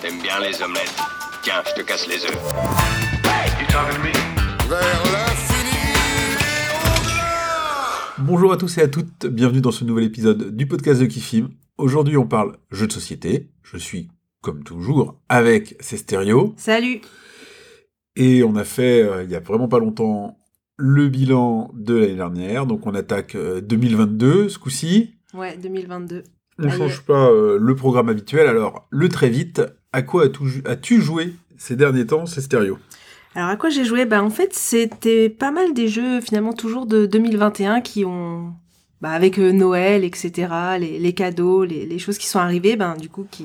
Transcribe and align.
T'aimes 0.00 0.22
bien 0.22 0.38
les 0.38 0.62
omelettes. 0.62 0.94
Tiens, 1.42 1.60
je 1.66 1.82
te 1.82 1.84
casse 1.84 2.06
les 2.06 2.24
œufs. 2.24 2.38
Vers 4.68 5.02
l'infini 5.12 5.78
Bonjour 8.18 8.52
à 8.52 8.56
tous 8.56 8.78
et 8.78 8.82
à 8.82 8.88
toutes, 8.88 9.26
bienvenue 9.26 9.60
dans 9.60 9.72
ce 9.72 9.82
nouvel 9.82 10.04
épisode 10.04 10.54
du 10.56 10.68
podcast 10.68 11.00
de 11.00 11.06
Kifim. 11.06 11.50
Aujourd'hui 11.76 12.16
on 12.16 12.26
parle 12.28 12.56
jeux 12.70 12.86
de 12.86 12.92
société, 12.92 13.50
je 13.64 13.76
suis 13.76 14.10
comme 14.42 14.62
toujours 14.62 15.20
avec 15.28 15.74
ces 15.80 15.96
stéréos, 15.96 16.54
Salut 16.56 17.00
et 18.14 18.44
on 18.44 18.54
a 18.54 18.64
fait 18.64 19.02
euh, 19.02 19.24
il 19.24 19.30
y 19.30 19.34
a 19.34 19.40
vraiment 19.40 19.66
pas 19.66 19.80
longtemps 19.80 20.38
le 20.76 21.08
bilan 21.08 21.72
de 21.74 21.96
l'année 21.96 22.14
dernière, 22.14 22.66
donc 22.66 22.86
on 22.86 22.94
attaque 22.94 23.34
euh, 23.34 23.60
2022 23.60 24.50
ce 24.50 24.58
coup-ci. 24.60 25.16
Ouais, 25.34 25.56
2022. 25.56 26.22
On 26.58 26.64
ne 26.64 26.70
change 26.70 27.02
pas 27.02 27.28
euh, 27.30 27.58
le 27.60 27.74
programme 27.74 28.08
habituel, 28.08 28.46
alors 28.46 28.86
le 28.90 29.08
très 29.08 29.28
vite, 29.28 29.62
à 29.92 30.02
quoi 30.02 30.24
as-tu 30.24 30.46
jou- 30.46 30.62
as-tu 30.66 31.00
joué 31.00 31.34
ces 31.56 31.74
derniers 31.76 32.06
temps, 32.06 32.26
ces 32.26 32.40
stéréos? 32.40 32.78
Alors 33.34 33.48
à 33.48 33.56
quoi 33.56 33.70
j'ai 33.70 33.84
joué? 33.84 34.04
Bah 34.04 34.22
en 34.22 34.30
fait 34.30 34.54
c'était 34.54 35.28
pas 35.28 35.50
mal 35.50 35.74
des 35.74 35.88
jeux 35.88 36.20
finalement 36.20 36.52
toujours 36.52 36.86
de 36.86 37.06
2021 37.06 37.80
qui 37.80 38.04
ont... 38.04 38.52
Bah 39.00 39.10
avec 39.10 39.38
euh, 39.38 39.50
Noël, 39.52 40.04
etc., 40.04 40.48
les, 40.78 40.98
les 41.00 41.12
cadeaux, 41.12 41.64
les, 41.64 41.84
les 41.86 41.98
choses 41.98 42.16
qui 42.18 42.26
sont 42.28 42.38
arrivées, 42.38 42.76
ben 42.76 42.94
du 42.96 43.08
coup 43.08 43.26
qui 43.30 43.44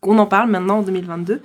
qu'on 0.00 0.18
en 0.18 0.26
parle 0.26 0.50
maintenant 0.50 0.78
en 0.78 0.82
2022. 0.82 1.40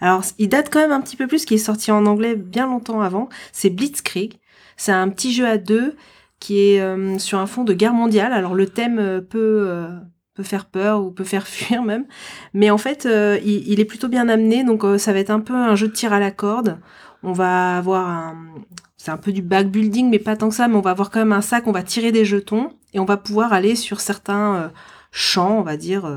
Alors 0.00 0.22
il 0.38 0.48
date 0.48 0.68
quand 0.72 0.78
même 0.80 0.92
un 0.92 1.00
petit 1.00 1.16
peu 1.16 1.26
plus, 1.26 1.44
qui 1.44 1.54
est 1.54 1.58
sorti 1.58 1.90
en 1.92 2.06
anglais 2.06 2.36
bien 2.36 2.66
longtemps 2.66 3.00
avant, 3.02 3.28
c'est 3.52 3.70
Blitzkrieg. 3.70 4.34
C'est 4.76 4.92
un 4.92 5.08
petit 5.10 5.32
jeu 5.34 5.46
à 5.46 5.58
deux 5.58 5.94
qui 6.40 6.58
est 6.60 6.80
euh, 6.80 7.18
sur 7.18 7.38
un 7.38 7.46
fond 7.46 7.64
de 7.64 7.74
guerre 7.74 7.92
mondiale. 7.92 8.32
Alors 8.32 8.54
le 8.54 8.66
thème 8.66 9.20
peut... 9.28 9.66
euh, 9.68 9.88
peut 10.34 10.42
faire 10.42 10.66
peur 10.66 11.02
ou 11.02 11.10
peut 11.10 11.24
faire 11.24 11.46
fuir 11.48 11.82
même. 11.82 12.06
Mais 12.52 12.70
en 12.70 12.78
fait, 12.78 13.06
euh, 13.06 13.38
il, 13.44 13.80
est 13.80 13.84
plutôt 13.84 14.08
bien 14.08 14.28
amené, 14.28 14.64
donc 14.64 14.84
euh, 14.84 14.98
ça 14.98 15.12
va 15.12 15.20
être 15.20 15.30
un 15.30 15.40
peu 15.40 15.54
un 15.54 15.76
jeu 15.76 15.88
de 15.88 15.92
tir 15.92 16.12
à 16.12 16.20
la 16.20 16.30
corde. 16.30 16.78
On 17.22 17.32
va 17.32 17.78
avoir 17.78 18.08
un... 18.08 18.36
C'est 18.96 19.10
un 19.10 19.16
peu 19.18 19.32
du 19.32 19.42
backbuilding, 19.42 20.08
mais 20.08 20.18
pas 20.18 20.34
tant 20.34 20.48
que 20.48 20.54
ça, 20.54 20.66
mais 20.66 20.76
on 20.76 20.80
va 20.80 20.90
avoir 20.90 21.10
quand 21.10 21.18
même 21.18 21.32
un 21.32 21.42
sac, 21.42 21.66
on 21.66 21.72
va 21.72 21.82
tirer 21.82 22.10
des 22.10 22.24
jetons, 22.24 22.70
et 22.94 23.00
on 23.00 23.04
va 23.04 23.18
pouvoir 23.18 23.52
aller 23.52 23.76
sur 23.76 24.00
certains 24.00 24.56
euh, 24.56 24.68
champs, 25.10 25.58
on 25.58 25.62
va 25.62 25.76
dire, 25.76 26.10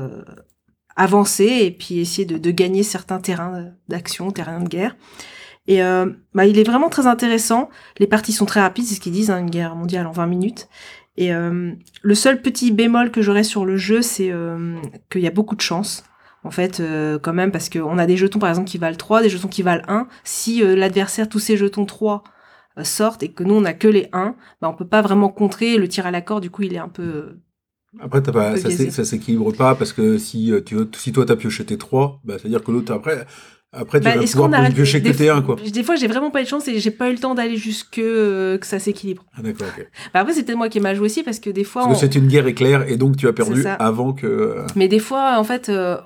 avancer, 0.96 1.44
et 1.44 1.70
puis 1.70 1.98
essayer 1.98 2.24
de, 2.24 2.38
de 2.38 2.50
gagner 2.50 2.82
certains 2.82 3.18
terrains 3.18 3.66
d'action, 3.88 4.30
terrains 4.30 4.60
de 4.60 4.68
guerre. 4.68 4.96
Et 5.66 5.80
bah, 6.32 6.46
il 6.46 6.58
est 6.58 6.64
vraiment 6.64 6.88
très 6.88 7.06
intéressant. 7.06 7.68
Les 7.98 8.06
parties 8.06 8.32
sont 8.32 8.46
très 8.46 8.62
rapides, 8.62 8.86
c'est 8.86 8.94
ce 8.94 9.00
qu'ils 9.00 9.12
disent, 9.12 9.30
hein, 9.30 9.38
une 9.38 9.50
guerre 9.50 9.76
mondiale 9.76 10.06
en 10.06 10.12
20 10.12 10.26
minutes. 10.26 10.68
Et 11.20 11.34
euh, 11.34 11.72
le 12.02 12.14
seul 12.14 12.40
petit 12.40 12.70
bémol 12.70 13.10
que 13.10 13.22
j'aurais 13.22 13.42
sur 13.42 13.66
le 13.66 13.76
jeu, 13.76 14.02
c'est 14.02 14.30
euh, 14.30 14.76
qu'il 15.10 15.20
y 15.20 15.26
a 15.26 15.32
beaucoup 15.32 15.56
de 15.56 15.60
chance. 15.60 16.04
En 16.44 16.52
fait, 16.52 16.78
euh, 16.78 17.18
quand 17.18 17.32
même, 17.32 17.50
parce 17.50 17.68
qu'on 17.68 17.98
a 17.98 18.06
des 18.06 18.16
jetons, 18.16 18.38
par 18.38 18.48
exemple, 18.48 18.68
qui 18.68 18.78
valent 18.78 18.96
3, 18.96 19.22
des 19.22 19.28
jetons 19.28 19.48
qui 19.48 19.62
valent 19.62 19.82
1. 19.88 20.06
Si 20.22 20.60
l'adversaire, 20.60 21.28
tous 21.28 21.40
ses 21.40 21.56
jetons 21.56 21.86
3 21.86 22.22
euh, 22.78 22.84
sortent 22.84 23.24
et 23.24 23.32
que 23.32 23.42
nous, 23.42 23.54
on 23.54 23.64
a 23.64 23.72
que 23.72 23.88
les 23.88 24.08
1, 24.12 24.36
bah, 24.62 24.70
on 24.70 24.74
peut 24.74 24.86
pas 24.86 25.02
vraiment 25.02 25.28
contrer. 25.28 25.76
Le 25.76 25.88
tir 25.88 26.06
à 26.06 26.12
la 26.12 26.20
corde, 26.20 26.44
du 26.44 26.50
coup, 26.50 26.62
il 26.62 26.72
est 26.72 26.78
un 26.78 26.88
peu... 26.88 27.40
Après, 27.98 28.22
t'as 28.22 28.30
pas, 28.30 28.56
ça, 28.56 29.04
s'équilibre 29.04 29.52
pas 29.52 29.74
parce 29.74 29.92
que 29.92 30.18
si, 30.18 30.52
tu, 30.64 30.76
si 30.92 31.10
toi 31.10 31.24
t'as 31.26 31.34
pioché 31.34 31.64
tes 31.64 31.78
3, 31.78 32.20
bah, 32.22 32.36
c'est-à-dire 32.38 32.62
que 32.62 32.70
l'autre 32.70 32.92
après, 32.92 33.26
après 33.72 34.00
tu 34.00 34.04
Bah, 34.04 34.16
vas 34.16 34.22
pouvoir 34.24 34.68
piocher 34.70 35.00
que 35.02 35.08
des, 35.08 35.14
tes 35.14 35.28
1 35.30 35.42
quoi. 35.42 35.56
des 35.56 35.82
fois, 35.82 35.96
j'ai 35.96 36.06
vraiment 36.06 36.30
pas 36.30 36.40
eu 36.40 36.44
de 36.44 36.48
chance 36.48 36.66
et 36.68 36.78
j'ai 36.80 36.90
pas 36.90 37.08
eu 37.10 37.12
le 37.12 37.18
temps 37.18 37.34
d'aller 37.34 37.56
jusque 37.56 37.98
euh, 37.98 38.56
que 38.58 38.66
ça 38.66 38.78
s'équilibre. 38.78 39.24
Ah, 39.36 39.42
d'accord, 39.42 39.66
ok. 39.76 39.86
Bah, 40.14 40.20
après, 40.20 40.32
c'est 40.32 40.42
peut-être 40.44 40.56
moi 40.58 40.68
qui 40.68 40.78
ai 40.78 40.80
mal 40.80 40.96
joué 40.96 41.06
aussi 41.06 41.22
parce 41.22 41.38
que 41.38 41.50
des 41.50 41.64
fois... 41.64 41.84
Parce 41.84 42.00
que 42.00 42.06
c'est 42.06 42.14
une 42.18 42.28
guerre 42.28 42.46
éclair 42.46 42.88
et 42.88 42.96
donc 42.96 43.16
tu 43.16 43.28
as 43.28 43.32
perdu 43.32 43.64
avant 43.78 44.12
que. 44.12 44.26
euh, 44.26 44.66
Mais 44.76 44.88
des 44.88 44.98
fois, 45.00 45.38
en 45.38 45.44
fait, 45.44 45.68
euh, 45.68 45.96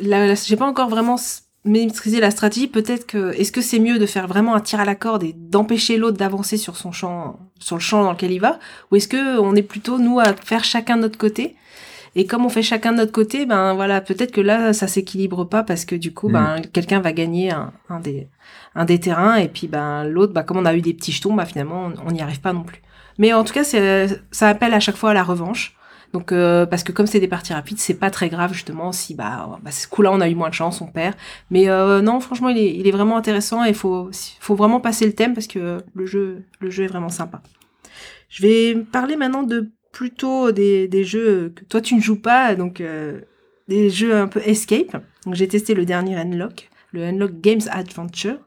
j'ai 0.00 0.56
pas 0.56 0.66
encore 0.66 0.88
vraiment 0.88 1.16
maîtrisé 1.64 2.18
la 2.20 2.30
stratégie. 2.32 2.66
Peut-être 2.66 3.06
que 3.06 3.32
est-ce 3.38 3.52
que 3.52 3.60
c'est 3.60 3.78
mieux 3.78 3.98
de 4.00 4.06
faire 4.06 4.26
vraiment 4.26 4.54
un 4.54 4.60
tir 4.60 4.80
à 4.80 4.84
la 4.84 4.96
corde 4.96 5.22
et 5.22 5.32
d'empêcher 5.36 5.96
l'autre 5.96 6.16
d'avancer 6.16 6.56
sur 6.56 6.76
son 6.76 6.90
champ, 6.90 7.38
sur 7.60 7.76
le 7.76 7.80
champ 7.80 8.02
dans 8.02 8.10
lequel 8.12 8.32
il 8.32 8.40
va, 8.40 8.58
ou 8.90 8.96
est-ce 8.96 9.06
que 9.06 9.38
on 9.38 9.54
est 9.54 9.62
plutôt 9.62 9.98
nous 9.98 10.18
à 10.18 10.34
faire 10.34 10.64
chacun 10.64 10.96
de 10.96 11.02
notre 11.02 11.18
côté 11.18 11.54
et 12.14 12.26
comme 12.26 12.44
on 12.44 12.48
fait 12.48 12.62
chacun 12.62 12.92
de 12.92 12.98
notre 12.98 13.12
côté, 13.12 13.46
ben 13.46 13.74
voilà, 13.74 14.00
peut-être 14.00 14.32
que 14.32 14.40
là 14.40 14.72
ça 14.72 14.86
s'équilibre 14.86 15.44
pas 15.44 15.62
parce 15.62 15.84
que 15.84 15.94
du 15.96 16.12
coup, 16.12 16.28
Mm. 16.28 16.32
ben 16.32 16.62
quelqu'un 16.72 17.00
va 17.00 17.12
gagner 17.12 17.50
un, 17.52 17.72
un 17.88 18.00
des 18.00 18.28
un 18.74 18.84
des 18.84 19.00
terrains 19.00 19.36
et 19.36 19.48
puis 19.48 19.66
ben 19.68 20.04
l'autre, 20.04 20.32
bah 20.32 20.42
comme 20.42 20.58
on 20.58 20.64
a 20.66 20.74
eu 20.74 20.80
des 20.82 20.94
petits 20.94 21.12
jetons, 21.12 21.34
bah 21.34 21.46
finalement 21.46 21.90
on 22.06 22.10
n'y 22.12 22.20
arrive 22.22 22.40
pas 22.40 22.52
non 22.52 22.62
plus. 22.64 22.80
Mais 23.18 23.32
en 23.34 23.44
tout 23.44 23.52
cas, 23.52 23.64
ça 23.64 24.48
appelle 24.48 24.72
à 24.74 24.80
chaque 24.80 24.96
fois 24.96 25.10
à 25.10 25.14
la 25.14 25.22
revanche. 25.22 25.76
Donc 26.14 26.30
euh, 26.32 26.66
parce 26.66 26.82
que 26.84 26.92
comme 26.92 27.06
c'est 27.06 27.20
des 27.20 27.28
parties 27.28 27.54
rapides, 27.54 27.78
c'est 27.78 27.94
pas 27.94 28.10
très 28.10 28.28
grave 28.28 28.52
justement 28.52 28.92
si 28.92 29.14
bah, 29.14 29.58
bah 29.62 29.70
ce 29.70 29.88
coup-là 29.88 30.10
on 30.12 30.20
a 30.20 30.28
eu 30.28 30.34
moins 30.34 30.50
de 30.50 30.54
chance, 30.54 30.82
on 30.82 30.86
perd. 30.86 31.14
Mais 31.50 31.68
euh, 31.70 32.02
non, 32.02 32.20
franchement, 32.20 32.50
il 32.50 32.58
est, 32.58 32.74
il 32.76 32.86
est 32.86 32.90
vraiment 32.90 33.16
intéressant 33.16 33.64
et 33.64 33.68
il 33.70 33.74
faut 33.74 34.10
faut 34.40 34.54
vraiment 34.54 34.80
passer 34.80 35.06
le 35.06 35.14
thème 35.14 35.32
parce 35.32 35.46
que 35.46 35.78
le 35.94 36.06
jeu 36.06 36.44
le 36.60 36.68
jeu 36.70 36.84
est 36.84 36.88
vraiment 36.88 37.08
sympa. 37.08 37.40
Je 38.28 38.42
vais 38.42 38.74
parler 38.92 39.16
maintenant 39.16 39.42
de 39.42 39.70
plutôt 39.92 40.52
des, 40.52 40.88
des 40.88 41.04
jeux 41.04 41.52
que 41.54 41.64
toi 41.64 41.80
tu 41.80 41.94
ne 41.94 42.00
joues 42.00 42.20
pas, 42.20 42.54
donc 42.54 42.80
euh, 42.80 43.20
des 43.68 43.90
jeux 43.90 44.14
un 44.14 44.26
peu 44.26 44.40
escape. 44.44 45.02
Donc 45.24 45.34
j'ai 45.34 45.46
testé 45.46 45.74
le 45.74 45.84
dernier 45.84 46.16
Unlock, 46.16 46.70
le 46.92 47.04
Unlock 47.04 47.40
Games 47.40 47.60
Adventure. 47.70 48.38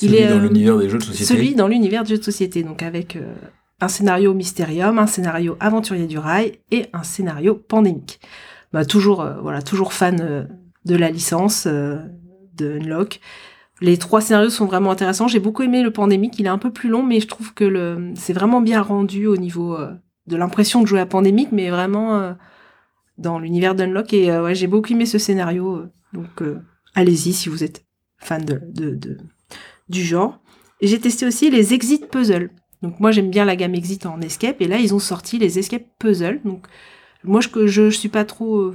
Il 0.00 0.10
celui 0.10 0.22
est, 0.22 0.28
dans 0.28 0.36
euh, 0.36 0.46
l'univers 0.46 0.78
des 0.78 0.88
jeux 0.88 0.98
de 0.98 1.04
société. 1.04 1.24
Celui 1.24 1.54
dans 1.54 1.68
l'univers 1.68 2.04
du 2.04 2.10
jeu 2.10 2.18
de 2.18 2.24
société, 2.24 2.62
donc 2.62 2.82
avec 2.82 3.16
euh, 3.16 3.34
un 3.80 3.88
scénario 3.88 4.34
mystérium, 4.34 4.98
un 4.98 5.06
scénario 5.06 5.56
aventurier 5.58 6.06
du 6.06 6.18
rail 6.18 6.58
et 6.70 6.86
un 6.92 7.02
scénario 7.02 7.54
pandémique. 7.54 8.20
Bah, 8.72 8.84
toujours, 8.84 9.26
voilà, 9.42 9.60
toujours 9.60 9.92
fan 9.92 10.48
de 10.86 10.96
la 10.96 11.10
licence 11.10 11.66
de 11.66 12.78
Unlock. 12.78 13.20
Les 13.82 13.98
trois 13.98 14.20
scénarios 14.20 14.50
sont 14.50 14.66
vraiment 14.66 14.92
intéressants. 14.92 15.26
J'ai 15.26 15.40
beaucoup 15.40 15.62
aimé 15.62 15.82
le 15.82 15.90
pandémique. 15.90 16.38
Il 16.38 16.46
est 16.46 16.50
un 16.50 16.58
peu 16.58 16.72
plus 16.72 16.88
long, 16.88 17.02
mais 17.02 17.18
je 17.18 17.26
trouve 17.26 17.52
que 17.52 17.64
le, 17.64 18.12
c'est 18.14 18.32
vraiment 18.32 18.60
bien 18.60 18.80
rendu 18.80 19.26
au 19.26 19.36
niveau 19.36 19.74
euh, 19.74 19.92
de 20.26 20.36
l'impression 20.36 20.80
de 20.80 20.86
jouer 20.86 21.00
à 21.00 21.06
pandémique, 21.06 21.50
mais 21.52 21.70
vraiment 21.70 22.18
euh, 22.18 22.32
dans 23.18 23.38
l'univers 23.38 23.74
d'Unlock. 23.74 24.12
Et 24.12 24.30
euh, 24.30 24.44
ouais, 24.44 24.54
j'ai 24.54 24.66
beaucoup 24.66 24.92
aimé 24.92 25.06
ce 25.06 25.18
scénario. 25.18 25.76
euh, 25.76 25.92
donc, 26.12 26.42
allez-y 26.94 27.32
si 27.32 27.48
vous 27.48 27.64
êtes 27.64 27.84
fan 28.18 28.44
de, 28.44 28.60
de, 28.74 29.16
du 29.88 30.02
genre. 30.02 30.40
Et 30.80 30.86
j'ai 30.86 31.00
testé 31.00 31.26
aussi 31.26 31.50
les 31.50 31.74
Exit 31.74 32.06
Puzzle. 32.08 32.50
Donc 32.82 32.98
moi 32.98 33.12
j'aime 33.12 33.30
bien 33.30 33.44
la 33.44 33.54
gamme 33.56 33.74
Exit 33.74 34.06
en 34.06 34.20
escape 34.20 34.60
et 34.60 34.66
là 34.66 34.76
ils 34.76 34.92
ont 34.92 34.98
sorti 34.98 35.38
les 35.38 35.58
Escape 35.58 35.86
Puzzle. 35.98 36.40
Donc 36.44 36.66
moi 37.22 37.40
je 37.40 37.48
je, 37.66 37.88
je 37.88 37.96
suis 37.96 38.08
pas 38.08 38.24
trop 38.24 38.72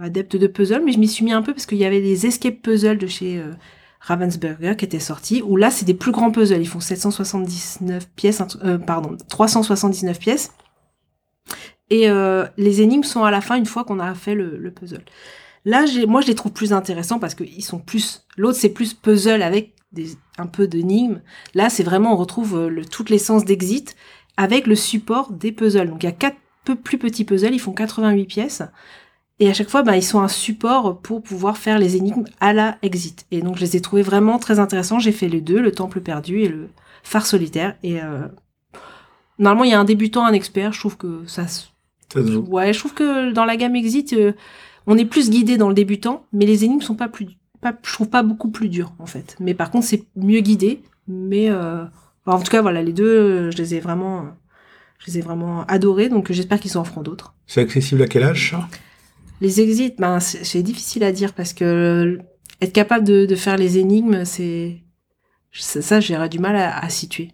adepte 0.00 0.36
de 0.36 0.46
puzzle 0.46 0.82
mais 0.84 0.92
je 0.92 0.98
m'y 0.98 1.08
suis 1.08 1.24
mis 1.24 1.32
un 1.32 1.40
peu 1.40 1.54
parce 1.54 1.64
qu'il 1.64 1.78
y 1.78 1.86
avait 1.86 2.00
les 2.00 2.26
Escape 2.26 2.60
Puzzle 2.62 2.98
de 2.98 3.06
chez 3.06 3.42
Ravensburger 4.06 4.76
qui 4.76 4.84
étaient 4.84 5.00
sortis 5.00 5.42
où 5.42 5.56
là 5.56 5.70
c'est 5.70 5.84
des 5.84 5.94
plus 5.94 6.12
grands 6.12 6.30
puzzles, 6.30 6.60
ils 6.60 6.68
font 6.68 6.80
779 6.80 8.08
pièces 8.14 8.40
euh, 8.64 8.78
pardon, 8.78 9.16
379 9.28 10.18
pièces. 10.18 10.52
Et 11.90 12.10
euh, 12.10 12.46
les 12.56 12.82
énigmes 12.82 13.04
sont 13.04 13.24
à 13.24 13.30
la 13.30 13.40
fin 13.40 13.56
une 13.56 13.66
fois 13.66 13.84
qu'on 13.84 14.00
a 14.00 14.14
fait 14.14 14.34
le, 14.34 14.56
le 14.56 14.70
puzzle. 14.70 15.04
Là, 15.64 15.84
moi, 16.06 16.20
je 16.20 16.28
les 16.28 16.34
trouve 16.34 16.52
plus 16.52 16.72
intéressants 16.72 17.18
parce 17.18 17.34
qu'ils 17.34 17.64
sont 17.64 17.80
plus. 17.80 18.24
L'autre, 18.36 18.58
c'est 18.58 18.70
plus 18.70 18.94
puzzle 18.94 19.42
avec 19.42 19.74
un 20.38 20.46
peu 20.46 20.66
d'énigmes. 20.68 21.20
Là, 21.54 21.70
c'est 21.70 21.82
vraiment, 21.82 22.12
on 22.12 22.16
retrouve 22.16 22.56
euh, 22.56 22.68
le, 22.68 22.84
toute 22.84 23.10
l'essence 23.10 23.44
d'Exit 23.44 23.96
avec 24.36 24.66
le 24.66 24.74
support 24.74 25.32
des 25.32 25.52
puzzles. 25.52 25.88
Donc, 25.88 26.02
il 26.02 26.06
y 26.06 26.08
a 26.08 26.12
quatre 26.12 26.36
plus 26.84 26.98
petits 26.98 27.24
puzzles, 27.24 27.54
ils 27.54 27.60
font 27.60 27.72
88 27.72 28.26
pièces. 28.26 28.62
Et 29.38 29.48
à 29.50 29.54
chaque 29.54 29.68
fois, 29.68 29.82
ben, 29.82 29.94
ils 29.94 30.02
sont 30.02 30.20
un 30.20 30.28
support 30.28 31.00
pour 31.00 31.22
pouvoir 31.22 31.58
faire 31.58 31.78
les 31.78 31.96
énigmes 31.96 32.24
à 32.40 32.52
la 32.52 32.78
Exit. 32.82 33.26
Et 33.30 33.42
donc, 33.42 33.56
je 33.56 33.62
les 33.62 33.76
ai 33.76 33.80
trouvés 33.80 34.02
vraiment 34.02 34.38
très 34.38 34.58
intéressants. 34.58 34.98
J'ai 34.98 35.12
fait 35.12 35.28
les 35.28 35.40
deux, 35.40 35.60
le 35.60 35.72
Temple 35.72 36.00
perdu 36.00 36.40
et 36.40 36.48
le 36.48 36.68
Phare 37.02 37.26
solitaire. 37.26 37.76
Et 37.82 38.00
euh, 38.02 38.28
normalement, 39.38 39.64
il 39.64 39.70
y 39.70 39.74
a 39.74 39.80
un 39.80 39.84
débutant, 39.84 40.24
un 40.24 40.32
expert. 40.32 40.72
Je 40.72 40.78
trouve 40.78 40.96
que 40.96 41.22
ça 41.26 41.46
se. 41.48 41.66
Ouais, 42.14 42.72
je 42.72 42.78
trouve 42.78 42.94
que 42.94 43.32
dans 43.32 43.44
la 43.44 43.56
gamme 43.56 43.74
Exit, 43.74 44.12
euh, 44.12 44.32
on 44.86 44.96
est 44.96 45.04
plus 45.04 45.28
guidé 45.28 45.56
dans 45.56 45.68
le 45.68 45.74
débutant, 45.74 46.24
mais 46.32 46.46
les 46.46 46.64
énigmes 46.64 46.80
sont 46.80 46.94
pas 46.94 47.08
plus, 47.08 47.26
pas, 47.60 47.76
je 47.82 47.92
trouve 47.92 48.08
pas 48.08 48.22
beaucoup 48.22 48.50
plus 48.50 48.68
dures 48.68 48.92
en 49.00 49.06
fait. 49.06 49.36
Mais 49.40 49.54
par 49.54 49.70
contre, 49.72 49.86
c'est 49.86 50.04
mieux 50.14 50.40
guidé. 50.40 50.82
Mais 51.08 51.50
euh, 51.50 51.84
enfin, 52.24 52.38
en 52.38 52.40
tout 52.40 52.50
cas, 52.50 52.62
voilà, 52.62 52.82
les 52.82 52.92
deux, 52.92 53.04
euh, 53.04 53.50
je 53.50 53.56
les 53.56 53.74
ai 53.74 53.80
vraiment, 53.80 54.26
je 54.98 55.06
les 55.06 55.18
ai 55.18 55.20
vraiment 55.20 55.64
adorés. 55.66 56.08
Donc 56.08 56.30
j'espère 56.30 56.60
qu'ils 56.60 56.78
en 56.78 56.84
feront 56.84 57.02
d'autres. 57.02 57.34
C'est 57.46 57.60
accessible 57.60 58.02
à 58.02 58.06
quel 58.06 58.22
âge 58.22 58.52
ça? 58.52 58.68
Les 59.40 59.60
exits, 59.60 59.94
ben 59.98 60.20
c'est 60.20 60.62
difficile 60.62 61.02
à 61.04 61.12
dire 61.12 61.34
parce 61.34 61.52
que 61.52 62.18
être 62.60 62.72
capable 62.72 63.04
de, 63.04 63.26
de 63.26 63.34
faire 63.34 63.56
les 63.56 63.78
énigmes, 63.78 64.24
c'est 64.24 64.84
ça, 65.52 65.82
ça, 65.82 66.00
j'aurais 66.00 66.28
du 66.28 66.38
mal 66.38 66.56
à, 66.56 66.78
à 66.78 66.88
situer. 66.88 67.32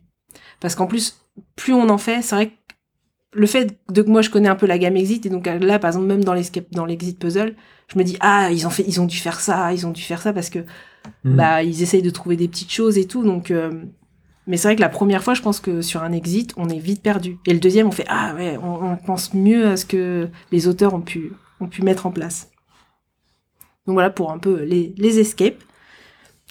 Parce 0.61 0.75
qu'en 0.75 0.87
plus, 0.87 1.22
plus 1.57 1.73
on 1.75 1.89
en 1.89 1.99
fait, 1.99 2.23
c'est 2.23 2.35
vrai 2.35 2.47
que 2.49 2.55
le 3.35 3.47
fait 3.47 3.79
de 3.91 4.03
que 4.03 4.11
moi 4.11 4.23
je 4.23 4.31
connais 4.31 4.49
un 4.49 4.57
peu 4.57 4.67
la 4.67 4.79
gamme 4.79 4.97
exit 4.97 5.25
et 5.27 5.31
donc 5.31 5.47
euh, 5.47 5.59
là 5.59 5.79
par 5.79 5.89
exemple 5.91 6.07
même 6.07 6.23
dans 6.25 6.35
l'escape 6.35 6.67
dans 6.73 6.85
l'exit 6.85 7.19
puzzle, 7.19 7.55
je 7.89 7.99
me 7.99 8.05
dis 8.05 8.17
ah 8.21 8.51
ils 8.53 8.67
ont 8.67 8.71
fait 8.71 8.85
ils 8.87 9.01
ont 9.01 9.07
dû 9.07 9.17
faire 9.17 9.41
ça, 9.41 9.73
ils 9.73 9.87
ont 9.87 9.91
dû 9.91 10.03
faire 10.03 10.21
ça 10.23 10.33
parce 10.33 10.51
que 10.51 10.61
Mhm. 11.25 11.37
bah 11.37 11.63
ils 11.65 11.83
essayent 11.83 12.03
de 12.03 12.11
trouver 12.11 12.37
des 12.37 12.47
petites 12.47 12.71
choses 12.71 12.97
et 12.97 13.09
tout 13.09 13.25
donc 13.25 13.51
euh, 13.51 13.73
mais 14.47 14.57
c'est 14.57 14.69
vrai 14.69 14.77
que 14.77 14.81
la 14.81 14.89
première 14.89 15.25
fois 15.25 15.35
je 15.35 15.43
pense 15.43 15.59
que 15.59 15.83
sur 15.83 16.03
un 16.05 16.13
exit 16.13 16.53
on 16.57 16.69
est 16.69 16.79
vite 16.79 17.03
perdu 17.03 17.39
et 17.47 17.53
le 17.53 17.59
deuxième 17.59 17.89
on 17.89 17.91
fait 17.91 18.05
ah 18.09 18.35
ouais 18.37 18.57
on, 18.63 18.93
on 18.93 18.97
pense 18.97 19.35
mieux 19.35 19.67
à 19.67 19.77
ce 19.77 19.85
que 19.85 20.29
les 20.53 20.69
auteurs 20.69 20.95
ont 20.95 21.01
pu 21.01 21.33
ont 21.61 21.67
pu 21.67 21.83
mettre 21.83 22.07
en 22.07 22.13
place. 22.13 22.51
Donc 23.87 23.95
voilà 23.95 24.11
pour 24.11 24.31
un 24.31 24.39
peu 24.39 24.63
les, 24.63 24.95
les 24.97 25.19
escapes. 25.19 25.63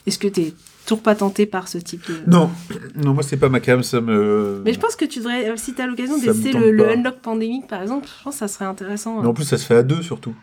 Est-ce 0.05 0.19
que 0.19 0.27
t'es 0.27 0.53
toujours 0.91 1.03
pas 1.03 1.15
tenté 1.15 1.45
par 1.45 1.69
ce 1.69 1.77
type 1.77 2.05
de... 2.07 2.29
Non, 2.29 2.49
non, 2.95 3.13
moi 3.13 3.23
c'est 3.23 3.37
pas 3.37 3.47
ma 3.47 3.61
cam, 3.61 3.81
ça 3.81 4.01
me. 4.01 4.61
Mais 4.65 4.73
je 4.73 4.79
pense 4.79 4.97
que 4.97 5.05
tu 5.05 5.19
devrais, 5.19 5.49
euh, 5.49 5.55
si 5.55 5.73
t'as 5.73 5.87
l'occasion 5.87 6.17
Ça 6.17 6.27
me 6.27 6.33
d'essayer 6.33 6.53
le. 6.53 6.89
Unlock 6.89 7.19
Pandemic 7.21 7.67
par 7.67 7.81
exemple, 7.81 8.07
je 8.07 8.23
pense 8.23 8.35
que 8.35 8.39
ça 8.39 8.47
serait 8.49 8.65
intéressant. 8.65 9.21
Mais 9.21 9.27
en 9.27 9.33
plus, 9.33 9.45
ça 9.45 9.57
se 9.57 9.65
fait 9.65 9.75
à 9.75 9.83
deux 9.83 10.01
surtout. 10.01 10.35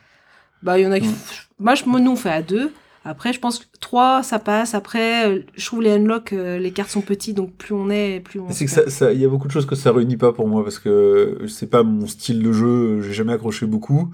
Bah, 0.62 0.78
il 0.78 0.84
y 0.84 0.86
en 0.86 0.92
a 0.92 1.00
qui. 1.00 1.10
Moi, 1.58 1.74
je, 1.74 1.84
nous, 1.84 2.10
on 2.10 2.16
fait 2.16 2.30
à 2.30 2.42
deux. 2.42 2.72
Après, 3.04 3.32
je 3.32 3.40
pense 3.40 3.58
que 3.58 3.64
trois, 3.78 4.22
ça 4.22 4.38
passe. 4.38 4.74
Après, 4.74 5.28
euh, 5.28 5.40
je 5.54 5.66
trouve 5.66 5.82
les 5.82 5.90
unlock, 5.90 6.32
euh, 6.32 6.58
les 6.58 6.72
cartes 6.72 6.90
sont 6.90 7.00
petites, 7.00 7.36
donc 7.36 7.52
plus 7.52 7.74
on 7.74 7.90
est, 7.90 8.20
plus 8.20 8.40
on. 8.40 8.50
C'est 8.50 8.64
que 8.64 8.90
ça, 8.90 9.12
y 9.12 9.24
a 9.24 9.28
beaucoup 9.28 9.46
de 9.48 9.52
choses 9.52 9.66
que 9.66 9.74
ça 9.74 9.92
réunit 9.92 10.16
pas 10.16 10.32
pour 10.32 10.48
moi 10.48 10.64
parce 10.64 10.78
que 10.78 11.38
c'est 11.46 11.68
pas 11.68 11.82
mon 11.82 12.06
style 12.06 12.42
de 12.42 12.52
jeu. 12.52 13.02
J'ai 13.02 13.12
jamais 13.12 13.34
accroché 13.34 13.66
beaucoup. 13.66 14.10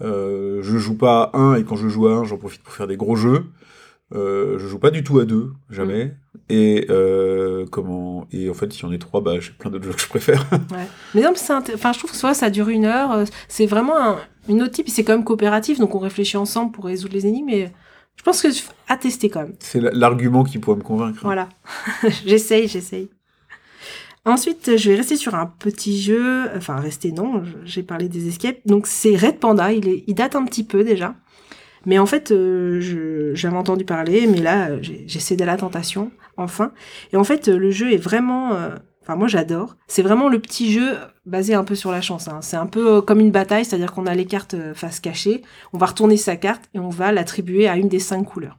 Euh, 0.00 0.60
je 0.62 0.76
joue 0.76 0.96
pas 0.96 1.30
à 1.32 1.38
un 1.38 1.54
et 1.56 1.64
quand 1.64 1.76
je 1.76 1.88
joue 1.88 2.06
à 2.08 2.14
un, 2.14 2.24
j'en 2.24 2.36
profite 2.36 2.62
pour 2.62 2.72
faire 2.72 2.86
des 2.86 2.96
gros 2.96 3.16
jeux. 3.16 3.44
Euh, 4.14 4.58
je 4.58 4.66
joue 4.66 4.78
pas 4.78 4.90
du 4.90 5.04
tout 5.04 5.18
à 5.18 5.26
deux, 5.26 5.52
jamais. 5.68 6.06
Mm. 6.06 6.10
Et 6.50 6.86
euh, 6.88 7.66
comment 7.70 8.26
Et 8.32 8.48
en 8.48 8.54
fait, 8.54 8.72
si 8.72 8.84
on 8.86 8.92
est 8.92 8.98
trois, 8.98 9.20
bah 9.20 9.38
j'ai 9.38 9.50
plein 9.52 9.70
d'autres 9.70 9.84
jeux 9.84 9.92
que 9.92 10.00
je 10.00 10.08
préfère. 10.08 10.46
Mais 11.14 11.20
non, 11.20 11.32
c'est 11.34 11.52
enfin, 11.52 11.92
je 11.92 11.98
trouve 11.98 12.10
que 12.12 12.16
soit 12.16 12.32
ça 12.34 12.48
dure 12.48 12.68
une 12.70 12.86
heure. 12.86 13.12
euh, 13.12 13.24
C'est 13.48 13.66
vraiment 13.66 13.98
un, 13.98 14.18
une 14.48 14.62
autre 14.62 14.72
type. 14.72 14.88
C'est 14.88 15.04
quand 15.04 15.12
même 15.12 15.24
coopératif, 15.24 15.78
donc 15.78 15.94
on 15.94 15.98
réfléchit 15.98 16.38
ensemble 16.38 16.72
pour 16.72 16.86
résoudre 16.86 17.12
les 17.12 17.26
énigmes. 17.26 17.46
Mais 17.46 17.70
je 18.16 18.22
pense 18.22 18.40
que 18.40 18.48
à 18.88 18.96
tester 18.96 19.28
quand 19.28 19.40
même. 19.42 19.54
c'est 19.58 19.80
la- 19.80 19.90
l'argument 19.92 20.42
qui 20.42 20.58
pourrait 20.58 20.78
me 20.78 20.82
convaincre. 20.82 21.20
Voilà. 21.22 21.50
j'essaye, 22.26 22.66
j'essaye. 22.66 23.10
Ensuite, 24.24 24.76
je 24.76 24.90
vais 24.90 24.96
rester 24.96 25.16
sur 25.16 25.34
un 25.34 25.46
petit 25.46 26.00
jeu. 26.00 26.48
Enfin, 26.56 26.76
rester, 26.76 27.12
non, 27.12 27.42
j'ai 27.64 27.82
parlé 27.82 28.08
des 28.08 28.28
escapes. 28.28 28.58
Donc, 28.66 28.86
c'est 28.86 29.16
Red 29.16 29.38
Panda. 29.38 29.72
Il, 29.72 29.88
est, 29.88 30.04
il 30.06 30.14
date 30.14 30.34
un 30.36 30.44
petit 30.44 30.64
peu 30.64 30.84
déjà. 30.84 31.14
Mais 31.88 31.98
en 31.98 32.04
fait, 32.04 32.32
euh, 32.32 33.32
j'avais 33.34 33.56
entendu 33.56 33.86
parler, 33.86 34.26
mais 34.26 34.42
là, 34.42 34.68
euh, 34.68 34.78
j'ai 34.82 35.20
cédé 35.20 35.44
à 35.44 35.46
la 35.46 35.56
tentation, 35.56 36.10
enfin. 36.36 36.72
Et 37.14 37.16
en 37.16 37.24
fait, 37.24 37.48
euh, 37.48 37.56
le 37.56 37.70
jeu 37.70 37.94
est 37.94 37.96
vraiment. 37.96 38.50
Enfin, 39.00 39.16
moi, 39.16 39.26
j'adore. 39.26 39.74
C'est 39.86 40.02
vraiment 40.02 40.28
le 40.28 40.38
petit 40.38 40.70
jeu 40.70 40.98
basé 41.24 41.54
un 41.54 41.64
peu 41.64 41.74
sur 41.74 41.90
la 41.90 42.02
chance. 42.02 42.28
hein. 42.28 42.40
C'est 42.42 42.58
un 42.58 42.66
peu 42.66 43.00
comme 43.00 43.20
une 43.20 43.30
bataille, 43.30 43.64
c'est-à-dire 43.64 43.90
qu'on 43.92 44.04
a 44.04 44.12
les 44.12 44.26
cartes 44.26 44.54
face 44.74 45.00
cachée. 45.00 45.40
On 45.72 45.78
va 45.78 45.86
retourner 45.86 46.18
sa 46.18 46.36
carte 46.36 46.64
et 46.74 46.78
on 46.78 46.90
va 46.90 47.10
l'attribuer 47.10 47.68
à 47.68 47.78
une 47.78 47.88
des 47.88 48.00
cinq 48.00 48.24
couleurs. 48.24 48.58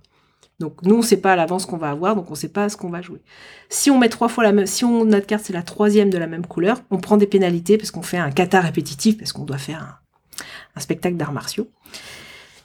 Donc 0.59 0.81
nous, 0.81 0.95
on 0.95 1.01
sait 1.03 1.17
pas 1.21 1.33
à 1.33 1.35
l'avance 1.35 1.61
ce 1.63 1.67
qu'on 1.67 1.77
va 1.77 1.91
avoir, 1.91 2.15
donc 2.15 2.31
on 2.31 2.35
sait 2.35 2.49
pas 2.49 2.67
ce 2.67 2.77
qu'on 2.77 2.89
va 2.89 3.03
jouer. 3.03 3.21
Si 3.69 3.91
on 3.91 3.99
met 3.99 4.09
trois 4.09 4.27
fois 4.27 4.43
la 4.43 4.53
même, 4.53 4.65
si 4.65 4.83
on, 4.85 5.05
notre 5.05 5.27
carte 5.27 5.45
c'est 5.45 5.53
la 5.53 5.61
troisième 5.61 6.09
de 6.09 6.17
la 6.17 6.25
même 6.25 6.47
couleur, 6.47 6.81
on 6.89 6.97
prend 6.97 7.15
des 7.15 7.27
pénalités 7.27 7.77
parce 7.77 7.91
qu'on 7.91 8.01
fait 8.01 8.17
un 8.17 8.31
kata 8.31 8.59
répétitif, 8.59 9.19
parce 9.19 9.33
qu'on 9.33 9.45
doit 9.45 9.59
faire 9.59 10.01
un 10.75 10.79
spectacle 10.79 11.15
d'arts 11.15 11.31
martiaux. 11.31 11.69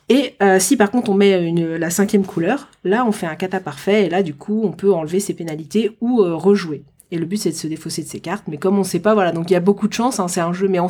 Et 0.09 0.35
euh, 0.43 0.59
si 0.59 0.77
par 0.77 0.91
contre 0.91 1.11
on 1.11 1.15
met 1.15 1.47
une, 1.47 1.77
la 1.77 1.91
cinquième 1.91 2.27
couleur, 2.27 2.69
là 2.85 3.06
on 3.06 3.12
fait 3.12 3.27
un 3.27 3.37
kata 3.37 3.61
parfait 3.61 4.06
et 4.06 4.11
là 4.11 4.23
du 4.23 4.35
coup 4.35 4.62
on 4.65 4.73
peut 4.73 4.93
enlever 4.93 5.21
ses 5.21 5.35
pénalités 5.35 5.97
ou 6.01 6.23
euh, 6.23 6.35
rejouer. 6.35 6.85
Et 7.11 7.19
le 7.19 7.25
but 7.25 7.39
c'est 7.39 7.51
de 7.51 7.55
se 7.55 7.67
défausser 7.67 8.03
de 8.03 8.09
ses 8.09 8.21
cartes, 8.21 8.45
mais 8.49 8.59
comme 8.59 8.79
on 8.79 8.85
sait 8.85 9.01
pas, 9.01 9.15
voilà, 9.15 9.33
donc 9.33 9.51
il 9.51 9.55
y 9.55 9.56
a 9.56 9.61
beaucoup 9.61 9.89
de 9.89 9.95
chance, 9.95 10.21
hein, 10.21 10.29
c'est 10.29 10.41
un 10.41 10.53
jeu, 10.53 10.69
mais 10.69 10.81
on, 10.81 10.89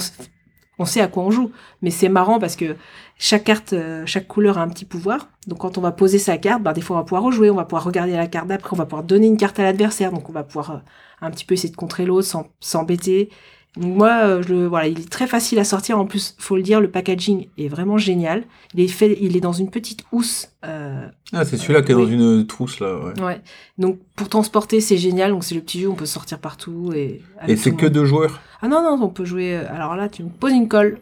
sait 0.84 1.00
à 1.00 1.06
quoi 1.06 1.22
on 1.22 1.30
joue. 1.30 1.52
Mais 1.82 1.90
c'est 1.90 2.08
marrant 2.08 2.40
parce 2.40 2.56
que 2.56 2.76
chaque 3.16 3.44
carte, 3.44 3.72
euh, 3.72 4.02
chaque 4.06 4.26
couleur 4.26 4.58
a 4.58 4.62
un 4.62 4.68
petit 4.68 4.84
pouvoir. 4.84 5.28
Donc 5.46 5.58
quand 5.58 5.78
on 5.78 5.80
va 5.80 5.92
poser 5.92 6.18
sa 6.18 6.38
carte, 6.38 6.62
bah, 6.62 6.72
des 6.72 6.80
fois 6.80 6.96
on 6.96 6.98
va 7.00 7.04
pouvoir 7.04 7.22
rejouer, 7.22 7.50
on 7.50 7.56
va 7.56 7.64
pouvoir 7.64 7.84
regarder 7.84 8.12
la 8.12 8.26
carte 8.26 8.48
d'après, 8.48 8.70
on 8.72 8.76
va 8.78 8.86
pouvoir 8.86 9.04
donner 9.04 9.26
une 9.28 9.36
carte 9.36 9.58
à 9.60 9.62
l'adversaire, 9.62 10.10
donc 10.10 10.28
on 10.28 10.32
va 10.32 10.42
pouvoir 10.42 10.82
un 11.20 11.30
petit 11.30 11.44
peu 11.44 11.54
essayer 11.54 11.70
de 11.70 11.76
contrer 11.76 12.04
l'autre 12.04 12.26
sans 12.26 12.48
s'embêter. 12.58 13.30
Donc 13.76 13.96
moi, 13.96 14.20
euh, 14.24 14.42
je, 14.46 14.54
voilà, 14.54 14.86
il 14.86 15.00
est 15.00 15.10
très 15.10 15.26
facile 15.26 15.58
à 15.58 15.64
sortir. 15.64 15.98
En 15.98 16.06
plus, 16.06 16.36
faut 16.38 16.54
le 16.56 16.62
dire, 16.62 16.80
le 16.80 16.88
packaging 16.90 17.48
est 17.58 17.66
vraiment 17.68 17.98
génial. 17.98 18.44
Il 18.74 18.80
est 18.80 18.86
fait, 18.88 19.18
il 19.20 19.36
est 19.36 19.40
dans 19.40 19.52
une 19.52 19.68
petite 19.68 20.04
housse. 20.12 20.48
euh, 20.64 21.08
Ah, 21.32 21.44
c'est 21.44 21.56
celui-là 21.56 21.82
qui 21.82 21.90
est 21.90 21.94
Oui. 21.96 22.04
dans 22.04 22.10
une 22.10 22.46
trousse 22.46 22.78
là. 22.78 22.96
Ouais. 22.98 23.20
ouais. 23.22 23.40
Donc 23.78 23.98
pour 24.14 24.28
transporter, 24.28 24.80
c'est 24.80 24.96
génial. 24.98 25.32
Donc 25.32 25.42
c'est 25.42 25.56
le 25.56 25.60
petit 25.60 25.80
jeu, 25.80 25.88
on 25.88 25.94
peut 25.96 26.06
sortir 26.06 26.38
partout 26.38 26.92
et. 26.94 27.20
Et 27.48 27.56
c'est 27.56 27.72
que 27.74 27.86
deux 27.86 28.04
joueurs? 28.04 28.40
Ah 28.62 28.68
non, 28.68 28.80
non, 28.82 29.04
on 29.04 29.08
peut 29.08 29.24
jouer. 29.24 29.56
euh, 29.56 29.64
Alors 29.74 29.96
là, 29.96 30.08
tu 30.08 30.22
me 30.22 30.28
poses 30.28 30.52
une 30.52 30.68
colle. 30.68 31.00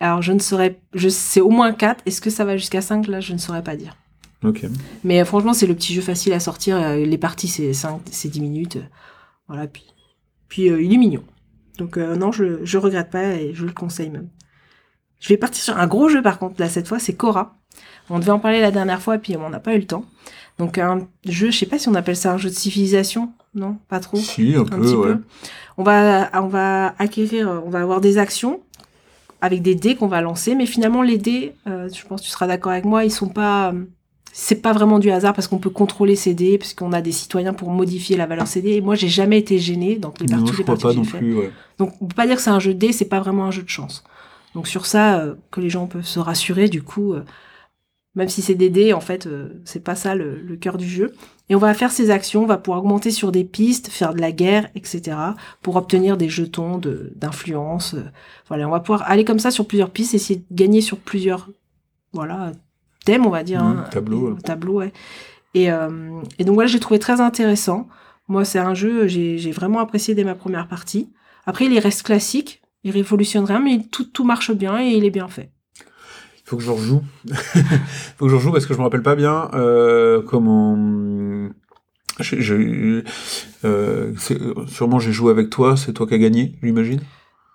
Alors 0.00 0.22
je 0.22 0.32
ne 0.32 0.38
saurais. 0.40 0.80
Je 0.94 1.08
c'est 1.08 1.40
au 1.40 1.50
moins 1.50 1.72
4. 1.72 2.02
Est-ce 2.06 2.20
que 2.20 2.30
ça 2.30 2.44
va 2.44 2.56
jusqu'à 2.56 2.80
5 2.80 3.06
Là, 3.06 3.20
je 3.20 3.32
ne 3.32 3.38
saurais 3.38 3.62
pas 3.62 3.76
dire. 3.76 3.96
Ok. 4.42 4.64
Mais 5.04 5.20
euh, 5.20 5.24
franchement, 5.24 5.52
c'est 5.52 5.66
le 5.66 5.74
petit 5.74 5.94
jeu 5.94 6.00
facile 6.02 6.32
à 6.32 6.40
sortir. 6.40 6.76
euh, 6.76 6.96
les 6.96 7.18
parties, 7.18 7.46
c'est 7.48 7.72
5, 7.74 8.00
c'est 8.10 8.28
10 8.28 8.40
minutes. 8.40 8.76
euh, 8.76 8.82
Voilà, 9.46 9.66
puis. 9.68 9.84
Puis 10.48 10.68
euh, 10.68 10.82
il 10.82 10.92
est 10.92 10.96
mignon. 10.96 11.22
Donc 11.78 11.96
euh, 11.96 12.16
non, 12.16 12.32
je, 12.32 12.64
je 12.64 12.78
regrette 12.78 13.10
pas 13.10 13.34
et 13.34 13.52
je 13.54 13.64
le 13.64 13.72
conseille 13.72 14.10
même. 14.10 14.28
Je 15.18 15.28
vais 15.28 15.36
partir 15.36 15.62
sur 15.62 15.76
un 15.76 15.86
gros 15.86 16.08
jeu 16.08 16.22
par 16.22 16.38
contre, 16.38 16.60
là, 16.60 16.68
cette 16.68 16.88
fois, 16.88 16.98
c'est 16.98 17.14
Cora. 17.14 17.56
On 18.08 18.18
devait 18.18 18.32
en 18.32 18.38
parler 18.40 18.60
la 18.60 18.70
dernière 18.70 19.00
fois, 19.00 19.18
puis 19.18 19.36
on 19.36 19.50
n'a 19.50 19.60
pas 19.60 19.74
eu 19.74 19.78
le 19.78 19.86
temps. 19.86 20.04
Donc 20.58 20.78
un 20.78 21.06
jeu, 21.24 21.50
je 21.50 21.58
sais 21.58 21.66
pas 21.66 21.78
si 21.78 21.88
on 21.88 21.94
appelle 21.94 22.16
ça 22.16 22.32
un 22.32 22.38
jeu 22.38 22.50
de 22.50 22.54
civilisation. 22.54 23.32
Non, 23.54 23.78
pas 23.88 24.00
trop 24.00 24.16
Si, 24.16 24.54
un, 24.54 24.60
un 24.60 24.64
peu, 24.64 24.80
petit 24.80 24.94
ouais. 24.94 25.14
peu. 25.14 25.22
On 25.76 25.82
va, 25.82 26.30
on 26.34 26.48
va 26.48 26.94
acquérir, 26.98 27.48
on 27.64 27.70
va 27.70 27.80
avoir 27.80 28.00
des 28.00 28.18
actions 28.18 28.60
avec 29.40 29.62
des 29.62 29.74
dés 29.74 29.94
qu'on 29.96 30.06
va 30.08 30.20
lancer, 30.20 30.54
mais 30.54 30.66
finalement 30.66 31.02
les 31.02 31.16
dés, 31.18 31.54
euh, 31.66 31.88
je 31.88 32.04
pense 32.06 32.20
que 32.20 32.26
tu 32.26 32.30
seras 32.30 32.46
d'accord 32.46 32.72
avec 32.72 32.84
moi, 32.84 33.04
ils 33.04 33.10
sont 33.10 33.28
pas, 33.28 33.72
euh, 33.72 33.84
c'est 34.32 34.62
pas 34.62 34.72
vraiment 34.72 34.98
du 34.98 35.10
hasard 35.10 35.34
parce 35.34 35.48
qu'on 35.48 35.58
peut 35.58 35.70
contrôler 35.70 36.16
ces 36.16 36.34
dés, 36.34 36.56
puisqu'on 36.58 36.92
a 36.92 37.00
des 37.00 37.12
citoyens 37.12 37.52
pour 37.52 37.70
modifier 37.70 38.16
la 38.16 38.26
valeur 38.26 38.46
dés. 38.54 38.72
Et 38.74 38.80
moi, 38.80 38.94
j'ai 38.94 39.08
jamais 39.08 39.38
été 39.38 39.58
gênée 39.58 39.96
dans 39.96 40.12
les 40.20 40.26
Non, 40.26 40.38
parties, 40.38 40.52
je 40.52 40.58
les 40.58 40.62
crois 40.64 40.74
parties 40.76 40.86
pas 40.86 40.94
non 40.94 41.04
fait. 41.04 41.18
plus. 41.18 41.34
Ouais. 41.36 41.50
Donc, 41.78 41.92
on 42.00 42.06
peut 42.06 42.14
pas 42.14 42.26
dire 42.26 42.36
que 42.36 42.42
c'est 42.42 42.50
un 42.50 42.60
jeu 42.60 42.72
de 42.74 42.78
dés, 42.78 42.92
c'est 42.92 43.06
pas 43.08 43.20
vraiment 43.20 43.44
un 43.46 43.50
jeu 43.50 43.62
de 43.62 43.68
chance. 43.68 44.04
Donc 44.54 44.66
sur 44.66 44.86
ça, 44.86 45.20
euh, 45.20 45.34
que 45.50 45.60
les 45.60 45.70
gens 45.70 45.86
peuvent 45.86 46.04
se 46.04 46.18
rassurer, 46.18 46.68
du 46.68 46.82
coup, 46.82 47.12
euh, 47.12 47.24
même 48.16 48.28
si 48.28 48.42
c'est 48.42 48.56
des 48.56 48.70
dés, 48.70 48.92
en 48.92 49.00
fait, 49.00 49.26
euh, 49.26 49.60
c'est 49.64 49.82
pas 49.84 49.94
ça 49.94 50.14
le, 50.16 50.40
le 50.40 50.56
cœur 50.56 50.76
du 50.76 50.88
jeu. 50.88 51.12
Et 51.48 51.54
on 51.54 51.58
va 51.58 51.72
faire 51.74 51.92
ces 51.92 52.10
actions, 52.10 52.42
on 52.42 52.46
va 52.46 52.56
pouvoir 52.58 52.80
augmenter 52.80 53.10
sur 53.10 53.30
des 53.32 53.44
pistes, 53.44 53.88
faire 53.88 54.14
de 54.14 54.20
la 54.20 54.32
guerre, 54.32 54.68
etc., 54.74 55.16
pour 55.62 55.76
obtenir 55.76 56.16
des 56.16 56.28
jetons 56.28 56.80
d'influence. 57.14 57.94
voilà, 58.48 58.68
on 58.68 58.70
va 58.70 58.80
pouvoir 58.80 59.02
aller 59.10 59.24
comme 59.24 59.38
ça 59.40 59.50
sur 59.50 59.66
plusieurs 59.66 59.90
pistes, 59.90 60.14
essayer 60.14 60.40
de 60.48 60.54
gagner 60.54 60.80
sur 60.80 60.96
plusieurs, 60.98 61.50
voilà, 62.12 62.52
thèmes, 63.04 63.26
on 63.26 63.30
va 63.30 63.42
dire. 63.42 63.62
Mhm, 63.64 63.78
hein, 63.78 63.84
tableaux, 63.90 64.28
et- 64.28 64.32
ouais. 64.32 64.40
tableaux, 64.40 64.74
ouais. 64.78 64.92
Et, 65.54 65.70
euh, 65.72 66.20
et 66.38 66.44
donc 66.44 66.54
voilà, 66.54 66.68
j'ai 66.68 66.80
trouvé 66.80 66.98
très 67.00 67.20
intéressant. 67.20 67.88
Moi, 68.28 68.44
c'est 68.44 68.58
un 68.60 68.74
jeu, 68.74 69.08
j'ai 69.08 69.38
j'ai 69.38 69.50
vraiment 69.50 69.80
apprécié 69.80 70.14
dès 70.14 70.24
ma 70.24 70.34
première 70.34 70.68
partie. 70.68 71.10
Après, 71.46 71.64
il 71.66 71.78
reste 71.78 72.02
classique, 72.02 72.62
il 72.84 72.92
révolutionne 72.92 73.44
rien, 73.44 73.58
mais 73.60 73.80
tout, 73.90 74.04
tout 74.04 74.24
marche 74.24 74.52
bien 74.52 74.80
et 74.80 74.90
il 74.90 75.04
est 75.04 75.10
bien 75.10 75.28
fait. 75.28 75.50
Il 76.36 76.42
faut 76.50 76.56
que 76.56 76.62
je 76.62 76.70
rejoue. 76.70 77.02
Il 77.26 77.34
faut 78.16 78.26
que 78.26 78.30
je 78.30 78.36
rejoue 78.36 78.52
parce 78.52 78.66
que 78.66 78.74
je 78.74 78.78
me 78.78 78.84
rappelle 78.84 79.02
pas 79.02 79.16
bien 79.16 79.50
euh, 79.54 80.22
comment. 80.22 80.76
euh, 80.78 81.50
euh, 83.64 84.12
sûrement 84.66 84.98
j'ai 84.98 85.12
joué 85.12 85.30
avec 85.30 85.50
toi, 85.50 85.76
c'est 85.76 85.92
toi 85.92 86.06
qui 86.06 86.14
as 86.14 86.18
gagné, 86.18 86.54
j'imagine? 86.62 87.00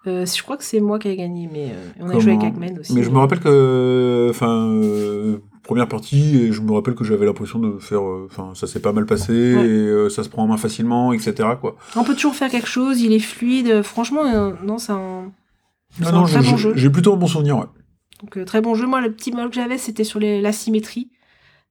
Euh, 0.07 0.25
je 0.25 0.43
crois 0.43 0.57
que 0.57 0.63
c'est 0.63 0.79
moi 0.79 1.00
qui 1.00 1.07
ai 1.07 1.15
gagné, 1.15 1.50
mais 1.51 1.71
euh, 1.71 1.89
on 2.01 2.09
a 2.09 2.19
joué 2.19 2.33
avec 2.33 2.43
Hackman 2.45 2.79
aussi. 2.79 2.93
Mais 2.93 3.03
je 3.03 3.09
me 3.09 3.17
rappelle 3.17 3.39
que, 3.39 4.27
enfin, 4.29 4.67
euh, 4.69 5.38
première 5.63 5.88
partie, 5.88 6.38
et 6.38 6.51
je 6.51 6.62
me 6.62 6.71
rappelle 6.74 6.93
que 6.95 7.03
j'avais 7.03 7.25
l'impression 7.25 7.57
de 7.59 7.79
faire, 7.79 8.01
enfin, 8.03 8.51
ça 8.53 8.67
s'est 8.67 8.79
pas 8.81 8.91
mal 8.93 9.05
passé, 9.05 9.55
Ouais. 9.55 9.65
et 9.67 10.09
ça 10.09 10.24
se 10.24 10.29
prend 10.29 10.43
en 10.43 10.47
main 10.47 10.57
facilement, 10.57 11.12
etc. 11.13 11.33
Quoi. 11.59 11.75
On 11.95 12.03
peut 12.03 12.13
toujours 12.13 12.35
faire 12.35 12.50
quelque 12.51 12.67
chose, 12.67 13.01
il 13.01 13.13
est 13.13 13.19
fluide. 13.19 13.81
Franchement, 13.81 14.24
non, 14.63 14.77
c'est 14.77 14.91
un, 14.91 15.31
Ah 16.03 16.09
un 16.09 16.12
non, 16.12 16.24
très 16.25 16.43
je- 16.43 16.50
bon 16.51 16.57
je- 16.57 16.69
jeu. 16.69 16.74
j'ai 16.75 16.89
plutôt 16.89 17.13
un 17.13 17.17
bon 17.17 17.27
souvenir. 17.27 17.57
Ouais. 17.57 17.65
Donc 18.21 18.45
très 18.45 18.62
bon 18.62 18.75
jeu. 18.75 18.85
Moi, 18.88 19.01
le 19.01 19.12
petit 19.12 19.31
mal 19.31 19.50
que 19.50 19.55
j'avais, 19.55 19.77
c'était 19.77 20.03
sur 20.03 20.19
les- 20.19 20.39
la 20.41 20.51
symétrie. 20.51 21.09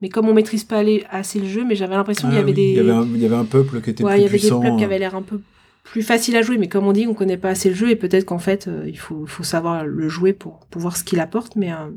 Mais 0.02 0.08
comme 0.08 0.28
on 0.28 0.34
maîtrise 0.34 0.64
pas 0.64 0.82
assez 1.10 1.38
le 1.38 1.46
jeu, 1.46 1.64
mais 1.66 1.76
j'avais 1.76 1.94
l'impression 1.94 2.28
qu'il 2.28 2.34
y 2.34 2.38
Ah 2.38 2.42
avait 2.42 2.50
oui, 2.50 2.56
des, 2.56 2.62
il 2.70 2.74
y 2.76 2.80
avait 2.80 2.90
un, 2.90 3.04
il 3.14 3.20
y 3.22 3.24
avait 3.24 3.36
un 3.36 3.44
peuple 3.44 3.80
qui 3.80 3.90
était 3.90 4.04
ouais, 4.04 4.10
plus 4.14 4.18
il 4.18 4.22
y 4.22 4.26
avait 4.26 4.38
puissant. 4.38 4.58
des 4.58 4.66
peuples 4.66 4.76
qui 4.78 4.82
euh. 4.82 4.86
avaient 4.86 4.98
l'air 4.98 5.14
un 5.14 5.22
peu 5.22 5.40
plus 5.84 6.02
faciles 6.02 6.34
à 6.36 6.42
jouer, 6.42 6.58
mais 6.58 6.68
comme 6.68 6.86
on 6.86 6.92
dit, 6.92 7.06
on 7.06 7.14
connaît 7.14 7.36
pas 7.36 7.50
assez 7.50 7.68
le 7.68 7.74
jeu 7.76 7.88
et 7.90 7.94
peut-être 7.96 8.24
qu'en 8.24 8.38
fait, 8.40 8.66
euh, 8.66 8.82
il 8.88 8.98
faut, 8.98 9.26
faut 9.26 9.42
savoir 9.44 9.84
le 9.84 10.08
jouer 10.08 10.32
pour, 10.32 10.66
pour 10.70 10.80
voir 10.82 10.96
ce 10.96 11.04
qu'il 11.04 11.20
apporte. 11.20 11.54
Mais, 11.56 11.72
euh, 11.72 11.90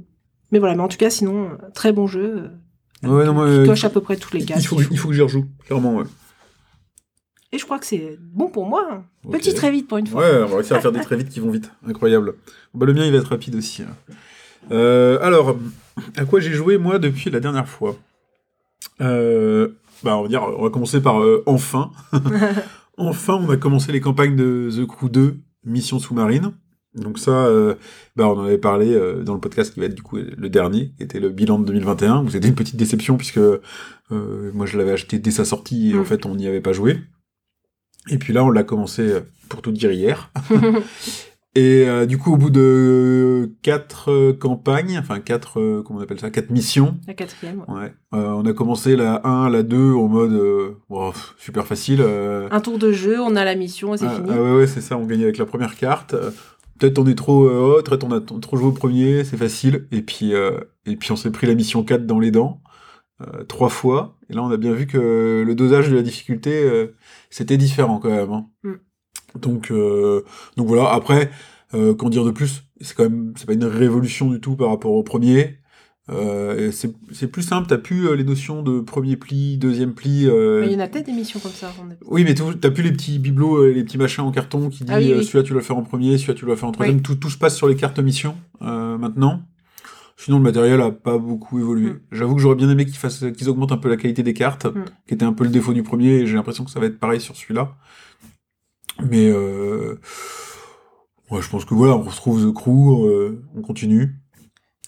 mais 0.51 0.59
voilà, 0.59 0.75
mais 0.75 0.83
en 0.83 0.87
tout 0.87 0.97
cas, 0.97 1.09
sinon, 1.09 1.45
euh, 1.51 1.55
très 1.73 1.91
bon 1.93 2.05
jeu. 2.05 2.49
euh, 3.03 3.07
Ouais, 3.09 3.25
non, 3.25 3.33
moi, 3.33 3.47
qui 3.49 3.65
coche 3.65 3.83
à 3.85 3.89
peu 3.89 4.01
près 4.01 4.15
tous 4.17 4.33
les 4.35 4.43
cases. 4.45 4.63
il, 4.63 4.67
faut, 4.67 4.81
il 4.81 4.97
faut 4.97 5.07
que 5.07 5.13
j'y 5.15 5.21
rejoue, 5.21 5.45
clairement. 5.65 5.95
Ouais. 5.95 6.03
Et 7.53 7.57
je 7.57 7.63
crois 7.63 7.79
que 7.79 7.85
c'est 7.85 8.17
bon 8.19 8.49
pour 8.49 8.65
moi. 8.67 8.85
hein. 8.91 9.03
Petit 9.31 9.53
très 9.53 9.71
vite 9.71 9.87
pour 9.87 9.97
une 9.97 10.05
fois. 10.07 10.21
Ouais, 10.21 10.43
on 10.43 10.47
va 10.47 10.55
réussir 10.57 10.75
à 10.75 10.81
faire 10.81 10.91
des 10.91 10.99
très 10.99 11.15
vite 11.15 11.29
qui 11.29 11.39
vont 11.39 11.49
vite. 11.49 11.71
Incroyable. 11.87 12.33
Bah, 12.73 12.85
le 12.85 12.93
mien, 12.93 13.05
il 13.05 13.11
va 13.13 13.19
être 13.19 13.29
rapide 13.29 13.55
aussi. 13.55 13.83
hein. 13.83 15.17
Alors, 15.21 15.57
à 16.17 16.25
quoi 16.25 16.39
j'ai 16.41 16.51
joué, 16.53 16.77
moi, 16.77 16.99
depuis 16.99 17.29
la 17.29 17.39
dernière 17.39 17.67
fois? 17.69 17.95
Bah, 18.99 20.17
on 20.17 20.21
va 20.23 20.27
dire, 20.27 20.43
on 20.43 20.63
va 20.63 20.69
commencer 20.69 21.01
par 21.01 21.21
enfin. 21.45 21.91
enfin, 22.97 23.35
on 23.35 23.49
a 23.49 23.57
commencé 23.57 23.91
les 23.91 24.01
campagnes 24.01 24.35
de 24.35 24.69
The 24.75 24.85
Crew 24.85 25.09
2, 25.09 25.37
Mission 25.65 25.99
sous-marine. 25.99 26.51
Donc 26.95 27.19
ça, 27.19 27.31
euh, 27.45 27.75
bah, 28.15 28.27
on 28.27 28.39
en 28.39 28.43
avait 28.45 28.57
parlé 28.57 28.91
euh, 28.93 29.23
dans 29.23 29.35
le 29.35 29.39
podcast 29.39 29.73
qui 29.73 29.79
va 29.79 29.85
être 29.85 29.93
du 29.95 30.01
coup 30.01 30.17
le 30.17 30.49
dernier, 30.49 30.93
qui 30.97 31.03
était 31.03 31.19
le 31.19 31.29
bilan 31.29 31.59
de 31.59 31.65
2021, 31.65 32.23
où 32.23 32.29
c'était 32.29 32.47
une 32.47 32.55
petite 32.55 32.75
déception 32.77 33.17
puisque 33.17 33.37
euh, 33.37 33.59
moi 34.53 34.65
je 34.65 34.77
l'avais 34.77 34.91
acheté 34.93 35.19
dès 35.19 35.29
sa 35.31 35.45
sortie 35.45 35.91
et 35.91 35.95
en 35.97 36.01
Mm. 36.01 36.05
fait 36.05 36.25
on 36.25 36.35
n'y 36.35 36.47
avait 36.47 36.61
pas 36.61 36.73
joué. 36.73 36.99
Et 38.09 38.17
puis 38.17 38.31
là, 38.33 38.43
on 38.45 38.49
l'a 38.49 38.63
commencé, 38.63 39.19
pour 39.49 39.61
tout 39.61 39.71
dire, 39.73 39.91
hier. 39.91 40.31
Et 41.57 41.87
euh, 41.87 42.05
du 42.05 42.19
coup, 42.19 42.33
au 42.33 42.37
bout 42.37 42.51
de 42.51 43.51
quatre 43.63 44.11
euh, 44.11 44.31
campagnes, 44.31 44.95
enfin 44.99 45.19
quatre, 45.19 45.59
euh, 45.59 45.81
comment 45.83 45.97
on 45.97 46.03
appelle 46.03 46.19
ça, 46.19 46.29
quatre 46.29 46.51
missions, 46.51 46.99
La 47.07 47.15
quatrième. 47.15 47.65
ouais. 47.67 47.85
ouais, 47.85 47.91
on 48.11 48.45
a 48.45 48.53
commencé 48.53 48.95
la 48.95 49.25
1, 49.25 49.49
la 49.49 49.63
2 49.63 49.93
en 49.95 50.07
mode 50.07 50.39
wow, 50.89 51.13
super 51.39 51.65
facile. 51.65 52.03
Un 52.03 52.61
tour 52.61 52.77
de 52.77 52.91
jeu, 52.91 53.19
on 53.19 53.35
a 53.35 53.43
la 53.43 53.55
mission 53.55 53.95
et 53.95 53.97
c'est 53.97 54.05
ah, 54.05 54.11
fini. 54.17 54.29
ah 54.31 54.39
ouais, 54.39 54.51
ouais, 54.51 54.67
c'est 54.67 54.81
ça, 54.81 54.99
on 54.99 55.05
gagne 55.07 55.23
avec 55.23 55.39
la 55.39 55.47
première 55.47 55.75
carte. 55.75 56.15
Peut-être 56.77 56.99
on 56.99 57.07
est 57.07 57.17
trop 57.17 57.49
haut, 57.49 57.81
peut-être 57.81 58.03
on 58.03 58.11
a 58.11 58.21
trop 58.21 58.55
joué 58.55 58.67
au 58.67 58.71
premier, 58.71 59.23
c'est 59.23 59.37
facile. 59.37 59.87
Et 59.91 60.03
puis, 60.03 60.33
et 60.33 60.95
puis 60.95 61.11
on 61.11 61.15
s'est 61.15 61.31
pris 61.31 61.47
la 61.47 61.55
mission 61.55 61.83
4 61.83 62.05
dans 62.05 62.19
les 62.19 62.29
dents, 62.29 62.61
euh, 63.21 63.43
trois 63.45 63.69
fois. 63.69 64.15
Et 64.29 64.33
là, 64.33 64.43
on 64.43 64.51
a 64.51 64.57
bien 64.57 64.73
vu 64.73 64.85
que 64.85 65.43
le 65.45 65.55
dosage 65.55 65.89
de 65.89 65.95
la 65.95 66.03
difficulté, 66.03 66.51
euh, 66.63 66.95
c'était 67.31 67.57
différent 67.57 67.99
quand 67.99 68.11
même. 68.11 68.31
hein. 68.31 68.45
Mm. 68.63 68.73
Donc, 69.41 69.71
euh, 69.71 70.23
donc 70.57 70.67
voilà, 70.67 70.91
après, 70.93 71.29
euh, 71.73 71.93
qu'en 71.93 72.09
dire 72.09 72.25
de 72.25 72.31
plus? 72.31 72.63
C'est 72.81 72.95
quand 72.95 73.03
même, 73.03 73.33
c'est 73.35 73.45
pas 73.47 73.53
une 73.53 73.65
révolution 73.65 74.29
du 74.29 74.39
tout 74.39 74.55
par 74.55 74.69
rapport 74.69 74.91
au 74.91 75.03
premier. 75.03 75.57
Euh, 76.09 76.71
c'est 76.71 77.27
plus 77.27 77.41
simple, 77.41 77.67
t'as 77.67 77.77
plus 77.77 78.07
euh, 78.07 78.15
les 78.15 78.23
notions 78.23 78.63
de 78.63 78.79
premier 78.79 79.17
pli, 79.17 79.57
deuxième 79.57 79.93
pli. 79.93 80.25
euh, 80.25 80.61
Mais 80.61 80.67
il 80.67 80.73
y 80.73 80.75
en 80.77 80.79
a 80.79 80.87
peut-être 80.87 81.07
des 81.07 81.11
missions 81.11 81.39
comme 81.41 81.51
ça. 81.51 81.67
est- 81.67 81.97
oui, 82.05 82.23
mais 82.23 82.33
t'as 82.33 82.71
plus 82.71 82.83
les 82.83 82.93
petits 82.93 83.19
bibelots, 83.19 83.67
les 83.67 83.83
petits 83.83 83.97
machins 83.97 84.23
en 84.23 84.31
carton 84.31 84.69
qui 84.69 84.85
dit 84.85 84.91
Ah 84.93 84.99
oui, 84.99 85.11
oui. 85.17 85.25
celui-là 85.25 85.43
tu 85.43 85.51
dois 85.51 85.59
le 85.61 85.65
faire 85.65 85.75
en 85.77 85.83
premier, 85.83 86.17
celui-là 86.17 86.33
tu 86.35 86.45
dois 86.45 86.53
le 86.53 86.59
faire 86.59 86.69
en 86.69 86.71
troisième. 86.71 86.97
Oui. 86.97 87.01
Tout, 87.03 87.15
tout 87.15 87.29
se 87.29 87.37
passe 87.37 87.57
sur 87.57 87.67
les 87.67 87.75
cartes 87.75 87.99
mission 87.99 88.37
euh, 88.61 88.97
maintenant. 88.97 89.41
Sinon, 90.19 90.37
le 90.37 90.43
matériel 90.43 90.79
a 90.81 90.89
pas 90.91 91.17
beaucoup 91.17 91.59
évolué. 91.59 91.89
Mm. 91.91 91.99
J'avoue 92.13 92.35
que 92.35 92.41
j'aurais 92.41 92.55
bien 92.55 92.69
aimé 92.69 92.85
qu'ils 92.85 92.95
fassent, 92.95 93.25
qu'ils 93.37 93.49
augmentent 93.49 93.71
un 93.73 93.77
peu 93.77 93.89
la 93.89 93.97
qualité 93.97 94.23
des 94.23 94.33
cartes, 94.33 94.65
Mm. 94.65 94.85
qui 95.07 95.13
était 95.13 95.25
un 95.25 95.33
peu 95.33 95.43
le 95.43 95.49
défaut 95.51 95.73
du 95.73 95.83
premier. 95.83 96.09
Et 96.21 96.25
j'ai 96.25 96.35
l'impression 96.35 96.63
que 96.63 96.71
ça 96.71 96.79
va 96.79 96.85
être 96.87 96.99
pareil 96.99 97.19
sur 97.19 97.35
celui-là. 97.35 97.75
Mais 99.03 99.27
euh... 99.29 99.99
ouais, 101.31 101.41
je 101.41 101.49
pense 101.49 101.65
que 101.65 101.73
voilà, 101.73 101.95
on 101.95 102.03
retrouve 102.03 102.49
The 102.49 102.53
Crew, 102.53 103.05
euh, 103.05 103.43
on 103.55 103.61
continue. 103.61 104.15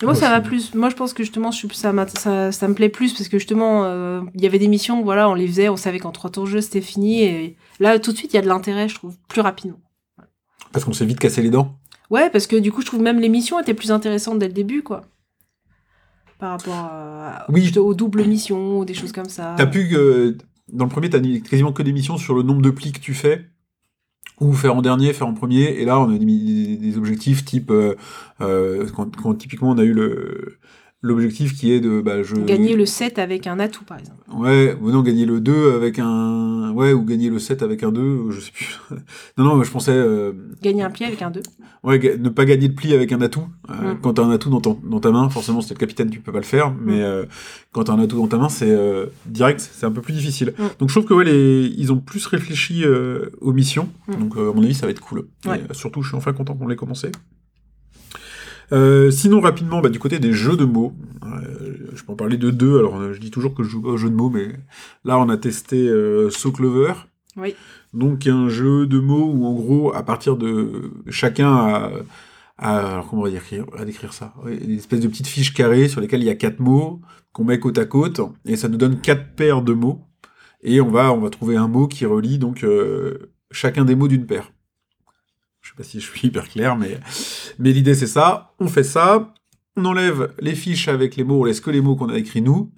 Moi, 0.01 0.15
ça 0.15 0.29
va 0.29 0.39
plus. 0.39 0.73
Moi, 0.75 0.89
je 0.89 0.95
pense 0.95 1.13
que 1.13 1.23
justement, 1.23 1.51
je 1.51 1.67
ça, 1.73 1.93
ça, 2.15 2.51
ça 2.53 2.67
me 2.69 2.73
plaît 2.73 2.87
plus 2.87 3.11
parce 3.13 3.27
que 3.27 3.37
justement, 3.37 3.83
euh, 3.83 4.21
il 4.33 4.41
y 4.41 4.45
avait 4.47 4.57
des 4.59 4.69
missions, 4.69 5.03
voilà, 5.03 5.29
on 5.29 5.33
les 5.33 5.45
faisait, 5.45 5.67
on 5.67 5.75
savait 5.75 5.99
qu'en 5.99 6.11
trois 6.11 6.29
tours 6.29 6.45
de 6.45 6.49
jeu, 6.49 6.61
c'était 6.61 6.79
fini. 6.79 7.23
Et 7.23 7.57
là, 7.81 7.99
tout 7.99 8.13
de 8.13 8.17
suite, 8.17 8.31
il 8.33 8.37
y 8.37 8.39
a 8.39 8.41
de 8.41 8.47
l'intérêt, 8.47 8.87
je 8.87 8.95
trouve, 8.95 9.17
plus 9.27 9.41
rapidement. 9.41 9.79
Parce 10.71 10.85
qu'on 10.85 10.93
s'est 10.93 11.05
vite 11.05 11.19
cassé 11.19 11.41
les 11.41 11.49
dents. 11.49 11.75
Ouais, 12.09 12.29
parce 12.29 12.47
que 12.47 12.55
du 12.55 12.71
coup, 12.71 12.81
je 12.81 12.85
trouve 12.85 13.01
même 13.01 13.19
les 13.19 13.27
missions 13.29 13.59
étaient 13.59 13.73
plus 13.73 13.91
intéressantes 13.91 14.39
dès 14.39 14.47
le 14.47 14.53
début, 14.53 14.83
quoi. 14.83 15.01
Par 16.39 16.51
rapport 16.51 16.73
à- 16.75 17.45
Oui. 17.49 17.69
aux 17.77 17.93
doubles 17.93 18.23
missions 18.23 18.79
ou 18.79 18.85
des 18.85 18.93
choses 18.93 19.11
comme 19.11 19.27
ça. 19.27 19.55
T'as 19.57 19.67
pu 19.67 19.93
dans 20.71 20.85
le 20.85 20.89
premier, 20.89 21.09
t'as 21.09 21.19
quasiment 21.19 21.73
que 21.73 21.83
des 21.83 21.91
missions 21.91 22.17
sur 22.17 22.35
le 22.35 22.43
nombre 22.43 22.61
de 22.61 22.69
plis 22.69 22.93
que 22.93 22.99
tu 22.99 23.13
fais, 23.13 23.49
ou 24.39 24.53
faire 24.53 24.75
en 24.75 24.81
dernier, 24.81 25.13
faire 25.13 25.27
en 25.27 25.33
premier. 25.33 25.63
Et 25.79 25.85
là, 25.85 25.99
on 25.99 26.05
a 26.05 26.17
mis 26.17 26.77
des, 26.77 26.97
objectifs 26.97 27.45
type 27.45 27.71
euh, 27.71 27.95
euh, 28.41 28.87
quand 28.93 29.33
typiquement 29.35 29.71
on 29.71 29.77
a 29.77 29.83
eu 29.83 29.93
le 29.93 30.57
l'objectif 31.01 31.55
qui 31.57 31.71
est 31.71 31.79
de 31.79 32.01
bah, 32.01 32.23
je 32.23 32.35
Gagner 32.35 32.75
le 32.75 32.85
7 32.85 33.19
avec 33.19 33.47
un 33.47 33.57
atout, 33.59 33.85
par 33.85 33.97
exemple. 33.99 34.17
ouais 34.35 34.75
ou 34.81 34.91
non 34.91 35.01
gagner 35.01 35.25
le 35.25 35.39
2 35.39 35.71
avec 35.73 35.97
un 35.99 36.71
ouais 36.73 36.91
ou 36.93 37.03
gagner 37.03 37.29
le 37.29 37.39
7 37.39 37.63
avec 37.63 37.83
un 37.83 37.91
2 37.91 38.29
je 38.31 38.39
sais 38.41 38.51
plus 38.51 38.77
non 39.37 39.45
non 39.45 39.63
je 39.63 39.71
pensais 39.71 39.91
euh, 39.93 40.33
Gagner 40.61 40.83
un 40.83 40.89
pied 40.89 41.05
avec 41.05 41.21
un 41.21 41.31
2. 41.31 41.41
ouais 41.83 41.99
ga- 41.99 42.17
ne 42.17 42.27
pas 42.29 42.43
gagner 42.45 42.67
de 42.67 42.73
pli 42.73 42.93
avec 42.93 43.11
un 43.13 43.21
atout 43.21 43.45
Euh, 43.69 43.93
Mm. 43.93 43.99
quand 44.01 44.13
t'as 44.15 44.23
un 44.23 44.31
atout 44.31 44.49
dans, 44.49 44.61
ton- 44.61 44.79
dans 44.83 44.99
ta 44.99 45.11
main 45.11 45.29
forcément 45.29 45.61
si 45.61 45.69
t'es 45.69 45.75
le 45.75 45.79
capitaine 45.79 46.09
tu 46.09 46.19
peux 46.19 46.31
pas 46.31 46.39
le 46.39 46.43
faire 46.45 46.73
mais 46.83 47.01
euh, 47.01 47.25
quand 47.71 47.85
t'as 47.85 47.93
un 47.93 47.99
atout 47.99 48.17
dans 48.17 48.27
ta 48.27 48.37
main 48.37 48.49
c'est 48.49 48.69
euh, 48.71 49.05
direct 49.25 49.61
c'est 49.61 49.85
un 49.85 49.91
peu 49.91 50.01
plus 50.01 50.13
difficile 50.13 50.53
Mm. 50.57 50.63
donc 50.79 50.89
je 50.89 50.93
trouve 50.95 51.05
que 51.05 51.13
ouais 51.13 51.23
les, 51.25 51.73
ils 51.77 51.91
ont 51.93 51.97
plus 51.99 52.25
réfléchi 52.25 52.83
euh, 52.83 53.29
aux 53.41 53.53
missions 53.53 53.87
Mm. 54.09 54.15
donc 54.19 54.35
à 54.37 54.41
mon 54.53 54.63
avis 54.63 54.73
ça 54.73 54.85
va 54.85 54.91
être 54.91 55.01
cool 55.01 55.27
Ouais. 55.45 55.61
Et, 55.69 55.73
surtout 55.73 56.01
je 56.01 56.09
suis 56.09 56.17
enfin 56.17 56.33
content 56.33 56.55
qu'on 56.55 56.67
l'ait 56.67 56.75
commencé 56.75 57.09
euh, 58.71 59.11
sinon 59.11 59.39
rapidement 59.41 59.81
bah, 59.81 59.89
du 59.89 59.99
côté 59.99 60.19
des 60.19 60.33
jeux 60.33 60.55
de 60.57 60.65
mots 60.65 60.93
euh, 61.25 61.87
je 61.93 62.03
peux 62.03 62.11
en 62.13 62.15
parler 62.15 62.37
de 62.37 62.49
deux 62.51 62.77
alors 62.79 62.97
euh, 62.99 63.13
je 63.13 63.19
dis 63.19 63.31
toujours 63.31 63.53
que 63.55 63.63
je 63.63 63.69
joue 63.69 63.81
pas 63.81 63.89
aux 63.89 63.97
jeux 63.97 64.09
de 64.09 64.15
mots 64.15 64.29
mais 64.29 64.47
là 65.05 65.17
on 65.19 65.29
a 65.29 65.37
testé 65.37 65.87
euh, 65.87 66.29
So 66.29 66.51
Clover 66.51 66.93
Oui. 67.37 67.55
donc 67.93 68.27
un 68.27 68.49
jeu 68.49 68.85
de 68.87 68.99
mots 68.99 69.31
où 69.33 69.45
en 69.45 69.53
gros 69.53 69.93
à 69.95 70.03
partir 70.03 70.37
de 70.37 70.91
chacun 71.09 71.51
a, 71.55 71.91
a- 72.57 72.89
alors 72.91 73.09
comment 73.09 73.21
on 73.23 73.25
va 73.25 73.31
décrire, 73.31 73.65
à 73.77 73.85
décrire 73.85 74.13
ça? 74.13 74.33
Ouais, 74.43 74.57
Des 74.57 74.75
espèces 74.75 74.99
de 74.99 75.07
petites 75.07 75.27
fiches 75.27 75.53
carrées 75.53 75.87
sur 75.87 76.01
lesquelles 76.01 76.21
il 76.21 76.27
y 76.27 76.29
a 76.29 76.35
quatre 76.35 76.59
mots 76.59 77.01
qu'on 77.33 77.43
met 77.45 77.59
côte 77.59 77.77
à 77.77 77.85
côte 77.85 78.21
et 78.45 78.55
ça 78.55 78.67
nous 78.69 78.77
donne 78.77 78.99
quatre 79.01 79.35
paires 79.35 79.61
de 79.61 79.73
mots 79.73 80.01
et 80.61 80.81
on 80.81 80.89
va 80.91 81.11
on 81.13 81.19
va 81.21 81.29
trouver 81.29 81.55
un 81.55 81.67
mot 81.67 81.87
qui 81.87 82.05
relie 82.05 82.37
donc 82.37 82.63
euh, 82.63 83.31
chacun 83.51 83.85
des 83.85 83.95
mots 83.95 84.07
d'une 84.09 84.25
paire. 84.25 84.51
Pas 85.79 85.85
si 85.85 86.01
je 86.01 86.05
suis 86.11 86.27
hyper 86.27 86.49
clair 86.49 86.75
mais 86.75 86.99
mais 87.57 87.71
l'idée 87.71 87.95
c'est 87.95 88.05
ça, 88.05 88.51
on 88.59 88.67
fait 88.67 88.83
ça, 88.83 89.33
on 89.77 89.85
enlève 89.85 90.33
les 90.41 90.55
fiches 90.55 90.89
avec 90.89 91.15
les 91.15 91.23
mots, 91.23 91.39
on 91.41 91.45
laisse 91.45 91.61
que 91.61 91.71
les 91.71 91.79
mots 91.79 91.95
qu'on 91.95 92.09
a 92.09 92.17
écrits 92.17 92.41
nous 92.41 92.69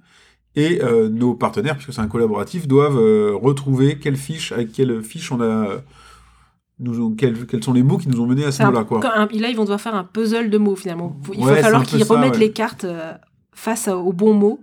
et 0.55 0.83
euh, 0.83 1.09
nos 1.09 1.33
partenaires 1.33 1.75
puisque 1.77 1.93
c'est 1.93 2.01
un 2.01 2.07
collaboratif 2.07 2.67
doivent 2.67 2.99
euh, 2.99 3.33
retrouver 3.35 3.97
quelle 3.97 4.17
fiche 4.17 4.51
avec 4.51 4.71
quelle 4.71 5.01
fiche 5.01 5.31
on 5.31 5.41
a 5.41 5.81
nous 6.81 6.99
ont, 6.99 7.11
quels, 7.15 7.45
quels 7.47 7.63
sont 7.63 7.73
les 7.73 7.83
mots 7.83 7.97
qui 7.97 8.09
nous 8.09 8.19
ont 8.21 8.27
menés 8.27 8.45
à 8.45 8.51
ce 8.51 8.63
mot-là 8.63 8.85
là, 9.39 9.49
ils 9.49 9.55
vont 9.55 9.63
devoir 9.63 9.79
faire 9.79 9.95
un 9.95 10.03
puzzle 10.03 10.49
de 10.49 10.57
mots, 10.57 10.75
finalement. 10.75 11.15
Il 11.33 11.39
Ouais, 11.43 11.53
va 11.53 11.61
falloir 11.61 11.83
qu'ils 11.83 12.03
remettent 12.03 12.33
ouais. 12.33 12.39
les 12.39 12.51
cartes 12.51 12.85
euh, 12.85 13.13
face 13.53 13.87
aux 13.87 14.13
bons 14.13 14.33
mots. 14.33 14.59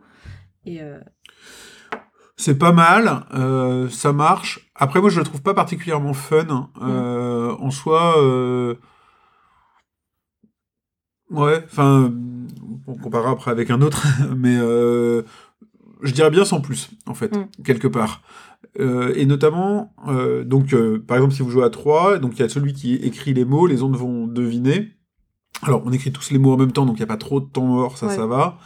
Et 0.66 0.80
C'est 2.40 2.56
pas 2.56 2.70
mal, 2.72 3.24
euh, 3.34 3.88
ça 3.90 4.12
marche. 4.12 4.70
Après, 4.76 5.00
moi, 5.00 5.10
je 5.10 5.18
le 5.18 5.24
trouve 5.24 5.42
pas 5.42 5.54
particulièrement 5.54 6.14
fun. 6.14 6.70
Euh, 6.80 7.52
En 7.58 7.70
soi, 7.72 8.14
euh... 8.22 8.74
ouais, 11.30 11.62
enfin, 11.64 12.12
on 12.86 12.94
comparera 12.96 13.30
après 13.32 13.50
avec 13.50 13.70
un 13.70 13.80
autre, 13.82 14.06
mais 14.36 14.56
euh, 14.56 15.22
je 16.02 16.12
dirais 16.12 16.30
bien 16.30 16.44
sans 16.44 16.60
plus, 16.60 16.90
en 17.06 17.14
fait, 17.14 17.34
Mm. 17.36 17.48
quelque 17.64 17.88
part. 17.88 18.22
Euh, 18.80 19.12
et 19.16 19.26
notamment, 19.26 19.92
euh, 20.08 20.44
donc, 20.44 20.72
euh, 20.74 21.02
par 21.04 21.16
exemple, 21.16 21.34
si 21.34 21.42
vous 21.42 21.50
jouez 21.50 21.64
à 21.64 21.70
3, 21.70 22.18
donc 22.18 22.34
il 22.36 22.40
y 22.40 22.44
a 22.44 22.48
celui 22.48 22.72
qui 22.72 22.94
écrit 22.94 23.34
les 23.34 23.44
mots, 23.44 23.66
les 23.66 23.82
autres 23.82 23.98
vont 23.98 24.26
deviner. 24.28 24.92
Alors, 25.62 25.82
on 25.84 25.92
écrit 25.92 26.12
tous 26.12 26.30
les 26.30 26.38
mots 26.38 26.52
en 26.52 26.56
même 26.56 26.70
temps, 26.70 26.86
donc 26.86 26.96
il 26.96 27.00
n'y 27.00 27.04
a 27.04 27.08
pas 27.08 27.16
trop 27.16 27.40
de 27.40 27.46
temps 27.46 27.64
mort, 27.66 27.98
ça, 27.98 28.06
Ouais. 28.06 28.14
ça 28.14 28.26
va. 28.26 28.58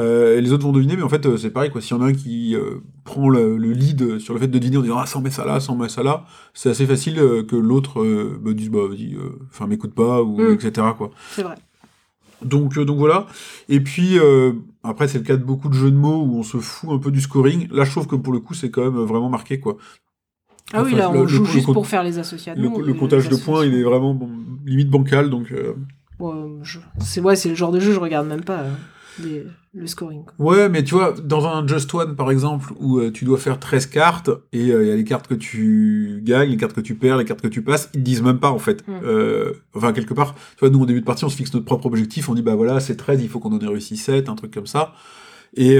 Euh, 0.00 0.36
et 0.38 0.40
les 0.40 0.52
autres 0.52 0.64
vont 0.64 0.72
deviner, 0.72 0.96
mais 0.96 1.02
en 1.04 1.08
fait, 1.08 1.24
euh, 1.24 1.36
c'est 1.36 1.50
pareil, 1.50 1.70
quoi. 1.70 1.80
S'il 1.80 1.96
y 1.96 2.00
en 2.00 2.02
a 2.02 2.06
un 2.08 2.12
qui 2.12 2.56
euh, 2.56 2.80
prend 3.04 3.28
le, 3.28 3.56
le 3.56 3.70
lead 3.72 4.18
sur 4.18 4.34
le 4.34 4.40
fait 4.40 4.48
de 4.48 4.58
deviner 4.58 4.78
en 4.78 4.82
disant 4.82 4.98
Ah, 4.98 5.06
ça, 5.06 5.18
on 5.20 5.22
met 5.22 5.30
ça 5.30 5.44
là, 5.44 5.60
ça, 5.60 5.72
on 5.72 5.76
met 5.76 5.88
ça 5.88 6.02
là, 6.02 6.24
c'est 6.52 6.68
assez 6.70 6.84
facile 6.84 7.20
euh, 7.20 7.44
que 7.44 7.54
l'autre 7.54 8.04
bah, 8.40 8.52
dise 8.54 8.70
Bah, 8.70 8.80
vas-y, 8.88 9.16
enfin, 9.50 9.68
m'écoute 9.68 9.94
pas, 9.94 10.22
ou 10.22 10.40
Mm. 10.40 10.54
etc., 10.54 10.88
quoi. 10.98 11.10
c'est 11.30 11.44
vrai. 11.44 11.54
Donc, 12.44 12.76
donc 12.76 12.98
voilà. 12.98 13.28
Et 13.68 13.78
puis, 13.78 14.18
après, 14.82 15.06
c'est 15.06 15.18
le 15.18 15.24
cas 15.24 15.36
de 15.36 15.44
beaucoup 15.44 15.68
de 15.68 15.74
jeux 15.74 15.92
de 15.92 15.96
mots 15.96 16.24
où 16.24 16.38
on 16.38 16.42
se 16.42 16.56
fout 16.56 16.90
un 16.90 16.98
peu 16.98 17.12
du 17.12 17.20
scoring. 17.20 17.68
Là, 17.70 17.84
je 17.84 17.92
trouve 17.92 18.08
que 18.08 18.16
pour 18.16 18.32
le 18.32 18.40
coup, 18.40 18.54
c'est 18.54 18.68
quand 18.70 18.82
même 18.82 19.00
vraiment 19.04 19.28
marqué, 19.28 19.60
quoi. 19.60 19.76
Ah 20.72 20.82
oui, 20.82 20.92
là, 20.94 21.08
on 21.10 21.20
le- 21.22 21.28
joue 21.28 21.44
le 21.44 21.48
juste 21.50 21.72
pour 21.72 21.86
faire 21.86 22.02
les 22.02 22.18
associations. 22.18 22.60
Le, 22.78 22.84
le 22.84 22.94
comptage 22.94 23.28
de 23.28 23.36
points, 23.36 23.64
il 23.64 23.74
est 23.74 23.82
vraiment 23.84 24.12
bon, 24.12 24.28
limite 24.66 24.90
bancal, 24.90 25.30
donc. 25.30 25.54
Euh, 26.30 26.62
C'est 27.00 27.20
ouais, 27.20 27.36
c'est 27.36 27.48
le 27.48 27.54
genre 27.54 27.72
de 27.72 27.80
jeu, 27.80 27.92
je 27.92 27.98
regarde 28.00 28.26
même 28.26 28.44
pas 28.44 28.60
euh, 28.60 28.70
les- 29.22 29.46
le 29.74 29.86
scoring. 29.86 30.24
Ouais, 30.38 30.68
mais 30.68 30.84
tu 30.84 30.94
vois, 30.94 31.14
dans 31.24 31.46
un 31.46 31.66
Just 31.66 31.92
One, 31.94 32.14
par 32.14 32.30
exemple, 32.30 32.72
où 32.78 32.98
euh, 32.98 33.10
tu 33.10 33.24
dois 33.24 33.38
faire 33.38 33.58
13 33.58 33.86
cartes, 33.86 34.28
et 34.52 34.70
euh, 34.70 34.82
il 34.84 34.88
y 34.88 34.92
a 34.92 34.96
les 34.96 35.04
cartes 35.04 35.26
que 35.26 35.34
tu 35.34 36.20
gagnes, 36.22 36.50
les 36.50 36.56
cartes 36.58 36.74
que 36.74 36.80
tu 36.82 36.94
perds, 36.94 37.16
les 37.16 37.24
cartes 37.24 37.40
que 37.40 37.48
tu 37.48 37.62
passes, 37.62 37.88
ils 37.94 38.00
te 38.00 38.04
disent 38.04 38.22
même 38.22 38.38
pas, 38.38 38.50
en 38.50 38.58
fait. 38.58 38.86
Mm. 38.86 38.92
Euh, 39.04 39.52
enfin, 39.74 39.92
quelque 39.94 40.12
part, 40.12 40.34
tu 40.34 40.60
vois, 40.60 40.68
nous, 40.70 40.80
au 40.82 40.86
début 40.86 41.00
de 41.00 41.06
partie, 41.06 41.24
on 41.24 41.30
se 41.30 41.36
fixe 41.36 41.54
notre 41.54 41.64
propre 41.64 41.86
objectif, 41.86 42.28
on 42.28 42.34
dit, 42.34 42.42
bah 42.42 42.54
voilà, 42.54 42.80
c'est 42.80 42.96
13, 42.96 43.22
il 43.22 43.28
faut 43.30 43.38
qu'on 43.40 43.52
en 43.54 43.58
ait 43.60 43.66
réussi 43.66 43.96
7, 43.96 44.28
un 44.28 44.34
truc 44.34 44.52
comme 44.52 44.66
ça. 44.66 44.92
Et, 45.56 45.78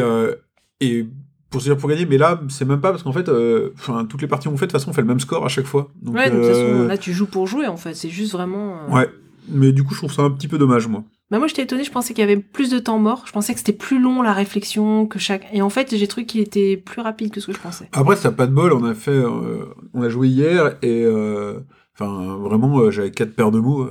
et 0.80 1.06
pour 1.50 1.60
se 1.60 1.66
dire 1.66 1.76
pour 1.76 1.88
gagner, 1.90 2.06
mais 2.06 2.16
là, 2.18 2.40
c'est 2.48 2.64
même 2.64 2.80
pas, 2.80 2.90
parce 2.92 3.02
qu'en 3.02 3.12
fait, 3.12 3.30
enfin, 3.74 4.06
toutes 4.06 4.22
les 4.22 4.28
parties 4.28 4.48
qu'on 4.48 4.56
fait, 4.56 4.66
de 4.66 4.70
toute 4.72 4.80
façon, 4.80 4.90
on 4.90 4.94
fait 4.94 5.02
le 5.02 5.06
même 5.06 5.20
score 5.20 5.44
à 5.44 5.48
chaque 5.48 5.66
fois. 5.66 5.90
Donc, 6.00 6.14
ouais, 6.14 6.30
de 6.30 6.36
toute 6.36 6.46
façon, 6.46 6.86
là, 6.88 6.96
tu 6.96 7.12
joues 7.12 7.26
pour 7.26 7.46
jouer, 7.46 7.66
en 7.66 7.76
fait. 7.76 7.92
C'est 7.94 8.08
juste 8.08 8.32
vraiment. 8.32 8.90
Ouais. 8.90 9.08
Mais 9.48 9.72
du 9.72 9.82
coup, 9.84 9.94
je 9.94 10.00
trouve 10.00 10.12
ça 10.12 10.22
un 10.22 10.30
petit 10.30 10.48
peu 10.48 10.58
dommage, 10.58 10.86
moi. 10.88 11.04
Bah 11.30 11.38
moi 11.38 11.46
j'étais 11.46 11.62
étonnée, 11.62 11.82
je 11.82 11.90
pensais 11.90 12.12
qu'il 12.12 12.20
y 12.20 12.24
avait 12.30 12.36
plus 12.36 12.68
de 12.70 12.78
temps 12.78 12.98
mort, 12.98 13.24
je 13.26 13.32
pensais 13.32 13.54
que 13.54 13.58
c'était 13.58 13.72
plus 13.72 13.98
long 13.98 14.20
la 14.20 14.34
réflexion 14.34 15.06
que 15.06 15.18
chaque 15.18 15.46
et 15.54 15.62
en 15.62 15.70
fait 15.70 15.96
j'ai 15.96 16.06
trouvé 16.06 16.26
qu'il 16.26 16.42
était 16.42 16.76
plus 16.76 17.00
rapide 17.00 17.30
que 17.30 17.40
ce 17.40 17.46
que 17.46 17.54
je 17.54 17.58
pensais. 17.58 17.88
Après, 17.92 18.16
ça 18.16 18.30
pas 18.32 18.46
de 18.46 18.52
bol, 18.52 18.74
on 18.74 18.84
a 18.84 18.92
fait, 18.92 19.12
euh, 19.12 19.64
on 19.94 20.02
a 20.02 20.10
joué 20.10 20.28
hier 20.28 20.76
et, 20.82 21.02
euh, 21.06 21.60
enfin, 21.94 22.36
vraiment, 22.36 22.80
euh, 22.80 22.90
j'avais 22.90 23.10
quatre 23.12 23.34
paires 23.34 23.50
de 23.50 23.60
mots, 23.60 23.88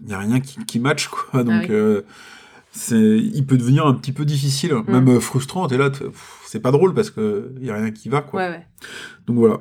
il 0.00 0.10
y 0.10 0.14
a 0.14 0.18
rien 0.20 0.38
qui, 0.38 0.64
qui 0.64 0.78
match, 0.78 1.08
quoi. 1.08 1.42
Donc, 1.42 1.62
oui. 1.64 1.66
euh, 1.70 2.02
c'est, 2.70 3.00
il 3.18 3.44
peut 3.46 3.56
devenir 3.56 3.84
un 3.86 3.94
petit 3.94 4.12
peu 4.12 4.24
difficile, 4.24 4.74
Mm. 4.74 4.84
même 4.92 5.20
frustrant. 5.20 5.66
T'es 5.66 5.76
là, 5.76 5.90
c'est 6.46 6.60
pas 6.60 6.70
drôle 6.70 6.94
parce 6.94 7.10
que 7.10 7.52
il 7.60 7.66
y 7.66 7.70
a 7.70 7.74
rien 7.74 7.90
qui 7.90 8.08
va, 8.08 8.20
quoi. 8.20 8.40
Ouais 8.40 8.48
ouais. 8.50 8.66
Donc 9.26 9.38
voilà. 9.38 9.58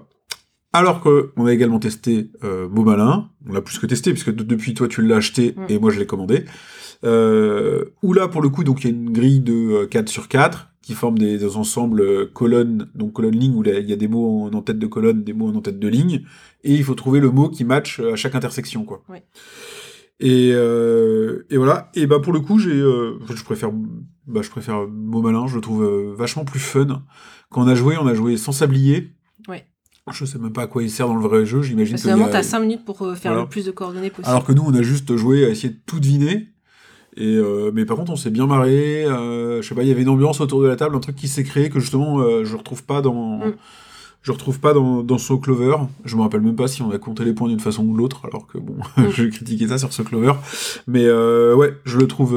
Alors 0.74 1.02
que 1.02 1.32
on 1.38 1.46
a 1.46 1.54
également 1.54 1.80
testé 1.80 2.32
euh, 2.44 2.68
Mot 2.68 2.84
Malin, 2.84 3.30
on 3.48 3.54
l'a 3.54 3.62
plus 3.62 3.78
que 3.80 3.86
testé 3.86 4.12
puisque 4.12 4.34
de- 4.34 4.44
depuis 4.44 4.74
toi 4.74 4.88
tu 4.88 5.02
l'as 5.04 5.18
acheté 5.18 5.54
Mm. 5.56 5.66
et 5.70 5.80
moi 5.80 5.92
je 5.92 6.00
l'ai 6.00 6.06
commandé. 6.08 6.46
Euh, 7.04 7.86
où 8.02 8.14
là 8.14 8.28
pour 8.28 8.42
le 8.42 8.50
coup 8.50 8.64
donc 8.64 8.84
il 8.84 8.90
y 8.90 8.94
a 8.94 8.96
une 8.96 9.12
grille 9.12 9.42
de 9.42 9.54
euh, 9.54 9.86
4 9.88 10.08
sur 10.10 10.28
4 10.30 10.70
qui 10.82 10.94
forment 10.94 11.18
des, 11.20 11.38
des 11.38 11.56
ensembles 11.58 12.02
euh, 12.02 12.26
colonnes, 12.34 12.90
donc 12.96 13.14
colonne 13.14 13.36
ligne 13.38 13.56
où 13.56 13.64
il 13.64 13.90
y 13.90 13.94
a 13.94 13.96
des 13.96 14.08
mots 14.08 14.44
en 14.46 14.54
en-tête 14.54 14.80
de 14.80 14.88
colonne, 14.88 15.24
des 15.24 15.34
mots 15.34 15.48
en 15.48 15.56
en-tête 15.56 15.80
de 15.80 15.88
ligne, 15.88 16.24
et 16.64 16.74
il 16.74 16.84
faut 16.84 16.96
trouver 16.96 17.20
le 17.22 17.30
mot 17.32 17.50
qui 17.50 17.64
match 17.66 18.00
euh, 18.00 18.14
à 18.14 18.16
chaque 18.16 18.36
intersection 18.36 18.84
quoi. 18.84 19.02
Et, 20.20 20.52
euh, 20.54 21.46
et 21.50 21.58
voilà. 21.58 21.90
Et 21.96 22.06
bah 22.06 22.20
pour 22.20 22.32
le 22.34 22.40
coup, 22.40 22.58
j'ai, 22.60 22.72
euh, 22.72 23.18
en 23.30 23.36
je 23.36 23.44
préfère, 23.44 23.72
bah 24.28 24.42
je 24.42 24.50
préfère 24.50 24.86
Beau 24.88 25.22
Malin. 25.22 25.48
Je 25.48 25.56
le 25.56 25.62
trouve 25.62 25.84
euh, 25.84 26.14
vachement 26.16 26.46
plus 26.46 26.60
fun. 26.60 27.04
Quand 27.50 27.64
on 27.64 27.68
a 27.68 27.76
joué, 27.76 27.98
on 27.98 28.08
a 28.08 28.14
joué 28.14 28.38
sans 28.38 28.52
sablier. 28.54 29.12
Ouais. 29.50 29.66
Je 30.12 30.26
sais 30.26 30.38
même 30.38 30.52
pas 30.52 30.64
à 30.64 30.68
quoi 30.68 30.84
il 30.84 30.90
sert 30.92 31.08
dans 31.08 31.16
le 31.16 31.22
vrai 31.22 31.46
jeu. 31.46 31.62
J'imagine. 31.62 31.94
Parce 31.94 32.04
que 32.04 32.10
vraiment, 32.10 32.26
a- 32.26 32.30
t'as 32.30 32.44
5 32.44 32.60
minutes 32.60 32.84
pour 32.86 33.02
euh, 33.04 33.16
faire 33.16 33.32
Voilà. 33.32 33.44
le 33.44 33.50
plus 33.50 33.66
de 33.66 33.72
coordonnées 33.72 34.10
possible. 34.10 34.28
Alors 34.30 34.44
que 34.44 34.52
nous, 34.52 34.64
on 34.66 34.74
a 34.74 34.82
juste 34.82 35.16
joué 35.16 35.46
à 35.46 35.50
essayer 35.50 35.70
de 35.70 35.80
tout 35.86 36.00
deviner. 36.00 36.50
Et 37.16 37.36
euh, 37.38 37.72
mais 37.74 37.86
par 37.86 37.96
contre, 37.96 38.12
on 38.12 38.16
s'est 38.16 38.32
bien 38.32 38.48
marré. 38.48 39.06
euh, 39.06 39.62
je 39.62 39.68
sais 39.70 39.76
pas, 39.76 39.84
il 39.84 39.88
y 39.88 39.92
avait 39.92 40.02
une 40.02 40.10
ambiance 40.10 40.42
autour 40.42 40.62
de 40.62 40.68
la 40.68 40.76
table, 40.76 40.96
un 40.96 41.00
truc 41.00 41.16
qui 41.16 41.28
s'est 41.28 41.44
créé 41.44 41.70
que 41.70 41.80
justement 41.80 42.20
euh, 42.20 42.44
je 42.44 42.56
retrouve 42.58 42.84
pas 42.84 43.02
dans. 43.02 43.38
Mm. 43.38 43.54
Je 44.24 44.32
retrouve 44.32 44.60
pas 44.62 44.74
dans, 44.74 45.04
dans 45.04 45.18
So 45.18 45.38
Clover. 45.38 45.76
Je 46.06 46.16
me 46.16 46.22
rappelle 46.22 46.40
même 46.42 46.56
pas 46.56 46.68
si 46.68 46.82
on 46.82 46.90
a 46.92 46.98
compté 46.98 47.24
les 47.26 47.34
points 47.34 47.50
d'une 47.50 47.60
façon 47.60 47.86
ou 47.86 47.94
de 47.94 47.98
l'autre, 47.98 48.22
alors 48.26 48.48
que 48.48 48.58
bon, 48.58 48.76
Mm. 48.98 49.10
je 49.12 49.24
critiquais 49.26 49.68
ça 49.68 49.78
sur 49.78 49.94
So 49.94 50.04
Clover. 50.04 50.34
Mais 50.88 51.06
euh, 51.06 51.56
ouais, 51.56 51.78
je 51.86 51.98
le 51.98 52.08
trouve. 52.08 52.36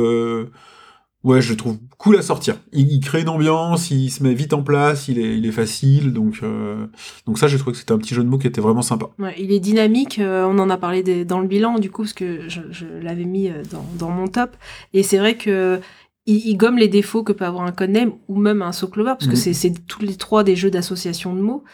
Ouais, 1.25 1.41
je 1.41 1.55
trouve 1.55 1.79
cool 1.99 2.17
à 2.19 2.23
sortir. 2.23 2.57
Il, 2.73 2.93
il 2.93 3.01
crée 3.01 3.23
une 3.23 3.29
ambiance, 3.29 3.91
il 3.91 4.11
se 4.11 4.23
met 4.23 4.33
vite 4.33 4.53
en 4.53 4.63
place, 4.63 5.09
il 5.09 5.19
est, 5.19 5.37
il 5.37 5.45
est 5.45 5.51
facile, 5.53 6.13
donc 6.13 6.41
euh, 6.45 6.87
donc 7.27 7.39
ça, 7.39 7.49
j'ai 7.49 7.59
trouvé 7.59 7.73
que 7.73 7.79
c'était 7.79 7.93
un 7.93 7.99
petit 7.99 8.15
jeu 8.15 8.23
de 8.23 8.29
mots 8.29 8.39
qui 8.39 8.47
était 8.47 8.61
vraiment 8.61 8.83
sympa. 8.83 9.07
Ouais, 9.19 9.35
il 9.39 9.51
est 9.51 9.59
dynamique, 9.59 10.21
euh, 10.21 10.45
on 10.45 10.59
en 10.61 10.71
a 10.71 10.77
parlé 10.77 11.03
des- 11.03 11.25
dans 11.25 11.41
le 11.41 11.49
bilan 11.49 11.79
du 11.81 11.91
coup, 11.91 12.03
parce 12.03 12.13
que 12.13 12.49
je, 12.49 12.61
je 12.71 12.87
l'avais 12.87 13.25
mis 13.25 13.49
euh, 13.49 13.63
dans, 13.73 13.85
dans 13.99 14.11
mon 14.11 14.29
top. 14.29 14.57
Et 14.93 15.03
c'est 15.03 15.19
vrai 15.19 15.37
que 15.37 15.81
il, 16.27 16.47
il 16.47 16.57
gomme 16.57 16.77
les 16.79 16.87
défauts 16.89 17.25
que 17.25 17.33
peut 17.33 17.45
avoir 17.45 17.65
un 17.65 17.73
codename 17.73 18.13
ou 18.29 18.37
même 18.39 18.63
un 18.63 18.71
So 18.73 18.87
Clover, 18.87 19.15
parce 19.19 19.27
que 19.27 19.33
Mhm. 19.49 19.55
c'est- 19.55 19.87
tous 19.89 20.03
les 20.03 20.15
trois 20.17 20.45
des 20.45 20.55
jeux 20.55 20.71
d'association 20.71 21.35
de 21.35 21.41
mots. 21.41 21.65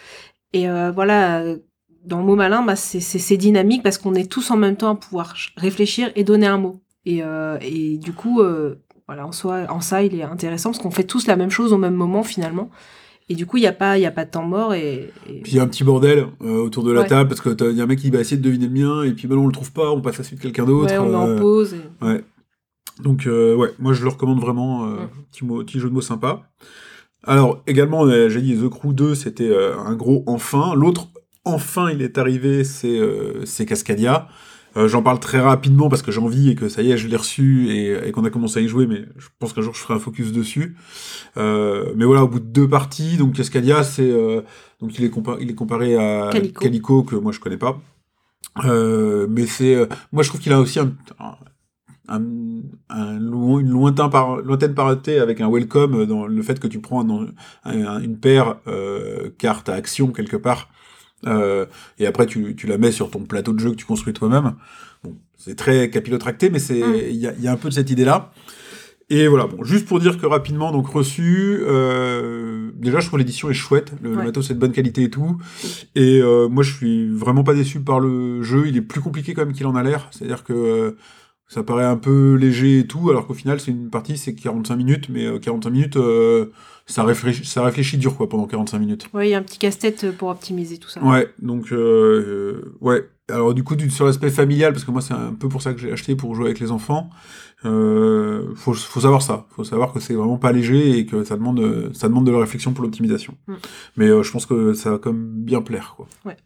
Et 0.55 0.67
euh, 0.69 0.91
voilà, 0.93 1.45
dans 2.07 2.19
le 2.19 2.25
mot 2.25 2.37
malin, 2.37 2.63
bah, 2.63 2.77
c'est- 2.77 3.37
dynamique 3.37 3.83
parce 3.83 3.99
qu'on 3.99 4.15
est 4.15 4.31
tous 4.31 4.51
en 4.51 4.57
même 4.57 4.77
temps 4.77 4.91
à 4.91 4.95
pouvoir 4.95 5.31
ch- 5.33 5.53
réfléchir 5.59 6.11
et 6.17 6.25
donner 6.25 6.47
un 6.47 6.59
mot. 6.59 6.81
Et, 7.05 7.23
euh, 7.23 7.59
et 7.61 7.99
du 7.99 8.13
coup, 8.13 8.41
euh, 8.41 8.77
voilà, 9.07 9.27
en, 9.27 9.33
soi, 9.33 9.67
en 9.69 9.81
ça, 9.81 10.03
il 10.03 10.15
est 10.15 10.23
intéressant 10.23 10.71
parce 10.71 10.83
qu'on 10.83 10.91
fait 10.91 11.05
tous 11.05 11.27
la 11.27 11.37
même 11.37 11.51
chose 11.51 11.73
au 11.73 11.79
même 11.79 11.95
moment 11.95 12.23
finalement. 12.23 12.71
Et 13.29 13.35
du 13.35 13.47
coup, 13.47 13.57
il 13.57 13.61
n'y 13.61 13.67
a, 13.67 13.73
pas- 13.73 13.99
y 13.99 14.05
a 14.07 14.11
pas 14.11 14.25
de 14.25 14.31
temps 14.31 14.43
mort. 14.45 14.75
Et, 14.75 15.11
et- 15.29 15.41
Puis 15.43 15.53
il 15.53 15.57
y 15.57 15.61
a 15.61 15.63
un 15.63 15.69
petit 15.69 15.85
bordel 15.85 16.27
euh, 16.43 16.57
autour 16.65 16.83
de 16.85 16.93
la 16.93 17.03
Ouais. 17.03 17.07
table 17.07 17.29
parce 17.29 17.41
que 17.41 17.51
t'as- 17.51 17.71
il 17.71 17.77
y 17.77 17.81
a 17.81 17.85
un 17.85 17.87
mec 17.87 17.99
qui 18.01 18.11
va 18.11 18.19
essayer 18.21 18.37
de 18.37 18.43
deviner 18.43 18.67
le 18.67 18.73
mien 18.73 19.03
et 19.05 19.13
puis 19.13 19.29
ben 19.29 19.37
on 19.39 19.47
le 19.47 19.53
trouve 19.53 19.73
pas, 19.73 19.91
on 19.91 20.01
passe 20.01 20.21
à 20.21 20.25
celui 20.25 20.37
de 20.37 20.43
quelqu'un 20.43 20.65
d'autre. 20.65 20.91
ouais, 20.93 20.99
on 20.99 21.09
met 21.09 21.15
en 21.17 21.29
euh, 21.29 21.39
pause. 21.39 21.75
et- 21.75 22.05
ouais. 22.05 22.25
Donc 23.03 23.27
euh, 23.27 23.55
ouais, 23.55 23.71
moi 23.79 23.93
je 23.95 24.03
le 24.03 24.11
recommande 24.11 24.41
vraiment, 24.41 24.85
euh, 24.87 24.89
Mm. 25.05 25.09
petit, 25.31 25.45
mot, 25.45 25.65
petit 25.65 25.79
jeu 25.81 25.89
de 25.89 25.95
mots 25.95 26.01
sympa. 26.03 26.43
Alors 27.25 27.63
également, 27.67 28.05
euh, 28.05 28.29
j'ai 28.29 28.43
dit 28.43 28.57
The 28.57 28.69
Crew 28.69 28.93
2, 28.93 29.15
c'était 29.15 29.49
euh, 29.49 29.79
un 29.79 29.95
gros 29.95 30.25
enfin. 30.27 30.75
L'autre 30.75 31.07
enfin 31.45 31.91
il 31.91 32.03
est 32.03 32.19
arrivé, 32.19 32.65
c'est 32.65 32.99
euh, 32.99 33.45
c'est 33.47 33.65
Cascadia. 33.67 34.29
Euh, 34.76 34.88
J'en 34.88 35.02
parle 35.02 35.21
très 35.21 35.38
rapidement 35.41 35.88
parce 35.88 36.02
que 36.02 36.11
j'ai 36.11 36.21
envie 36.21 36.50
et 36.50 36.55
que 36.55 36.69
ça 36.69 36.83
y 36.83 36.91
est, 36.93 36.97
je 36.97 37.07
l'ai 37.09 37.17
reçu 37.17 37.69
et, 37.71 38.09
et 38.09 38.12
qu'on 38.12 38.25
a 38.25 38.31
commencé 38.31 38.59
à 38.59 38.62
y 38.62 38.69
jouer, 38.69 38.87
mais 38.87 39.05
je 39.19 39.29
pense 39.38 39.52
qu'un 39.52 39.61
jour 39.62 39.75
je 39.75 39.81
ferai 39.81 39.95
un 39.95 39.99
focus 39.99 40.33
dessus. 40.33 40.76
Euh, 41.37 41.93
mais 41.97 42.05
voilà, 42.05 42.25
au 42.25 42.29
bout 42.29 42.41
de 42.41 42.47
deux 42.47 42.69
parties, 42.69 43.17
donc 43.19 43.35
Cascadia, 43.35 43.83
c'est 43.85 44.11
euh, 44.11 44.41
donc 44.81 44.99
il 44.99 45.05
est, 45.05 45.12
il 45.41 45.50
est 45.50 45.55
comparé 45.55 45.97
à 45.97 46.31
Calico. 46.62 47.02
que 47.02 47.17
moi 47.17 47.33
je 47.33 47.41
connais 47.41 47.59
pas. 47.59 47.81
Mais 49.29 49.47
c'est, 49.47 49.88
moi 50.12 50.23
je 50.23 50.29
trouve 50.29 50.41
qu'il 50.41 50.52
a 50.52 50.61
aussi 50.61 50.79
un, 50.79 50.93
un, 52.09 52.23
un 52.91 53.19
loin- 53.19 53.61
une 53.61 53.71
lointain 53.71 54.09
par, 54.09 54.37
lointaine 54.38 54.75
parenté 54.75 55.19
avec 55.19 55.41
un 55.41 55.49
welcome 55.50 56.05
dans 56.07 56.26
le 56.26 56.43
fait 56.43 56.59
que 56.61 56.67
tu 56.67 56.81
prends 56.81 57.00
un- 57.09 57.29
un- 57.64 58.00
une 58.00 58.19
paire 58.19 58.57
euh, 58.67 59.31
carte 59.38 59.69
à 59.69 59.75
action 59.75 60.09
quelque 60.09 60.37
part 60.37 60.69
euh, 61.26 61.67
et 61.99 62.07
après 62.07 62.26
tu, 62.26 62.55
tu 62.57 62.67
la 62.67 62.79
mets 62.79 62.93
sur 62.93 63.11
ton 63.11 63.21
plateau 63.21 63.52
de 63.52 63.61
jeu 63.61 63.71
que 63.71 63.76
tu 63.76 63.85
construis 63.87 64.12
toi-même. 64.12 64.55
Bon, 65.05 65.17
c'est 65.37 65.57
très 65.57 65.91
capillotracté, 65.91 66.50
mais 66.50 66.59
c'est 66.59 66.81
Mm. 66.81 66.95
il 67.11 67.17
y, 67.17 67.26
a, 67.26 67.33
il 67.38 67.43
y 67.45 67.49
a 67.49 67.52
un 67.52 67.57
peu 67.57 67.69
de 67.69 67.75
cette 67.75 67.91
idée-là. 67.91 68.33
Et 69.11 69.29
voilà, 69.29 69.47
bon, 69.47 69.62
juste 69.62 69.87
pour 69.87 70.00
dire 70.00 70.17
que 70.17 70.25
rapidement, 70.25 70.73
donc 70.73 70.87
reçu, 70.88 71.59
euh, 71.61 72.71
déjà 72.76 73.00
je 73.00 73.07
trouve 73.09 73.19
l'édition 73.19 73.50
est 73.50 73.55
chouette, 73.55 73.93
le, 74.02 74.11
le 74.12 74.17
Ouais. 74.17 74.25
matos 74.25 74.47
c'est 74.47 74.55
de 74.55 74.59
bonne 74.59 74.73
qualité 74.73 75.02
et 75.02 75.11
tout. 75.11 75.37
Et 75.94 76.20
euh, 76.23 76.49
moi 76.49 76.62
je 76.62 76.73
suis 76.75 77.09
vraiment 77.11 77.44
pas 77.44 77.53
déçu 77.53 77.81
par 77.81 78.01
le 78.01 78.42
jeu, 78.42 78.64
il 78.68 78.77
est 78.77 78.81
plus 78.83 79.01
compliqué 79.03 79.35
quand 79.35 79.44
même 79.44 79.55
qu'il 79.55 79.66
en 79.66 79.75
a 79.77 79.83
l'air, 79.83 80.09
c'est-à-dire 80.12 80.44
que 80.44 80.53
euh, 80.55 80.90
ça 81.49 81.62
paraît 81.62 81.85
un 81.85 81.97
peu 81.99 82.35
léger 82.37 82.79
et 82.79 82.87
tout, 82.87 83.11
alors 83.11 83.27
qu'au 83.27 83.35
final 83.35 83.61
c'est 83.61 83.73
une 83.73 83.90
partie, 83.90 84.16
c'est 84.16 84.35
45 84.35 84.77
minutes, 84.77 85.09
mais 85.11 85.27
euh, 85.27 85.38
45 85.38 85.68
minutes, 85.70 85.99
ça, 86.87 87.05
réfléchit, 87.05 87.45
ça 87.45 87.62
réfléchit 87.64 87.97
dur 87.97 88.16
quoi 88.16 88.29
pendant 88.29 88.47
45 88.47 88.79
minutes. 88.79 89.09
Ouais, 89.12 89.29
il 89.29 89.31
y 89.31 89.35
a 89.35 89.38
un 89.38 89.42
petit 89.42 89.59
casse-tête 89.59 90.11
pour 90.16 90.29
optimiser 90.29 90.79
tout 90.79 90.88
ça. 90.88 91.03
Ouais, 91.03 91.33
donc 91.40 91.73
euh, 91.73 91.77
euh, 91.77 92.77
ouais. 92.81 93.09
Alors 93.31 93.55
du 93.55 93.64
coup, 93.64 93.77
sur 93.88 94.05
l'aspect 94.05 94.31
familial, 94.31 94.73
parce 94.73 94.85
que 94.85 94.90
moi 94.90 95.01
c'est 95.01 95.14
un 95.14 95.33
peu 95.33 95.49
pour 95.49 95.62
ça 95.62 95.73
que 95.73 95.81
j'ai 95.81 95.92
acheté 95.92 96.16
pour 96.16 96.35
jouer 96.35 96.47
avec 96.47 96.61
les 96.61 96.71
enfants. 96.71 97.11
Euh, 97.64 98.55
faut, 98.57 98.75
faut 98.75 99.01
savoir 99.01 99.23
ça. 99.23 99.47
Faut 99.51 99.64
savoir 99.64 99.92
que 99.92 100.01
c'est 100.01 100.14
vraiment 100.14 100.38
pas 100.38 100.53
léger 100.53 100.99
et 100.99 101.07
que 101.07 101.25
ça 101.25 101.37
demande, 101.37 101.61
euh, 101.61 101.90
ça 101.92 102.09
demande 102.09 102.27
de 102.27 102.33
la 102.33 102.40
réflexion 102.40 102.73
pour 102.73 102.85
l'optimisation. 102.85 103.37
Mm. 103.47 103.55
Mais 103.97 104.09
euh, 104.09 104.23
je 104.23 104.33
pense 104.33 104.47
que 104.47 104.75
ça 104.75 104.90
va 104.90 104.99
quand 104.99 105.12
même 105.12 105.45
bien 105.45 105.62
plaire, 105.62 105.95
quoi. 105.97 106.09
Ouais. 106.25 106.37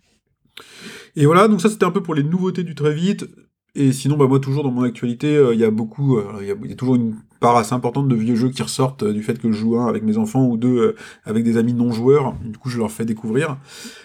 Et 1.16 1.26
voilà, 1.26 1.48
donc 1.48 1.60
ça 1.60 1.70
c'était 1.70 1.84
un 1.84 1.90
peu 1.90 2.02
pour 2.02 2.14
les 2.14 2.22
nouveautés 2.22 2.62
du 2.62 2.74
très 2.74 2.92
vite. 2.92 3.26
Et 3.74 3.92
sinon, 3.92 4.16
bah 4.16 4.26
moi 4.26 4.40
toujours 4.40 4.64
dans 4.64 4.70
mon 4.70 4.82
actualité, 4.82 5.36
euh, 5.36 5.52
il 5.52 5.60
y 5.60 5.64
a 5.64 5.70
beaucoup, 5.70 6.18
euh, 6.18 6.42
y, 6.42 6.54
il 6.64 6.70
y 6.70 6.72
a 6.72 6.76
toujours 6.76 6.96
une 6.96 7.16
part 7.40 7.56
assez 7.56 7.74
importante 7.74 8.08
de 8.08 8.14
vieux 8.14 8.36
jeux 8.36 8.50
qui 8.50 8.62
ressortent 8.62 9.02
euh, 9.02 9.12
du 9.12 9.22
fait 9.22 9.38
que 9.38 9.50
je 9.52 9.58
joue 9.58 9.76
un 9.76 9.86
avec 9.86 10.02
mes 10.02 10.18
enfants 10.18 10.46
ou 10.46 10.56
deux 10.56 10.78
euh, 10.78 10.96
avec 11.24 11.44
des 11.44 11.56
amis 11.56 11.74
non 11.74 11.92
joueurs. 11.92 12.34
Du 12.44 12.58
coup, 12.58 12.68
je 12.68 12.78
leur 12.78 12.90
fais 12.90 13.04
découvrir. 13.04 13.58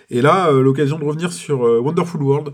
Et 0.10 0.22
là, 0.22 0.50
euh, 0.50 0.62
l'occasion 0.62 1.00
de 1.00 1.06
revenir 1.06 1.32
sur 1.32 1.62
Wonderful 1.62 2.22
World. 2.22 2.54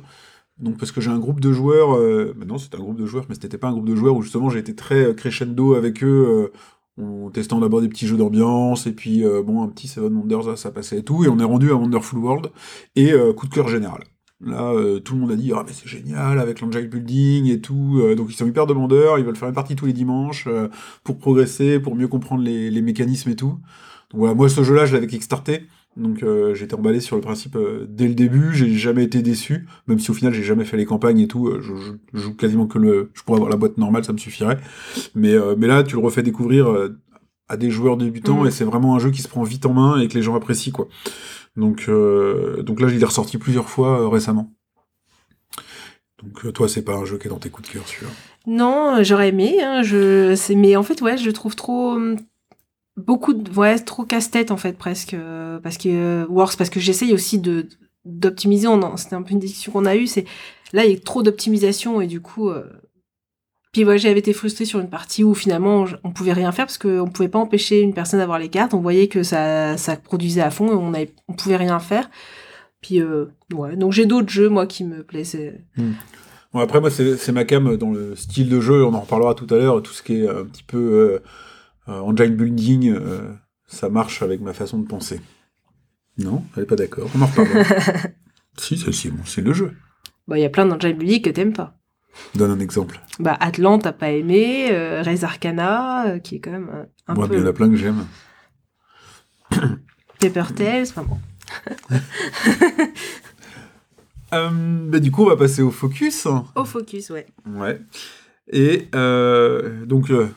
Donc 0.59 0.77
parce 0.79 0.91
que 0.91 1.01
j'ai 1.01 1.11
un 1.11 1.19
groupe 1.19 1.39
de 1.39 1.51
joueurs, 1.51 1.95
euh, 1.95 2.33
maintenant 2.35 2.57
c'était 2.57 2.77
un 2.77 2.79
groupe 2.79 2.97
de 2.97 3.05
joueurs, 3.05 3.25
mais 3.29 3.35
c'était 3.35 3.59
pas 3.59 3.67
un 3.67 3.73
groupe 3.73 3.87
de 3.87 3.95
joueurs 3.95 4.15
où 4.15 4.23
justement 4.23 4.49
j'ai 4.49 4.57
été 4.57 4.75
très 4.75 5.13
crescendo 5.13 5.75
avec 5.75 6.03
eux, 6.03 6.51
en 6.99 7.29
testant 7.29 7.59
d'abord 7.59 7.79
des 7.79 7.87
petits 7.87 8.07
jeux 8.07 8.17
d'ambiance, 8.17 8.87
et 8.87 8.91
puis 8.91 9.23
bon, 9.45 9.61
un 9.61 9.67
petit 9.67 9.87
Seven 9.87 10.11
Wonders, 10.15 10.45
ça, 10.45 10.55
ça 10.55 10.71
passait 10.71 10.97
et 10.97 11.03
tout, 11.03 11.23
et 11.23 11.27
on 11.27 11.37
est 11.37 11.43
rendu 11.43 11.69
à 11.69 11.75
Wonderful 11.75 12.17
World, 12.17 12.47
et 12.95 13.13
coup 13.35 13.47
de 13.47 13.53
cœur 13.53 13.67
général. 13.67 14.03
Là, 14.45 14.71
euh, 14.71 14.99
tout 14.99 15.15
le 15.15 15.21
monde 15.21 15.31
a 15.31 15.35
dit, 15.35 15.51
ah 15.55 15.63
mais 15.65 15.73
c'est 15.73 15.87
génial, 15.87 16.37
avec 16.39 16.61
l'Angel 16.61 16.87
Building 16.87 17.47
et 17.47 17.59
tout, 17.59 17.97
euh, 17.99 18.13
donc 18.13 18.27
ils 18.29 18.35
sont 18.35 18.45
hyper 18.45 18.67
demandeurs, 18.67 19.17
ils 19.17 19.25
veulent 19.25 19.35
faire 19.35 19.47
une 19.49 19.55
partie 19.55 19.75
tous 19.75 19.87
les 19.87 19.93
dimanches, 19.93 20.45
euh, 20.47 20.67
pour 21.03 21.17
progresser, 21.17 21.79
pour 21.79 21.95
mieux 21.95 22.07
comprendre 22.07 22.43
les, 22.43 22.69
les 22.69 22.81
mécanismes 22.83 23.31
et 23.31 23.35
tout. 23.35 23.57
Donc 24.11 24.19
voilà, 24.19 24.35
moi 24.35 24.47
ce 24.47 24.63
jeu-là, 24.63 24.85
je 24.85 24.93
l'avais 24.93 25.07
kickstarté, 25.07 25.63
donc 25.95 26.23
été 26.61 26.75
emballé 26.75 26.99
sur 26.99 27.15
le 27.15 27.21
principe 27.23 27.57
dès 27.89 28.07
le 28.07 28.13
début, 28.13 28.53
j'ai 28.53 28.69
jamais 28.75 29.03
été 29.05 29.23
déçu, 29.23 29.65
même 29.87 29.97
si 29.97 30.11
au 30.11 30.13
final 30.13 30.31
j'ai 30.31 30.43
jamais 30.43 30.65
fait 30.65 30.77
les 30.77 30.85
campagnes 30.85 31.19
et 31.19 31.27
tout, 31.27 31.51
je, 31.59 31.75
je- 31.75 31.91
je 32.13 32.19
joue 32.19 32.35
quasiment 32.35 32.67
que 32.67 32.77
le... 32.77 33.09
Je 33.15 33.23
pourrais 33.23 33.37
avoir 33.37 33.49
la 33.49 33.57
boîte 33.57 33.79
normale, 33.79 34.05
ça 34.05 34.13
me 34.13 34.19
suffirait. 34.19 34.59
Mais, 35.15 35.33
mais 35.57 35.65
là, 35.65 35.81
tu 35.81 35.95
le 35.95 36.01
refais 36.01 36.21
découvrir 36.21 36.67
à 37.49 37.57
des 37.57 37.71
joueurs 37.71 37.97
débutants 37.97 38.41
Mhm. 38.41 38.47
et 38.47 38.51
c'est 38.51 38.65
vraiment 38.65 38.95
un 38.95 38.99
jeu 38.99 39.09
qui 39.09 39.21
se 39.23 39.27
prend 39.27 39.41
vite 39.43 39.65
en 39.65 39.73
main 39.73 39.99
et 39.99 40.07
que 40.07 40.13
les 40.13 40.21
gens 40.21 40.35
apprécient, 40.35 40.71
quoi. 40.73 40.87
Donc, 41.57 41.85
euh, 41.89 42.61
donc 42.61 42.79
là, 42.79 42.87
je 42.87 42.95
l'ai 42.95 43.03
ressorti 43.03 43.37
plusieurs 43.39 43.67
fois 43.67 44.01
euh, 44.01 44.07
récemment. 44.07 44.53
Donc 46.23 46.45
euh, 46.45 46.51
toi, 46.51 46.69
c'est 46.69 46.83
pas 46.83 46.93
un 46.93 47.03
jeu 47.03 47.17
qui 47.17 47.27
est 47.27 47.31
dans 47.31 47.39
tes 47.39 47.49
coups 47.49 47.67
de 47.67 47.73
cœur, 47.73 47.87
sûr. 47.87 48.07
Non, 48.45 49.03
j'aurais 49.03 49.29
aimé. 49.29 49.61
Hein, 49.61 49.81
je, 49.81 50.53
mais 50.53 50.75
en 50.75 50.83
fait, 50.83 51.01
ouais, 51.01 51.17
je 51.17 51.29
trouve 51.31 51.55
trop, 51.55 51.93
hum, 51.93 52.17
beaucoup, 52.95 53.33
trop 53.85 54.03
casse-tête 54.03 54.51
en 54.51 54.57
fait 54.57 54.77
presque, 54.77 55.15
parce 55.63 55.77
que 55.77 56.25
Works, 56.29 56.57
parce 56.57 56.69
que 56.69 56.79
j'essaye 56.79 57.13
aussi 57.13 57.39
de 57.39 57.67
d'optimiser. 58.05 58.67
C'était 58.95 59.15
un 59.15 59.21
peu 59.23 59.33
une 59.33 59.39
discussion 59.39 59.71
qu'on 59.73 59.85
a 59.85 59.95
eue. 59.95 60.07
C'est 60.07 60.25
là, 60.73 60.85
il 60.85 60.93
y 60.93 60.95
a 60.95 60.99
trop 60.99 61.23
d'optimisation 61.23 62.01
et 62.01 62.07
du 62.07 62.21
coup. 62.21 62.51
Puis 63.71 63.85
ouais, 63.85 63.97
j'avais 63.97 64.19
été 64.19 64.33
frustrée 64.33 64.65
sur 64.65 64.79
une 64.79 64.89
partie 64.89 65.23
où 65.23 65.33
finalement 65.33 65.85
on 66.03 66.11
pouvait 66.11 66.33
rien 66.33 66.51
faire 66.51 66.65
parce 66.65 66.77
qu'on 66.77 67.07
pouvait 67.07 67.29
pas 67.29 67.39
empêcher 67.39 67.81
une 67.81 67.93
personne 67.93 68.19
d'avoir 68.19 68.39
les 68.39 68.49
cartes. 68.49 68.73
On 68.73 68.81
voyait 68.81 69.07
que 69.07 69.23
ça, 69.23 69.77
ça 69.77 69.95
produisait 69.95 70.41
à 70.41 70.51
fond 70.51 70.67
et 70.67 70.75
on 70.75 70.93
avait, 70.93 71.13
on 71.27 71.33
pouvait 71.33 71.57
rien 71.57 71.79
faire. 71.79 72.09
Puis 72.81 73.01
euh, 73.01 73.25
ouais, 73.53 73.75
donc 73.75 73.91
j'ai 73.91 74.05
d'autres 74.05 74.29
jeux 74.29 74.49
moi 74.49 74.65
qui 74.65 74.83
me 74.83 75.03
plaisaient. 75.03 75.61
Bon, 76.53 76.59
après, 76.59 76.79
moi, 76.79 76.89
c'est 76.89 77.31
ma 77.31 77.43
cam 77.43 77.75
dans 77.77 77.91
le 77.91 78.15
style 78.15 78.49
de 78.49 78.61
jeu, 78.61 78.85
on 78.85 78.93
en 78.93 79.01
reparlera 79.01 79.35
tout 79.35 79.47
à 79.53 79.57
l'heure, 79.57 79.81
tout 79.83 79.91
ce 79.91 80.01
qui 80.01 80.21
est 80.21 80.29
un 80.29 80.45
petit 80.45 80.63
peu 80.63 80.77
euh, 80.77 81.19
euh, 81.89 81.99
engine 81.99 82.35
building, 82.35 82.89
euh, 82.89 83.33
ça 83.67 83.89
marche 83.89 84.21
avec 84.21 84.41
ma 84.41 84.53
façon 84.53 84.79
de 84.79 84.87
penser. 84.87 85.19
Non, 86.17 86.43
elle 86.55 86.63
est 86.63 86.65
pas 86.65 86.75
d'accord, 86.75 87.09
on 87.15 87.21
en 87.21 87.25
reparlera. 87.25 87.63
si, 88.57 88.77
c'est 88.77 89.09
bon, 89.09 89.23
c'est 89.25 89.41
le 89.41 89.53
jeu. 89.53 89.73
Bah 90.27 90.37
il 90.37 90.41
y 90.41 90.45
a 90.45 90.49
plein 90.49 90.65
d'engine 90.65 90.93
building 90.93 91.21
que 91.21 91.29
t'aimes 91.29 91.53
pas. 91.53 91.76
Donne 92.35 92.51
un 92.51 92.59
exemple. 92.59 92.99
Bah, 93.19 93.37
Atlante, 93.39 93.83
t'as 93.83 93.91
pas 93.91 94.11
aimé, 94.11 94.69
euh, 94.71 95.01
Res 95.01 95.23
Arcana, 95.23 96.07
euh, 96.07 96.19
qui 96.19 96.35
est 96.35 96.39
quand 96.39 96.51
même 96.51 96.87
un 97.07 97.13
Moi, 97.13 97.27
il 97.31 97.37
y 97.37 97.39
en 97.39 97.43
peu 97.43 97.47
a 97.47 97.53
plein 97.53 97.69
que 97.69 97.75
j'aime. 97.75 98.05
Paper 100.19 100.45
Tales, 100.55 100.87
enfin 100.89 101.03
bon. 101.03 101.17
Euh, 104.33 104.49
bah, 104.51 104.99
du 104.99 105.11
coup, 105.11 105.23
on 105.23 105.29
va 105.29 105.37
passer 105.37 105.61
au 105.61 105.71
focus. 105.71 106.27
Au 106.55 106.65
focus, 106.65 107.09
ouais. 107.09 107.27
Ouais. 107.45 107.79
Et 108.51 108.87
euh, 108.95 109.85
donc, 109.85 110.09
euh, 110.09 110.27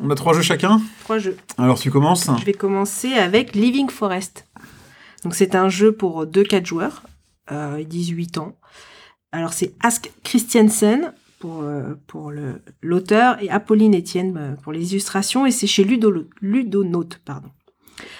on 0.00 0.10
a 0.10 0.14
trois 0.14 0.34
jeux 0.34 0.42
chacun. 0.42 0.80
Trois 1.04 1.18
jeux. 1.18 1.36
Alors, 1.56 1.78
tu 1.78 1.90
commences 1.90 2.30
Je 2.38 2.44
vais 2.44 2.52
commencer 2.52 3.12
avec 3.14 3.54
Living 3.54 3.88
Forest. 3.90 4.46
Donc, 5.24 5.34
c'est 5.34 5.54
un 5.54 5.68
jeu 5.68 5.92
pour 5.92 6.26
2-4 6.26 6.66
joueurs, 6.66 7.02
euh, 7.50 7.82
18 7.82 8.38
ans. 8.38 8.56
Alors, 9.32 9.52
c'est 9.52 9.74
Ask 9.82 10.10
Christiansen, 10.24 11.12
pour, 11.38 11.62
euh, 11.62 11.94
pour 12.06 12.30
le- 12.30 12.60
l'auteur 12.82 13.42
et 13.42 13.48
Apolline 13.50 13.96
Etienne 13.96 14.36
euh, 14.36 14.54
pour 14.62 14.72
les 14.72 14.92
illustrations 14.92 15.46
et 15.46 15.50
c'est 15.50 15.66
chez 15.66 15.84
Ludo, 15.84 16.12
Ludonote. 16.40 17.20
Pardon. 17.24 17.48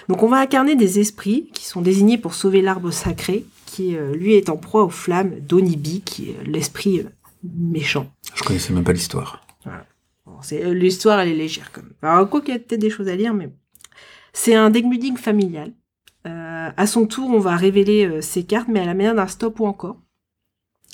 Donc 0.07 0.23
on 0.23 0.27
va 0.27 0.37
incarner 0.39 0.75
des 0.75 0.99
esprits 0.99 1.49
qui 1.53 1.65
sont 1.65 1.81
désignés 1.81 2.17
pour 2.17 2.33
sauver 2.33 2.61
l'arbre 2.61 2.91
sacré 2.91 3.45
qui 3.65 3.95
euh, 3.95 4.13
lui 4.15 4.33
est 4.35 4.49
en 4.49 4.57
proie 4.57 4.83
aux 4.83 4.89
flammes 4.89 5.39
d'Onibi 5.41 6.01
qui 6.01 6.31
est 6.31 6.43
l'esprit 6.45 6.99
euh, 7.01 7.03
méchant. 7.43 8.11
Je 8.35 8.43
connaissais 8.43 8.73
même 8.73 8.83
pas 8.83 8.93
l'histoire. 8.93 9.41
Bon, 10.25 10.33
euh, 10.51 10.73
L'histoire, 10.73 11.19
elle 11.19 11.29
est 11.29 11.35
légère 11.35 11.71
même. 11.77 11.91
Alors, 12.01 12.29
quoi 12.29 12.41
qu'il 12.41 12.53
y 12.53 12.57
a 12.57 12.59
peut-être 12.59 12.79
des 12.81 12.89
choses 12.89 13.07
à 13.07 13.15
lire, 13.15 13.33
mais 13.33 13.49
c'est 14.33 14.55
un 14.55 14.69
deckbuilding 14.69 15.17
familial. 15.17 15.71
Euh, 16.27 16.69
à 16.75 16.87
son 16.87 17.07
tour, 17.07 17.29
on 17.29 17.39
va 17.39 17.55
révéler 17.55 18.21
ses 18.21 18.43
cartes, 18.43 18.67
mais 18.67 18.81
à 18.81 18.85
la 18.85 18.93
manière 18.93 19.15
d'un 19.15 19.27
stop 19.27 19.59
ou 19.59 19.65
encore. 19.65 19.97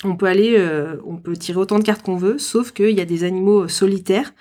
On 0.06 0.16
peut 0.16 0.26
aller, 0.26 0.56
euh, 0.58 0.96
on 1.04 1.16
peut 1.16 1.36
tirer 1.36 1.58
autant 1.58 1.78
de 1.78 1.84
cartes 1.84 2.02
qu'on 2.02 2.16
veut, 2.16 2.38
sauf 2.38 2.72
qu'il 2.72 2.90
y 2.90 3.00
a 3.00 3.04
des 3.04 3.24
animaux 3.24 3.64
euh, 3.64 3.68
solitaires. 3.68 4.32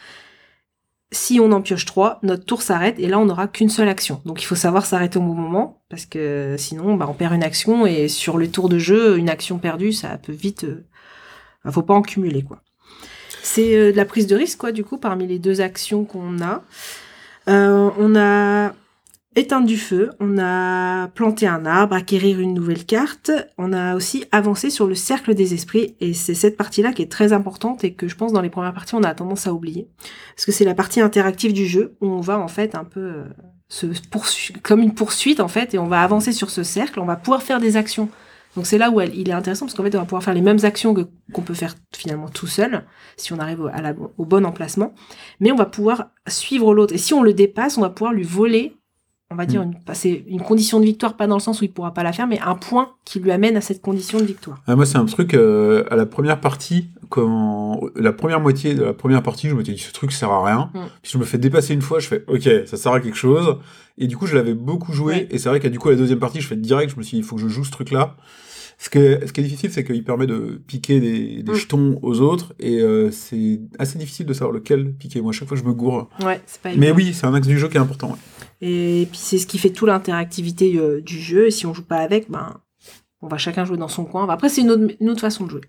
Si 1.11 1.39
on 1.39 1.51
en 1.51 1.61
pioche 1.61 1.85
trois, 1.85 2.19
notre 2.23 2.45
tour 2.45 2.61
s'arrête 2.61 2.99
et 2.99 3.07
là 3.07 3.19
on 3.19 3.25
n'aura 3.25 3.47
qu'une 3.47 3.69
seule 3.69 3.87
action. 3.87 4.21
Donc 4.25 4.41
il 4.41 4.45
faut 4.45 4.55
savoir 4.55 4.85
s'arrêter 4.85 5.17
au 5.17 5.21
bon 5.21 5.33
moment 5.33 5.83
parce 5.89 6.05
que 6.05 6.55
sinon 6.57 6.95
bah, 6.95 7.07
on 7.09 7.13
perd 7.13 7.33
une 7.33 7.43
action 7.43 7.85
et 7.85 8.07
sur 8.07 8.37
le 8.37 8.49
tour 8.49 8.69
de 8.69 8.79
jeu, 8.79 9.17
une 9.17 9.29
action 9.29 9.57
perdue, 9.59 9.93
ça 9.93 10.17
peut 10.17 10.33
vite. 10.33 10.65
euh, 10.65 10.85
bah, 11.63 11.71
faut 11.71 11.83
pas 11.83 11.93
en 11.93 12.01
cumuler 12.01 12.43
quoi. 12.43 12.61
C'est 13.45 13.77
euh, 13.77 13.91
de 13.91 13.97
la 13.97 14.05
prise 14.05 14.25
de 14.27 14.35
risque, 14.35 14.57
quoi, 14.57 14.71
du 14.71 14.83
coup, 14.83 14.97
parmi 14.97 15.27
les 15.27 15.37
deux 15.37 15.61
actions 15.61 16.03
qu'on 16.03 16.41
a. 16.41 16.63
Euh, 17.47 17.91
on 17.97 18.15
a 18.15 18.73
éteindre 19.35 19.67
du 19.67 19.77
feu, 19.77 20.11
on 20.19 20.37
a 20.37 21.07
planté 21.09 21.47
un 21.47 21.65
arbre, 21.65 21.93
acquérir 21.95 22.39
une 22.39 22.53
nouvelle 22.53 22.85
carte, 22.85 23.31
on 23.57 23.73
a 23.73 23.95
aussi 23.95 24.23
avancé 24.31 24.69
sur 24.69 24.87
le 24.87 24.95
cercle 24.95 25.33
des 25.35 25.53
esprits, 25.53 25.95
et 25.99 26.13
c'est 26.13 26.33
cette 26.33 26.55
partie-là 26.57 26.93
qui 26.93 27.01
est 27.01 27.11
très 27.11 27.33
importante 27.33 27.83
et 27.83 27.93
que 27.93 28.07
je 28.07 28.15
pense 28.15 28.31
dans 28.31 28.41
les 28.41 28.49
premières 28.49 28.73
parties 28.73 28.95
on 28.95 29.03
a 29.03 29.13
tendance 29.13 29.47
à 29.47 29.53
oublier. 29.53 29.89
Parce 30.35 30.45
que 30.45 30.51
c'est 30.51 30.65
la 30.65 30.73
partie 30.75 31.01
interactive 31.01 31.53
du 31.53 31.65
jeu 31.65 31.95
où 32.01 32.07
on 32.07 32.21
va 32.21 32.39
en 32.39 32.47
fait 32.47 32.75
un 32.75 32.85
peu 32.85 33.01
euh, 33.01 33.23
se 33.67 33.87
poursuivre, 34.09 34.59
comme 34.61 34.81
une 34.81 34.93
poursuite 34.93 35.39
en 35.39 35.47
fait, 35.49 35.73
et 35.73 35.79
on 35.79 35.87
va 35.87 36.01
avancer 36.01 36.31
sur 36.31 36.49
ce 36.49 36.63
cercle, 36.63 36.99
on 36.99 37.05
va 37.05 37.15
pouvoir 37.17 37.43
faire 37.43 37.59
des 37.59 37.77
actions. 37.77 38.09
Donc 38.55 38.67
c'est 38.67 38.77
là 38.77 38.89
où 38.89 39.01
il 39.01 39.27
est 39.27 39.33
intéressant 39.33 39.65
parce 39.65 39.75
qu'en 39.75 39.83
fait 39.83 39.93
on 39.95 39.99
va 39.99 40.05
pouvoir 40.05 40.23
faire 40.23 40.33
les 40.33 40.39
mêmes 40.41 40.63
actions 40.63 40.93
que- 40.93 41.09
qu'on 41.33 41.41
peut 41.41 41.53
faire 41.53 41.75
finalement 41.93 42.29
tout 42.29 42.47
seul 42.47 42.85
si 43.17 43.33
on 43.33 43.39
arrive 43.39 43.69
au 44.17 44.23
bon 44.23 44.45
emplacement, 44.45 44.93
mais 45.41 45.51
on 45.51 45.57
va 45.57 45.65
pouvoir 45.65 46.11
suivre 46.25 46.73
l'autre. 46.73 46.93
Et 46.93 46.97
si 46.97 47.13
on 47.13 47.21
le 47.21 47.33
dépasse, 47.33 47.77
on 47.77 47.81
va 47.81 47.89
pouvoir 47.89 48.13
lui 48.13 48.23
voler, 48.23 48.77
on 49.31 49.35
va 49.35 49.45
dire, 49.45 49.63
une, 49.63 49.73
pas- 49.79 49.95
c'est 49.95 50.23
une 50.27 50.41
condition 50.41 50.79
de 50.79 50.85
victoire, 50.85 51.17
pas 51.17 51.25
dans 51.27 51.35
le 51.35 51.41
sens 51.41 51.59
où 51.61 51.63
il 51.65 51.71
pourra 51.71 51.93
pas 51.93 52.03
la 52.03 52.13
faire, 52.13 52.27
mais 52.27 52.39
un 52.39 52.55
point 52.55 52.91
qui 53.05 53.19
lui 53.19 53.31
amène 53.31 53.57
à 53.57 53.61
cette 53.61 53.81
condition 53.81 54.19
de 54.19 54.23
victoire. 54.25 54.61
Ah, 54.67 54.75
moi, 54.75 54.85
c'est 54.85 54.97
un 54.97 55.05
truc, 55.05 55.33
euh, 55.33 55.83
à 55.89 55.95
la 55.95 56.05
première 56.05 56.39
partie, 56.39 56.89
quand 57.09 57.81
la 57.95 58.13
première 58.13 58.39
moitié 58.39 58.75
de 58.75 58.83
la 58.83 58.93
première 58.93 59.23
partie, 59.23 59.49
je 59.49 59.55
me 59.55 59.63
suis 59.63 59.73
dit, 59.73 59.79
ce 59.79 59.91
truc 59.91 60.11
sert 60.11 60.29
à 60.29 60.45
rien. 60.45 60.69
Mm. 60.73 60.79
Puis 61.01 61.11
je 61.13 61.17
me 61.17 61.23
fais 61.23 61.37
dépasser 61.39 61.73
une 61.73 61.81
fois, 61.81 61.99
je 61.99 62.07
fais, 62.07 62.23
ok, 62.27 62.47
ça 62.67 62.77
sert 62.77 62.91
à 62.91 62.99
quelque 62.99 63.17
chose. 63.17 63.57
Et 63.97 64.07
du 64.07 64.15
coup, 64.15 64.27
je 64.27 64.35
l'avais 64.35 64.53
beaucoup 64.53 64.93
joué. 64.93 65.13
Ouais. 65.13 65.27
Et 65.31 65.37
c'est 65.39 65.49
vrai 65.49 65.59
qu'à 65.59 65.69
du 65.69 65.79
coup, 65.79 65.87
à 65.89 65.91
la 65.91 65.97
deuxième 65.97 66.19
partie, 66.19 66.39
je 66.41 66.47
fais 66.47 66.55
direct, 66.55 66.91
je 66.93 66.97
me 66.97 67.03
suis 67.03 67.15
dit, 67.17 67.21
il 67.21 67.23
faut 67.25 67.35
que 67.35 67.41
je 67.41 67.47
joue 67.47 67.63
ce 67.63 67.71
truc-là. 67.71 68.15
Ce, 68.77 68.89
que, 68.89 69.25
ce 69.25 69.31
qui 69.31 69.39
est 69.39 69.43
difficile, 69.45 69.71
c'est 69.71 69.85
qu'il 69.85 70.03
permet 70.03 70.27
de 70.27 70.61
piquer 70.67 70.99
des, 70.99 71.41
des 71.43 71.51
Mm. 71.51 71.55
jetons 71.55 71.99
aux 72.03 72.19
autres. 72.19 72.53
Et 72.59 72.79
euh, 72.81 73.09
c'est 73.09 73.61
assez 73.79 73.97
difficile 73.97 74.25
de 74.25 74.33
savoir 74.33 74.51
lequel 74.51 74.93
piquer. 74.93 75.21
Moi, 75.21 75.29
à 75.29 75.33
chaque 75.33 75.47
fois, 75.47 75.57
je 75.57 75.63
me 75.63 75.71
gourre. 75.73 76.09
Ouais, 76.23 76.41
c'est 76.45 76.61
pas 76.61 76.69
Mais 76.75 76.91
oui, 76.91 77.13
c'est 77.13 77.25
un 77.25 77.33
axe 77.33 77.47
du 77.47 77.57
jeu 77.57 77.69
qui 77.69 77.77
est 77.77 77.79
important. 77.79 78.09
ouais. 78.11 78.17
Et 78.61 79.07
puis 79.09 79.19
c'est 79.19 79.37
ce 79.37 79.47
qui 79.47 79.57
fait 79.57 79.69
tout 79.69 79.85
l'interactivité 79.85 80.77
euh, 80.77 81.01
du 81.01 81.19
jeu. 81.19 81.47
Et 81.47 81.51
si 81.51 81.65
on 81.65 81.73
joue 81.73 81.83
pas 81.83 81.97
avec, 81.97 82.29
ben 82.29 82.61
on 83.21 83.27
va 83.27 83.37
chacun 83.37 83.65
jouer 83.65 83.77
dans 83.77 83.87
son 83.87 84.05
coin. 84.05 84.27
Après 84.29 84.49
c'est 84.49 84.61
une 84.61 84.71
autre, 84.71 84.93
une 84.99 85.09
autre 85.09 85.21
façon 85.21 85.45
de 85.45 85.51
jouer. 85.51 85.61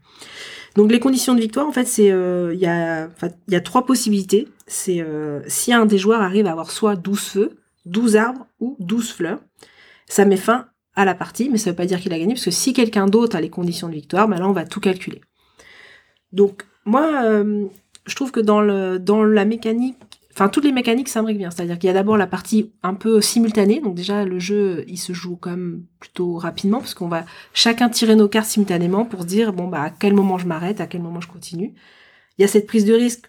Donc 0.76 0.92
les 0.92 1.00
conditions 1.00 1.34
de 1.34 1.40
victoire, 1.40 1.66
en 1.66 1.72
fait, 1.72 1.86
c'est 1.86 2.10
euh, 2.10 2.52
il 2.54 2.60
y 2.60 2.66
a 2.66 3.08
y 3.48 3.54
a 3.54 3.60
trois 3.60 3.86
possibilités. 3.86 4.48
C'est 4.66 5.00
euh, 5.00 5.40
si 5.46 5.72
un 5.72 5.86
des 5.86 5.98
joueurs 5.98 6.20
arrive 6.20 6.46
à 6.46 6.52
avoir 6.52 6.70
soit 6.70 6.96
12 6.96 7.20
feux, 7.20 7.56
12 7.86 8.16
arbres 8.16 8.46
ou 8.60 8.76
12 8.80 9.12
fleurs, 9.12 9.40
ça 10.06 10.24
met 10.24 10.36
fin 10.36 10.66
à 10.94 11.04
la 11.04 11.14
partie, 11.14 11.48
mais 11.50 11.58
ça 11.58 11.70
veut 11.70 11.76
pas 11.76 11.86
dire 11.86 12.00
qu'il 12.00 12.12
a 12.12 12.18
gagné 12.18 12.34
parce 12.34 12.44
que 12.44 12.50
si 12.50 12.72
quelqu'un 12.72 13.06
d'autre 13.06 13.36
a 13.36 13.40
les 13.40 13.50
conditions 13.50 13.88
de 13.88 13.94
victoire, 13.94 14.28
ben 14.28 14.38
là 14.38 14.48
on 14.48 14.52
va 14.52 14.64
tout 14.64 14.80
calculer. 14.80 15.20
Donc 16.32 16.64
moi 16.84 17.42
je 18.06 18.14
trouve 18.14 18.32
que 18.32 18.40
dans 18.40 18.60
le 18.60 18.98
dans 18.98 19.24
la 19.24 19.44
mécanique 19.44 20.15
Enfin, 20.36 20.50
toutes 20.50 20.64
les 20.64 20.72
mécaniques 20.72 21.08
s'imbriquent 21.08 21.38
bien. 21.38 21.50
C'est-à-dire 21.50 21.78
qu'il 21.78 21.86
y 21.86 21.90
a 21.90 21.94
d'abord 21.94 22.18
la 22.18 22.26
partie 22.26 22.70
un 22.82 22.92
peu 22.92 23.22
simultanée. 23.22 23.80
Donc 23.80 23.94
déjà, 23.94 24.26
le 24.26 24.38
jeu, 24.38 24.84
il 24.86 24.98
se 24.98 25.14
joue 25.14 25.36
quand 25.36 25.48
même 25.48 25.84
plutôt 25.98 26.36
rapidement 26.36 26.80
parce 26.80 26.92
qu'on 26.92 27.08
va 27.08 27.24
chacun 27.54 27.88
tirer 27.88 28.16
nos 28.16 28.28
cartes 28.28 28.46
simultanément 28.46 29.06
pour 29.06 29.22
se 29.22 29.26
dire, 29.26 29.54
bon, 29.54 29.66
bah, 29.66 29.80
à 29.80 29.90
quel 29.90 30.12
moment 30.12 30.36
je 30.36 30.46
m'arrête, 30.46 30.82
à 30.82 30.86
quel 30.86 31.00
moment 31.00 31.22
je 31.22 31.28
continue. 31.28 31.72
Il 32.36 32.42
y 32.42 32.44
a 32.44 32.48
cette 32.48 32.66
prise 32.66 32.84
de 32.84 32.92
risque, 32.92 33.24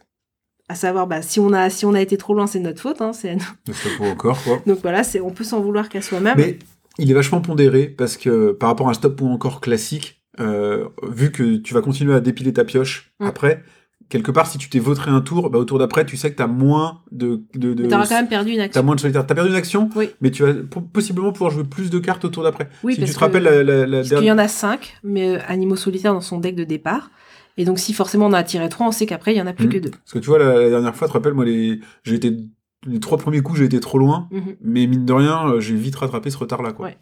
à 0.67 0.75
savoir, 0.75 1.07
bah, 1.07 1.21
si 1.21 1.39
on 1.39 1.53
a, 1.53 1.69
si 1.69 1.85
on 1.85 1.93
a 1.93 2.01
été 2.01 2.17
trop 2.17 2.33
loin, 2.33 2.45
c'est 2.45 2.59
notre 2.59 2.81
faute, 2.81 2.99
hein, 2.99 3.13
c'est 3.13 3.29
à 3.29 3.35
nous. 3.35 4.05
Encore, 4.05 4.43
quoi. 4.43 4.61
Donc 4.67 4.79
voilà, 4.81 5.05
c'est, 5.05 5.21
on 5.21 5.31
peut 5.31 5.45
s'en 5.45 5.61
vouloir 5.61 5.87
qu'à 5.87 6.01
soi-même. 6.01 6.35
Mais 6.35 6.59
il 6.99 7.09
est 7.09 7.13
vachement 7.13 7.39
pondéré 7.39 7.87
parce 7.87 8.17
que 8.17 8.51
par 8.51 8.67
rapport 8.67 8.89
à 8.89 8.91
un 8.91 8.93
stop 8.93 9.21
ou 9.21 9.27
encore 9.27 9.61
classique, 9.61 10.21
euh, 10.41 10.89
vu 11.07 11.31
que 11.31 11.55
tu 11.55 11.73
vas 11.73 11.81
continuer 11.81 12.13
à 12.13 12.19
dépiler 12.19 12.51
ta 12.51 12.65
pioche 12.65 13.13
Mm. 13.19 13.25
après, 13.25 13.63
quelque 14.09 14.31
part, 14.31 14.47
si 14.47 14.57
tu 14.57 14.69
t'es 14.69 14.79
vautré 14.79 15.11
un 15.11 15.21
tour, 15.21 15.49
bah, 15.49 15.59
au 15.59 15.65
tour 15.65 15.79
d'après, 15.79 16.05
tu 16.05 16.17
sais 16.17 16.31
que 16.31 16.35
t'as 16.35 16.47
moins 16.47 17.01
de. 17.11 17.43
de, 17.55 17.73
de 17.73 17.85
t'auras 17.87 18.07
quand 18.07 18.15
même 18.15 18.27
perdu 18.27 18.51
une 18.51 18.57
T'as 18.57 18.63
action. 18.63 18.83
moins 18.83 18.95
de 18.95 18.99
solitaire. 19.01 19.25
T'as 19.27 19.35
perdu 19.35 19.49
une 19.51 19.55
action, 19.55 19.89
Oui. 19.95 20.09
mais 20.21 20.31
tu 20.31 20.43
vas 20.43 20.53
po- 20.53 20.81
possiblement 20.81 21.31
pouvoir 21.31 21.51
jouer 21.51 21.63
plus 21.63 21.89
de 21.89 21.99
cartes 21.99 22.25
au 22.25 22.29
tour 22.29 22.43
d'après. 22.43 22.69
Oui, 22.83 22.93
si 22.93 22.99
parce 22.99 23.11
tu 23.11 23.15
te 23.15 23.19
que- 23.19 23.25
rappelles 23.25 23.43
la, 23.43 23.63
la, 23.63 23.85
la 23.85 23.97
Parce 23.97 24.09
qu'il 24.09 24.23
y 24.23 24.31
en 24.31 24.37
a 24.37 24.47
5, 24.47 24.97
mais 25.03 25.35
euh, 25.37 25.39
animaux 25.47 25.75
solitaires 25.75 26.13
dans 26.13 26.21
son 26.21 26.39
deck 26.39 26.55
de 26.55 26.63
départ. 26.63 27.11
Et 27.57 27.65
donc, 27.65 27.79
si 27.79 27.91
forcément 27.93 28.27
on 28.27 28.33
a 28.33 28.43
tiré 28.43 28.69
3, 28.69 28.87
on 28.87 28.91
sait 28.91 29.05
qu'après, 29.07 29.33
il 29.33 29.37
y 29.37 29.41
en 29.41 29.47
a 29.47 29.53
plus 29.53 29.65
Mhm. 29.65 29.73
que 29.73 29.77
2. 29.79 29.89
Parce 29.91 30.13
que 30.13 30.19
tu 30.19 30.27
vois, 30.27 30.37
la, 30.39 30.53
la 30.59 30.69
dernière 30.69 30.95
fois, 30.95 31.07
tu 31.07 31.11
te 31.13 31.17
rappelles, 31.17 31.33
moi, 31.33 31.43
les, 31.45 31.79
j'ai 32.03 32.15
été, 32.15 32.37
les 32.85 32.99
trois 32.99 33.17
premiers 33.17 33.41
coups, 33.41 33.57
j'ai 33.59 33.65
été 33.65 33.79
trop 33.79 33.97
loin, 33.97 34.29
mais 34.61 34.85
mine 34.87 35.05
de 35.05 35.13
rien, 35.13 35.49
euh, 35.49 35.59
j'ai 35.59 35.75
vite 35.75 35.95
rattrapé 35.95 36.29
ce 36.29 36.37
retard-là, 36.37 36.71
quoi. 36.73 36.85
Ouais. 36.87 36.97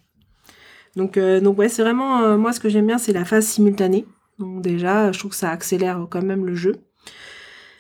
Donc, 0.95 1.17
euh, 1.17 1.41
donc 1.41 1.57
ouais, 1.59 1.67
c'est 1.67 1.81
vraiment, 1.83 2.21
euh, 2.21 2.37
moi, 2.37 2.53
ce 2.53 2.59
que 2.61 2.69
j'aime 2.69 2.87
bien, 2.87 2.97
c'est 2.97 3.11
la 3.13 3.25
phase 3.25 3.45
simultanée. 3.45 4.05
Donc 4.39 4.61
déjà, 4.61 5.11
je 5.11 5.19
trouve 5.19 5.31
que 5.31 5.37
ça 5.37 5.49
accélère 5.49 6.07
quand 6.09 6.21
même 6.23 6.45
le 6.45 6.55
jeu. 6.55 6.73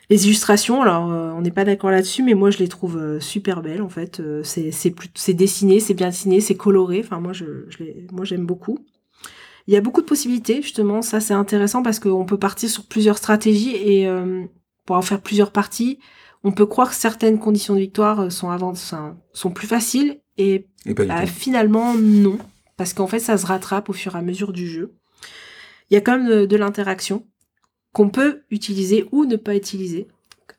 Les 0.09 0.25
illustrations, 0.27 0.81
alors 0.81 1.11
euh, 1.11 1.31
on 1.31 1.41
n'est 1.41 1.51
pas 1.51 1.63
d'accord 1.65 1.89
là-dessus, 1.89 2.21
mais 2.23 2.33
moi 2.35 2.51
je 2.51 2.59
les 2.59 2.67
trouve 2.67 2.97
euh, 2.97 3.19
super 3.19 3.61
belles 3.61 3.81
en 3.81 3.89
fait. 3.89 4.19
Euh, 4.19 4.43
c'est 4.43 4.69
c'est 4.71 5.33
dessiné, 5.33 5.79
c'est 5.79 5.93
bien 5.95 6.09
dessiné, 6.09 6.41
c'est 6.41 6.55
coloré. 6.55 7.01
Enfin 7.03 7.19
moi 7.19 7.33
je, 7.33 7.65
je 7.69 7.83
les- 7.83 8.07
moi 8.11 8.23
j'aime 8.25 8.45
beaucoup. 8.45 8.77
Il 9.67 9.73
y 9.73 9.77
a 9.77 9.81
beaucoup 9.81 10.01
de 10.01 10.05
possibilités 10.05 10.61
justement, 10.61 11.01
ça 11.01 11.19
c'est 11.19 11.33
intéressant 11.33 11.81
parce 11.81 11.99
qu'on 11.99 12.25
peut 12.25 12.37
partir 12.37 12.69
sur 12.69 12.85
plusieurs 12.85 13.17
stratégies 13.17 13.75
et 13.75 14.07
euh, 14.07 14.43
pour 14.85 14.95
en 14.95 15.01
faire 15.01 15.21
plusieurs 15.21 15.51
parties, 15.51 15.97
on 16.43 16.51
peut 16.51 16.67
croire 16.67 16.89
que 16.89 16.95
certaines 16.95 17.39
conditions 17.39 17.73
de 17.73 17.79
victoire 17.79 18.19
euh, 18.21 18.29
sont 18.29 18.51
avant, 18.51 18.75
sont 18.75 19.15
sont 19.33 19.49
plus 19.51 19.67
faciles 19.67 20.19
et 20.37 20.67
bah, 21.07 21.25
finalement, 21.25 21.95
non. 21.95 22.37
Parce 22.77 22.93
qu'en 22.93 23.07
fait, 23.07 23.19
ça 23.19 23.37
se 23.37 23.45
rattrape 23.47 23.89
au 23.89 23.93
fur 23.93 24.15
et 24.15 24.19
à 24.19 24.21
mesure 24.21 24.51
du 24.53 24.67
jeu. 24.67 24.93
Il 25.89 25.93
y 25.93 25.97
a 25.97 26.01
quand 26.01 26.17
même 26.17 26.27
de, 26.29 26.45
de 26.45 26.55
l'interaction 26.57 27.25
qu'on 27.95 28.09
peut 28.09 28.41
utiliser 28.51 29.07
ou 29.13 29.23
ne 29.25 29.37
pas 29.37 29.55
utiliser. 29.55 30.07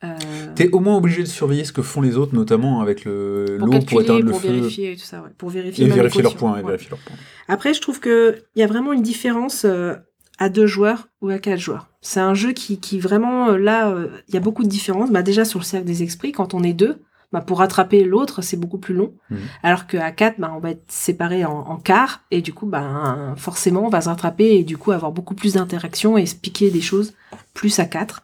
Euh, 0.03 0.17
T'es 0.55 0.71
au 0.71 0.81
moins 0.81 0.97
obligé 0.97 1.23
de 1.23 1.29
surveiller 1.29 1.65
ce 1.65 1.73
que 1.73 1.83
font 1.83 2.01
les 2.01 2.17
autres, 2.17 2.35
notamment 2.35 2.81
avec 2.81 3.05
le 3.05 3.59
l'eau 3.59 3.79
pour 3.87 4.01
éteindre 4.01 4.25
le 4.25 4.31
pour 4.31 4.41
feu. 4.41 4.49
vérifier 4.49 4.93
et 4.93 4.97
tout 4.97 5.05
ça, 5.05 5.21
ouais. 5.21 5.29
Pour 5.37 5.51
vérifier, 5.51 5.85
Et 5.85 5.89
vérifier 5.89 6.23
leurs 6.23 6.35
points, 6.35 6.55
et 6.55 6.63
ouais. 6.63 6.67
vérifier 6.67 6.89
leurs 6.91 6.99
points. 7.01 7.17
Après, 7.47 7.75
je 7.75 7.81
trouve 7.83 8.01
que 8.01 8.37
il 8.55 8.61
y 8.61 8.63
a 8.63 8.67
vraiment 8.67 8.95
une 8.95 9.03
différence 9.03 9.67
euh, 9.67 9.95
à 10.39 10.49
deux 10.49 10.67
joueurs 10.67 11.09
ou 11.21 11.29
à 11.29 11.39
quatre 11.39 11.61
joueurs. 11.61 11.91
C'est 12.01 12.21
un 12.21 12.33
jeu 12.33 12.53
qui, 12.53 12.81
qui 12.81 12.99
vraiment, 12.99 13.51
euh, 13.51 13.59
là, 13.59 13.91
euh, 13.91 14.09
il 14.29 14.35
y 14.35 14.39
a 14.39 14.41
beaucoup 14.41 14.63
de 14.63 14.69
différences. 14.69 15.11
Bah, 15.11 15.23
déjà, 15.23 15.45
sur 15.45 15.59
le 15.59 15.65
cercle 15.65 15.87
des 15.87 16.03
esprits, 16.03 16.33
quand 16.33 16.55
on 16.55 16.63
est 16.63 16.73
deux, 16.73 16.97
bah, 17.33 17.41
pour 17.41 17.59
rattraper 17.59 18.05
l'autre, 18.05 18.43
c'est 18.43 18.57
beaucoup 18.57 18.79
plus 18.79 18.95
long. 18.95 19.13
Mhm. 19.31 19.39
Alors 19.63 19.87
qu'à 19.87 20.11
quatre, 20.13 20.39
bah, 20.39 20.53
on 20.57 20.61
va 20.61 20.71
être 20.71 20.85
séparés 20.91 21.45
en, 21.45 21.53
en 21.59 21.77
quarts, 21.77 22.21
et 22.31 22.41
du 22.43 22.53
coup, 22.53 22.67
bah, 22.67 23.35
forcément, 23.37 23.85
on 23.87 23.89
va 23.89 24.01
se 24.01 24.09
rattraper 24.09 24.57
et 24.57 24.65
du 24.65 24.77
coup 24.79 24.93
avoir 24.93 25.13
beaucoup 25.13 25.35
plus 25.35 25.55
d'interactions 25.55 26.17
et 26.19 26.27
se 26.27 26.35
piquer 26.35 26.71
des 26.71 26.81
choses 26.81 27.15
plus 27.55 27.79
à 27.79 27.85
quatre. 27.87 28.23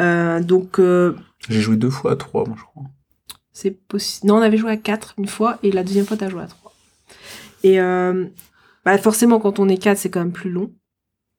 Euh, 0.00 0.40
donc, 0.42 0.78
euh, 0.78 1.16
J'ai 1.48 1.60
joué 1.60 1.76
deux 1.76 1.90
fois 1.90 2.12
à 2.12 2.16
trois, 2.16 2.44
moi, 2.46 2.56
je 2.58 2.64
crois. 2.64 2.82
c'est 3.52 3.70
possible. 3.70 4.26
Non, 4.28 4.36
on 4.38 4.42
avait 4.42 4.56
joué 4.56 4.70
à 4.72 4.76
4 4.76 5.14
une 5.18 5.28
fois 5.28 5.58
et 5.62 5.70
la 5.70 5.84
deuxième 5.84 6.04
fois, 6.06 6.16
t'as 6.16 6.28
joué 6.28 6.42
à 6.42 6.46
3. 6.46 6.72
Et 7.62 7.80
euh, 7.80 8.26
bah 8.84 8.98
forcément, 8.98 9.38
quand 9.38 9.58
on 9.58 9.68
est 9.68 9.78
4, 9.78 9.96
c'est 9.96 10.10
quand 10.10 10.20
même 10.20 10.32
plus 10.32 10.50
long. 10.50 10.72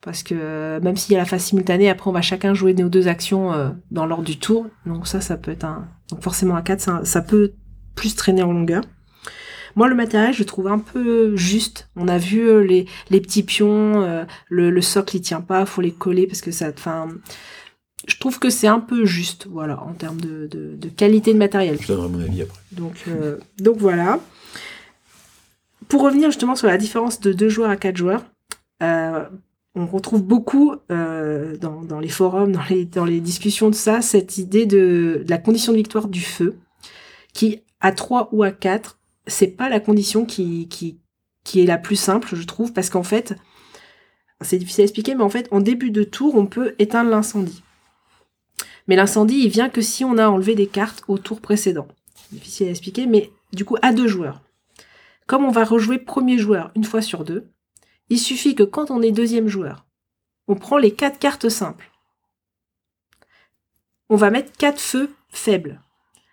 Parce 0.01 0.23
que 0.23 0.35
euh, 0.37 0.79
même 0.81 0.97
s'il 0.97 1.13
y 1.13 1.15
a 1.15 1.19
la 1.19 1.25
phase 1.25 1.43
simultanée, 1.43 1.89
après, 1.89 2.09
on 2.09 2.13
va 2.13 2.21
chacun 2.21 2.53
jouer 2.53 2.73
nos 2.73 2.89
deux 2.89 3.07
actions 3.07 3.53
euh, 3.53 3.69
dans 3.91 4.05
l'ordre 4.05 4.25
du 4.25 4.37
tour. 4.37 4.67
Donc 4.85 5.07
ça, 5.07 5.21
ça 5.21 5.37
peut 5.37 5.51
être 5.51 5.65
un... 5.65 5.87
Donc 6.11 6.21
forcément, 6.21 6.55
à 6.55 6.61
4, 6.61 6.79
ça, 6.79 7.05
ça 7.05 7.21
peut 7.21 7.53
plus 7.95 8.15
traîner 8.15 8.43
en 8.43 8.53
longueur. 8.53 8.83
Moi, 9.75 9.89
le 9.89 9.95
matériel, 9.95 10.33
je 10.33 10.39
le 10.39 10.45
trouve 10.45 10.67
un 10.67 10.79
peu 10.79 11.35
juste. 11.35 11.89
On 11.95 12.07
a 12.07 12.17
vu 12.17 12.47
euh, 12.47 12.59
les, 12.59 12.85
les 13.09 13.19
petits 13.19 13.43
pions, 13.43 14.01
euh, 14.03 14.23
le, 14.49 14.69
le 14.69 14.81
socle, 14.81 15.17
il 15.17 15.21
tient 15.21 15.41
pas, 15.41 15.65
faut 15.65 15.81
les 15.81 15.91
coller 15.91 16.27
parce 16.27 16.41
que 16.41 16.51
ça... 16.51 16.69
Enfin, 16.69 17.09
je 18.07 18.17
trouve 18.19 18.39
que 18.39 18.49
c'est 18.49 18.67
un 18.67 18.79
peu 18.79 19.05
juste, 19.05 19.47
voilà, 19.49 19.81
en 19.81 19.93
termes 19.93 20.21
de, 20.21 20.47
de, 20.47 20.75
de 20.75 20.89
qualité 20.89 21.33
de 21.33 21.39
matériel. 21.39 21.77
Je 21.81 21.87
donnerai 21.87 22.09
mon 22.09 22.21
avis 22.21 22.43
après. 22.43 22.59
Donc, 22.71 23.03
euh, 23.07 23.37
donc 23.59 23.77
voilà. 23.77 24.19
Pour 25.89 26.03
revenir 26.03 26.29
justement 26.29 26.55
sur 26.55 26.67
la 26.67 26.77
différence 26.77 27.19
de 27.19 27.33
deux 27.33 27.49
joueurs 27.49 27.69
à 27.69 27.75
quatre 27.75 27.97
joueurs, 27.97 28.23
euh, 28.81 29.25
on 29.75 29.85
retrouve 29.85 30.23
beaucoup 30.23 30.75
euh, 30.89 31.57
dans, 31.57 31.99
les 31.99 32.07
forums, 32.07 32.53
dans 32.53 33.05
les, 33.05 33.19
discussions 33.19 33.69
de 33.69 33.75
ça, 33.75 34.01
cette 34.01 34.37
idée 34.37 34.65
de, 34.65 35.25
la 35.27 35.37
condition 35.37 35.73
de 35.73 35.77
victoire 35.77 36.07
du 36.07 36.21
feu, 36.21 36.57
qui 37.33 37.61
à 37.81 37.91
3 37.91 38.29
ou 38.31 38.43
à 38.43 38.51
4, 38.51 38.99
c'est 39.27 39.47
pas 39.47 39.69
la 39.69 39.81
condition 39.81 40.25
qui, 40.25 40.69
est 41.55 41.65
la 41.65 41.77
plus 41.77 41.97
simple, 41.97 42.35
je 42.35 42.43
trouve, 42.43 42.71
parce 42.71 42.89
qu'en 42.89 43.03
fait, 43.03 43.35
c'est 44.41 44.57
difficile 44.57 44.83
à 44.83 44.85
expliquer, 44.85 45.13
mais 45.13 45.23
en 45.23 45.29
fait, 45.29 45.47
en 45.51 45.59
début 45.59 45.91
de 45.91 46.03
tour, 46.03 46.35
on 46.35 46.45
peut 46.45 46.75
éteindre 46.79 47.09
l'incendie. 47.09 47.61
Mais 48.87 48.95
l'incendie, 48.95 49.41
il 49.43 49.49
vient 49.49 49.69
que 49.69 49.81
si 49.81 50.05
on 50.05 50.17
a 50.17 50.27
enlevé 50.27 50.55
des 50.55 50.67
cartes 50.67 51.03
au 51.07 51.17
tour 51.17 51.41
précédent. 51.41 51.87
Difficile 52.31 52.67
à 52.67 52.71
expliquer, 52.71 53.07
mais 53.07 53.31
du 53.51 53.65
coup, 53.65 53.77
à 53.81 53.91
deux 53.91 54.07
joueurs. 54.07 54.41
Comme 55.27 55.43
on 55.43 55.51
va 55.51 55.65
rejouer 55.65 55.97
premier 55.97 56.37
joueur 56.37 56.71
une 56.75 56.83
fois 56.83 57.01
sur 57.01 57.23
deux, 57.23 57.49
il 58.09 58.19
suffit 58.19 58.55
que 58.55 58.63
quand 58.63 58.91
on 58.91 59.01
est 59.01 59.11
deuxième 59.11 59.47
joueur, 59.47 59.85
on 60.47 60.55
prend 60.55 60.77
les 60.77 60.91
quatre 60.91 61.19
cartes 61.19 61.49
simples. 61.49 61.91
On 64.09 64.15
va 64.15 64.29
mettre 64.29 64.51
quatre 64.53 64.79
feux 64.79 65.11
faibles. 65.29 65.81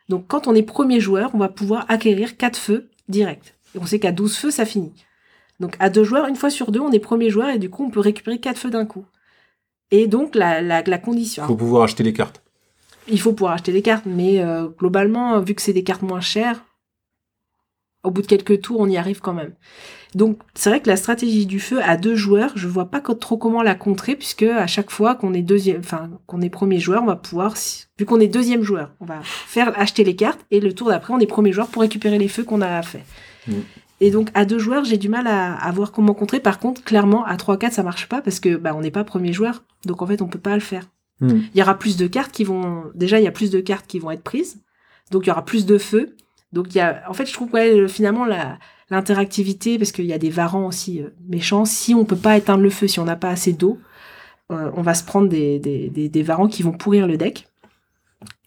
Donc 0.09 0.27
quand 0.27 0.47
on 0.47 0.55
est 0.55 0.63
premier 0.63 1.01
joueur, 1.01 1.31
on 1.35 1.39
va 1.39 1.49
pouvoir 1.49 1.87
acquérir 1.89 2.37
quatre 2.37 2.59
feux 2.59 2.91
directs. 3.09 3.55
Et 3.75 3.79
on 3.79 3.87
sait 3.87 3.99
qu'à 3.99 4.13
12 4.13 4.37
feux, 4.37 4.51
ça 4.51 4.67
finit. 4.67 4.93
Donc 5.61 5.77
à 5.79 5.89
deux 5.89 6.05
joueurs, 6.05 6.27
une 6.27 6.37
fois 6.37 6.51
sur 6.51 6.71
deux, 6.71 6.81
on 6.81 6.93
est 6.93 6.99
premier 6.99 7.31
joueur 7.31 7.49
et 7.49 7.59
du 7.59 7.71
coup, 7.71 7.85
on 7.85 7.91
peut 7.91 8.01
récupérer 8.01 8.39
quatre 8.39 8.59
feux 8.59 8.71
d'un 8.71 8.85
coup. 8.85 9.07
Et 9.91 10.07
donc 10.07 10.35
la, 10.35 10.61
la, 10.61 10.83
la 10.83 10.99
condition. 10.99 11.45
Il 11.45 11.49
faut 11.49 11.57
pouvoir 11.57 11.85
acheter 11.85 12.03
les 12.03 12.13
cartes. 12.13 12.43
Il 13.09 13.21
faut 13.21 13.33
pouvoir 13.33 13.55
acheter 13.55 13.73
des 13.73 13.83
cartes, 13.83 14.07
mais 14.07 14.41
euh, 14.41 14.69
globalement, 14.69 15.41
vu 15.41 15.55
que 15.55 15.63
c'est 15.63 15.73
des 15.73 15.85
cartes 15.85 16.03
moins 16.03 16.21
chères, 16.21 16.65
au 18.05 18.11
bout 18.11 18.23
de 18.23 18.27
quelques 18.27 18.61
tours, 18.63 18.81
on 18.81 18.89
y 18.89 18.97
arrive 18.97 19.21
quand 19.21 19.33
même. 19.35 19.53
Donc 20.15 20.39
c'est 20.55 20.71
vrai 20.71 20.81
que 20.81 20.89
la 20.89 20.97
stratégie 20.97 21.47
du 21.47 21.61
feu 21.61 21.81
à 21.83 21.97
deux 21.97 22.15
joueurs, 22.17 22.53
je 22.57 22.69
vois 22.69 22.87
pas 22.91 23.01
trop 23.01 23.37
comment 23.39 23.63
la 23.63 23.75
contrer, 23.75 24.17
puisque 24.17 24.43
à 24.43 24.67
chaque 24.67 24.91
fois 24.91 25.15
qu'on 25.15 25.33
est 25.35 25.43
deuxième, 25.43 25.81
enfin 25.81 26.11
qu'on 26.27 26.41
est 26.43 26.51
premier 26.51 26.79
joueur, 26.81 27.03
on 27.03 27.07
va 27.07 27.17
pouvoir, 27.17 27.57
si- 27.57 27.85
vu 27.99 28.05
qu'on 28.05 28.21
est 28.21 28.27
deuxième 28.29 28.63
joueur, 28.63 28.93
on 29.01 29.05
va 29.05 29.21
faire 29.23 29.73
acheter 29.79 30.05
les 30.05 30.17
cartes 30.17 30.41
et 30.51 30.61
le 30.61 30.73
tour 30.75 30.89
d'après, 30.89 31.15
on 31.15 31.21
est 31.21 31.27
premier 31.27 31.53
joueur 31.53 31.69
pour 31.69 31.83
récupérer 31.83 32.19
les 32.19 32.29
feux 32.29 32.45
qu'on 32.45 32.61
a 32.61 32.83
fait. 32.83 33.05
Mm. 33.49 33.53
Et 34.01 34.11
donc 34.11 34.29
à 34.35 34.45
deux 34.45 34.59
joueurs, 34.59 34.85
j'ai 34.85 34.99
du 34.99 35.09
mal 35.09 35.27
à, 35.29 35.55
à 35.55 35.71
voir 35.71 35.93
comment 35.93 36.13
contrer. 36.13 36.41
Par 36.41 36.59
contre, 36.59 36.83
clairement 36.83 37.25
à 37.25 37.37
3-4, 37.37 37.71
ça 37.71 37.83
marche 37.85 38.09
pas 38.09 38.21
parce 38.21 38.41
que 38.41 38.57
bah 38.57 38.73
on 38.77 38.81
n'est 38.81 38.91
pas 38.91 39.05
premier 39.05 39.33
joueur, 39.33 39.63
donc 39.87 40.03
en 40.03 40.07
fait 40.07 40.21
on 40.23 40.29
peut 40.29 40.39
pas 40.41 40.55
le 40.55 40.61
faire 40.61 40.85
Hmm. 41.21 41.43
il 41.55 41.59
y 41.59 41.63
aura 41.63 41.79
plus 41.79 41.97
de 41.97 42.09
cartes 42.09 42.33
qui 42.33 42.43
vont 42.43 42.85
déjà 42.97 43.21
il 43.21 43.23
y 43.23 43.29
a 43.29 43.31
plus 43.31 43.51
de 43.53 43.61
cartes 43.61 43.87
qui 43.87 44.01
vont 44.01 44.11
être 44.11 44.25
prises 44.25 44.61
donc 45.13 45.25
il 45.25 45.29
y 45.29 45.31
aura 45.31 45.45
plus 45.45 45.67
de 45.67 45.79
feux 45.79 46.17
donc 46.53 46.75
il 46.75 46.79
y 46.79 46.81
a 46.81 47.03
en 47.09 47.15
fait 47.15 47.27
je 47.27 47.33
trouve 47.33 47.53
ouais, 47.55 47.89
finalement 47.89 48.25
la 48.25 48.59
l'interactivité 48.91 49.79
parce 49.79 49.91
qu'il 49.91 50.05
y 50.05 50.13
a 50.13 50.19
des 50.19 50.31
varans 50.31 50.67
aussi 50.67 51.01
euh, 51.01 51.09
méchants. 51.27 51.65
Si 51.65 51.95
on 51.95 52.05
peut 52.05 52.17
pas 52.17 52.37
éteindre 52.37 52.63
le 52.63 52.71
feu 52.71 52.87
si 52.87 53.01
on 53.01 53.05
n'a 53.05 53.17
pas 53.17 53.31
assez 53.31 53.53
d'eau 53.53 53.79
euh, 54.51 54.71
on 54.75 54.83
va 54.83 54.95
se 54.95 55.03
prendre 55.05 55.29
des, 55.29 55.59
des, 55.59 55.89
des, 55.89 56.23
varans 56.23 56.49
qui 56.49 56.63
vont 56.63 56.73
pourrir 56.73 57.07
le 57.07 57.17
deck. 57.17 57.49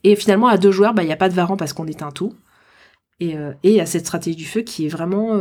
Et 0.04 0.16
finalement 0.16 0.48
à 0.48 0.58
deux 0.58 0.72
joueurs 0.72 0.94
bah 0.94 1.04
il 1.04 1.10
y 1.10 1.14
a 1.14 1.18
pas 1.18 1.30
de 1.30 1.34
varans 1.34 1.58
parce 1.58 1.74
qu'on 1.74 1.88
éteint 1.88 2.12
tout. 2.12 2.36
Et 3.20 3.38
euh, 3.38 3.54
et 3.64 3.72
il 3.72 3.76
y 3.76 3.82
a 3.82 3.86
cette 3.88 4.06
stratégie 4.06 4.38
du 4.38 4.46
feu 4.46 4.62
qui 4.62 4.86
est 4.86 4.90
vraiment 4.90 5.40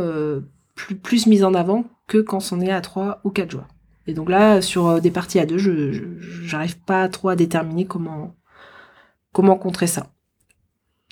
plus 0.75 0.95
plus 0.95 1.27
mise 1.27 1.43
en 1.43 1.53
avant 1.53 1.85
que 2.07 2.17
quand 2.17 2.51
on 2.51 2.61
est 2.61 2.71
à 2.71 2.81
trois 2.81 3.21
ou 3.23 3.29
quatre 3.29 3.51
joueurs. 3.51 3.67
Et 4.07 4.13
donc 4.13 4.29
là, 4.29 4.61
sur 4.61 5.01
des 5.01 5.11
parties 5.11 5.39
à 5.39 5.45
deux, 5.45 5.57
je- 5.57 6.19
j'arrive 6.43 6.79
pas 6.79 7.07
trop 7.09 7.29
à 7.29 7.35
déterminer 7.35 7.85
comment 7.85 8.35
comment 9.33 9.57
contrer 9.57 9.87
ça. 9.87 10.07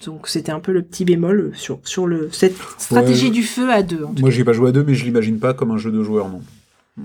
Donc 0.06 0.28
c'était 0.28 0.52
un 0.52 0.60
peu 0.60 0.72
le 0.72 0.82
petit 0.82 1.06
bémol 1.06 1.52
sur 1.56 1.80
sur 1.84 2.08
le 2.08 2.30
cette 2.32 2.56
stratégie 2.78 3.26
Ouais. 3.26 3.32
du 3.32 3.44
feu 3.44 3.72
à 3.72 3.84
deux. 3.84 4.04
en 4.04 4.13
tout 4.13 4.22
Moi, 4.22 4.30
j'ai 4.30 4.44
pas 4.44 4.54
joué 4.54 4.70
à 4.70 4.72
deux, 4.72 4.84
mais 4.84 4.96
je 4.96 5.06
l'imagine 5.06 5.39
pas 5.39 5.54
comme 5.54 5.72
un 5.72 5.78
jeu 5.78 5.92
de 5.92 6.02
joueurs, 6.04 6.30
non. 6.30 6.42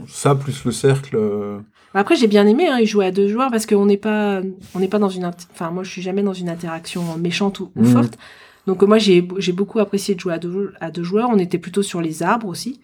Ça, 0.06 0.34
plus 0.34 0.64
le 0.66 0.70
cercle. 0.72 1.16
euh, 1.16 1.58
Après, 1.94 2.14
j'ai 2.14 2.26
bien 2.26 2.46
aimé 2.46 2.66
hein, 2.68 2.84
jouer 2.84 3.06
à 3.06 3.10
deux 3.10 3.28
joueurs 3.28 3.50
parce 3.50 3.64
qu'on 3.64 3.86
n'est 3.86 3.96
pas 3.96 4.42
on 4.74 4.80
n'est 4.80 4.88
pas 4.88 4.98
dans 4.98 5.08
une 5.08 5.24
enfin 5.52 5.70
moi 5.70 5.82
je 5.82 5.90
suis 5.90 6.02
jamais 6.02 6.22
dans 6.22 6.34
une 6.34 6.50
interaction 6.50 7.16
méchante 7.16 7.60
ou, 7.60 7.70
ou 7.74 7.82
Mhm. 7.82 7.92
forte. 7.92 8.18
Donc 8.66 8.82
moi 8.82 8.98
j'ai 8.98 9.26
j'ai 9.38 9.52
beaucoup 9.52 9.78
apprécié 9.78 10.14
de 10.14 10.20
jouer 10.20 10.34
à 10.34 10.38
deux 10.38 10.74
à 10.80 10.90
deux 10.90 11.02
joueurs. 11.04 11.30
On 11.30 11.38
était 11.38 11.56
plutôt 11.58 11.82
sur 11.82 12.02
les 12.02 12.22
arbres 12.22 12.48
aussi, 12.48 12.80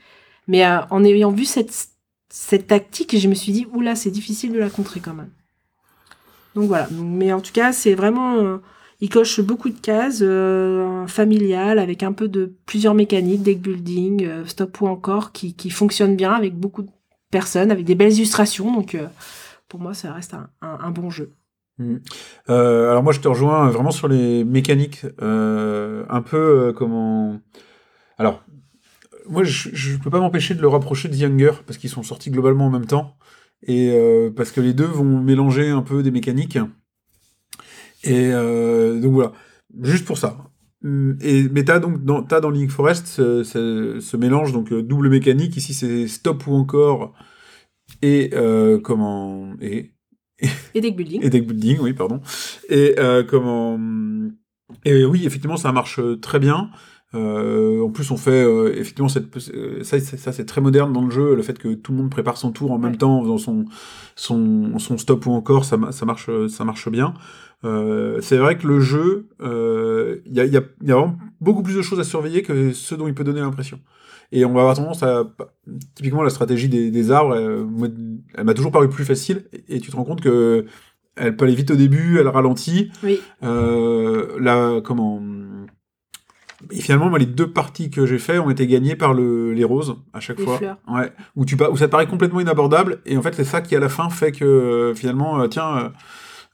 mais 0.48 0.64
euh, 0.64 0.78
en 0.90 1.04
ayant 1.04 1.30
vu 1.30 1.44
cette 1.44 1.88
cette 2.30 2.66
tactique, 2.68 3.16
je 3.18 3.28
me 3.28 3.34
suis 3.34 3.52
dit 3.52 3.66
oula 3.74 3.94
c'est 3.94 4.10
difficile 4.10 4.52
de 4.52 4.58
la 4.58 4.70
contrer 4.70 5.00
quand 5.00 5.12
même. 5.14 5.30
Donc 6.54 6.68
voilà. 6.68 6.88
Mais 6.90 7.32
en 7.34 7.40
tout 7.40 7.52
cas 7.52 7.72
c'est 7.72 7.94
vraiment 7.94 8.36
euh, 8.36 8.56
il 9.04 9.10
coche 9.10 9.42
beaucoup 9.42 9.68
de 9.68 9.78
cases 9.78 10.20
euh, 10.22 11.06
familial 11.06 11.78
avec 11.78 12.02
un 12.02 12.14
peu 12.14 12.26
de 12.26 12.54
plusieurs 12.64 12.94
mécaniques, 12.94 13.42
deck 13.42 13.60
building, 13.60 14.24
euh, 14.24 14.46
stop 14.46 14.80
ou 14.80 14.86
encore 14.86 15.30
qui 15.32 15.54
qui 15.54 15.68
fonctionnent 15.68 16.16
bien 16.16 16.32
avec 16.32 16.54
beaucoup 16.58 16.80
de 16.80 16.88
personnes, 17.30 17.70
avec 17.70 17.84
des 17.84 17.94
belles 17.96 18.14
illustrations. 18.14 18.74
Donc 18.74 18.94
euh, 18.94 19.06
pour 19.68 19.78
moi 19.78 19.92
ça 19.92 20.10
reste 20.14 20.34
un, 20.62 20.90
bon 20.90 21.10
jeu. 21.10 21.32
Euh, 22.48 22.90
alors 22.90 23.02
moi, 23.02 23.12
je 23.12 23.20
te 23.20 23.28
rejoins 23.28 23.68
vraiment 23.68 23.90
sur 23.90 24.08
les 24.08 24.42
mécaniques, 24.42 25.04
un 25.20 26.22
peu 26.22 26.72
comment. 26.74 27.38
Alors, 28.16 28.42
moi, 29.28 29.44
je, 29.44 29.68
je 29.70 29.98
peux 29.98 30.08
pas 30.08 30.20
m'empêcher 30.20 30.54
de 30.54 30.62
le 30.62 30.68
rapprocher 30.68 31.08
de 31.08 31.14
The 31.14 31.18
Younger 31.18 31.52
parce 31.66 31.76
qu'ils 31.76 31.90
sont 31.90 32.02
sortis 32.02 32.30
globalement 32.30 32.68
en 32.68 32.70
même 32.70 32.86
temps 32.86 33.18
et 33.66 33.94
parce 34.34 34.50
que 34.50 34.62
les 34.62 34.72
deux 34.72 34.86
vont 34.86 35.20
mélanger 35.20 35.68
un 35.68 35.82
peu 35.82 36.02
des 36.02 36.10
mécaniques. 36.10 36.58
Et 38.04 38.32
euh, 38.32 39.00
donc 39.00 39.12
voilà, 39.12 39.32
juste 39.82 40.04
pour 40.04 40.18
ça. 40.18 40.36
Hum, 40.84 41.16
Et 41.22 41.48
mais 41.48 41.64
t'as 41.64 41.78
donc 41.78 42.04
dans 42.04 42.22
t'as 42.22 42.40
dans 42.40 42.50
Link 42.50 42.70
Forest 42.70 43.06
ce, 43.06 43.42
ce- 43.44 43.98
ce 44.00 44.16
mélange 44.16 44.52
donc 44.52 44.72
euh, 44.72 44.82
double 44.82 45.08
mécanique. 45.08 45.56
Ici, 45.56 45.74
c'est 45.74 46.06
stop 46.08 46.46
ou 46.46 46.54
encore 46.54 47.14
et 48.02 48.30
euh, 48.34 48.78
comment 48.80 49.54
et 49.60 49.92
Et 50.74 50.80
deck 50.80 50.96
building. 50.96 51.20
et 51.24 51.30
deck 51.30 51.46
building, 51.46 51.78
oui, 51.80 51.92
pardon. 51.94 52.20
Et 52.68 52.96
euh, 52.98 53.22
comment 53.24 53.78
Et 54.84 55.04
oui, 55.04 55.24
effectivement, 55.26 55.56
ça 55.56 55.72
marche 55.72 56.00
très 56.20 56.38
bien. 56.38 56.70
Euh, 57.14 57.80
en 57.82 57.90
plus, 57.90 58.10
on 58.10 58.16
fait 58.16 58.42
euh, 58.44 58.74
effectivement 58.76 59.08
cette 59.08 59.26
ça, 59.84 60.00
c'est- 60.00 60.16
ça 60.16 60.32
c'est 60.32 60.44
très 60.46 60.60
moderne 60.60 60.92
dans 60.92 61.04
le 61.04 61.10
jeu, 61.12 61.36
le 61.36 61.42
fait 61.42 61.56
que 61.58 61.72
tout 61.74 61.92
le 61.92 61.98
monde 61.98 62.10
prépare 62.10 62.36
son 62.36 62.50
tour 62.50 62.72
en 62.72 62.78
même 62.78 62.92
Ouais. 62.92 62.98
temps 62.98 63.18
en 63.18 63.22
faisant 63.22 63.38
son 63.38 63.64
son 64.16 64.78
son 64.80 64.98
stop 64.98 65.24
ou 65.26 65.30
encore, 65.30 65.64
ça 65.64 65.78
ça 65.92 66.04
marche 66.06 66.28
ça 66.48 66.64
marche 66.64 66.88
bien. 66.90 67.14
Euh, 67.64 68.20
c'est 68.20 68.36
vrai 68.36 68.58
que 68.58 68.66
le 68.66 68.78
jeu, 68.78 69.28
euh, 69.40 70.18
il 70.26 70.34
y, 70.34 70.40
a, 70.40 70.44
il 70.44 70.52
y, 70.52 70.56
a, 70.58 70.62
il 70.82 70.88
y 70.88 70.92
a 70.92 70.96
vraiment 70.96 71.16
beaucoup 71.40 71.62
plus 71.62 71.74
de 71.74 71.80
choses 71.80 71.98
à 71.98 72.04
surveiller 72.04 72.42
que 72.42 72.72
ce 72.72 72.94
dont 72.94 73.08
il 73.08 73.14
peut 73.14 73.24
donner 73.24 73.40
l'impression. 73.40 73.80
Et 74.32 74.44
on 74.44 74.52
va 74.52 74.60
avoir 74.60 74.76
tendance 74.76 75.02
à... 75.02 75.24
Typiquement, 75.94 76.22
la 76.22 76.28
stratégie 76.28 76.68
des, 76.68 76.90
des 76.90 77.10
arbres, 77.10 77.34
elle 78.34 78.44
m'a 78.44 78.52
toujours 78.52 78.72
paru 78.72 78.90
plus 78.90 79.04
facile, 79.04 79.44
et, 79.52 79.76
et 79.76 79.80
tu 79.80 79.90
te 79.90 79.96
rends 79.96 80.04
compte 80.04 80.20
que 80.20 80.66
elle 81.16 81.36
peut 81.36 81.46
aller 81.46 81.54
vite 81.54 81.70
au 81.70 81.76
début, 81.76 82.18
elle 82.18 82.28
ralentit. 82.28 82.90
Oui. 83.02 83.20
Euh, 83.44 84.38
là, 84.40 84.80
comment... 84.82 85.22
Et 86.70 86.80
finalement, 86.80 87.08
moi, 87.08 87.18
les 87.18 87.26
deux 87.26 87.50
parties 87.50 87.90
que 87.90 88.04
j'ai 88.04 88.18
fait 88.18 88.38
ont 88.38 88.50
été 88.50 88.66
gagnées 88.66 88.96
par 88.96 89.14
le, 89.14 89.52
les 89.52 89.64
roses, 89.64 89.96
à 90.12 90.20
chaque 90.20 90.38
Les 90.38 90.44
fois. 90.44 90.58
fleurs. 90.58 90.78
Ouais. 90.88 91.12
Où, 91.36 91.44
tu, 91.46 91.54
où 91.54 91.76
ça 91.76 91.86
te 91.86 91.90
paraît 91.90 92.08
complètement 92.08 92.40
inabordable, 92.40 93.00
et 93.06 93.16
en 93.16 93.22
fait, 93.22 93.34
c'est 93.34 93.44
ça 93.44 93.62
qui, 93.62 93.74
à 93.74 93.80
la 93.80 93.88
fin, 93.88 94.10
fait 94.10 94.32
que, 94.32 94.92
finalement, 94.94 95.48
tiens... 95.48 95.92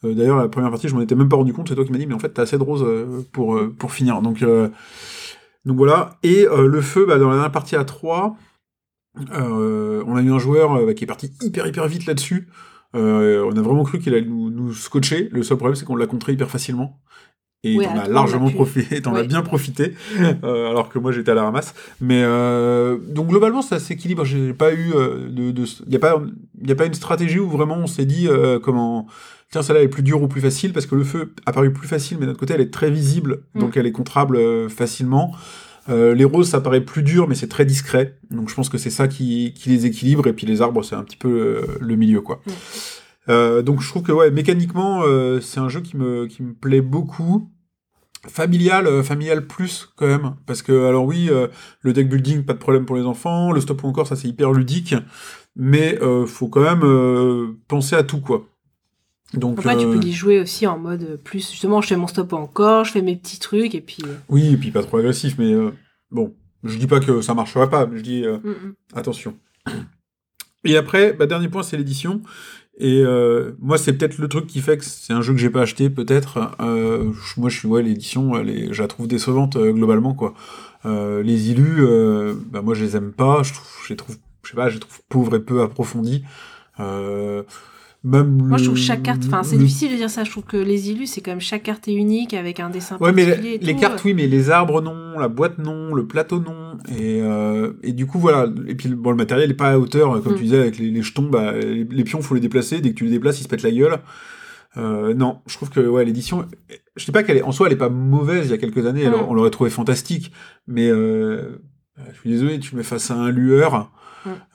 euh, 0.04 0.14
D'ailleurs, 0.14 0.38
la 0.38 0.48
première 0.48 0.70
partie, 0.70 0.88
je 0.88 0.94
m'en 0.94 1.00
étais 1.00 1.14
même 1.14 1.28
pas 1.28 1.36
rendu 1.36 1.52
compte. 1.52 1.68
C'est 1.68 1.74
toi 1.74 1.84
qui 1.84 1.92
m'as 1.92 1.98
dit, 1.98 2.06
mais 2.06 2.14
en 2.14 2.18
fait, 2.18 2.30
t'as 2.30 2.42
assez 2.42 2.58
de 2.58 2.62
roses 2.62 2.82
euh, 2.84 3.22
pour, 3.32 3.56
euh, 3.56 3.74
pour 3.78 3.92
finir. 3.92 4.22
Donc, 4.22 4.42
donc 5.64 5.76
voilà. 5.76 6.18
Et 6.22 6.46
le 6.50 6.80
feu, 6.80 7.04
bah, 7.06 7.18
dans 7.18 7.28
la 7.28 7.34
dernière 7.34 7.52
partie 7.52 7.76
à 7.76 7.84
3, 7.84 8.36
euh, 9.32 10.02
on 10.06 10.16
a 10.16 10.22
eu 10.22 10.30
un 10.30 10.38
joueur 10.38 10.74
euh, 10.76 10.92
qui 10.92 11.04
est 11.04 11.06
parti 11.06 11.32
hyper, 11.42 11.66
hyper 11.66 11.86
vite 11.88 12.06
là-dessus. 12.06 12.48
Euh, 12.96 13.44
on 13.46 13.56
a 13.56 13.60
vraiment 13.62 13.84
cru 13.84 13.98
qu'il 13.98 14.14
allait 14.14 14.24
nous, 14.26 14.50
nous 14.50 14.72
scotcher. 14.72 15.28
Le 15.32 15.42
seul 15.42 15.56
problème, 15.56 15.74
c'est 15.76 15.84
qu'on 15.84 15.96
l'a 15.96 16.06
contré 16.06 16.32
hyper 16.32 16.50
facilement. 16.50 17.00
Et 17.62 17.76
Ouais, 17.76 17.84
t'en 17.84 17.90
as 17.90 18.00
trois, 18.00 18.08
on 18.08 18.14
largement 18.14 18.46
a 18.46 18.50
pu- 18.50 18.54
profité, 18.54 19.02
t'en 19.02 19.14
as 19.14 19.20
Ouais. 19.20 19.26
bien 19.26 19.42
profité, 19.42 19.94
euh, 20.44 20.70
alors 20.70 20.88
que 20.88 20.98
moi 20.98 21.12
j'étais 21.12 21.30
à 21.30 21.34
la 21.34 21.42
ramasse. 21.42 21.74
Mais 22.00 22.22
euh, 22.24 22.96
donc 23.08 23.28
globalement 23.28 23.60
ça 23.60 23.78
s'équilibre. 23.78 24.24
J'ai 24.24 24.54
pas 24.54 24.72
eu 24.72 24.92
de, 24.94 25.50
de, 25.50 25.64
y 25.86 25.96
a 25.96 25.98
pas, 25.98 26.22
y 26.62 26.72
a 26.72 26.74
pas 26.74 26.86
une 26.86 26.94
stratégie 26.94 27.38
où 27.38 27.50
vraiment 27.50 27.76
on 27.76 27.86
s'est 27.86 28.06
dit 28.06 28.28
comment, 28.62 29.06
tiens 29.50 29.62
celle-là 29.62 29.82
est 29.82 29.88
plus 29.88 30.02
dure 30.02 30.22
ou 30.22 30.28
plus 30.28 30.40
facile 30.40 30.72
parce 30.72 30.86
que 30.86 30.94
le 30.94 31.04
feu 31.04 31.34
a 31.46 31.52
paru 31.52 31.72
plus 31.72 31.88
facile, 31.88 32.18
mais 32.18 32.26
d'un 32.26 32.32
autre 32.32 32.40
côté 32.40 32.54
elle 32.54 32.60
est 32.60 32.72
très 32.72 32.90
visible, 32.90 33.42
Mm. 33.54 33.60
donc 33.60 33.76
elle 33.76 33.86
est 33.86 33.92
contrable 33.92 34.36
euh, 34.36 34.68
facilement. 34.68 35.32
Euh, 35.88 36.14
les 36.14 36.24
roses, 36.24 36.48
ça 36.50 36.60
paraît 36.60 36.82
plus 36.82 37.02
dur, 37.02 37.26
mais 37.26 37.34
c'est 37.34 37.48
très 37.48 37.64
discret. 37.64 38.18
Donc 38.30 38.48
je 38.48 38.54
pense 38.54 38.68
que 38.68 38.78
c'est 38.78 38.90
ça 38.90 39.08
qui, 39.08 39.54
qui 39.54 39.70
les 39.70 39.86
équilibre. 39.86 40.26
Et 40.28 40.32
puis 40.32 40.46
les 40.46 40.60
arbres, 40.62 40.82
c'est 40.84 40.94
un 40.94 41.02
petit 41.02 41.16
peu 41.16 41.28
euh, 41.28 41.78
le 41.80 41.96
milieu, 41.96 42.20
quoi. 42.20 42.40
Mm. 42.46 42.50
Euh, 43.28 43.62
donc 43.62 43.80
je 43.80 43.88
trouve 43.88 44.02
que 44.02 44.12
ouais, 44.12 44.30
mécaniquement, 44.30 45.02
euh, 45.04 45.40
c'est 45.40 45.58
un 45.60 45.68
jeu 45.68 45.80
qui 45.80 45.96
me, 45.96 46.26
qui 46.26 46.42
me 46.42 46.52
plaît 46.54 46.80
beaucoup. 46.80 47.50
Familial, 48.28 48.86
euh, 48.86 49.02
familial 49.02 49.46
plus 49.46 49.88
quand 49.96 50.06
même, 50.06 50.34
parce 50.46 50.60
que 50.60 50.86
alors 50.86 51.06
oui, 51.06 51.28
euh, 51.30 51.46
le 51.80 51.94
deck 51.94 52.06
building, 52.08 52.44
pas 52.44 52.52
de 52.52 52.58
problème 52.58 52.84
pour 52.84 52.96
les 52.96 53.04
enfants, 53.04 53.50
le 53.50 53.62
stop 53.62 53.82
ou 53.82 53.86
encore, 53.86 54.06
ça 54.06 54.14
c'est 54.14 54.28
hyper 54.28 54.52
ludique, 54.52 54.94
mais 55.56 55.98
euh, 56.02 56.26
faut 56.26 56.48
quand 56.48 56.60
même 56.60 56.82
euh, 56.84 57.56
penser 57.66 57.96
à 57.96 58.02
tout 58.02 58.20
quoi. 58.20 58.46
Donc 59.34 59.58
Après, 59.60 59.76
tu 59.76 59.86
euh, 59.86 59.92
peux 59.92 60.04
y 60.04 60.12
jouer 60.12 60.40
aussi 60.40 60.66
en 60.66 60.78
mode 60.78 61.20
plus, 61.22 61.50
justement, 61.50 61.80
je 61.80 61.88
fais 61.88 61.96
mon 61.96 62.08
stop 62.08 62.32
encore, 62.32 62.84
je 62.84 62.92
fais 62.92 63.02
mes 63.02 63.16
petits 63.16 63.38
trucs, 63.38 63.74
et 63.74 63.80
puis... 63.80 64.02
euh, 64.04 64.14
oui, 64.28 64.54
et 64.54 64.56
puis 64.56 64.70
pas 64.70 64.82
trop 64.82 64.96
agressif, 64.96 65.36
mais 65.38 65.52
euh, 65.52 65.70
bon, 66.10 66.34
je 66.64 66.76
dis 66.76 66.86
pas 66.86 67.00
que 67.00 67.20
ça 67.20 67.34
marcherait 67.34 67.70
pas, 67.70 67.86
mais 67.86 67.98
je 67.98 68.02
dis 68.02 68.24
euh, 68.24 68.38
mm, 68.38 68.50
mm. 68.50 68.74
attention. 68.94 69.36
Et 70.64 70.76
après, 70.76 71.12
bah, 71.12 71.26
dernier 71.26 71.48
point, 71.48 71.62
c'est 71.62 71.76
l'édition. 71.76 72.22
Et 72.78 73.02
euh, 73.02 73.52
moi, 73.60 73.78
c'est 73.78 73.92
peut-être 73.92 74.18
le 74.18 74.28
truc 74.28 74.46
qui 74.46 74.60
fait 74.60 74.78
que 74.78 74.84
c'est 74.84 75.12
un 75.12 75.20
jeu 75.20 75.32
que 75.34 75.38
j'ai 75.38 75.50
pas 75.50 75.62
acheté, 75.62 75.90
peut-être. 75.90 76.56
Euh, 76.60 77.12
moi, 77.36 77.50
je 77.50 77.58
suis 77.58 77.68
ouais, 77.68 77.82
l'édition, 77.82 78.34
je 78.44 78.82
la 78.82 78.88
trouve 78.88 79.06
décevante 79.06 79.56
euh, 79.56 79.72
globalement, 79.72 80.14
quoi. 80.14 80.34
Euh, 80.86 81.22
les 81.22 81.50
illus, 81.50 81.84
euh, 81.84 82.34
bah, 82.50 82.62
moi, 82.62 82.74
je 82.74 82.84
les 82.84 82.96
aime 82.96 83.12
pas. 83.12 83.42
Je 83.42 83.52
trouve, 83.52 83.68
je 83.84 83.88
les 83.90 83.96
trouve, 83.96 84.16
je 84.44 84.50
sais 84.50 84.56
pas, 84.56 84.70
je 84.70 84.74
les 84.74 84.80
trouve 84.80 85.00
pauvres 85.08 85.36
et 85.36 85.40
peu 85.40 85.62
approfondis. 85.62 86.24
Euh, 88.04 88.08
même 88.08 88.42
Moi, 88.48 88.56
je 88.58 88.64
trouve 88.64 88.76
chaque 88.78 89.02
carte. 89.02 89.22
Enfin, 89.26 89.42
c'est 89.42 89.56
le- 89.56 89.62
difficile 89.62 89.92
de 89.92 89.96
dire 89.96 90.08
ça. 90.10 90.24
Je 90.24 90.30
trouve 90.30 90.44
que 90.44 90.56
les 90.56 90.90
illus, 90.90 91.06
c'est 91.06 91.20
quand 91.20 91.32
même 91.32 91.40
chaque 91.40 91.62
carte 91.64 91.86
est 91.88 91.92
unique 91.94 92.32
avec 92.34 92.58
un 92.60 92.70
dessin 92.70 92.96
Ouais, 93.00 93.12
mais 93.12 93.24
les, 93.26 93.48
et 93.54 93.58
les 93.58 93.74
tout. 93.74 93.80
cartes, 93.80 94.02
oui, 94.04 94.14
mais 94.14 94.26
les 94.26 94.50
arbres, 94.50 94.80
non, 94.80 95.18
la 95.18 95.28
boîte, 95.28 95.58
non, 95.58 95.94
le 95.94 96.06
plateau, 96.06 96.40
non. 96.40 96.78
Et, 96.88 97.20
euh, 97.22 97.72
et 97.82 97.92
du 97.92 98.06
coup, 98.06 98.18
voilà. 98.18 98.46
Et 98.66 98.74
puis, 98.74 98.88
bon, 98.88 99.10
le 99.10 99.16
matériel 99.16 99.48
n'est 99.48 99.54
pas 99.54 99.72
à 99.72 99.78
hauteur, 99.78 100.22
comme 100.22 100.32
Mm. 100.32 100.36
tu 100.36 100.42
disais, 100.44 100.58
avec 100.60 100.78
les, 100.78 100.90
les 100.90 101.02
jetons, 101.02 101.28
bah, 101.28 101.52
les, 101.52 101.84
les 101.84 102.04
pions, 102.04 102.22
faut 102.22 102.34
les 102.34 102.40
déplacer. 102.40 102.80
Dès 102.80 102.90
que 102.90 102.94
tu 102.94 103.04
les 103.04 103.10
déplaces, 103.10 103.38
ils 103.40 103.44
se 103.44 103.48
pètent 103.48 103.62
la 103.62 103.70
gueule. 103.70 103.98
Euh, 104.76 105.14
non, 105.14 105.40
je 105.46 105.56
trouve 105.56 105.68
que 105.68 105.80
ouais, 105.80 106.04
l'édition, 106.04 106.46
je 106.96 107.04
dis 107.04 107.10
pas 107.10 107.22
qu'elle 107.22 107.36
est, 107.38 107.42
en 107.42 107.52
soi, 107.52 107.66
elle 107.66 107.72
est 107.72 107.76
pas 107.76 107.88
mauvaise. 107.90 108.46
Il 108.46 108.50
y 108.50 108.54
a 108.54 108.58
quelques 108.58 108.86
années, 108.86 109.02
elle- 109.02 109.10
Mm. 109.12 109.26
on 109.28 109.34
l'aurait 109.34 109.50
trouvé 109.50 109.68
fantastique. 109.68 110.32
Mais 110.66 110.88
euh, 110.88 111.60
je 112.14 112.18
suis 112.20 112.30
désolé, 112.30 112.58
tu 112.60 112.74
me 112.74 112.78
mets 112.78 112.84
face 112.84 113.10
à 113.10 113.14
un 113.14 113.30
lueur. 113.30 113.90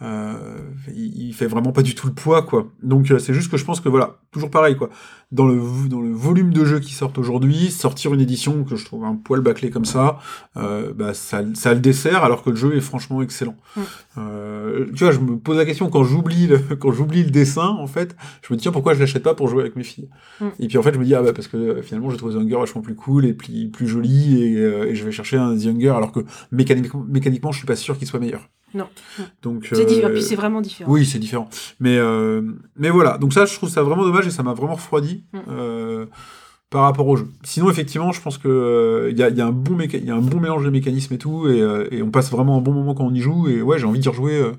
Euh, 0.01 0.57
il, 0.87 1.27
il 1.27 1.33
fait 1.33 1.47
vraiment 1.47 1.71
pas 1.71 1.81
du 1.81 1.95
tout 1.95 2.07
le 2.07 2.13
poids, 2.13 2.43
quoi. 2.43 2.71
Donc, 2.83 3.11
euh, 3.11 3.19
c'est 3.19 3.33
juste 3.33 3.51
que 3.51 3.57
je 3.57 3.65
pense 3.65 3.79
que 3.79 3.89
voilà, 3.89 4.19
toujours 4.31 4.51
pareil, 4.51 4.75
quoi 4.75 4.89
dans 5.31 5.47
le, 5.47 5.59
dans 5.89 6.01
le 6.01 6.11
volume 6.11 6.53
de 6.53 6.65
jeux 6.65 6.79
qui 6.79 6.93
sortent 6.93 7.17
aujourd'hui, 7.17 7.71
sortir 7.71 8.13
une 8.13 8.21
édition 8.21 8.63
que 8.63 8.75
je 8.75 8.85
trouve 8.85 9.03
un 9.03 9.15
poil 9.15 9.41
bâclé 9.41 9.69
comme 9.69 9.85
ça, 9.85 10.19
euh, 10.55 10.93
bah, 10.93 11.13
ça, 11.13 11.43
ça 11.53 11.73
le 11.73 11.79
dessert 11.79 12.23
alors 12.23 12.43
que 12.43 12.51
le 12.51 12.55
jeu 12.55 12.75
est 12.75 12.81
franchement 12.81 13.21
excellent. 13.21 13.55
Mm. 13.75 13.81
Euh, 14.17 14.85
tu 14.95 15.03
vois, 15.03 15.11
je 15.11 15.19
me 15.19 15.37
pose 15.37 15.57
la 15.57 15.65
question 15.65 15.89
quand 15.89 16.03
j'oublie 16.03 16.47
le, 16.47 16.57
quand 16.79 16.91
j'oublie 16.91 17.23
le 17.23 17.31
dessin, 17.31 17.67
en 17.67 17.87
fait, 17.87 18.15
je 18.41 18.53
me 18.53 18.57
dis 18.57 18.63
tiens 18.63 18.71
pourquoi 18.71 18.93
je 18.93 18.99
l'achète 18.99 19.23
pas 19.23 19.33
pour 19.33 19.47
jouer 19.47 19.61
avec 19.61 19.75
mes 19.75 19.83
filles? 19.83 20.09
Mm. 20.39 20.47
Et 20.59 20.67
puis 20.67 20.77
en 20.77 20.83
fait 20.83 20.93
je 20.93 20.99
me 20.99 21.05
dis 21.05 21.15
ah 21.15 21.21
bah 21.21 21.33
parce 21.33 21.47
que 21.47 21.57
euh, 21.57 21.81
finalement 21.81 22.09
j'ai 22.09 22.17
trouvé 22.17 22.35
The 22.35 22.37
Hunger 22.37 22.57
vachement 22.57 22.81
plus 22.81 22.95
cool 22.95 23.25
et 23.25 23.33
plus, 23.33 23.69
plus 23.69 23.87
joli 23.87 24.41
et, 24.41 24.57
euh, 24.57 24.85
et 24.85 24.95
je 24.95 25.03
vais 25.03 25.11
chercher 25.11 25.37
un 25.37 25.57
The 25.57 25.65
Hunger 25.65 25.89
alors 25.89 26.11
que 26.11 26.21
mécaniquement, 26.51 27.03
mécaniquement 27.07 27.51
je 27.51 27.57
suis 27.57 27.67
pas 27.67 27.75
sûr 27.75 27.97
qu'il 27.97 28.07
soit 28.07 28.19
meilleur. 28.19 28.47
Non. 28.75 28.87
Donc 29.41 29.65
C'est 29.69 29.81
euh, 29.81 29.85
différent. 29.85 30.11
Puis 30.13 30.21
c'est 30.21 30.35
vraiment 30.35 30.61
différent. 30.61 30.91
oui, 30.91 31.05
c'est 31.05 31.17
différent. 31.19 31.49
Mais, 31.79 31.97
euh, 31.97 32.41
mais 32.75 32.89
voilà, 32.91 33.17
donc 33.17 33.33
ça, 33.33 33.45
je 33.45 33.55
trouve 33.55 33.69
ça 33.69 33.81
vraiment 33.83 34.03
dommage 34.03 34.27
et 34.27 34.31
ça 34.31 34.43
m'a 34.43 34.53
vraiment 34.53 34.75
refroidi 34.75 35.23
Mm. 35.33 35.37
euh, 35.49 36.05
par 36.69 36.81
rapport 36.83 37.07
au 37.07 37.15
jeu. 37.15 37.27
Sinon, 37.43 37.69
effectivement, 37.69 38.11
je 38.11 38.21
pense 38.21 38.37
que 38.37 39.07
il 39.11 39.17
y, 39.17 39.23
a, 39.23 39.29
y 39.29 39.39
a 39.41 39.45
un 39.47 39.51
bon 39.51 39.75
méca- 39.77 40.03
y 40.03 40.09
a 40.11 40.15
un 40.15 40.19
bon 40.21 40.39
mélange 40.39 40.65
de 40.65 40.69
mécanismes 40.69 41.13
et 41.13 41.17
tout, 41.17 41.47
et, 41.47 41.61
euh, 41.61 41.87
et 41.91 42.01
on 42.03 42.09
passe 42.11 42.29
vraiment 42.31 42.57
un 42.57 42.61
bon 42.61 42.73
moment 42.73 42.93
quand 42.95 43.05
on 43.05 43.13
y 43.13 43.21
joue. 43.21 43.47
Et 43.47 43.61
ouais, 43.61 43.79
j'ai 43.79 43.85
envie 43.85 43.99
d'y 43.99 44.09
rejouer. 44.09 44.35
euh, 44.37 44.51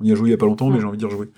on 0.00 0.04
y 0.04 0.12
a 0.12 0.14
joué 0.14 0.28
il 0.28 0.30
y 0.30 0.34
a 0.34 0.38
pas 0.38 0.46
longtemps, 0.46 0.68
mais 0.70 0.76
Mm. 0.78 0.80
j'ai 0.80 0.86
envie 0.86 0.98
d'y 0.98 1.04
rejouer. 1.06 1.28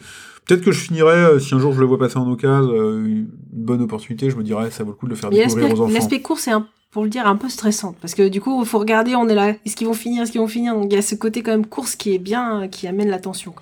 Peut-être 0.46 0.62
que 0.62 0.70
je 0.72 0.80
finirai, 0.80 1.12
euh, 1.16 1.38
si 1.40 1.54
un 1.54 1.58
jour 1.58 1.72
je 1.72 1.80
le 1.80 1.86
vois 1.86 1.98
passer 1.98 2.18
en 2.18 2.30
occasion, 2.30 2.70
euh, 2.72 3.04
une 3.04 3.28
bonne 3.52 3.82
opportunité, 3.82 4.30
je 4.30 4.36
me 4.36 4.42
dirais, 4.44 4.70
ça 4.70 4.84
vaut 4.84 4.90
le 4.90 4.96
coup 4.96 5.06
de 5.06 5.10
le 5.10 5.16
faire 5.16 5.30
découvrir 5.30 5.70
aux 5.72 5.80
enfants. 5.80 5.92
l'aspect 5.92 6.20
course 6.22 6.42
c'est 6.42 6.52
un 6.52 6.66
pour 6.90 7.02
le 7.04 7.10
dire 7.10 7.26
un 7.26 7.36
peu 7.36 7.48
stressant 7.48 7.94
parce 8.00 8.14
que 8.14 8.28
du 8.28 8.40
coup 8.40 8.60
il 8.62 8.66
faut 8.66 8.78
regarder 8.78 9.14
on 9.16 9.28
est 9.28 9.34
là 9.34 9.50
est-ce 9.64 9.76
qu'ils 9.76 9.86
vont 9.86 9.92
finir 9.92 10.22
est-ce 10.22 10.32
qu'ils 10.32 10.40
vont 10.40 10.48
finir? 10.48 10.74
Donc 10.74 10.86
il 10.90 10.94
y 10.94 10.98
a 10.98 11.02
ce 11.02 11.14
côté 11.14 11.42
quand 11.42 11.50
même 11.50 11.66
course 11.66 11.94
qui 11.96 12.14
est 12.14 12.18
bien 12.18 12.68
qui 12.68 12.86
amène 12.86 13.08
l'attention. 13.08 13.54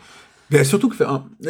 Mais 0.51 0.63
surtout 0.63 0.91
que 0.91 0.95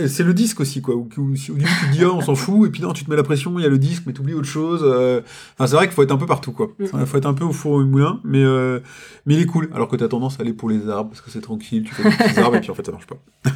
c'est 0.06 0.22
le 0.22 0.32
disque 0.32 0.60
aussi, 0.60 0.80
quoi. 0.80 0.94
Où, 0.94 1.08
où- 1.18 1.34
si 1.37 1.50
au 1.50 1.54
début 1.54 1.68
tu 1.80 1.87
te 1.88 1.92
dis, 1.92 2.04
ah, 2.04 2.10
on 2.14 2.20
s'en 2.20 2.37
fout, 2.37 2.68
et 2.68 2.70
puis 2.70 2.80
non, 2.80 2.92
tu 2.92 3.04
te 3.04 3.10
mets 3.10 3.16
la 3.16 3.24
pression, 3.24 3.58
il 3.58 3.62
y 3.62 3.66
a 3.66 3.68
le 3.68 3.76
disque, 3.76 4.04
mais 4.06 4.12
tu 4.12 4.20
oublies 4.20 4.34
autre 4.34 4.46
chose. 4.46 4.82
euh. 4.84 5.20
Enfin, 5.58 5.66
c'est 5.66 5.74
vrai 5.74 5.87
qu'il 5.87 5.94
faut 5.94 6.04
être 6.04 6.12
un 6.12 6.16
peu 6.16 6.26
partout, 6.26 6.52
quoi. 6.52 6.68
Mm. 6.78 6.84
Il 7.00 7.06
faut 7.06 7.18
être 7.18 7.26
un 7.26 7.34
peu 7.34 7.42
au 7.42 7.52
four 7.52 7.72
au 7.72 7.84
moulin, 7.84 8.20
mais, 8.22 8.42
euh, 8.44 8.78
mais 9.26 9.34
il 9.34 9.40
est 9.40 9.46
cool. 9.46 9.68
Alors 9.74 9.88
que 9.88 9.96
t'as 9.96 10.06
tendance 10.06 10.38
à 10.38 10.42
aller 10.42 10.52
pour 10.52 10.70
les 10.70 10.88
arbres, 10.88 11.10
parce 11.10 11.20
que 11.22 11.30
c'est 11.30 11.40
tranquille, 11.40 11.82
tu 11.84 11.92
fais 11.92 12.04
des 12.08 12.16
petits 12.16 12.38
arbres, 12.38 12.56
et 12.56 12.60
puis 12.60 12.70
en 12.70 12.74
fait, 12.74 12.87
ça 12.87 12.92
marche 12.92 13.08
pas. 13.08 13.16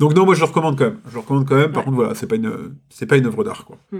Donc 0.00 0.16
non, 0.16 0.24
moi 0.24 0.34
je 0.34 0.40
le 0.40 0.46
recommande 0.46 0.78
quand 0.78 0.84
même. 0.86 0.98
Je 1.06 1.14
le 1.14 1.20
recommande 1.20 1.46
quand 1.46 1.56
même, 1.56 1.70
par 1.70 1.80
Ouais. 1.82 1.84
contre, 1.84 1.96
voilà, 1.96 2.14
c'est 2.14 2.26
pas 2.26 2.36
une, 2.36 2.74
c'est 2.88 3.06
pas 3.06 3.18
une 3.18 3.26
œuvre 3.26 3.44
d'art, 3.44 3.66
quoi. 3.66 3.76
Mm. 3.92 3.98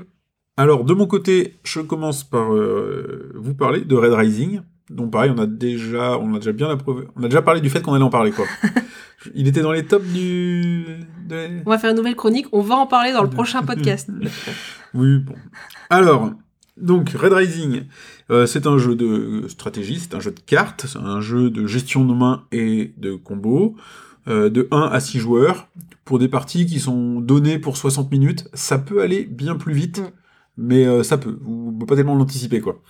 Alors, 0.56 0.84
de 0.84 0.92
mon 0.94 1.06
côté, 1.06 1.58
je 1.64 1.80
commence 1.80 2.24
par 2.24 2.52
euh, 2.54 3.32
vous 3.36 3.54
parler 3.54 3.82
de 3.84 3.94
Red 3.94 4.12
Rising. 4.12 4.60
Donc 4.90 5.10
pareil, 5.12 5.32
on 5.34 5.38
a 5.38 5.46
déjà, 5.46 6.18
on 6.18 6.34
a 6.34 6.38
déjà 6.38 6.52
bien 6.52 6.68
approuvé, 6.68 7.04
on 7.16 7.22
a 7.22 7.28
déjà 7.28 7.40
parlé 7.40 7.60
du 7.62 7.70
fait 7.70 7.80
qu'on 7.80 7.94
allait 7.94 8.04
en 8.04 8.10
parler, 8.10 8.30
quoi. 8.32 8.44
Il 9.34 9.46
était 9.48 9.62
dans 9.62 9.72
les 9.72 9.86
tops 9.86 10.06
du. 10.12 10.84
de- 11.28 11.62
on 11.64 11.70
va 11.70 11.78
faire 11.78 11.90
une 11.92 11.96
nouvelle 11.96 12.16
chronique 12.16 12.46
on 12.52 12.60
va 12.60 12.74
en 12.74 12.86
parler 12.86 13.12
dans 13.12 13.22
le 13.22 13.30
prochain 13.30 13.62
podcast 13.62 14.10
Oui, 14.94 15.18
bon. 15.18 15.34
Alors, 15.88 16.32
donc, 16.76 17.10
Red 17.10 17.32
Rising, 17.32 17.84
euh, 18.30 18.44
c'est 18.44 18.66
un 18.66 18.76
jeu 18.76 18.94
de 18.94 19.46
stratégie, 19.48 19.98
c'est 20.00 20.14
un 20.14 20.20
jeu 20.20 20.32
de 20.32 20.40
cartes, 20.40 20.84
c'est 20.86 20.98
un 20.98 21.20
jeu 21.20 21.48
de 21.48 21.66
gestion 21.66 22.04
de 22.04 22.12
main 22.12 22.44
et 22.52 22.92
de 22.98 23.14
combo, 23.14 23.76
euh, 24.28 24.50
de 24.50 24.68
1 24.72 24.80
à 24.92 25.00
6 25.00 25.20
joueurs, 25.20 25.68
pour 26.04 26.18
des 26.18 26.28
parties 26.28 26.66
qui 26.66 26.80
sont 26.80 27.20
données 27.20 27.58
pour 27.58 27.76
60 27.78 28.10
minutes. 28.10 28.48
Ça 28.52 28.78
peut 28.78 29.00
aller 29.00 29.24
bien 29.24 29.54
plus 29.56 29.72
vite, 29.72 30.00
Mm. 30.00 30.10
Mais 30.56 30.86
euh, 30.86 31.02
ça 31.02 31.18
peut. 31.18 31.38
Vous 31.40 31.66
ne 31.66 31.72
pouvez 31.72 31.86
pas 31.86 31.96
tellement 31.96 32.14
l'anticiper, 32.14 32.60
quoi. 32.60 32.80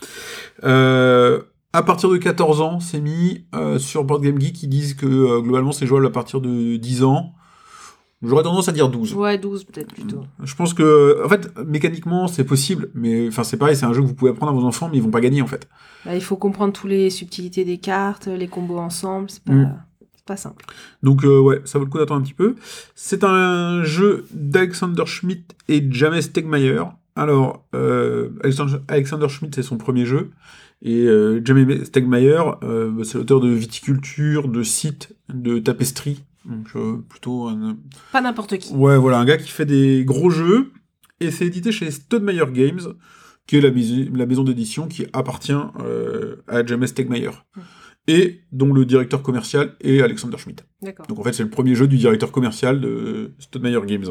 Euh, 0.65 1.43
à 1.73 1.83
partir 1.83 2.11
de 2.11 2.17
14 2.17 2.61
ans, 2.61 2.81
c'est 2.81 3.01
mis 3.01 3.47
euh, 3.55 3.79
sur 3.79 4.05
Board 4.05 4.23
Game 4.23 4.41
Geek, 4.41 4.55
qui 4.55 4.69
disent 4.69 4.95
que 4.95 5.41
globalement 5.41 5.73
c'est 5.73 5.87
jouable 5.87 6.07
à 6.07 6.11
partir 6.11 6.41
de 6.41 6.77
10 6.77 7.05
ans. 7.05 7.33
J'aurais 8.25 8.45
tendance 8.45 8.69
à 8.69 8.73
dire 8.73 8.89
12. 8.89 9.15
ouais 9.15 9.37
12 9.37 9.65
peut-être 9.65 9.93
plutôt 9.93 10.21
Je 10.45 10.55
pense 10.55 10.75
que, 10.75 11.25
en 11.25 11.29
fait, 11.29 11.59
mécaniquement, 11.67 12.29
c'est 12.29 12.45
possible, 12.45 12.89
mais 12.95 13.27
enfin, 13.27 13.43
c'est 13.43 13.57
pareil, 13.57 13.75
c'est 13.75 13.85
un 13.85 13.93
jeu 13.93 14.01
que 14.01 14.07
vous 14.07 14.15
pouvez 14.15 14.31
apprendre 14.31 14.53
à 14.53 14.55
vos 14.55 14.65
enfants, 14.65 14.89
mais 14.89 14.99
ils 14.99 15.03
vont 15.03 15.11
pas 15.11 15.21
gagner, 15.21 15.43
en 15.43 15.49
fait. 15.49 15.69
Bah, 16.05 16.15
il 16.15 16.23
faut 16.23 16.37
comprendre 16.37 16.73
tous 16.73 16.87
les 16.87 17.11
subtilités 17.11 17.65
des 17.65 17.79
cartes 17.79 18.29
les 18.29 18.47
combos 18.49 18.79
ensemble 18.79 19.29
c'est 19.29 19.43
pas 19.43 19.53
Mm. 19.53 19.83
pas 20.25 20.37
simple 20.37 20.65
Donc, 21.03 21.25
euh, 21.25 21.41
ouais, 21.41 21.63
ça 21.65 21.81
vaut 21.81 21.85
le 21.85 21.91
coup 21.91 21.99
d'attendre 21.99 22.21
un 22.21 22.25
petit 22.25 22.35
peu. 22.35 22.55
C'est 22.95 23.25
un 23.25 23.83
jeu 23.83 24.25
d'Alexander 24.33 25.05
Schmidt 25.05 25.43
et 25.69 25.85
James 25.91 26.21
Stegmaier. 26.21 26.83
Alors, 27.15 27.67
euh, 27.75 28.31
Alexander, 28.89 29.29
Schmidt, 29.29 29.55
c'est 29.55 29.63
son 29.63 29.77
premier 29.77 30.07
jeu, 30.07 30.31
et 30.81 31.07
euh, 31.07 31.41
James 31.45 31.85
Stegmaier, 31.85 32.43
euh, 32.63 33.05
c'est 33.05 33.19
l'auteur 33.19 33.41
de 33.41 33.49
Viticulture, 33.49 34.49
de 34.49 34.63
Site, 34.63 35.15
de 35.33 35.59
Tapestry. 35.59 36.25
Donc, 36.45 36.69
euh, 36.75 36.97
plutôt 37.09 37.49
un, 37.49 37.77
pas 38.13 38.21
n'importe 38.21 38.59
qui 38.59 38.73
Ouais, 38.75 38.97
voilà, 38.97 39.19
un 39.19 39.25
gars 39.25 39.37
qui 39.37 39.51
fait 39.51 39.67
des 39.67 40.05
gros 40.05 40.31
jeux, 40.31 40.73
et 41.21 41.31
c'est 41.31 41.47
édité 41.47 41.71
chez 41.71 41.91
Stonemeyer 41.91 42.47
Games, 42.53 42.81
qui 43.47 43.57
est 43.57 43.61
la, 43.61 44.27
maison 44.27 44.43
d'édition 44.43 44.89
qui 44.89 45.07
appartient 45.13 45.53
à 45.53 46.67
James 46.67 46.87
Stegmaier, 46.87 47.31
Mm. 47.57 47.61
et 48.09 48.41
dont 48.53 48.73
le 48.73 48.85
directeur 48.85 49.23
commercial 49.23 49.77
est 49.81 50.01
Alexander 50.01 50.37
Schmidt. 50.39 50.65
Donc 51.09 51.19
en 51.19 51.23
fait, 51.23 51.33
c'est 51.33 51.43
le 51.43 51.51
premier 51.51 51.75
jeu 51.75 51.87
du 51.87 51.97
directeur 51.97 52.33
commercial 52.33 52.81
de 52.81 53.35
Stonemeyer 53.39 53.81
Games. 53.87 54.07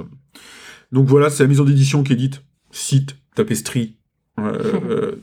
Donc 0.92 1.08
voilà, 1.08 1.30
c'est 1.30 1.44
la 1.44 1.50
maison 1.50 1.64
d'édition 1.64 2.04
qui 2.04 2.14
édite 2.14 2.44
Site, 2.72 3.16
Tapestry. 3.36 3.98
euh, 4.40 4.60
euh, 4.90 5.16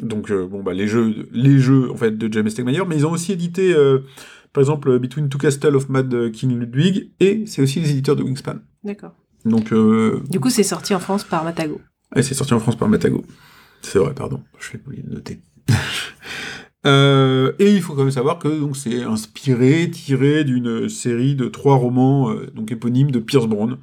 donc 0.00 0.30
euh, 0.30 0.46
bon 0.46 0.62
bah 0.62 0.74
les 0.74 0.86
jeux, 0.86 1.28
les 1.32 1.58
jeux 1.58 1.90
en 1.90 1.96
fait 1.96 2.18
de 2.18 2.32
James 2.32 2.48
Stegmaier, 2.48 2.84
mais 2.86 2.96
ils 2.96 3.06
ont 3.06 3.12
aussi 3.12 3.32
édité 3.32 3.74
par 4.52 4.62
exemple 4.62 4.98
Between 4.98 5.28
Two 5.28 5.38
Castles 5.38 5.74
of 5.74 5.88
Mad 5.88 6.30
King 6.32 6.58
Ludwig, 6.58 7.12
et 7.20 7.44
c'est 7.46 7.62
aussi 7.62 7.80
les 7.80 7.90
éditeurs 7.90 8.16
de 8.16 8.22
Wingspan. 8.22 8.56
d'accord 8.84 9.14
Donc 9.44 9.72
du 10.28 10.40
coup 10.40 10.50
c'est 10.50 10.62
sorti 10.62 10.94
en 10.94 11.00
France 11.00 11.24
par 11.24 11.44
Matago 11.44 11.80
et 12.14 12.22
c'est 12.22 12.34
sorti 12.34 12.54
en 12.54 12.60
France 12.60 12.76
par 12.76 12.88
Matago. 12.88 13.24
C'est 13.82 13.98
vrai, 13.98 14.14
pardon, 14.14 14.42
je 14.58 14.72
vais 14.72 14.80
oublier 14.86 15.02
de 15.02 15.14
noter. 15.14 15.40
Euh, 16.84 17.52
et 17.58 17.74
il 17.74 17.82
faut 17.82 17.94
quand 17.94 18.02
même 18.02 18.12
savoir 18.12 18.38
que 18.38 18.46
donc 18.46 18.76
c'est 18.76 19.02
inspiré, 19.02 19.90
tiré 19.90 20.44
d'une 20.44 20.88
série 20.88 21.34
de 21.34 21.48
trois 21.48 21.74
romans 21.74 22.30
euh, 22.30 22.46
donc 22.54 22.70
éponymes 22.70 23.10
de 23.10 23.18
Pierce 23.18 23.46
Brown, 23.46 23.78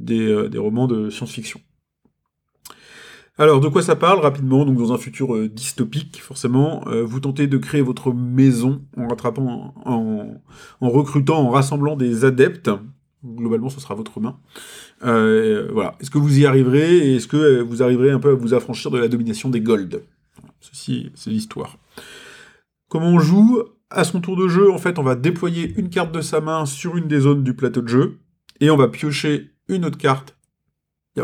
des, 0.00 0.26
euh, 0.26 0.48
des 0.48 0.58
romans 0.58 0.88
de 0.88 1.08
science-fiction. 1.08 1.60
Alors, 3.40 3.60
de 3.60 3.68
quoi 3.68 3.82
ça 3.82 3.94
parle 3.94 4.18
rapidement 4.18 4.64
Donc, 4.64 4.76
dans 4.78 4.92
un 4.92 4.98
futur 4.98 5.36
euh, 5.36 5.48
dystopique, 5.48 6.20
forcément, 6.20 6.82
euh, 6.88 7.04
vous 7.04 7.20
tentez 7.20 7.46
de 7.46 7.56
créer 7.56 7.82
votre 7.82 8.12
maison 8.12 8.82
en 8.96 9.06
rattrapant, 9.06 9.74
en, 9.84 10.40
recrutant, 10.80 11.38
en 11.38 11.50
rassemblant 11.50 11.94
des 11.94 12.24
adeptes. 12.24 12.68
Globalement, 13.24 13.68
ce 13.68 13.80
sera 13.80 13.94
votre 13.94 14.20
main. 14.20 14.38
Euh, 15.04 15.68
voilà. 15.72 15.94
Est-ce 16.00 16.10
que 16.10 16.18
vous 16.18 16.40
y 16.40 16.46
arriverez 16.46 17.14
est-ce 17.14 17.28
que 17.28 17.62
vous 17.62 17.82
arriverez 17.82 18.10
un 18.10 18.18
peu 18.18 18.30
à 18.30 18.34
vous 18.34 18.54
affranchir 18.54 18.90
de 18.90 18.98
la 18.98 19.06
domination 19.06 19.48
des 19.48 19.60
Gold 19.60 20.02
Voilà. 20.36 20.54
Ceci, 20.60 21.10
c'est 21.14 21.30
l'histoire. 21.30 21.78
Comment 22.88 23.08
on 23.08 23.20
joue? 23.20 23.62
À 23.90 24.04
son 24.04 24.20
tour 24.20 24.36
de 24.36 24.48
jeu, 24.48 24.70
en 24.70 24.76
fait, 24.76 24.98
on 24.98 25.02
va 25.02 25.14
déployer 25.14 25.72
une 25.78 25.88
carte 25.88 26.12
de 26.12 26.20
sa 26.20 26.42
main 26.42 26.66
sur 26.66 26.98
une 26.98 27.08
des 27.08 27.20
zones 27.20 27.42
du 27.42 27.54
plateau 27.54 27.80
de 27.80 27.88
jeu 27.88 28.18
et 28.60 28.68
on 28.68 28.76
va 28.76 28.88
piocher 28.88 29.52
une 29.68 29.86
autre 29.86 29.96
carte. 29.96 30.37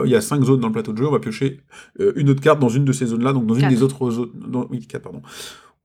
Il 0.05 0.11
y 0.11 0.17
a- 0.17 0.21
cinq 0.21 0.43
zones 0.45 0.61
dans 0.61 0.69
le 0.69 0.73
plateau 0.73 0.93
de 0.93 0.99
jeu, 0.99 1.07
on 1.07 1.13
va 1.13 1.19
piocher 1.21 1.61
euh, 2.01 2.13
une 2.17 2.31
autre 2.31 2.41
carte 2.41 2.59
dans 2.61 2.69
une 2.69 2.85
de 2.85 2.93
ces 2.93 3.07
zones-là, 3.07 3.33
donc 3.33 3.47
dans 3.47 3.55
une 3.55 3.61
des 3.69 3.83
autres 3.83 4.11
zones. 4.11 4.31
dans- 4.49 4.67
Oui, 4.71 4.81
quatre, 4.87 5.03
pardon. 5.03 5.23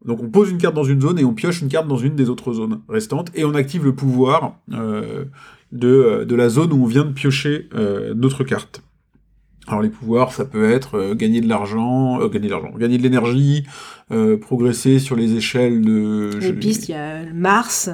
Donc 0.05 0.24
on 0.24 0.30
pose 0.30 0.49
une 0.49 0.57
carte 0.57 0.76
dans 0.76 0.84
une 0.86 1.01
zone 1.01 1.20
et 1.20 1.26
on 1.26 1.34
pioche 1.34 1.62
une 1.62 1.68
carte 1.68 1.88
dans 1.88 1.97
une 1.97 2.16
des 2.16 2.30
autres 2.30 2.53
zones 2.53 2.80
restantes 2.88 3.32
et 3.36 3.43
on 3.43 3.53
active 3.53 3.84
le 3.84 3.93
pouvoir 3.93 4.57
euh, 4.74 5.26
de, 5.74 5.88
euh, 5.89 6.26
de 6.26 6.36
la 6.36 6.47
zone 6.49 6.72
où 6.72 6.84
on 6.84 6.86
vient 6.86 7.03
de 7.03 7.12
piocher 7.12 7.68
euh, 7.76 8.14
notre 8.16 8.43
carte. 8.45 8.82
Alors 9.68 9.82
les 9.82 9.89
pouvoirs, 9.89 10.32
ça 10.32 10.45
peut 10.45 10.72
être 10.72 10.95
euh, 10.95 11.16
gagner 11.16 11.41
de 11.41 11.49
l'argent, 11.49 12.22
euh, 12.22 12.30
gagner 12.30 12.47
de 12.47 12.51
l'argent, 12.53 12.72
gagner 12.78 12.97
de 12.97 13.03
l'énergie, 13.03 13.66
euh, 14.12 14.38
progresser 14.38 14.99
sur 14.99 15.16
les 15.18 15.36
échelles 15.36 15.82
de... 15.82 16.30
les 16.39 16.53
pistes 16.53 16.88
il 16.88 16.93
y 16.93 16.95
a 16.95 17.32
Mars 17.34 17.89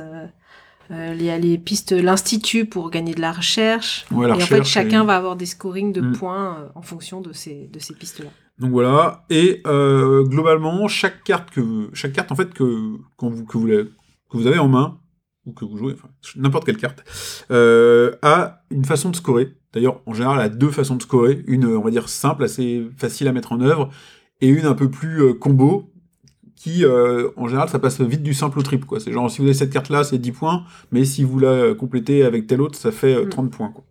Il 0.91 1.21
y 1.23 1.29
a 1.29 1.37
les 1.37 1.57
pistes 1.57 1.91
l'Institut 1.93 2.65
pour 2.65 2.89
gagner 2.91 3.13
de 3.15 3.21
la 3.21 3.31
recherche. 3.31 4.05
Ouais, 4.11 4.27
la 4.27 4.35
et 4.35 4.43
en 4.43 4.45
fait, 4.45 4.63
chacun 4.63 5.03
et- 5.03 5.05
va 5.07 5.15
avoir 5.17 5.35
des 5.35 5.45
scorings 5.47 5.91
de 5.93 6.01
Mm. 6.01 6.11
points 6.13 6.57
euh, 6.59 6.67
en 6.75 6.81
fonction 6.81 7.21
de 7.21 7.33
ces, 7.33 7.67
de 7.67 7.79
ces 7.79 7.93
pistes-là. 7.95 8.29
Donc 8.59 8.71
voilà. 8.71 9.25
Et 9.29 9.61
euh, 9.67 10.23
globalement, 10.23 10.87
chaque 10.87 11.23
carte 11.23 11.49
que 11.51 11.89
chaque 11.93 12.13
carte 12.13 12.31
en 12.31 12.35
fait 12.35 12.53
que 12.53 12.93
quand 13.17 13.29
vous 13.29 13.45
que 13.45 13.57
vous 13.57 13.67
la- 13.67 13.83
que 13.83 14.37
vous 14.37 14.47
avez 14.47 14.59
en 14.59 14.67
main 14.67 14.99
ou 15.45 15.53
que 15.53 15.65
vous 15.65 15.77
jouez, 15.77 15.93
enfin 15.93 16.07
n'importe 16.37 16.65
quelle 16.65 16.77
carte, 16.77 17.03
euh, 17.51 18.15
a 18.21 18.61
une 18.71 18.85
façon 18.85 19.09
de 19.09 19.15
scorer. 19.15 19.53
D'ailleurs, 19.73 20.01
en 20.05 20.13
général, 20.13 20.37
elle 20.39 20.45
a 20.45 20.49
deux 20.49 20.71
façons 20.71 20.95
de 20.95 21.01
scorer. 21.01 21.43
Une, 21.47 21.65
on 21.65 21.81
va 21.81 21.91
dire 21.91 22.07
simple, 22.09 22.43
assez 22.43 22.87
facile 22.97 23.27
à 23.27 23.33
mettre 23.33 23.51
en 23.51 23.59
œuvre, 23.59 23.89
et 24.41 24.47
une 24.47 24.65
un 24.65 24.73
peu 24.73 24.89
plus 24.89 25.21
euh, 25.21 25.33
combo, 25.33 25.91
qui, 26.65 26.83
euh, 26.83 27.29
en 27.37 27.47
général, 27.47 27.69
ça 27.69 27.77
passe 27.77 28.01
vite 28.01 28.23
du 28.23 28.33
simple 28.33 28.57
au 28.57 28.63
triple. 28.63 28.87
Quoi. 28.87 28.99
C'est 28.99 29.11
genre, 29.11 29.29
si 29.29 29.37
vous 29.39 29.43
avez 29.45 29.53
cette 29.53 29.69
carte-là, 29.71 30.03
c'est 30.03 30.17
10 30.17 30.31
points, 30.31 30.63
mais 30.91 31.05
si 31.05 31.23
vous 31.23 31.37
la 31.37 31.75
complétez 31.75 32.23
avec 32.23 32.47
telle 32.47 32.59
autre, 32.59 32.75
ça 32.75 32.91
fait 32.91 33.13
euh, 33.15 33.25
Mm. 33.25 33.29
30 33.29 33.51
points. 33.51 33.69
Quoi. 33.69 33.83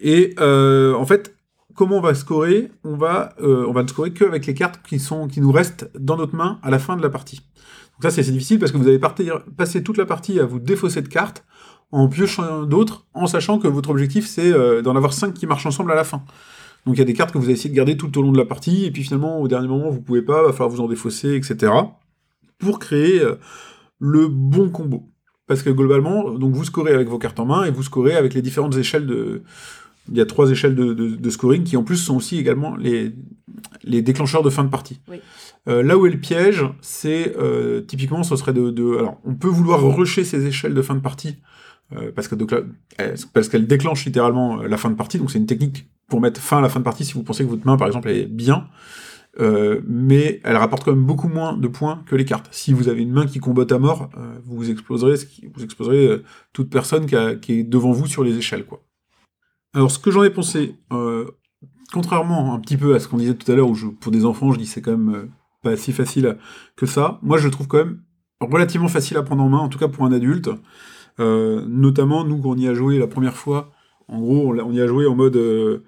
Et 0.00 0.34
euh, 0.40 0.94
en 0.94 1.04
fait, 1.04 1.34
comment 1.74 1.98
on 1.98 2.00
va 2.00 2.14
scorer? 2.14 2.70
On 2.82 2.96
va, 2.96 3.34
on 3.40 3.72
va 3.72 3.82
ne 3.82 3.88
scorer 3.88 4.12
qu'avec 4.12 4.46
les 4.46 4.54
cartes 4.54 4.80
qui, 4.88 4.98
sont, 4.98 5.28
qui 5.28 5.40
nous 5.42 5.52
restent 5.52 5.90
dans 5.98 6.16
notre 6.16 6.34
main 6.34 6.58
à 6.62 6.70
la 6.70 6.78
fin 6.78 6.96
de 6.96 7.02
la 7.02 7.10
partie. 7.10 7.36
Donc 7.36 8.02
ça, 8.04 8.10
c'est 8.10 8.22
assez 8.22 8.32
difficile 8.32 8.58
parce 8.58 8.72
que 8.72 8.78
vous 8.78 8.88
allez 8.88 8.98
partir- 8.98 9.42
passer 9.56 9.82
toute 9.82 9.98
la 9.98 10.06
partie 10.06 10.40
à 10.40 10.46
vous 10.46 10.60
défausser 10.60 11.02
de 11.02 11.08
cartes 11.08 11.44
en 11.92 12.08
piochant 12.08 12.62
d'autres, 12.62 13.06
en 13.12 13.26
sachant 13.26 13.58
que 13.58 13.68
votre 13.68 13.90
objectif, 13.90 14.26
c'est 14.26 14.50
d'en 14.82 14.94
avoir 14.96 15.12
5 15.12 15.34
qui 15.34 15.46
marchent 15.46 15.66
ensemble 15.66 15.92
à 15.92 15.94
la 15.94 16.04
fin. 16.04 16.22
Donc 16.88 16.96
il 16.96 17.00
y 17.00 17.02
a 17.02 17.04
des 17.04 17.12
cartes 17.12 17.32
que 17.32 17.38
vous 17.38 17.44
allez 17.44 17.52
essayer 17.52 17.68
de 17.68 17.74
garder 17.76 17.98
tout 17.98 18.16
au 18.18 18.22
long 18.22 18.32
de 18.32 18.38
la 18.38 18.46
partie, 18.46 18.86
et 18.86 18.90
puis 18.90 19.02
finalement, 19.04 19.42
au 19.42 19.46
dernier 19.46 19.68
moment, 19.68 19.90
vous 19.90 20.00
pouvez 20.00 20.22
pas, 20.22 20.42
va 20.42 20.52
falloir 20.52 20.70
vous 20.70 20.80
en 20.80 20.88
défausser, 20.88 21.34
etc. 21.34 21.70
pour 22.58 22.78
créer 22.78 23.20
euh, 23.20 23.34
le 23.98 24.26
bon 24.28 24.70
combo. 24.70 25.04
Parce 25.46 25.62
que 25.62 25.68
globalement, 25.68 26.30
donc 26.30 26.54
vous 26.54 26.64
scorez 26.64 26.94
avec 26.94 27.08
vos 27.08 27.18
cartes 27.18 27.38
en 27.40 27.44
main, 27.44 27.64
et 27.64 27.70
vous 27.70 27.82
scorez 27.82 28.14
avec 28.16 28.32
les 28.32 28.40
différentes 28.40 28.74
échelles 28.76 29.06
de... 29.06 29.42
Il 30.10 30.16
y 30.16 30.20
a 30.22 30.24
trois 30.24 30.50
échelles 30.50 30.74
de, 30.74 30.94
de- 30.94 31.16
de 31.16 31.30
scoring 31.30 31.64
qui 31.64 31.76
en 31.76 31.82
plus 31.84 31.98
sont 31.98 32.16
aussi 32.16 32.38
également 32.38 32.74
les, 32.76 33.12
les 33.84 34.00
déclencheurs 34.00 34.42
de 34.42 34.48
fin 34.48 34.64
de 34.64 34.70
partie. 34.70 35.00
Oui. 35.10 35.20
Euh, 35.68 35.82
là 35.82 35.98
où 35.98 36.06
est 36.06 36.10
le 36.10 36.18
piège, 36.18 36.64
c'est 36.80 37.36
euh, 37.36 37.82
typiquement, 37.82 38.22
ce 38.22 38.34
serait 38.36 38.54
de, 38.54 38.70
de- 38.70 38.96
Alors, 38.96 39.18
on 39.26 39.34
peut 39.34 39.48
vouloir 39.48 39.82
rusher 39.94 40.24
ces 40.24 40.46
échelles 40.46 40.72
de 40.72 40.80
fin 40.80 40.94
de 40.94 41.00
partie 41.00 41.36
là, 41.90 42.00
euh, 42.02 42.12
parce 43.32 43.48
qu'elle 43.48 43.66
déclenche 43.66 44.04
littéralement 44.04 44.60
euh, 44.60 44.68
la 44.68 44.76
fin 44.76 44.90
de 44.90 44.94
partie. 44.94 45.18
Donc 45.18 45.30
c'est 45.30 45.38
une 45.38 45.46
technique 45.46 45.88
pour 46.08 46.20
mettre 46.20 46.40
fin 46.40 46.58
à 46.58 46.60
la 46.60 46.68
fin 46.68 46.80
de 46.80 46.84
partie 46.84 47.04
si 47.04 47.14
vous 47.14 47.22
pensez 47.22 47.44
que 47.44 47.50
votre 47.50 47.66
main, 47.66 47.76
par 47.76 47.86
exemple, 47.86 48.08
est 48.08 48.26
bien. 48.26 48.68
Euh, 49.40 49.80
mais 49.86 50.40
elle 50.42 50.56
rapporte 50.56 50.84
quand 50.84 50.92
même 50.92 51.04
beaucoup 51.04 51.28
moins 51.28 51.56
de 51.56 51.68
points 51.68 52.02
que 52.06 52.16
les 52.16 52.24
cartes. 52.24 52.48
Si 52.50 52.72
vous 52.72 52.88
avez 52.88 53.02
une 53.02 53.12
main 53.12 53.26
qui 53.26 53.38
combatte 53.38 53.70
à 53.70 53.78
mort, 53.78 54.10
euh, 54.16 54.38
vous 54.44 54.70
exploserez, 54.70 55.14
vous 55.54 55.62
exploserez 55.62 56.08
euh, 56.08 56.24
toute 56.52 56.70
personne 56.70 57.06
qui, 57.06 57.14
est 57.14 57.62
devant 57.62 57.92
vous 57.92 58.06
sur 58.06 58.24
les 58.24 58.36
échelles, 58.36 58.64
quoi. 58.64 58.82
Alors, 59.74 59.90
ce 59.90 59.98
que 59.98 60.10
j'en 60.10 60.24
ai 60.24 60.30
pensé, 60.30 60.76
euh, 60.92 61.26
contrairement 61.92 62.54
un 62.54 62.58
petit 62.58 62.76
peu 62.76 62.94
à 62.94 63.00
ce 63.00 63.06
qu'on 63.06 63.18
disait 63.18 63.34
tout 63.34 63.50
à 63.52 63.54
l'heure, 63.54 63.68
où 63.68 63.74
je- 63.74 63.86
pour 63.86 64.10
des 64.10 64.24
enfants, 64.24 64.50
je 64.52 64.58
dis 64.58 64.66
c'est 64.66 64.80
quand 64.82 64.96
même 64.96 65.14
euh, 65.14 65.28
pas 65.62 65.76
si 65.76 65.92
facile 65.92 66.36
que 66.74 66.86
ça, 66.86 67.18
moi 67.22 67.38
je 67.38 67.44
le 67.44 67.50
trouve 67.50 67.68
quand 67.68 67.78
même 67.78 68.00
relativement 68.40 68.88
facile 68.88 69.18
à 69.18 69.22
prendre 69.22 69.42
en 69.42 69.48
main, 69.48 69.58
en 69.58 69.68
tout 69.68 69.78
cas 69.78 69.88
pour 69.88 70.04
un 70.04 70.12
adulte. 70.12 70.48
Euh, 71.20 71.64
notamment, 71.66 72.24
nous, 72.24 72.38
quand 72.38 72.50
on 72.50 72.56
y 72.56 72.68
a 72.68 72.74
joué 72.74 72.98
la 72.98 73.06
première 73.06 73.36
fois, 73.36 73.72
en 74.08 74.20
gros, 74.20 74.54
on, 74.54 74.72
y 74.72 74.80
a 74.80 74.86
joué 74.86 75.06
en 75.06 75.14
mode. 75.14 75.36
euh, 75.36 75.84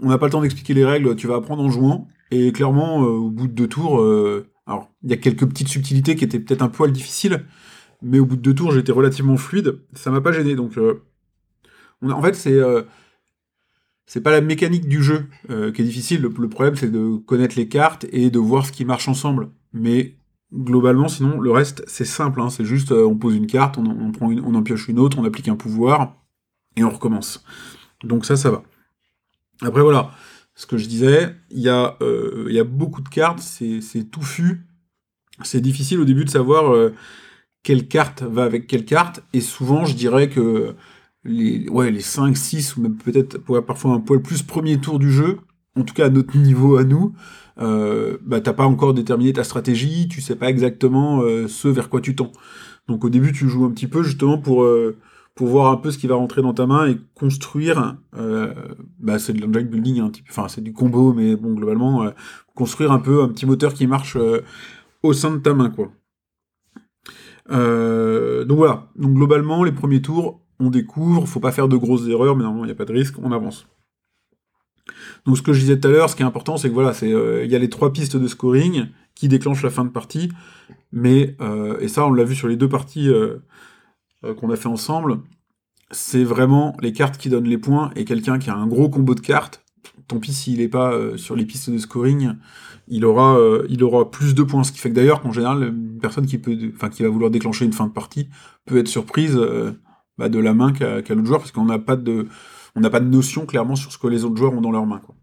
on 0.00 0.08
n'a 0.08 0.18
pas 0.18 0.26
le 0.26 0.32
temps 0.32 0.42
d'expliquer 0.42 0.74
les 0.74 0.84
règles, 0.84 1.14
tu 1.16 1.26
vas 1.26 1.36
apprendre 1.36 1.62
en 1.62 1.70
jouant. 1.70 2.08
Et 2.30 2.52
clairement, 2.52 3.02
euh, 3.02 3.08
au 3.08 3.30
bout 3.30 3.48
de 3.48 3.52
deux 3.52 3.68
tours, 3.68 3.98
alors, 4.66 4.90
il 5.02 5.10
y 5.10 5.12
a 5.12 5.16
quelques 5.16 5.46
petites 5.46 5.68
subtilités 5.68 6.16
qui 6.16 6.24
étaient 6.24 6.38
peut-être 6.40 6.62
un 6.62 6.68
poil 6.68 6.92
difficiles, 6.92 7.44
mais 8.02 8.18
au 8.18 8.26
bout 8.26 8.36
de 8.36 8.42
deux 8.42 8.54
tours, 8.54 8.72
j'étais 8.72 8.92
relativement 8.92 9.36
fluide. 9.36 9.80
Ça 9.94 10.10
m'a 10.10 10.20
pas 10.20 10.32
gêné. 10.32 10.54
Donc, 10.54 10.72
en 12.02 12.22
fait, 12.22 12.34
c'est. 12.34 12.58
c'est 14.06 14.22
pas 14.22 14.30
la 14.30 14.40
mécanique 14.40 14.88
du 14.88 15.02
jeu 15.02 15.26
qui 15.48 15.82
est 15.82 15.84
difficile. 15.84 16.22
Le, 16.22 16.32
le 16.38 16.48
problème, 16.48 16.76
c'est 16.76 16.90
de 16.90 17.16
connaître 17.16 17.56
les 17.56 17.68
cartes 17.68 18.06
et 18.12 18.30
de 18.30 18.38
voir 18.38 18.64
ce 18.64 18.72
qui 18.72 18.84
marche 18.84 19.08
ensemble. 19.08 19.50
Mais 19.72 20.16
globalement, 20.52 21.08
sinon, 21.08 21.40
le 21.40 21.50
reste, 21.50 21.84
c'est 21.86 22.04
simple. 22.04 22.40
hein. 22.40 22.50
C'est 22.50 22.64
juste, 22.64 22.92
euh, 22.92 23.06
on 23.06 23.16
pose 23.16 23.36
une 23.36 23.46
carte, 23.46 23.78
on, 23.78 23.86
en- 23.86 24.12
prend 24.12 24.28
on 24.32 24.54
en 24.54 24.62
pioche 24.62 24.88
une 24.88 24.98
autre, 24.98 25.18
on 25.18 25.24
applique 25.24 25.48
un 25.48 25.56
pouvoir 25.56 26.16
et 26.76 26.84
on 26.84 26.90
recommence. 26.90 27.44
Donc 28.04 28.26
ça, 28.26 28.36
ça 28.36 28.50
va. 28.50 28.62
Après, 29.62 29.82
voilà. 29.82 30.10
Ce 30.54 30.66
que 30.66 30.76
je 30.76 30.86
disais, 30.88 31.34
il 31.50 31.60
y, 31.60 31.68
a, 31.68 31.96
euh, 32.02 32.46
y 32.50 32.58
a 32.58 32.64
beaucoup 32.64 33.00
de 33.00 33.08
cartes, 33.08 33.40
c'est 33.40 34.10
touffu. 34.10 34.66
C'est 35.42 35.60
difficile 35.60 36.00
au 36.00 36.04
début 36.04 36.24
de 36.24 36.30
savoir 36.30 36.74
euh, 36.74 36.94
quelle 37.62 37.88
carte 37.88 38.22
va 38.22 38.44
avec 38.44 38.66
quelle 38.66 38.84
carte. 38.84 39.22
Et 39.32 39.40
souvent, 39.40 39.84
je 39.84 39.94
dirais 39.94 40.28
que 40.28 40.74
les, 41.24 41.68
ouais, 41.68 41.90
les 41.90 42.00
5, 42.00 42.36
6, 42.36 42.76
ou 42.76 42.82
même 42.82 42.96
peut-être 42.96 43.38
parfois 43.62 43.92
un 43.94 44.00
poil 44.00 44.22
plus 44.22 44.42
premier 44.42 44.80
tour 44.80 44.98
du 44.98 45.12
jeu, 45.12 45.38
en 45.76 45.82
tout 45.84 45.94
cas 45.94 46.06
à 46.06 46.10
notre 46.10 46.36
niveau 46.36 46.76
à 46.76 46.84
nous, 46.84 47.14
euh, 47.60 48.18
bah, 48.22 48.40
t'as 48.40 48.52
pas 48.52 48.64
encore 48.64 48.94
déterminé 48.94 49.32
ta 49.32 49.44
stratégie, 49.44 50.08
tu 50.08 50.20
sais 50.20 50.36
pas 50.36 50.48
exactement 50.50 51.22
euh, 51.22 51.48
ce 51.48 51.68
vers 51.68 51.88
quoi 51.90 52.00
tu 52.00 52.14
tends. 52.14 52.32
Donc 52.88 53.04
au 53.04 53.10
début, 53.10 53.32
tu 53.32 53.48
joues 53.48 53.64
un 53.64 53.70
petit 53.70 53.86
peu 53.86 54.02
justement 54.02 54.38
pour, 54.38 54.62
euh, 54.64 54.96
pour 55.34 55.48
voir 55.48 55.72
un 55.72 55.76
peu 55.76 55.90
ce 55.90 55.98
qui 55.98 56.06
va 56.06 56.14
rentrer 56.16 56.42
dans 56.42 56.54
ta 56.54 56.66
main 56.66 56.88
et 56.88 56.98
construire. 57.14 57.96
euh, 58.16 58.54
bah, 58.98 59.18
c'est 59.18 59.32
de 59.32 59.40
l'engine 59.40 59.68
building, 59.68 60.10
peu- 60.10 60.20
enfin 60.30 60.48
c'est 60.48 60.62
du 60.62 60.72
combo, 60.72 61.12
mais 61.12 61.36
bon, 61.36 61.54
globalement, 61.54 62.10
construire 62.54 62.92
un 62.92 62.98
peu 63.00 63.22
un 63.22 63.28
petit 63.28 63.46
moteur 63.46 63.74
qui 63.74 63.86
marche 63.86 64.16
au 65.02 65.12
sein 65.12 65.30
de 65.32 65.38
ta 65.38 65.54
main, 65.54 65.70
quoi. 65.70 65.92
Donc 67.48 68.56
voilà. 68.58 68.88
Donc 68.96 69.14
globalement, 69.14 69.64
les 69.64 69.72
premiers 69.72 70.02
tours, 70.02 70.40
on 70.58 70.70
découvre. 70.70 71.26
Faut 71.26 71.40
pas 71.40 71.52
faire 71.52 71.68
de 71.68 71.76
grosses 71.76 72.06
erreurs, 72.08 72.36
mais 72.36 72.42
normalement, 72.42 72.64
il 72.64 72.68
n'y 72.68 72.72
a 72.72 72.76
pas 72.76 72.84
de 72.84 72.92
risque. 72.92 73.16
On 73.22 73.32
avance. 73.32 73.66
Donc 75.26 75.36
ce 75.36 75.42
que 75.42 75.52
je 75.52 75.60
disais 75.60 75.78
tout 75.78 75.88
à 75.88 75.90
l'heure, 75.90 76.10
ce 76.10 76.16
qui 76.16 76.22
est 76.22 76.26
important, 76.26 76.56
c'est 76.56 76.68
que 76.68 76.74
voilà, 76.74 76.92
c'est 76.92 77.12
euh, 77.12 77.44
il 77.44 77.50
y 77.50 77.56
a 77.56 77.58
les 77.58 77.70
trois 77.70 77.92
pistes 77.92 78.16
de 78.16 78.26
scoring 78.26 78.86
qui 79.14 79.28
déclenchent 79.28 79.62
la 79.62 79.70
fin 79.70 79.84
de 79.84 79.90
partie. 79.90 80.30
Mais 80.92 81.36
euh, 81.40 81.78
et 81.80 81.88
ça, 81.88 82.06
on 82.06 82.12
l'a 82.12 82.24
vu 82.24 82.34
sur 82.34 82.48
les 82.48 82.56
deux 82.56 82.68
parties 82.68 83.08
euh, 83.08 83.38
qu'on 84.38 84.50
a 84.50 84.56
fait 84.56 84.68
ensemble. 84.68 85.18
C'est 85.90 86.24
vraiment 86.24 86.76
les 86.80 86.92
cartes 86.92 87.16
qui 87.16 87.28
donnent 87.28 87.48
les 87.48 87.58
points 87.58 87.90
et 87.96 88.04
quelqu'un 88.04 88.38
qui 88.38 88.50
a 88.50 88.54
un 88.54 88.66
gros 88.66 88.88
combo 88.88 89.14
de 89.14 89.20
cartes. 89.20 89.64
Tant 90.08 90.18
pis 90.18 90.32
s'il 90.32 90.58
n'est 90.58 90.68
pas 90.68 90.92
sur 91.16 91.36
les 91.36 91.44
pistes 91.44 91.70
de 91.70 91.78
scoring, 91.78 92.32
il 92.88 93.04
aura, 93.04 93.38
il 93.68 93.82
aura 93.82 94.10
plus 94.10 94.34
de 94.34 94.42
points. 94.42 94.64
Ce 94.64 94.72
qui 94.72 94.78
fait 94.78 94.90
que 94.90 94.94
d'ailleurs, 94.94 95.20
qu'en 95.20 95.32
général, 95.32 95.62
une 95.62 95.98
personne 96.00 96.26
qui, 96.26 96.38
peut, 96.38 96.56
enfin, 96.74 96.88
qui 96.88 97.02
va 97.02 97.08
vouloir 97.08 97.30
déclencher 97.30 97.64
une 97.64 97.72
fin 97.72 97.86
de 97.86 97.92
partie 97.92 98.28
peut 98.66 98.78
être 98.78 98.88
surprise 98.88 99.38
bah, 100.18 100.28
de 100.28 100.38
la 100.38 100.52
main 100.52 100.72
qu'a 100.72 101.00
l'autre 101.14 101.26
joueur, 101.26 101.40
parce 101.40 101.52
qu'on 101.52 101.64
n'a 101.64 101.78
pas 101.78 101.96
de, 101.96 102.28
on 102.76 102.80
n'a 102.80 102.90
pas 102.90 103.00
de 103.00 103.08
notion 103.08 103.46
clairement 103.46 103.76
sur 103.76 103.92
ce 103.92 103.98
que 103.98 104.06
les 104.06 104.24
autres 104.24 104.36
joueurs 104.36 104.52
ont 104.52 104.60
dans 104.60 104.70
leurs 104.70 104.86
mains. 104.86 105.00
Quoi. 105.04 105.14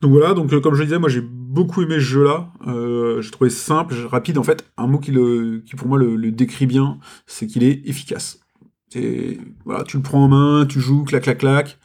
Donc 0.00 0.10
voilà, 0.10 0.34
donc 0.34 0.52
euh, 0.52 0.60
comme 0.60 0.74
je 0.74 0.80
le 0.80 0.86
disais, 0.86 0.98
moi 0.98 1.08
j'ai 1.08 1.20
beaucoup 1.22 1.80
aimé 1.82 1.94
ce 1.94 2.00
jeu-là. 2.00 2.50
Euh, 2.66 3.20
j'ai 3.22 3.30
trouvé 3.30 3.50
simple, 3.50 3.94
rapide. 4.10 4.36
En 4.38 4.42
fait, 4.42 4.64
un 4.76 4.86
mot 4.88 4.98
qui, 4.98 5.12
le, 5.12 5.62
qui 5.64 5.76
pour 5.76 5.86
moi 5.86 5.98
le, 5.98 6.16
le 6.16 6.32
décrit 6.32 6.66
bien, 6.66 6.98
c'est 7.26 7.46
qu'il 7.46 7.62
est 7.62 7.82
efficace. 7.88 8.40
C'est- 8.88 9.38
Voilà, 9.64 9.84
tu 9.84 9.96
le 9.96 10.02
prends 10.02 10.24
en 10.24 10.28
main, 10.28 10.66
tu 10.66 10.80
joues, 10.80 11.04
clac, 11.04 11.22
clac, 11.22 11.38
clac. 11.38 11.78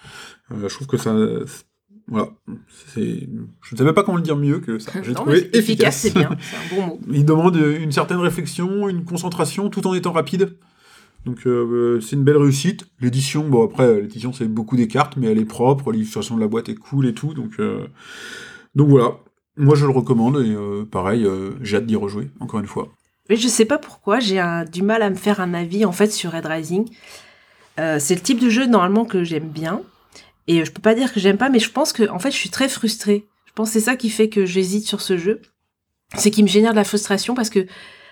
Euh, 0.52 0.68
je 0.68 0.74
trouve 0.74 0.88
que 0.88 0.98
ça, 0.98 1.14
voilà, 2.08 2.30
c'est, 2.94 3.28
je 3.62 3.74
ne 3.74 3.78
savais 3.78 3.94
pas 3.94 4.02
comment 4.04 4.18
le 4.18 4.24
dire 4.24 4.38
mieux 4.38 4.60
que 4.60 4.80
ça. 4.80 4.92
J'ai 5.04 5.10
Non, 5.10 5.16
trouvé 5.22 5.50
mais 5.54 5.60
efficace. 5.60 5.98
c'est 6.00 6.14
bien, 6.14 6.30
c'est 6.40 6.56
un 6.56 6.76
bon 6.76 6.88
mot. 6.88 7.00
Il 7.12 7.24
demande 7.26 7.56
une 7.58 7.92
certaine 7.92 8.18
réflexion, 8.18 8.88
une 8.90 9.04
concentration, 9.06 9.70
tout 9.70 9.86
en 9.86 9.94
étant 9.94 10.14
rapide. 10.14 10.58
Donc 11.28 11.46
euh, 11.46 12.00
c'est 12.00 12.16
une 12.16 12.24
belle 12.24 12.38
réussite. 12.38 12.88
L'édition, 13.02 13.48
bon 13.48 13.66
après 13.66 14.02
l'édition 14.02 14.32
c'est 14.32 14.48
beaucoup 14.48 14.78
des 14.78 14.88
cartes, 14.88 15.18
mais 15.18 15.28
elle 15.28 15.38
est 15.38 15.46
propre, 15.46 15.92
l'illustration 15.92 16.36
de 16.36 16.42
la 16.42 16.48
boîte 16.48 16.70
est 16.70 16.76
cool 16.76 17.06
et 17.06 17.14
tout. 17.14 17.34
Donc 17.34 17.60
euh, 17.60 17.86
donc 18.76 18.88
voilà, 18.88 19.18
moi 19.58 19.76
je 19.76 19.86
le 19.86 19.92
recommande 19.92 20.38
et 20.38 20.52
euh, 20.52 20.86
pareil, 20.86 21.26
euh, 21.26 21.52
j'ai 21.62 21.78
hâte 21.78 21.86
d'y 21.86 21.98
rejouer 21.98 22.30
encore 22.40 22.62
une 22.62 22.66
fois. 22.66 22.88
Mais 23.30 23.36
je 23.36 23.50
sais 23.50 23.66
pas 23.66 23.78
pourquoi, 23.78 24.22
j'ai 24.22 24.42
du 24.72 24.84
mal 24.84 25.02
à 25.02 25.10
me 25.10 25.16
faire 25.16 25.42
un 25.42 25.54
avis 25.54 25.84
en 25.84 25.92
fait 25.92 26.14
sur 26.14 26.32
Red 26.32 26.46
Rising. 26.46 26.90
Euh, 27.78 27.98
c'est 28.00 28.16
le 28.16 28.22
type 28.22 28.40
de 28.40 28.50
jeu 28.50 28.66
normalement 28.66 29.04
que 29.04 29.26
j'aime 29.26 29.50
bien. 29.50 29.82
Et 30.48 30.64
je 30.64 30.72
peux 30.72 30.82
pas 30.82 30.96
dire 30.96 31.14
que 31.14 31.20
j'aime 31.20 31.38
pas, 31.38 31.50
mais 31.50 31.60
je 31.60 31.70
pense 31.70 31.92
que 31.92 32.10
en 32.10 32.20
fait 32.20 32.32
je 32.32 32.38
suis 32.38 32.50
très 32.50 32.70
frustrée. 32.70 33.28
Je 33.46 33.52
pense 33.52 33.72
c'est 33.72 33.82
ça 33.82 33.98
qui 33.98 34.10
fait 34.10 34.30
que 34.30 34.46
j'hésite 34.46 34.86
sur 34.86 35.02
ce 35.02 35.18
jeu. 35.18 35.42
C'est 36.16 36.32
qu'il 36.32 36.46
me 36.46 36.50
génère 36.50 36.72
de 36.72 36.78
la 36.78 36.86
frustration 36.86 37.36
parce 37.36 37.50
que 37.50 37.68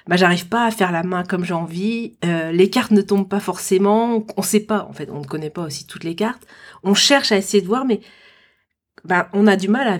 bah, 0.07 0.17
j'arrive 0.17 0.47
pas 0.47 0.65
à 0.65 0.71
faire 0.71 0.91
la 0.91 1.03
main 1.03 1.23
comme 1.23 1.43
j'ai 1.45 1.53
envie. 1.53 2.17
Euh, 2.23 2.51
les 2.51 2.69
cartes 2.69 2.91
ne 2.91 3.01
tombent 3.01 3.27
pas 3.27 3.39
forcément. 3.39 4.25
On 4.37 4.41
sait 4.41 4.59
pas, 4.59 4.85
en 4.89 4.93
fait, 4.93 5.09
on 5.09 5.21
ne 5.21 5.25
connaît 5.25 5.49
pas 5.49 5.63
aussi 5.63 5.87
toutes 5.87 6.03
les 6.03 6.15
cartes. 6.15 6.45
On 6.83 6.93
cherche 6.93 7.31
à 7.31 7.37
essayer 7.37 7.61
de 7.61 7.67
voir, 7.67 7.85
mais 7.85 8.01
bah, 9.03 9.29
on 9.33 9.47
a 9.47 9.55
du 9.55 9.67
mal 9.67 9.87
à, 9.87 9.99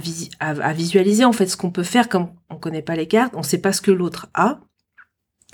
à, 0.50 0.74
visualiser 0.74 1.26
en 1.26 1.34
fait 1.34 1.48
ce 1.48 1.58
qu'on 1.58 1.72
peut 1.72 1.84
faire 1.84 2.10
comme 2.10 2.30
on 2.50 2.56
connaît 2.56 2.82
pas 2.82 2.96
les 2.96 3.08
cartes. 3.08 3.34
On 3.36 3.44
sait 3.44 3.58
pas 3.60 3.74
ce 3.74 3.82
que 3.82 3.92
l'autre 3.92 4.28
a. 4.34 4.60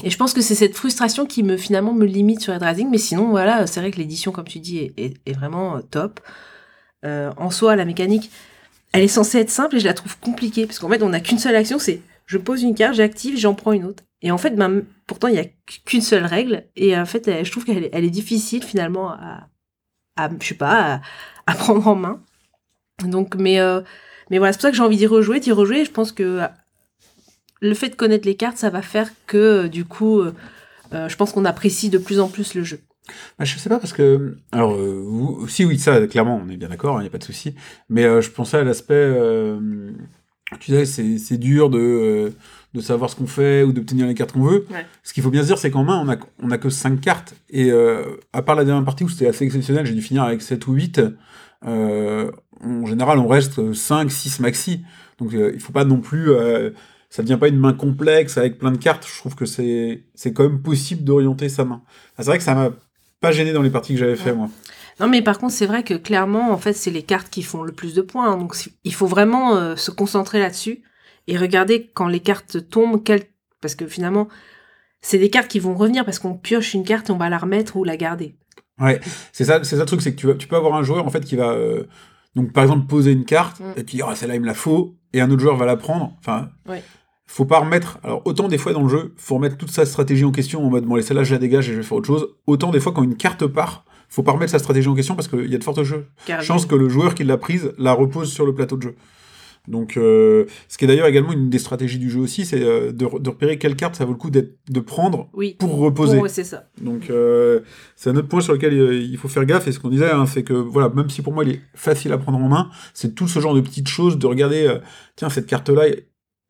Et 0.03 0.09
je 0.09 0.17
pense 0.17 0.33
que 0.33 0.41
c'est 0.41 0.55
cette 0.55 0.75
frustration 0.75 1.25
qui 1.25 1.43
me 1.43 1.57
finalement 1.57 1.93
me 1.93 2.05
limite 2.05 2.41
sur 2.41 2.53
Red 2.53 2.63
Rising, 2.63 2.89
mais 2.89 2.97
sinon 2.97 3.29
voilà, 3.29 3.67
c'est 3.67 3.79
vrai 3.81 3.91
que 3.91 3.97
l'édition, 3.97 4.31
comme 4.31 4.47
tu 4.47 4.59
dis, 4.59 4.91
est 4.97 5.33
vraiment 5.33 5.77
euh, 5.77 5.81
top. 5.81 6.19
Euh, 7.05 7.31
en 7.37 7.49
soi, 7.49 7.75
la 7.75 7.85
mécanique, 7.85 8.31
elle 8.93 9.03
est 9.03 9.07
censée 9.07 9.39
être 9.39 9.49
simple 9.49 9.77
et 9.77 9.79
je 9.79 9.85
la 9.85 9.93
trouve 9.93 10.17
compliquée 10.19 10.65
parce 10.65 10.79
qu'en 10.79 10.89
fait, 10.89 11.01
on 11.03 11.09
n'a 11.09 11.19
qu'une 11.19 11.39
seule 11.39 11.55
action, 11.55 11.79
c'est 11.79 12.01
je 12.25 12.37
pose 12.37 12.63
une 12.63 12.75
carte, 12.75 12.95
j'active, 12.95 13.37
j'en 13.37 13.53
prends 13.53 13.71
une 13.71 13.85
autre. 13.85 14.03
Et 14.21 14.31
en 14.31 14.37
fait, 14.37 14.51
ben, 14.51 14.83
pourtant, 15.07 15.27
il 15.27 15.35
y 15.35 15.39
a 15.39 15.45
qu'une 15.85 16.01
seule 16.01 16.25
règle. 16.25 16.65
Et 16.75 16.97
en 16.97 17.05
fait, 17.05 17.43
je 17.43 17.51
trouve 17.51 17.65
qu'elle 17.65 17.89
est, 17.91 18.09
difficile 18.09 18.63
finalement 18.63 19.11
à, 19.11 19.47
je 20.39 20.47
sais 20.47 20.55
pas, 20.55 21.01
à, 21.47 21.53
prendre 21.55 21.87
en 21.87 21.95
main. 21.95 22.21
Donc, 23.03 23.35
mais, 23.35 23.59
euh, 23.59 23.81
mais 24.29 24.37
voilà, 24.37 24.53
c'est 24.53 24.57
pour 24.57 24.63
ça 24.63 24.71
que 24.71 24.77
j'ai 24.77 24.83
envie 24.83 24.97
d'y 24.97 25.07
rejouer, 25.07 25.39
d'y 25.39 25.51
rejouer. 25.51 25.79
Et 25.79 25.85
je 25.85 25.91
pense 25.91 26.11
que 26.11 26.23
euh, 26.23 26.47
le 27.61 27.73
fait 27.73 27.89
de 27.89 27.95
connaître 27.95 28.27
les 28.27 28.35
cartes, 28.35 28.57
ça 28.57 28.69
va 28.69 28.81
faire 28.81 29.09
que 29.25 29.37
euh, 29.37 29.67
du 29.69 29.85
coup, 29.85 30.19
euh, 30.19 30.33
euh, 30.93 31.07
je 31.07 31.15
pense 31.15 31.31
qu'on 31.31 31.45
apprécie 31.45 31.89
de 31.89 31.97
plus 31.97 32.19
en 32.19 32.27
plus 32.27 32.53
le 32.53 32.63
jeu. 32.63 32.79
Bah, 33.39 33.45
je 33.45 33.57
sais 33.57 33.69
pas 33.69 33.79
parce 33.79 33.93
que 33.93 34.37
alors 34.51 34.73
euh, 34.73 35.45
si 35.47 35.65
oui 35.65 35.79
ça 35.79 36.05
clairement 36.07 36.41
on 36.43 36.49
est 36.49 36.55
bien 36.55 36.69
d'accord 36.69 36.99
il 36.99 37.01
n'y 37.01 37.07
a 37.07 37.09
pas 37.09 37.17
de 37.17 37.23
souci 37.23 37.55
mais 37.89 38.05
euh, 38.05 38.21
je 38.21 38.29
pensais 38.29 38.57
à 38.57 38.63
l'aspect 38.63 38.93
euh, 38.93 39.91
tu 40.59 40.71
sais 40.71 41.17
c'est 41.17 41.37
dur 41.37 41.69
de 41.71 41.79
euh, 41.79 42.29
de 42.73 42.81
savoir 42.81 43.09
ce 43.09 43.15
qu'on 43.17 43.27
fait 43.27 43.63
ou 43.63 43.73
d'obtenir 43.73 44.07
les 44.07 44.13
cartes 44.13 44.31
qu'on 44.31 44.43
veut 44.43 44.65
Ouais. 44.71 44.85
ce 45.03 45.13
qu'il 45.13 45.21
faut 45.23 45.29
bien 45.29 45.41
se 45.41 45.47
dire 45.47 45.57
c'est 45.57 45.71
qu'en 45.71 45.83
main 45.83 46.01
on 46.05 46.09
a 46.09 46.15
on 46.41 46.51
a 46.51 46.57
que 46.57 46.69
5 46.69 47.01
cartes 47.01 47.33
et 47.49 47.69
euh, 47.71 48.03
à 48.33 48.41
part 48.41 48.55
la 48.55 48.63
dernière 48.65 48.85
partie 48.85 49.03
où 49.03 49.09
c'était 49.09 49.27
assez 49.27 49.43
exceptionnel 49.45 49.85
j'ai 49.85 49.93
dû 49.93 50.01
finir 50.01 50.23
avec 50.23 50.41
7 50.41 50.65
ou 50.67 50.73
8 50.73 51.01
euh, 51.65 52.31
en 52.63 52.85
général 52.85 53.19
on 53.19 53.27
reste 53.27 53.73
5 53.73 54.11
6 54.11 54.39
maxi 54.39 54.83
donc 55.19 55.33
euh, 55.33 55.51
il 55.53 55.59
faut 55.59 55.73
pas 55.73 55.83
non 55.85 55.99
plus 55.99 56.31
euh, 56.31 56.71
ça 57.09 57.23
devient 57.23 57.37
pas 57.37 57.47
une 57.49 57.57
main 57.59 57.73
complexe 57.73 58.37
avec 58.37 58.57
plein 58.57 58.71
de 58.71 58.77
cartes 58.77 59.05
je 59.07 59.17
trouve 59.19 59.35
que 59.35 59.45
c'est 59.45 60.03
c'est 60.15 60.33
quand 60.33 60.43
même 60.43 60.61
possible 60.61 61.03
d'orienter 61.03 61.49
sa 61.49 61.65
main 61.65 61.81
Ah, 62.17 62.23
c'est 62.23 62.27
vrai 62.29 62.37
que 62.37 62.43
ça 62.43 62.55
m'a 62.55 62.71
pas 63.19 63.31
gêné 63.31 63.53
dans 63.53 63.61
les 63.61 63.69
parties 63.69 63.93
que 63.93 63.99
j'avais 63.99 64.15
fait 64.15 64.31
Ouais. 64.31 64.35
moi. 64.37 64.49
Non, 64.99 65.07
mais 65.07 65.21
par 65.21 65.37
contre, 65.39 65.53
c'est 65.53 65.65
vrai 65.67 65.83
que 65.83 65.93
clairement, 65.95 66.51
en 66.51 66.57
fait, 66.57 66.73
c'est 66.73 66.89
les 66.91 67.01
cartes 67.03 67.29
qui 67.29 67.43
font 67.43 67.61
le 67.63 67.71
plus 67.71 67.93
de 67.95 68.01
points. 68.01 68.31
hein. 68.31 68.37
donc, 68.37 68.55
il 68.83 68.93
faut 68.93 69.05
vraiment 69.07 69.55
euh, 69.55 69.75
se 69.75 69.89
concentrer 69.91 70.39
là-dessus 70.39 70.81
et 71.27 71.37
regarder 71.37 71.89
quand 71.93 72.07
les 72.07 72.19
cartes 72.19 72.69
tombent, 72.69 73.03
quelles- 73.03 73.25
parce 73.61 73.75
que 73.75 73.87
finalement, 73.87 74.27
c'est 75.01 75.17
des 75.17 75.29
cartes 75.29 75.47
qui 75.47 75.59
vont 75.59 75.73
revenir 75.75 76.05
parce 76.05 76.19
qu'on 76.19 76.33
pioche 76.35 76.73
une 76.73 76.83
carte 76.83 77.09
et 77.09 77.13
on 77.13 77.17
va 77.17 77.29
la 77.29 77.37
remettre 77.37 77.75
ou 77.77 77.83
la 77.83 77.97
garder. 77.97 78.35
Ouais, 78.79 78.99
c'est 79.31 79.45
ça, 79.45 79.63
c'est 79.63 79.75
ça 79.75 79.81
le 79.81 79.85
truc, 79.85 80.01
c'est 80.01 80.13
que 80.15 80.31
tu, 80.33 80.47
peux 80.47 80.55
avoir 80.55 80.75
un 80.75 80.83
joueur 80.83 81.05
en 81.05 81.09
fait 81.09 81.23
qui 81.23 81.35
va 81.35 81.51
euh, 81.51 81.83
donc 82.35 82.51
par 82.53 82.63
exemple 82.63 82.87
poser 82.87 83.11
une 83.11 83.25
carte 83.25 83.59
Mm. 83.59 83.63
et 83.77 83.83
puis 83.83 83.95
dire 83.97 84.07
ah, 84.09 84.15
celle-là 84.15 84.35
il 84.35 84.41
me 84.41 84.45
la 84.47 84.53
faut 84.53 84.95
et 85.13 85.21
un 85.21 85.29
autre 85.29 85.41
joueur 85.41 85.55
va 85.57 85.65
la 85.65 85.77
prendre. 85.77 86.13
Enfin, 86.19 86.49
Ouais. 86.67 86.81
faut 87.27 87.45
pas 87.45 87.59
remettre. 87.59 87.99
Alors 88.03 88.21
autant 88.25 88.47
des 88.47 88.57
fois 88.57 88.73
dans 88.73 88.81
le 88.83 88.89
jeu, 88.89 89.13
faut 89.17 89.35
remettre 89.35 89.57
toute 89.57 89.69
sa 89.71 89.85
stratégie 89.85 90.25
en 90.25 90.31
question 90.31 90.65
en 90.65 90.69
mode 90.69 90.85
bon 90.85 90.95
allez 90.95 91.03
celle-là 91.03 91.23
je 91.23 91.33
la 91.33 91.39
dégage 91.39 91.69
et 91.69 91.73
je 91.73 91.77
vais 91.77 91.83
faire 91.83 91.97
autre 91.97 92.07
chose. 92.07 92.27
Autant 92.47 92.71
des 92.71 92.79
fois 92.79 92.91
quand 92.91 93.03
une 93.03 93.17
carte 93.17 93.45
part, 93.45 93.85
faut 94.09 94.23
pas 94.23 94.31
remettre 94.31 94.51
sa 94.51 94.59
stratégie 94.59 94.87
en 94.87 94.95
question 94.95 95.15
parce 95.15 95.27
qu'il 95.27 95.47
y 95.51 95.55
a 95.55 95.57
de 95.57 95.63
fortes 95.63 95.83
jeux. 95.83 96.07
Car- 96.25 96.41
chance 96.41 96.65
que 96.65 96.75
le 96.75 96.89
joueur 96.89 97.13
qui 97.15 97.23
l'a 97.23 97.37
prise 97.37 97.71
la 97.77 97.93
repose 97.93 98.31
sur 98.33 98.45
le 98.45 98.53
plateau 98.55 98.77
de 98.77 98.81
jeu. 98.83 98.95
Donc, 99.67 99.95
euh, 99.95 100.45
ce 100.67 100.77
qui 100.77 100.85
est 100.85 100.87
d'ailleurs 100.87 101.05
également 101.07 101.31
une 101.33 101.49
des 101.49 101.59
stratégies 101.59 101.99
du 101.99 102.09
jeu 102.09 102.19
aussi, 102.19 102.45
c'est 102.45 102.63
euh, 102.63 102.91
de, 102.91 103.19
de 103.19 103.29
repérer 103.29 103.57
quelle 103.59 103.75
carte 103.75 103.95
ça 103.95 104.05
vaut 104.05 104.11
le 104.13 104.17
coup 104.17 104.31
de 104.31 104.79
prendre 104.79 105.29
Oui. 105.33 105.55
pour 105.59 105.75
reposer. 105.77 106.17
Pour- 106.17 106.29
c'est 106.29 106.43
ça. 106.43 106.65
Donc 106.81 107.09
euh, 107.09 107.59
c'est 107.95 108.09
un 108.09 108.15
autre 108.15 108.27
point 108.27 108.41
sur 108.41 108.53
lequel 108.53 108.73
il 109.03 109.17
faut 109.17 109.27
faire 109.27 109.45
gaffe. 109.45 109.67
Et 109.67 109.71
ce 109.71 109.79
qu'on 109.79 109.89
disait, 109.89 110.09
hein, 110.11 110.25
c'est 110.25 110.43
que 110.43 110.53
voilà, 110.53 110.89
même 110.89 111.09
si 111.09 111.21
pour 111.21 111.31
moi 111.33 111.43
il 111.43 111.51
est 111.51 111.61
facile 111.75 112.11
à 112.11 112.17
prendre 112.17 112.39
en 112.39 112.49
main, 112.49 112.69
c'est 112.93 113.13
tout 113.13 113.27
ce 113.27 113.39
genre 113.39 113.53
de 113.53 113.61
petites 113.61 113.87
choses 113.87 114.17
de 114.17 114.25
regarder. 114.27 114.65
euh, 114.67 114.79
tiens, 115.15 115.29
cette 115.29 115.45
carte-là, 115.45 115.83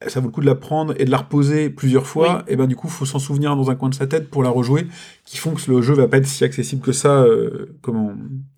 ça 0.08 0.20
vaut 0.20 0.28
le 0.28 0.32
coup 0.32 0.42
de 0.42 0.46
la 0.48 0.56
prendre 0.56 0.96
et 0.98 1.06
de 1.06 1.12
la 1.12 1.18
reposer 1.18 1.70
plusieurs 1.70 2.08
fois. 2.08 2.44
Et 2.48 2.56
ben 2.56 2.66
du 2.66 2.76
coup, 2.76 2.88
faut 2.88 3.06
s'en 3.06 3.20
souvenir 3.20 3.56
dans 3.56 3.70
un 3.70 3.76
coin 3.76 3.90
de 3.90 3.94
sa 3.94 4.08
tête 4.08 4.30
pour 4.32 4.42
la 4.42 4.50
rejouer, 4.50 4.88
qui 5.26 5.38
font 5.38 5.52
que 5.54 5.70
le 5.70 5.82
jeu 5.82 5.94
va 5.94 6.08
pas 6.08 6.18
être 6.18 6.26
si 6.26 6.44
accessible 6.44 6.82
que 6.82 6.92
ça, 6.92 7.22
euh, 7.24 7.78
comment, 7.82 8.14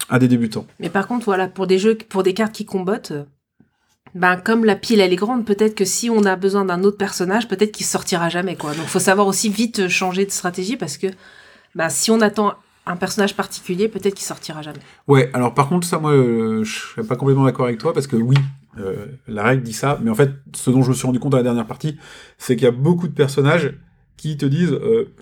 à 0.10 0.20
des 0.20 0.28
débutants. 0.30 0.66
Mais 0.80 0.90
par 0.90 1.06
contre, 1.08 1.26
voilà, 1.26 1.48
pour 1.50 1.68
des 1.68 1.80
jeux, 1.80 1.98
pour 2.08 2.24
des 2.24 2.34
cartes 2.34 2.54
qui 2.54 2.64
combattent, 2.66 3.12
euh, 3.12 3.24
ben 4.16 4.38
comme 4.38 4.66
la 4.66 4.76
pile 4.76 5.00
elle 5.00 5.14
est 5.14 5.18
grande, 5.18 5.46
peut-être 5.46 5.76
que 5.76 5.86
si 5.86 6.10
on 6.10 6.24
a 6.26 6.36
besoin 6.36 6.66
d'un 6.66 6.84
autre 6.84 6.98
personnage, 6.98 7.48
peut-être 7.48 7.72
qu'il 7.72 7.86
sortira 7.86 8.30
jamais 8.30 8.56
quoi. 8.56 8.74
Donc 8.74 8.86
faut 8.86 9.00
savoir 9.00 9.28
aussi 9.28 9.50
vite 9.50 9.80
euh, 9.80 9.90
changer 9.90 10.26
de 10.26 10.32
stratégie 10.32 10.78
parce 10.78 10.98
que 10.98 11.08
ben 11.76 11.90
si 11.90 12.12
on 12.12 12.22
attend 12.22 12.54
un 12.86 12.96
personnage 12.96 13.36
particulier, 13.36 13.88
peut-être 13.88 14.14
qu'il 14.14 14.26
sortira 14.26 14.62
jamais. 14.62 14.80
Ouais, 15.08 15.30
alors 15.34 15.54
par 15.54 15.70
contre, 15.70 15.88
ça, 15.88 16.00
moi, 16.00 16.12
euh, 16.12 16.64
je 16.64 16.80
serais 16.80 17.08
pas 17.08 17.16
complètement 17.16 17.46
d'accord 17.46 17.66
avec 17.66 17.80
toi, 17.80 17.94
parce 17.94 18.08
que 18.08 18.16
oui, 18.16 18.36
euh, 18.78 19.06
la 19.28 19.44
règle 19.44 19.64
dit 19.64 19.74
ça, 19.74 20.00
mais 20.04 20.12
en 20.12 20.16
fait, 20.16 20.32
ce 20.54 20.70
dont 20.70 20.84
je 20.84 20.90
me 20.90 20.94
suis 20.94 21.06
rendu 21.06 21.20
compte 21.20 21.34
à 21.34 21.38
la 21.38 21.44
dernière 21.44 21.66
partie, 21.66 21.98
c'est 22.38 22.56
qu'il 22.56 22.66
y 22.66 22.68
a 22.68 22.72
beaucoup 22.72 23.08
de 23.08 23.14
personnages 23.14 23.74
qui 24.18 24.38
te 24.38 24.46
disent 24.46 24.74
euh, 24.74 25.14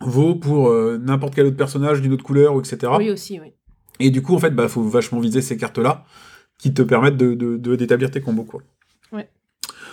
vaut 0.00 0.34
pour 0.34 0.72
n'importe 0.98 1.34
quel 1.34 1.46
autre 1.46 1.56
personnage 1.56 2.02
d'une 2.02 2.12
autre 2.12 2.24
couleur, 2.24 2.54
ou 2.54 2.60
etc. 2.60 2.92
Oui 2.98 3.10
aussi, 3.10 3.40
oui. 3.40 3.52
Et 4.00 4.10
du 4.10 4.22
coup, 4.22 4.34
en 4.34 4.38
fait, 4.38 4.50
bah, 4.50 4.66
faut 4.66 4.82
vachement 4.82 5.20
viser 5.20 5.40
ces 5.40 5.56
cartes-là, 5.56 6.04
qui 6.58 6.72
te 6.72 6.82
permettent 6.82 7.16
de, 7.16 7.34
de- 7.34 7.56
de- 7.56 7.76
d'établir 7.76 8.10
tes 8.10 8.20
combos, 8.20 8.44
quoi. 8.44 8.62
Ouais. 9.12 9.28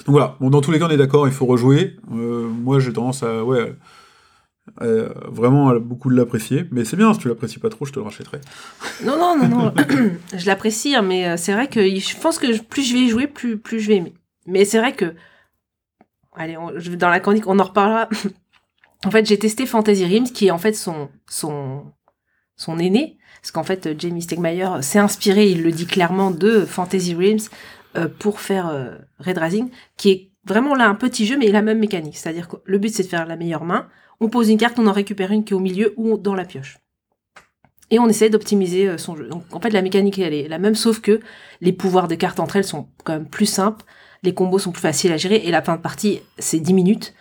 Donc 0.05 0.13
voilà, 0.13 0.35
bon, 0.39 0.49
dans 0.49 0.61
tous 0.61 0.71
les 0.71 0.79
cas, 0.79 0.87
on 0.87 0.89
est 0.89 0.97
d'accord, 0.97 1.27
il 1.27 1.33
faut 1.33 1.45
rejouer. 1.45 1.97
Euh, 2.11 2.47
moi, 2.47 2.79
j'ai 2.79 2.93
tendance 2.93 3.23
à, 3.23 3.43
ouais, 3.43 3.75
euh, 4.81 5.09
vraiment 5.27 5.69
à 5.69 5.79
beaucoup 5.79 6.09
l'apprécier, 6.09 6.65
mais 6.71 6.85
c'est 6.85 6.95
bien, 6.95 7.13
si 7.13 7.19
tu 7.19 7.27
l'apprécies 7.27 7.59
pas 7.59 7.69
trop, 7.69 7.85
je 7.85 7.91
te 7.91 7.99
le 7.99 8.05
rachèterai. 8.05 8.39
Non 9.03 9.17
non 9.17 9.35
non 9.37 9.47
non, 9.47 9.73
je 10.37 10.45
l'apprécie, 10.45 10.95
hein, 10.95 11.01
mais 11.01 11.27
euh, 11.27 11.35
c'est 11.37 11.53
vrai 11.53 11.67
que 11.67 11.81
je 11.83 12.17
pense 12.19 12.37
que 12.39 12.61
plus 12.61 12.83
je 12.83 12.93
vais 12.93 13.01
y 13.01 13.09
jouer, 13.09 13.27
plus 13.27 13.57
plus 13.57 13.79
je 13.79 13.87
vais 13.89 13.95
aimer. 13.97 14.13
Mais 14.47 14.63
c'est 14.65 14.77
vrai 14.79 14.93
que, 14.95 15.13
allez, 16.33 16.57
on- 16.57 16.77
je- 16.79 16.91
dans 16.91 17.09
la 17.09 17.19
chronique, 17.19 17.47
on 17.47 17.59
en 17.59 17.63
reparlera. 17.63 18.07
en 19.05 19.11
fait, 19.11 19.25
j'ai 19.25 19.37
testé 19.39 19.65
Fantasy 19.65 20.05
Realms, 20.05 20.31
qui 20.33 20.47
est 20.47 20.51
en 20.51 20.57
fait 20.59 20.73
son 20.73 21.09
son 21.27 21.83
son 22.55 22.77
aîné, 22.79 23.17
parce 23.41 23.51
qu'en 23.51 23.63
fait, 23.63 23.99
Jamie 23.99 24.21
Stegmaier 24.21 24.81
s'est 24.81 24.99
inspiré, 24.99 25.49
il 25.49 25.63
le 25.63 25.71
dit 25.71 25.87
clairement, 25.87 26.31
de 26.31 26.63
Fantasy 26.65 27.15
Realms 27.15 27.49
euh, 27.97 28.07
pour 28.07 28.39
faire 28.39 28.69
euh, 28.69 28.95
Red 29.19 29.37
Rising, 29.37 29.69
qui 29.97 30.11
est 30.11 30.31
vraiment 30.45 30.75
là 30.75 30.87
un 30.87 30.95
petit 30.95 31.25
jeu, 31.25 31.37
mais 31.37 31.47
la 31.47 31.61
même 31.61 31.79
mécanique. 31.79 32.17
C'est-à-dire 32.17 32.47
que 32.47 32.57
le 32.63 32.77
but, 32.77 32.93
c'est 32.93 33.03
de 33.03 33.07
faire 33.07 33.25
la 33.25 33.35
meilleure 33.35 33.65
main. 33.65 33.87
On 34.19 34.29
pose 34.29 34.49
une 34.49 34.57
carte, 34.57 34.77
on 34.77 34.85
en 34.87 34.91
récupère 34.91 35.31
une 35.31 35.43
qui 35.43 35.53
est 35.53 35.55
au 35.55 35.59
milieu 35.59 35.93
ou 35.97 36.17
dans 36.17 36.35
la 36.35 36.45
pioche. 36.45 36.77
Et 37.89 37.99
on 37.99 38.07
essaie 38.07 38.29
d'optimiser 38.29 38.87
euh, 38.87 38.97
son 38.97 39.17
jeu. 39.17 39.27
Donc 39.27 39.43
en 39.51 39.59
fait, 39.59 39.71
la 39.71 39.81
mécanique, 39.81 40.19
elle 40.19 40.33
est 40.33 40.47
la 40.47 40.59
même, 40.59 40.75
sauf 40.75 41.01
que 41.01 41.19
les 41.59 41.73
pouvoirs 41.73 42.07
des 42.07 42.17
cartes 42.17 42.39
entre 42.39 42.55
elles 42.55 42.63
sont 42.63 42.87
quand 43.03 43.13
même 43.13 43.27
plus 43.27 43.47
simples, 43.47 43.83
les 44.23 44.33
combos 44.33 44.59
sont 44.59 44.71
plus 44.71 44.81
faciles 44.81 45.11
à 45.11 45.17
gérer, 45.17 45.41
et 45.43 45.51
la 45.51 45.63
fin 45.63 45.75
de 45.75 45.81
partie, 45.81 46.21
c'est 46.37 46.59
10 46.59 46.73
minutes. 46.73 47.13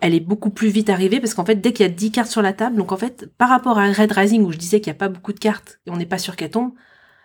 Elle 0.00 0.14
est 0.14 0.20
beaucoup 0.20 0.50
plus 0.50 0.68
vite 0.68 0.88
arrivée, 0.88 1.20
parce 1.20 1.34
qu'en 1.34 1.44
fait, 1.44 1.56
dès 1.56 1.72
qu'il 1.72 1.84
y 1.84 1.88
a 1.88 1.92
10 1.92 2.10
cartes 2.10 2.30
sur 2.30 2.42
la 2.42 2.52
table, 2.52 2.76
donc 2.76 2.92
en 2.92 2.96
fait, 2.96 3.30
par 3.36 3.48
rapport 3.48 3.78
à 3.78 3.92
Red 3.92 4.12
Rising, 4.12 4.42
où 4.44 4.52
je 4.52 4.58
disais 4.58 4.80
qu'il 4.80 4.90
n'y 4.90 4.96
a 4.96 4.98
pas 4.98 5.08
beaucoup 5.08 5.32
de 5.32 5.38
cartes, 5.38 5.80
et 5.86 5.90
on 5.90 5.96
n'est 5.96 6.06
pas 6.06 6.18
sûr 6.18 6.36
qu'elles 6.36 6.50
tombent, 6.50 6.72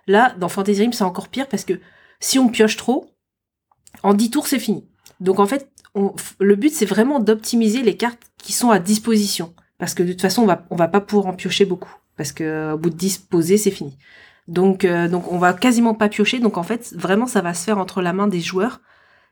là, 0.08 0.36
dans 0.40 0.50
Fantasy 0.50 0.82
Realms, 0.82 0.94
c'est 0.94 1.04
encore 1.04 1.30
pire, 1.30 1.48
parce 1.48 1.64
que 1.64 1.80
si 2.20 2.40
on 2.40 2.50
pioche 2.50 2.78
trop, 2.78 3.12
en 4.04 4.14
10 4.14 4.30
tours, 4.32 4.48
c'est 4.48 4.60
fini. 4.60 4.86
Donc 5.20 5.40
en 5.40 5.46
fait, 5.46 5.70
le 6.40 6.56
but, 6.56 6.74
c'est 6.74 6.86
vraiment 6.86 7.20
d'optimiser 7.20 7.82
les 7.82 7.96
cartes 7.96 8.24
qui 8.38 8.54
sont 8.54 8.70
à 8.70 8.80
disposition. 8.80 9.54
Parce 9.78 9.94
que 9.94 10.04
de 10.04 10.12
toute 10.12 10.22
façon, 10.22 10.44
on 10.44 10.46
va, 10.46 10.66
on 10.70 10.76
va 10.76 10.88
pas 10.88 11.02
pouvoir 11.02 11.28
en 11.28 11.34
piocher 11.34 11.66
beaucoup. 11.66 11.94
Parce 12.18 12.32
que 12.32 12.44
euh, 12.44 12.74
au 12.74 12.78
bout 12.78 12.90
de 12.90 12.96
10 12.96 13.18
posés, 13.20 13.58
c'est 13.58 13.72
fini. 13.72 13.98
Donc, 14.48 14.86
euh, 14.86 15.08
donc 15.08 15.32
on 15.32 15.38
va 15.38 15.54
quasiment 15.54 15.94
pas 15.94 16.10
piocher. 16.10 16.40
Donc 16.40 16.58
en 16.58 16.64
fait, 16.64 16.94
vraiment, 16.96 17.28
ça 17.28 17.42
va 17.42 17.54
se 17.54 17.64
faire 17.64 17.78
entre 17.78 18.02
la 18.02 18.14
main 18.14 18.28
des 18.28 18.42
joueurs 18.42 18.82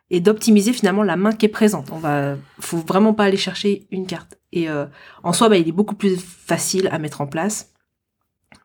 et 0.09 0.19
d'optimiser 0.19 0.73
finalement 0.73 1.03
la 1.03 1.15
main 1.15 1.31
qui 1.31 1.45
est 1.45 1.49
présente. 1.49 1.89
On 1.91 1.97
va, 1.97 2.35
faut 2.59 2.77
vraiment 2.77 3.13
pas 3.13 3.25
aller 3.25 3.37
chercher 3.37 3.87
une 3.91 4.05
carte. 4.05 4.37
Et 4.51 4.69
euh, 4.69 4.85
en 5.23 5.33
soi, 5.33 5.49
bah, 5.49 5.57
il 5.57 5.67
est 5.67 5.73
beaucoup 5.73 5.95
plus 5.95 6.17
facile 6.17 6.87
à 6.91 6.99
mettre 6.99 7.21
en 7.21 7.27
place, 7.27 7.73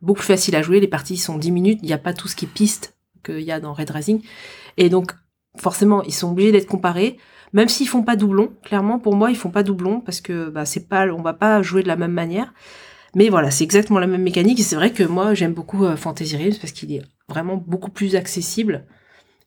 beaucoup 0.02 0.18
plus 0.18 0.26
facile 0.26 0.56
à 0.56 0.62
jouer. 0.62 0.80
Les 0.80 0.88
parties 0.88 1.16
sont 1.16 1.38
10 1.38 1.50
minutes. 1.50 1.78
Il 1.82 1.86
n'y 1.86 1.92
a 1.92 1.98
pas 1.98 2.12
tout 2.12 2.28
ce 2.28 2.36
qui 2.36 2.44
est 2.44 2.48
piste 2.48 2.96
qu'il 3.24 3.40
y 3.40 3.52
a 3.52 3.60
dans 3.60 3.72
Red 3.72 3.90
Rising. 3.90 4.22
Et 4.76 4.88
donc, 4.88 5.12
forcément, 5.56 6.02
ils 6.02 6.14
sont 6.14 6.30
obligés 6.30 6.52
d'être 6.52 6.66
comparés. 6.68 7.18
Même 7.52 7.68
s'ils 7.68 7.88
font 7.88 8.02
pas 8.02 8.16
doublon, 8.16 8.52
clairement 8.62 8.98
pour 8.98 9.16
moi 9.16 9.30
ils 9.30 9.36
font 9.36 9.50
pas 9.50 9.62
doublon 9.62 10.00
parce 10.00 10.20
que 10.20 10.50
bah 10.50 10.66
c'est 10.66 10.86
pas 10.88 11.06
on 11.06 11.22
va 11.22 11.32
pas 11.32 11.62
jouer 11.62 11.82
de 11.82 11.88
la 11.88 11.96
même 11.96 12.12
manière. 12.12 12.52
Mais 13.14 13.30
voilà, 13.30 13.50
c'est 13.50 13.64
exactement 13.64 13.98
la 13.98 14.06
même 14.06 14.22
mécanique 14.22 14.60
et 14.60 14.62
c'est 14.62 14.76
vrai 14.76 14.92
que 14.92 15.02
moi 15.02 15.32
j'aime 15.32 15.54
beaucoup 15.54 15.84
euh, 15.84 15.96
Fantasy 15.96 16.36
Realms 16.36 16.58
parce 16.60 16.72
qu'il 16.72 16.92
est 16.92 17.02
vraiment 17.28 17.56
beaucoup 17.56 17.90
plus 17.90 18.16
accessible, 18.16 18.84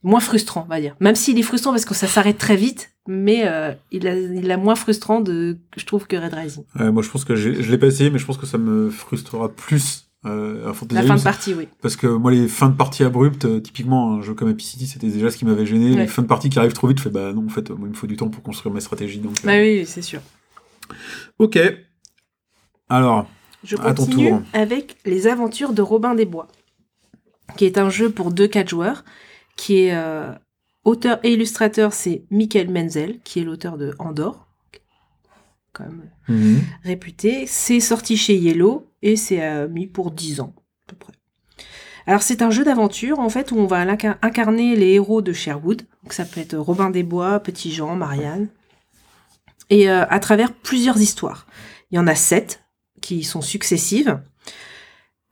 moins 0.03 0.19
frustrant, 0.19 0.63
on 0.65 0.69
va 0.69 0.79
dire. 0.81 0.95
Même 0.99 1.15
s'il 1.15 1.37
est 1.37 1.43
frustrant 1.43 1.71
parce 1.71 1.85
que 1.85 1.93
ça 1.93 2.07
s'arrête 2.07 2.37
très 2.37 2.55
vite, 2.55 2.91
mais 3.07 3.47
euh, 3.47 3.73
il 3.91 4.07
a 4.07 4.15
il 4.15 4.49
a 4.51 4.57
moins 4.57 4.75
frustrant 4.75 5.21
de 5.21 5.57
je 5.77 5.85
trouve 5.85 6.07
que 6.07 6.15
Red 6.15 6.33
Rising. 6.33 6.63
Ouais, 6.79 6.91
moi, 6.91 7.03
je 7.03 7.09
pense 7.09 7.25
que 7.25 7.35
je 7.35 7.49
l'ai 7.49 7.77
pas 7.77 7.87
essayé, 7.87 8.09
mais 8.09 8.19
je 8.19 8.25
pense 8.25 8.37
que 8.37 8.45
ça 8.45 8.57
me 8.57 8.89
frustrera 8.89 9.49
plus 9.49 10.07
euh, 10.25 10.69
à 10.69 10.73
Fantasy 10.73 11.01
La 11.01 11.07
fin 11.07 11.15
de 11.15 11.23
partie, 11.23 11.53
oui. 11.55 11.67
Parce 11.81 11.95
que 11.95 12.05
moi, 12.07 12.31
les 12.31 12.47
fins 12.47 12.69
de 12.69 12.75
partie 12.75 13.03
abruptes, 13.03 13.45
euh, 13.45 13.59
typiquement, 13.59 14.13
un 14.13 14.21
jeu 14.21 14.33
comme 14.35 14.49
Epic 14.49 14.67
City, 14.67 14.85
c'était 14.87 15.07
déjà 15.07 15.31
ce 15.31 15.37
qui 15.37 15.45
m'avait 15.45 15.65
gêné. 15.65 15.91
Ouais. 15.91 16.01
Les 16.01 16.07
fins 16.07 16.21
de 16.21 16.27
partie 16.27 16.49
qui 16.49 16.59
arrivent 16.59 16.73
trop 16.73 16.87
vite, 16.87 16.99
je 16.99 17.03
fais 17.03 17.09
bah 17.09 17.33
non, 17.33 17.45
en 17.45 17.49
fait, 17.49 17.69
moi, 17.71 17.87
il 17.87 17.89
me 17.91 17.95
faut 17.95 18.07
du 18.07 18.17
temps 18.17 18.29
pour 18.29 18.43
construire 18.43 18.73
mes 18.73 18.81
stratégies. 18.81 19.19
Donc, 19.19 19.33
euh, 19.43 19.47
Bah 19.47 19.53
oui, 19.53 19.79
oui, 19.79 19.85
c'est 19.87 20.03
sûr. 20.03 20.21
Ok. 21.39 21.59
Alors, 22.89 23.27
Je 23.63 23.75
À 23.77 23.93
ton 23.93 24.05
continue 24.05 24.29
tour. 24.29 24.41
avec 24.53 24.97
Les 25.05 25.27
Aventures 25.27 25.73
de 25.73 25.81
Robin 25.81 26.13
des 26.13 26.25
Bois, 26.25 26.47
qui 27.57 27.65
est 27.65 27.77
un 27.77 27.89
jeu 27.89 28.09
pour 28.09 28.31
2-4 28.31 28.69
joueurs, 28.69 29.03
qui 29.55 29.83
est 29.83 29.95
euh, 29.95 30.31
auteur 30.83 31.19
et 31.23 31.33
illustrateur, 31.33 31.93
c'est 31.93 32.23
Michael 32.29 32.69
Menzel, 32.69 33.19
qui 33.23 33.39
est 33.39 33.43
l'auteur 33.43 33.77
de 33.77 33.93
Andorre, 33.99 34.47
quand 35.73 35.85
même 35.85 36.09
mhm. 36.27 36.61
réputé. 36.83 37.45
C'est 37.47 37.79
sorti 37.79 38.17
chez 38.17 38.35
Yellow 38.35 38.87
et 39.01 39.15
c'est 39.15 39.43
euh, 39.43 39.67
mis 39.67 39.87
pour 39.87 40.11
10 40.11 40.41
ans, 40.41 40.53
à 40.83 40.91
peu 40.91 40.95
près. 40.95 41.13
Alors 42.07 42.23
c'est 42.23 42.41
un 42.41 42.49
jeu 42.49 42.63
d'aventure 42.63 43.19
en 43.19 43.29
fait 43.29 43.51
où 43.51 43.57
on 43.57 43.67
va 43.67 43.85
incarner 44.21 44.75
les 44.75 44.93
héros 44.93 45.21
de 45.21 45.33
Sherwood. 45.33 45.83
Donc 46.03 46.13
ça 46.13 46.25
peut 46.25 46.41
être 46.41 46.57
Robin 46.57 46.89
des 46.89 47.03
Bois, 47.03 47.39
Petit 47.39 47.71
Jean, 47.71 47.95
Marianne. 47.95 48.47
et 49.69 49.89
euh, 49.89 50.05
à 50.09 50.19
travers 50.19 50.51
plusieurs 50.53 50.99
histoires. 50.99 51.45
Il 51.91 51.95
y 51.95 51.99
en 51.99 52.07
a 52.07 52.15
sept 52.15 52.63
qui 53.01 53.23
sont 53.23 53.41
successives. 53.41 54.19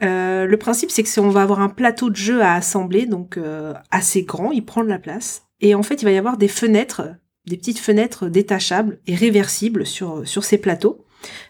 Euh, 0.01 0.45
le 0.45 0.57
principe, 0.57 0.91
c'est 0.91 1.03
que 1.03 1.19
on 1.19 1.29
va 1.29 1.41
avoir 1.41 1.59
un 1.59 1.69
plateau 1.69 2.09
de 2.09 2.15
jeu 2.15 2.41
à 2.41 2.53
assembler, 2.53 3.05
donc 3.05 3.37
euh, 3.37 3.73
assez 3.91 4.23
grand, 4.23 4.51
il 4.51 4.65
prend 4.65 4.83
de 4.83 4.89
la 4.89 4.99
place. 4.99 5.43
Et 5.59 5.75
en 5.75 5.83
fait, 5.83 6.01
il 6.01 6.05
va 6.05 6.11
y 6.11 6.17
avoir 6.17 6.37
des 6.37 6.47
fenêtres, 6.47 7.15
des 7.45 7.57
petites 7.57 7.79
fenêtres 7.79 8.29
détachables 8.29 8.99
et 9.07 9.15
réversibles 9.15 9.85
sur, 9.85 10.27
sur 10.27 10.43
ces 10.45 10.57
plateaux. 10.57 11.05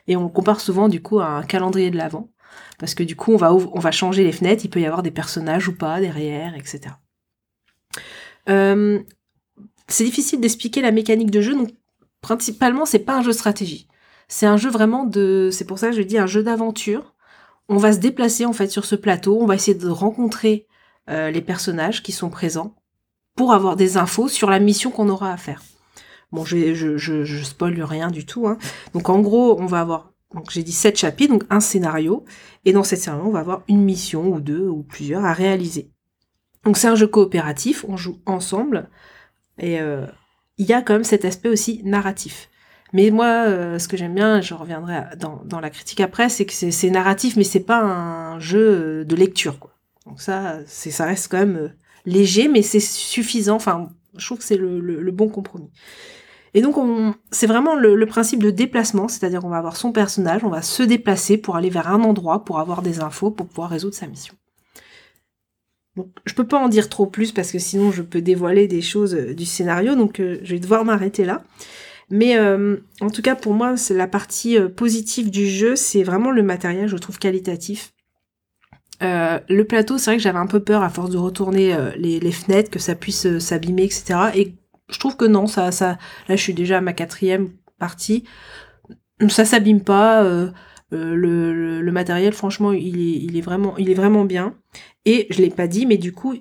Et 0.07 0.15
on 0.15 0.29
compare 0.29 0.61
souvent 0.61 0.89
du 0.89 1.01
coup 1.01 1.19
à 1.19 1.27
un 1.27 1.43
calendrier 1.43 1.91
de 1.91 1.97
l'Avent. 1.97 2.31
Parce 2.79 2.95
que 2.95 3.03
du 3.03 3.15
coup, 3.15 3.31
on 3.33 3.37
va, 3.37 3.51
ouv- 3.51 3.69
on 3.73 3.79
va 3.79 3.91
changer 3.91 4.23
les 4.23 4.31
fenêtres, 4.31 4.65
il 4.65 4.69
peut 4.69 4.79
y 4.79 4.85
avoir 4.85 5.03
des 5.03 5.11
personnages 5.11 5.67
ou 5.67 5.75
pas 5.75 5.99
derrière, 5.99 6.55
etc. 6.55 6.95
Euh, 8.49 8.99
c'est 9.87 10.03
difficile 10.03 10.39
d'expliquer 10.39 10.81
la 10.81 10.91
mécanique 10.91 11.29
de 11.29 11.41
jeu, 11.41 11.53
donc 11.53 11.69
principalement, 12.21 12.85
c'est 12.85 12.99
pas 12.99 13.17
un 13.17 13.21
jeu 13.21 13.31
de 13.31 13.35
stratégie. 13.35 13.87
C'est 14.27 14.45
un 14.45 14.57
jeu 14.57 14.69
vraiment 14.69 15.03
de. 15.05 15.49
C'est 15.51 15.65
pour 15.65 15.77
ça 15.77 15.89
que 15.89 15.95
je 15.95 16.01
dis 16.01 16.17
un 16.17 16.27
jeu 16.27 16.43
d'aventure. 16.43 17.15
On 17.69 17.77
va 17.77 17.93
se 17.93 17.99
déplacer 17.99 18.45
en 18.45 18.53
fait 18.53 18.69
sur 18.69 18.83
ce 18.83 18.95
plateau, 18.95 19.37
on 19.39 19.45
va 19.45 19.55
essayer 19.55 19.77
de 19.77 19.87
rencontrer 19.87 20.65
euh, 21.09 21.29
les 21.29 21.41
personnages 21.41 22.01
qui 22.01 22.11
sont 22.11 22.29
présents 22.29 22.75
pour 23.35 23.53
avoir 23.53 23.75
des 23.75 23.95
infos 23.95 24.27
sur 24.27 24.49
la 24.49 24.59
mission 24.59 24.89
qu'on 24.89 25.07
aura 25.07 25.31
à 25.31 25.37
faire. 25.37 25.61
Bon, 26.31 26.43
je, 26.43 26.73
je, 26.73 27.43
spoil 27.43 27.81
rien 27.81 28.09
du 28.09 28.25
tout. 28.25 28.47
Hein. 28.47 28.57
Donc 28.93 29.09
en 29.09 29.19
gros, 29.19 29.59
on 29.61 29.67
va 29.67 29.81
avoir, 29.81 30.13
j'ai 30.49 30.63
dit 30.63 30.71
sept 30.71 30.97
chapitres, 30.97 31.31
donc 31.31 31.43
un 31.51 31.59
scénario, 31.59 32.25
et 32.65 32.73
dans 32.73 32.83
cette 32.83 32.99
scénario, 32.99 33.25
on 33.25 33.31
va 33.31 33.39
avoir 33.39 33.63
une 33.67 33.83
mission 33.83 34.27
ou 34.27 34.41
deux 34.41 34.67
ou 34.67 34.83
plusieurs 34.83 35.23
à 35.23 35.33
réaliser. 35.33 35.91
Donc 36.63 36.75
c'est 36.77 36.87
un 36.87 36.95
jeu 36.95 37.07
coopératif, 37.07 37.85
on 37.87 37.97
joue 37.97 38.19
ensemble, 38.25 38.89
et 39.59 39.79
euh, 39.79 40.05
il 40.57 40.65
y 40.65 40.73
a 40.73 40.81
quand 40.81 40.93
même 40.93 41.03
cet 41.03 41.23
aspect 41.23 41.49
aussi 41.49 41.81
narratif. 41.83 42.48
Mais 42.93 43.11
moi, 43.11 43.45
euh, 43.47 43.77
ce 43.79 43.87
que 43.87 43.97
j'aime 43.97 44.15
bien, 44.15 44.41
je 44.41 44.53
reviendrai 44.53 45.01
dans, 45.17 45.41
dans 45.45 45.59
la 45.59 45.69
critique 45.69 45.99
après, 46.01 46.29
c'est 46.29 46.45
que 46.45 46.53
c'est 46.53 46.89
narratif, 46.89 47.35
mais 47.35 47.43
c'est 47.43 47.59
pas 47.59 47.79
un 47.81 48.39
jeu 48.39 48.59
euh, 48.59 49.03
de 49.05 49.15
lecture, 49.15 49.59
quoi. 49.59 49.71
Donc 50.05 50.21
ça, 50.21 50.59
ça 50.65 51.05
reste 51.05 51.27
quand 51.29 51.37
même 51.37 51.57
euh, 51.57 51.69
léger, 52.05 52.47
mais 52.47 52.63
c'est 52.63 52.79
suffisant. 52.79 53.55
Enfin, 53.55 53.89
je 54.17 54.25
trouve 54.25 54.39
que 54.39 54.43
c'est 54.43 54.57
le, 54.57 54.79
le- 54.79 55.11
bon 55.11 55.29
compromis. 55.29 55.69
Et 56.53 56.61
donc, 56.61 56.77
on- 56.77 57.15
c'est 57.31 57.47
vraiment 57.47 57.75
le, 57.75 58.05
principe 58.05 58.43
de 58.43 58.51
déplacement, 58.51 59.07
c'est-à-dire 59.07 59.41
qu'on 59.41 59.49
va 59.49 59.57
avoir 59.57 59.77
son 59.77 59.91
personnage, 59.91 60.43
on 60.43 60.49
va 60.49 60.61
se 60.63 60.83
déplacer 60.83 61.37
pour 61.37 61.55
aller 61.57 61.69
vers 61.69 61.87
un 61.89 62.01
endroit, 62.03 62.45
pour 62.45 62.59
avoir 62.59 62.81
des 62.81 63.01
infos, 63.01 63.31
pour 63.31 63.47
pouvoir 63.47 63.69
résoudre 63.69 63.95
sa 63.95 64.07
mission. 64.07 64.35
Donc, 65.95 66.07
je 66.25 66.33
peux 66.33 66.47
pas 66.47 66.59
en 66.59 66.69
dire 66.69 66.87
trop 66.87 67.07
plus 67.07 67.31
parce 67.31 67.51
que 67.51 67.59
sinon 67.59 67.91
je 67.91 68.01
peux 68.01 68.21
dévoiler 68.21 68.67
des 68.67 68.81
choses 68.81 69.13
du 69.15 69.45
scénario, 69.45 69.95
donc 69.95 70.17
je 70.19 70.53
vais 70.53 70.59
devoir 70.59 70.85
m'arrêter 70.85 71.25
là. 71.25 71.43
Mais 72.09 72.37
euh, 72.37 72.77
en 73.01 73.09
tout 73.09 73.21
cas, 73.21 73.35
pour 73.35 73.53
moi, 73.53 73.77
c'est 73.77 73.93
la 73.93 74.07
partie 74.07 74.57
euh, 74.57 74.67
positive 74.67 75.29
du 75.29 75.47
jeu, 75.47 75.75
c'est 75.75 76.03
vraiment 76.03 76.31
le 76.31 76.41
matériel, 76.41 76.87
je 76.87 76.97
trouve 76.97 77.19
qualitatif. 77.19 77.93
Euh, 79.01 79.39
le 79.47 79.63
plateau, 79.63 79.97
c'est 79.97 80.11
vrai 80.11 80.17
que 80.17 80.23
j'avais 80.23 80.39
un 80.39 80.47
peu 80.47 80.59
peur 80.59 80.81
à 80.81 80.89
force 80.89 81.11
de 81.11 81.17
retourner 81.17 81.75
les, 81.95 82.31
fenêtres, 82.31 82.69
que 82.69 82.79
ça 82.79 82.95
puisse 82.95 83.39
s'abîmer, 83.39 83.83
etc. 83.83 84.31
Et 84.35 84.55
je 84.89 84.99
trouve 84.99 85.15
que 85.15 85.25
non, 85.25 85.47
ça, 85.47 85.71
ça, 85.71 85.97
là, 86.27 86.35
je 86.35 86.41
suis 86.41 86.53
déjà 86.53 86.79
à 86.79 86.81
ma 86.81 86.93
quatrième 86.93 87.49
partie. 87.77 88.25
Ça 89.29 89.45
s'abîme 89.45 89.81
pas. 89.81 90.21
le 90.91 91.91
matériel, 91.91 92.33
franchement, 92.33 92.73
il 92.73 92.99
est, 92.99 93.19
il 93.21 93.37
est 93.37 93.41
vraiment, 93.41 93.77
il 93.77 93.89
est 93.89 93.93
vraiment 93.93 94.25
bien. 94.25 94.55
Et 95.05 95.27
je 95.29 95.41
l'ai 95.41 95.49
pas 95.49 95.67
dit, 95.67 95.85
mais 95.85 95.97
du 95.97 96.11
coup, 96.11 96.35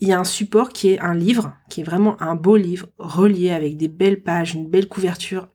il 0.00 0.08
y 0.08 0.12
a 0.12 0.18
un 0.18 0.24
support 0.24 0.70
qui 0.70 0.88
est 0.88 0.98
un 1.00 1.14
livre, 1.14 1.54
qui 1.68 1.82
est 1.82 1.84
vraiment 1.84 2.20
un 2.22 2.34
beau 2.34 2.56
livre, 2.56 2.88
relié 2.98 3.50
avec 3.50 3.76
des 3.76 3.88
belles 3.88 4.22
pages, 4.22 4.54
une 4.54 4.68
belle 4.68 4.88
couverture. 4.88 5.48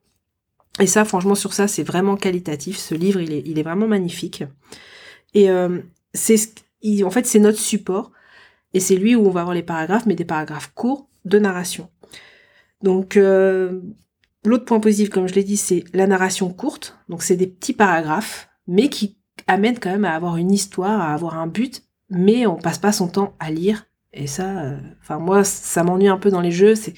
Et 0.78 0.86
ça, 0.86 1.04
franchement, 1.04 1.34
sur 1.34 1.52
ça, 1.52 1.68
c'est 1.68 1.82
vraiment 1.82 2.16
qualitatif. 2.16 2.76
Ce 2.76 2.94
livre, 2.94 3.20
il 3.20 3.58
est, 3.58 3.62
vraiment 3.62 3.88
magnifique. 3.88 4.44
Et 5.34 5.50
euh, 5.50 5.80
c'est, 6.14 6.36
ce- 6.36 7.02
en 7.02 7.10
fait, 7.10 7.26
c'est 7.26 7.38
notre 7.38 7.58
support. 7.58 8.12
Et 8.72 8.80
c'est 8.80 8.96
lui 8.96 9.16
où 9.16 9.26
on 9.26 9.30
va 9.30 9.40
avoir 9.40 9.54
les 9.54 9.62
paragraphes, 9.62 10.06
mais 10.06 10.14
des 10.14 10.24
paragraphes 10.24 10.70
courts 10.74 11.08
de 11.24 11.38
narration. 11.38 11.90
Donc, 12.82 13.16
euh, 13.16 13.80
l'autre 14.44 14.64
point 14.64 14.80
positif, 14.80 15.08
comme 15.08 15.26
je 15.26 15.34
l'ai 15.34 15.44
dit, 15.44 15.56
c'est 15.56 15.84
la 15.94 16.06
narration 16.06 16.52
courte. 16.52 16.98
Donc, 17.08 17.22
c'est 17.22 17.36
des 17.36 17.46
petits 17.46 17.72
paragraphes, 17.72 18.48
mais 18.68 18.90
qui 18.90 19.16
amènent 19.46 19.78
quand 19.78 19.90
même 19.90 20.04
à 20.04 20.14
avoir 20.14 20.36
une 20.36 20.52
histoire, 20.52 21.00
à 21.00 21.14
avoir 21.14 21.38
un 21.38 21.46
but, 21.46 21.82
mais 22.10 22.46
on 22.46 22.56
passe 22.56 22.78
pas 22.78 22.92
son 22.92 23.08
temps 23.08 23.34
à 23.40 23.50
lire. 23.50 23.85
Et 24.12 24.26
ça, 24.26 24.60
euh, 24.60 24.78
enfin, 25.02 25.18
moi, 25.18 25.44
ça 25.44 25.82
m'ennuie 25.82 26.08
un 26.08 26.18
peu 26.18 26.30
dans 26.30 26.40
les 26.40 26.50
jeux. 26.50 26.74
C'est, 26.74 26.94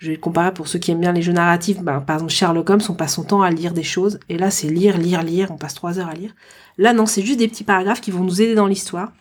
je 0.00 0.10
vais 0.10 0.16
comparer 0.16 0.52
pour 0.52 0.66
ceux 0.66 0.78
qui 0.78 0.90
aiment 0.90 1.00
bien 1.00 1.12
les 1.12 1.22
jeux 1.22 1.32
narratifs. 1.32 1.80
Ben, 1.80 2.00
par 2.00 2.16
exemple, 2.16 2.32
Sherlock 2.32 2.70
Holmes, 2.70 2.80
on 2.88 2.94
passe 2.94 3.14
son 3.14 3.24
temps 3.24 3.42
à 3.42 3.50
lire 3.50 3.74
des 3.74 3.82
choses. 3.82 4.18
Et 4.28 4.38
là, 4.38 4.50
c'est 4.50 4.68
lire, 4.68 4.96
lire, 4.96 5.22
lire. 5.22 5.50
On 5.50 5.56
passe 5.56 5.74
trois 5.74 5.98
heures 5.98 6.08
à 6.08 6.14
lire. 6.14 6.34
Là, 6.78 6.92
non, 6.92 7.06
c'est 7.06 7.22
juste 7.22 7.38
des 7.38 7.48
petits 7.48 7.64
paragraphes 7.64 8.00
qui 8.00 8.10
vont 8.10 8.24
nous 8.24 8.40
aider 8.40 8.54
dans 8.54 8.66
l'histoire. 8.66 9.12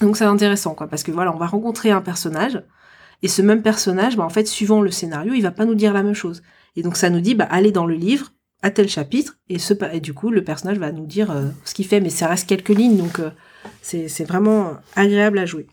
Donc, 0.00 0.16
c'est 0.16 0.24
intéressant, 0.24 0.74
quoi. 0.74 0.86
Parce 0.86 1.02
que 1.02 1.10
voilà, 1.10 1.34
on 1.34 1.38
va 1.38 1.46
rencontrer 1.46 1.90
un 1.90 2.02
personnage. 2.02 2.62
Et 3.22 3.28
ce 3.28 3.40
même 3.40 3.62
personnage, 3.62 4.16
bah, 4.16 4.24
en 4.24 4.28
fait, 4.28 4.46
suivant 4.46 4.82
le 4.82 4.90
scénario, 4.90 5.32
il 5.32 5.40
va 5.40 5.50
pas 5.50 5.64
nous 5.64 5.74
dire 5.74 5.92
la 5.94 6.02
même 6.02 6.14
chose. 6.14 6.42
Et 6.76 6.82
donc, 6.82 6.96
ça 6.96 7.08
nous 7.08 7.20
dit, 7.20 7.34
bah, 7.34 7.48
allez 7.50 7.72
dans 7.72 7.86
le 7.86 7.94
livre, 7.94 8.32
à 8.60 8.70
tel 8.70 8.88
chapitre. 8.88 9.38
Et, 9.48 9.58
ce, 9.58 9.72
et 9.92 10.00
du 10.00 10.12
coup, 10.12 10.30
le 10.30 10.44
personnage 10.44 10.78
va 10.78 10.92
nous 10.92 11.06
dire 11.06 11.30
euh, 11.30 11.48
ce 11.64 11.72
qu'il 11.72 11.86
fait. 11.86 12.00
Mais 12.00 12.10
ça 12.10 12.28
reste 12.28 12.46
quelques 12.46 12.68
lignes. 12.68 12.98
Donc, 12.98 13.18
euh, 13.18 13.30
c'est 13.80 14.24
vraiment 14.24 14.72
agréable 14.94 15.38
à 15.38 15.46
jouer. 15.46 15.66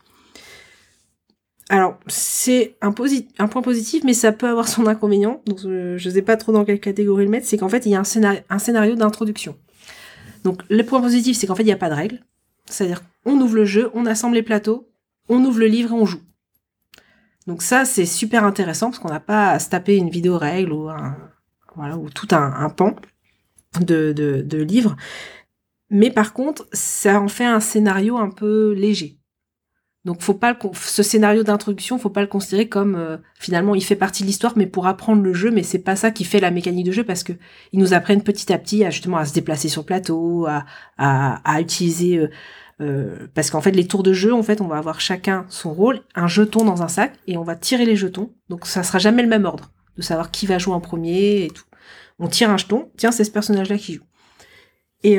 Alors, 1.70 2.00
c'est 2.08 2.76
un, 2.80 2.90
point 2.90 3.62
positif, 3.62 4.02
mais 4.02 4.12
ça 4.12 4.32
peut 4.32 4.48
avoir 4.48 4.66
son 4.66 4.88
inconvénient. 4.88 5.40
Donc, 5.46 5.60
euh, 5.64 5.96
je 5.96 6.08
ne 6.08 6.14
sais 6.14 6.22
pas 6.22 6.36
trop 6.36 6.50
dans 6.50 6.64
quelle 6.64 6.80
catégorie 6.80 7.24
le 7.24 7.30
mettre. 7.30 7.46
C'est 7.46 7.58
qu'en 7.58 7.68
fait, 7.68 7.86
il 7.86 7.92
y 7.92 7.94
a 7.94 8.00
un, 8.00 8.02
scénar- 8.02 8.42
un 8.50 8.58
scénario 8.58 8.96
d'introduction. 8.96 9.56
Donc, 10.42 10.62
le 10.68 10.82
point 10.82 11.00
positif, 11.00 11.36
c'est 11.36 11.46
qu'en 11.46 11.54
fait, 11.54 11.62
il 11.62 11.66
n'y 11.66 11.72
a 11.72 11.76
pas 11.76 11.88
de 11.88 11.94
règles. 11.94 12.24
C'est-à-dire, 12.66 13.02
on 13.24 13.40
ouvre 13.40 13.54
le 13.54 13.64
jeu, 13.64 13.88
on 13.94 14.04
assemble 14.04 14.34
les 14.34 14.42
plateaux, 14.42 14.90
on 15.28 15.44
ouvre 15.44 15.60
le 15.60 15.66
livre 15.66 15.90
et 15.90 15.94
on 15.94 16.06
joue. 16.06 16.22
Donc 17.46 17.62
ça, 17.62 17.84
c'est 17.84 18.06
super 18.06 18.44
intéressant 18.44 18.90
parce 18.90 18.98
qu'on 18.98 19.08
n'a 19.08 19.20
pas 19.20 19.50
à 19.50 19.58
se 19.58 19.70
taper 19.70 19.96
une 19.96 20.10
vidéo 20.10 20.38
règle 20.38 20.72
ou 20.72 20.88
un, 20.88 21.16
tout 22.14 22.28
un, 22.32 22.52
un 22.52 22.68
pan 22.68 22.94
de, 23.80 24.12
de, 24.12 24.42
de 24.42 24.62
livres. 24.62 24.96
Mais 25.88 26.10
par 26.10 26.32
contre, 26.32 26.66
ça 26.72 27.20
en 27.20 27.28
fait 27.28 27.44
un 27.44 27.60
scénario 27.60 28.18
un 28.18 28.30
peu 28.30 28.72
léger. 28.72 29.19
Donc 30.06 30.22
faut 30.22 30.34
pas 30.34 30.52
le 30.52 30.58
ce 30.72 31.02
scénario 31.02 31.42
d'introduction, 31.42 31.98
faut 31.98 32.08
pas 32.08 32.22
le 32.22 32.26
considérer 32.26 32.68
comme 32.68 32.94
euh, 32.94 33.18
finalement 33.38 33.74
il 33.74 33.84
fait 33.84 33.96
partie 33.96 34.22
de 34.22 34.28
l'histoire, 34.28 34.54
mais 34.56 34.66
pour 34.66 34.86
apprendre 34.86 35.22
le 35.22 35.34
jeu, 35.34 35.50
mais 35.50 35.62
c'est 35.62 35.78
pas 35.78 35.94
ça 35.94 36.10
qui 36.10 36.24
fait 36.24 36.40
la 36.40 36.50
mécanique 36.50 36.86
de 36.86 36.92
jeu 36.92 37.04
parce 37.04 37.22
que 37.22 37.34
ils 37.72 37.78
nous 37.78 37.92
apprennent 37.92 38.22
petit 38.22 38.50
à 38.50 38.56
petit 38.56 38.82
à 38.82 38.88
justement 38.88 39.18
à 39.18 39.26
se 39.26 39.34
déplacer 39.34 39.68
sur 39.68 39.82
le 39.82 39.86
plateau, 39.86 40.46
à, 40.46 40.64
à, 40.96 41.60
utiliser 41.60 42.16
euh, 42.16 42.30
euh, 42.80 43.28
parce 43.34 43.50
qu'en 43.50 43.60
fait 43.60 43.72
les 43.72 43.86
tours 43.86 44.02
de 44.02 44.14
jeu, 44.14 44.32
en 44.32 44.42
fait 44.42 44.62
on 44.62 44.68
va 44.68 44.78
avoir 44.78 45.02
chacun 45.02 45.44
son 45.50 45.74
rôle, 45.74 46.00
un 46.14 46.28
jeton 46.28 46.64
dans 46.64 46.80
un 46.80 46.88
sac 46.88 47.12
et 47.26 47.36
on 47.36 47.44
va 47.44 47.54
tirer 47.54 47.84
les 47.84 47.96
jetons. 47.96 48.32
Donc 48.48 48.66
ça 48.66 48.82
sera 48.82 48.98
jamais 48.98 49.22
le 49.22 49.28
même 49.28 49.44
ordre 49.44 49.70
de 49.98 50.02
savoir 50.02 50.30
qui 50.30 50.46
va 50.46 50.56
jouer 50.56 50.72
en 50.72 50.80
premier 50.80 51.44
et 51.44 51.50
tout. 51.50 51.64
On 52.18 52.28
tire 52.28 52.48
un 52.48 52.56
jeton, 52.56 52.90
tiens 52.96 53.12
c'est 53.12 53.24
ce 53.24 53.30
personnage 53.30 53.68
là 53.68 53.76
qui 53.76 53.94
joue. 53.94 54.04
Et, 55.02 55.18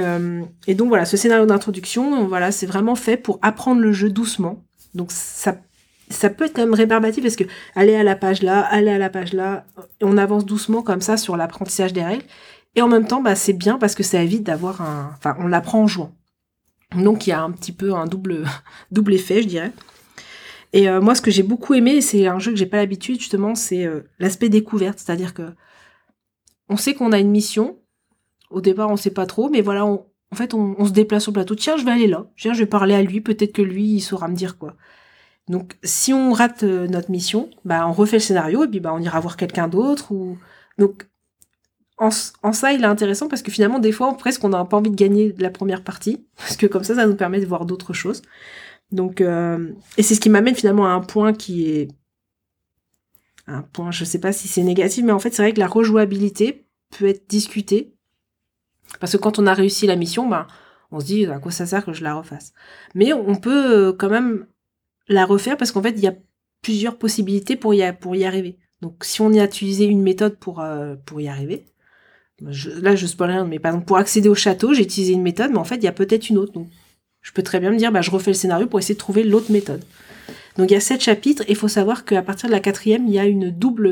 et 0.67 0.75
donc 0.75 0.89
voilà, 0.89 1.05
ce 1.05 1.17
scénario 1.17 1.47
d'introduction, 1.47 2.27
voilà, 2.27 2.51
c'est 2.51 2.67
vraiment 2.67 2.93
fait 2.93 3.17
pour 3.17 3.39
apprendre 3.41 3.81
le 3.81 3.91
jeu 3.91 4.11
doucement. 4.11 4.63
Donc 4.93 5.11
ça, 5.11 5.57
ça 6.09 6.29
peut 6.29 6.45
être 6.45 6.55
quand 6.55 6.61
même 6.61 6.73
rébarbatif 6.73 7.23
parce 7.23 7.35
que 7.35 7.43
aller 7.75 7.95
à 7.95 8.03
la 8.03 8.15
page 8.15 8.41
là, 8.41 8.61
aller 8.61 8.91
à 8.91 8.97
la 8.97 9.09
page 9.09 9.33
là, 9.33 9.65
on 10.01 10.17
avance 10.17 10.45
doucement 10.45 10.81
comme 10.81 11.01
ça 11.01 11.17
sur 11.17 11.37
l'apprentissage 11.37 11.93
des 11.93 12.03
règles. 12.03 12.25
Et 12.75 12.81
en 12.81 12.87
même 12.87 13.07
temps, 13.07 13.21
bah, 13.21 13.35
c'est 13.35 13.53
bien 13.53 13.77
parce 13.77 13.95
que 13.95 14.03
ça 14.03 14.21
évite 14.21 14.43
d'avoir 14.43 14.81
un, 14.81 15.13
enfin, 15.17 15.35
on 15.39 15.47
l'apprend 15.47 15.81
en 15.81 15.87
jouant. 15.87 16.15
Donc 16.95 17.27
il 17.27 17.31
y 17.31 17.33
a 17.33 17.41
un 17.41 17.51
petit 17.51 17.71
peu 17.71 17.93
un 17.93 18.05
double, 18.05 18.45
double 18.91 19.13
effet, 19.13 19.41
je 19.41 19.47
dirais. 19.47 19.71
Et 20.73 20.89
euh, 20.89 21.01
moi, 21.01 21.15
ce 21.15 21.21
que 21.21 21.31
j'ai 21.31 21.43
beaucoup 21.43 21.73
aimé, 21.73 22.01
c'est 22.01 22.27
un 22.27 22.39
jeu 22.39 22.51
que 22.51 22.57
j'ai 22.57 22.65
pas 22.65 22.77
l'habitude 22.77 23.19
justement, 23.19 23.55
c'est 23.55 23.85
euh, 23.85 24.01
l'aspect 24.19 24.49
découverte, 24.49 24.99
c'est-à-dire 24.99 25.33
que 25.33 25.43
on 26.69 26.77
sait 26.77 26.93
qu'on 26.93 27.11
a 27.11 27.19
une 27.19 27.31
mission. 27.31 27.77
Au 28.49 28.61
départ, 28.61 28.89
on 28.89 28.97
sait 28.97 29.11
pas 29.11 29.25
trop, 29.25 29.49
mais 29.49 29.61
voilà, 29.61 29.85
on, 29.85 30.05
en 30.31 30.35
fait, 30.35 30.53
on, 30.53 30.85
se 30.85 30.91
déplace 30.91 31.27
au 31.27 31.31
plateau. 31.31 31.55
Tiens, 31.55 31.75
je 31.77 31.83
vais 31.83 31.91
aller 31.91 32.07
là. 32.07 32.25
Tiens, 32.37 32.53
je 32.53 32.59
vais 32.59 32.65
parler 32.65 32.93
à 32.93 33.01
lui. 33.01 33.19
Peut-être 33.21 33.51
que 33.51 33.61
lui, 33.61 33.85
il 33.85 34.01
saura 34.01 34.27
me 34.29 34.35
dire 34.35 34.57
quoi. 34.57 34.75
Donc, 35.49 35.77
si 35.83 36.13
on 36.13 36.31
rate 36.31 36.63
euh, 36.63 36.87
notre 36.87 37.11
mission, 37.11 37.49
bah, 37.65 37.85
on 37.87 37.91
refait 37.91 38.17
le 38.17 38.21
scénario 38.21 38.63
et 38.63 38.67
puis 38.67 38.79
bah, 38.79 38.93
on 38.93 38.99
ira 38.99 39.19
voir 39.19 39.35
quelqu'un 39.35 39.67
d'autre. 39.67 40.13
Donc, 40.77 41.07
en 41.97 42.09
ça, 42.53 42.73
il 42.73 42.81
est 42.81 42.85
intéressant 42.85 43.27
parce 43.27 43.43
que 43.43 43.51
finalement, 43.51 43.79
des 43.79 43.91
fois, 43.91 44.15
presque, 44.17 44.43
on 44.43 44.49
n'a 44.49 44.65
pas 44.65 44.77
envie 44.77 44.89
de 44.89 44.95
gagner 44.95 45.35
la 45.37 45.51
première 45.51 45.83
partie 45.83 46.25
parce 46.37 46.55
que 46.55 46.65
comme 46.65 46.83
ça, 46.83 46.95
ça 46.95 47.05
nous 47.05 47.15
permet 47.15 47.39
de 47.39 47.45
voir 47.45 47.65
d'autres 47.65 47.93
choses. 47.93 48.21
Donc, 48.91 49.21
euh, 49.21 49.71
et 49.97 50.03
c'est 50.03 50.15
ce 50.15 50.21
qui 50.21 50.29
m'amène 50.29 50.55
finalement 50.55 50.85
à 50.85 50.91
un 50.91 51.01
point 51.01 51.33
qui 51.33 51.69
est 51.69 51.89
un 53.47 53.61
point. 53.61 53.91
Je 53.91 54.05
sais 54.05 54.19
pas 54.19 54.31
si 54.31 54.47
c'est 54.47 54.63
négatif, 54.63 55.03
mais 55.03 55.11
en 55.11 55.19
fait, 55.19 55.33
c'est 55.33 55.41
vrai 55.43 55.53
que 55.53 55.59
la 55.59 55.67
rejouabilité 55.67 56.65
peut 56.97 57.07
être 57.07 57.29
discutée 57.29 57.90
parce 58.99 59.13
que 59.13 59.17
quand 59.17 59.39
on 59.39 59.47
a 59.47 59.53
réussi 59.53 59.87
la 59.87 59.95
mission, 59.95 60.27
ben, 60.27 60.47
on 60.91 60.99
se 60.99 61.05
dit 61.05 61.25
à 61.25 61.39
quoi 61.39 61.51
ça 61.51 61.65
sert 61.65 61.85
que 61.85 61.93
je 61.93 62.03
la 62.03 62.15
refasse? 62.15 62.53
Mais 62.95 63.13
on 63.13 63.35
peut 63.35 63.89
euh, 63.89 63.93
quand 63.93 64.09
même 64.09 64.45
la 65.07 65.25
refaire 65.25 65.57
parce 65.57 65.71
qu'en 65.71 65.81
fait, 65.81 65.91
il 65.91 66.01
y 66.01 66.07
a 66.07 66.15
plusieurs 66.61 66.97
possibilités 66.97 67.55
pour 67.55 67.73
y, 67.73 67.83
arriver. 68.23 68.57
Donc, 68.81 69.03
si 69.03 69.21
on 69.21 69.31
y 69.31 69.39
a 69.39 69.45
utilisé 69.45 69.85
une 69.85 70.01
méthode 70.01 70.37
pour, 70.37 70.61
euh, 70.61 70.95
y 71.17 71.27
arriver, 71.27 71.65
là 72.39 72.95
je 72.95 73.05
spoil 73.05 73.31
rien, 73.31 73.45
mais 73.45 73.59
par 73.59 73.71
exemple 73.71 73.85
pour 73.85 73.97
accéder 73.97 74.29
au 74.29 74.35
château, 74.35 74.73
j'ai 74.73 74.83
utilisé 74.83 75.13
une 75.13 75.21
méthode, 75.21 75.51
mais 75.51 75.59
en 75.59 75.63
fait 75.63 75.75
il 75.75 75.83
y 75.83 75.87
a 75.87 75.91
peut-être 75.91 76.29
une 76.29 76.37
autre. 76.37 76.53
Je 77.21 77.31
peux 77.33 77.43
très 77.43 77.59
bien 77.59 77.71
me 77.71 77.77
dire, 77.77 77.91
bah, 77.91 78.01
je 78.01 78.09
refais 78.09 78.31
le 78.31 78.35
scénario 78.35 78.67
pour 78.67 78.79
essayer 78.79 78.95
de 78.95 78.99
trouver 78.99 79.23
l'autre 79.23 79.51
méthode. 79.51 79.83
Donc 80.57 80.71
il 80.71 80.73
y 80.73 80.77
a 80.77 80.79
sept 80.79 81.01
chapitres, 81.01 81.43
et 81.43 81.51
il 81.51 81.55
faut 81.55 81.67
savoir 81.67 82.03
qu'à 82.05 82.21
partir 82.21 82.49
de 82.49 82.53
la 82.53 82.59
quatrième, 82.59 83.07
il 83.07 83.13
y 83.13 83.19
a 83.19 83.25
une 83.25 83.51
double, 83.51 83.87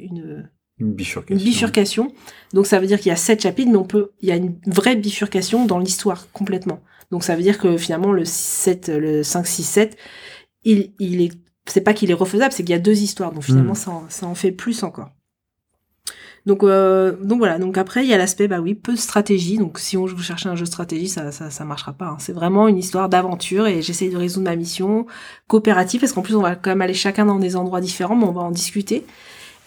une, 0.00 0.48
Une 0.78 0.92
une 1.30 1.38
bifurcation. 1.38 2.12
Donc 2.52 2.66
ça 2.66 2.80
veut 2.80 2.86
dire 2.86 2.98
qu'il 2.98 3.08
y 3.10 3.12
a 3.12 3.16
sept 3.16 3.42
chapitres, 3.42 3.70
mais 3.70 3.76
on 3.78 3.84
peut, 3.84 4.10
il 4.20 4.28
y 4.28 4.32
a 4.32 4.36
une 4.36 4.56
vraie 4.66 4.96
bifurcation 4.96 5.66
dans 5.66 5.78
l'histoire 5.78 6.30
complètement. 6.32 6.80
Donc 7.10 7.22
ça 7.22 7.36
veut 7.36 7.42
dire 7.42 7.58
que 7.58 7.76
finalement 7.76 8.12
le 8.12 8.24
7, 8.24 8.88
le 8.88 9.22
5, 9.22 9.46
6, 9.46 9.62
7, 9.62 9.96
il, 10.64 10.92
il 10.98 11.20
est, 11.22 11.32
c'est 11.66 11.80
pas 11.80 11.94
qu'il 11.94 12.10
est 12.10 12.14
refaisable, 12.14 12.52
c'est 12.52 12.64
qu'il 12.64 12.72
y 12.72 12.76
a 12.76 12.80
deux 12.80 13.02
histoires. 13.02 13.32
Donc 13.32 13.44
finalement 13.44 13.72
Mm. 13.72 13.76
ça, 13.76 13.90
en, 13.92 14.04
ça 14.08 14.26
en 14.26 14.34
fait 14.34 14.50
plus 14.52 14.82
encore. 14.82 15.10
Donc, 16.46 16.62
euh, 16.62 17.16
donc 17.22 17.38
voilà. 17.38 17.58
Donc 17.58 17.78
après, 17.78 18.04
il 18.04 18.08
y 18.10 18.12
a 18.12 18.18
l'aspect, 18.18 18.48
bah 18.48 18.60
oui, 18.60 18.74
peu 18.74 18.92
de 18.92 18.98
stratégie. 18.98 19.56
Donc 19.56 19.78
si 19.78 19.96
on 19.96 20.04
vous 20.04 20.22
cherchez 20.22 20.48
un 20.48 20.56
jeu 20.56 20.64
de 20.64 20.68
stratégie, 20.68 21.08
ça, 21.08 21.32
ça, 21.32 21.50
ça 21.50 21.64
marchera 21.64 21.92
pas. 21.94 22.06
hein. 22.08 22.16
C'est 22.18 22.32
vraiment 22.34 22.68
une 22.68 22.76
histoire 22.76 23.08
d'aventure 23.08 23.66
et 23.66 23.80
j'essaye 23.80 24.10
de 24.10 24.16
résoudre 24.18 24.44
ma 24.50 24.56
mission 24.56 25.06
coopérative 25.46 26.00
parce 26.00 26.12
qu'en 26.12 26.20
plus 26.22 26.34
on 26.36 26.42
va 26.42 26.54
quand 26.54 26.70
même 26.70 26.82
aller 26.82 26.92
chacun 26.94 27.24
dans 27.24 27.38
des 27.38 27.56
endroits 27.56 27.80
différents, 27.80 28.16
mais 28.16 28.26
on 28.26 28.32
va 28.32 28.42
en 28.42 28.50
discuter. 28.50 29.06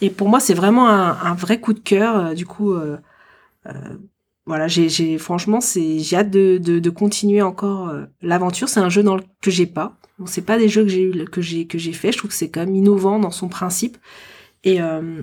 Et 0.02 0.10
pour 0.10 0.30
moi, 0.30 0.40
c'est 0.40 0.54
vraiment 0.54 0.88
un, 0.90 1.18
un 1.22 1.34
vrai 1.34 1.60
coup 1.60 1.74
de 1.74 1.80
cœur. 1.80 2.18
euh, 2.18 2.34
du 2.34 2.46
coup, 2.46 2.72
euh, 2.74 2.98
euh, 3.66 3.72
voilà, 4.46 4.68
j'ai, 4.68 5.18
franchement, 5.18 5.60
c'est, 5.60 6.00
j'ai 6.00 6.16
hâte 6.16 6.30
de, 6.32 6.58
de, 6.58 6.80
de 6.80 6.90
continuer 6.90 7.42
encore 7.42 7.90
euh, 7.90 8.06
l'aventure. 8.22 8.70
C'est 8.70 8.80
un 8.80 8.90
jeu 8.90 9.04
dans 9.04 9.16
le, 9.16 9.24
que 9.42 9.52
j'ai 9.52 9.66
pas. 9.66 9.98
Bon, 10.20 10.26
c'est 10.26 10.42
pas 10.42 10.58
des 10.58 10.70
jeux 10.70 10.84
que 10.84 10.90
j'ai 10.90 11.02
eu, 11.04 11.26
que 11.26 11.42
j'ai 11.42 11.68
que 11.68 11.78
j'ai 11.78 11.94
fait. 11.94 12.12
Je 12.12 12.18
trouve 12.18 12.30
que 12.30 12.36
c'est 12.36 12.50
quand 12.50 12.62
même 12.62 12.76
innovant 12.76 13.20
dans 13.20 13.32
son 13.32 13.50
principe. 13.50 13.98
Et 14.64 14.82
euh, 14.82 15.22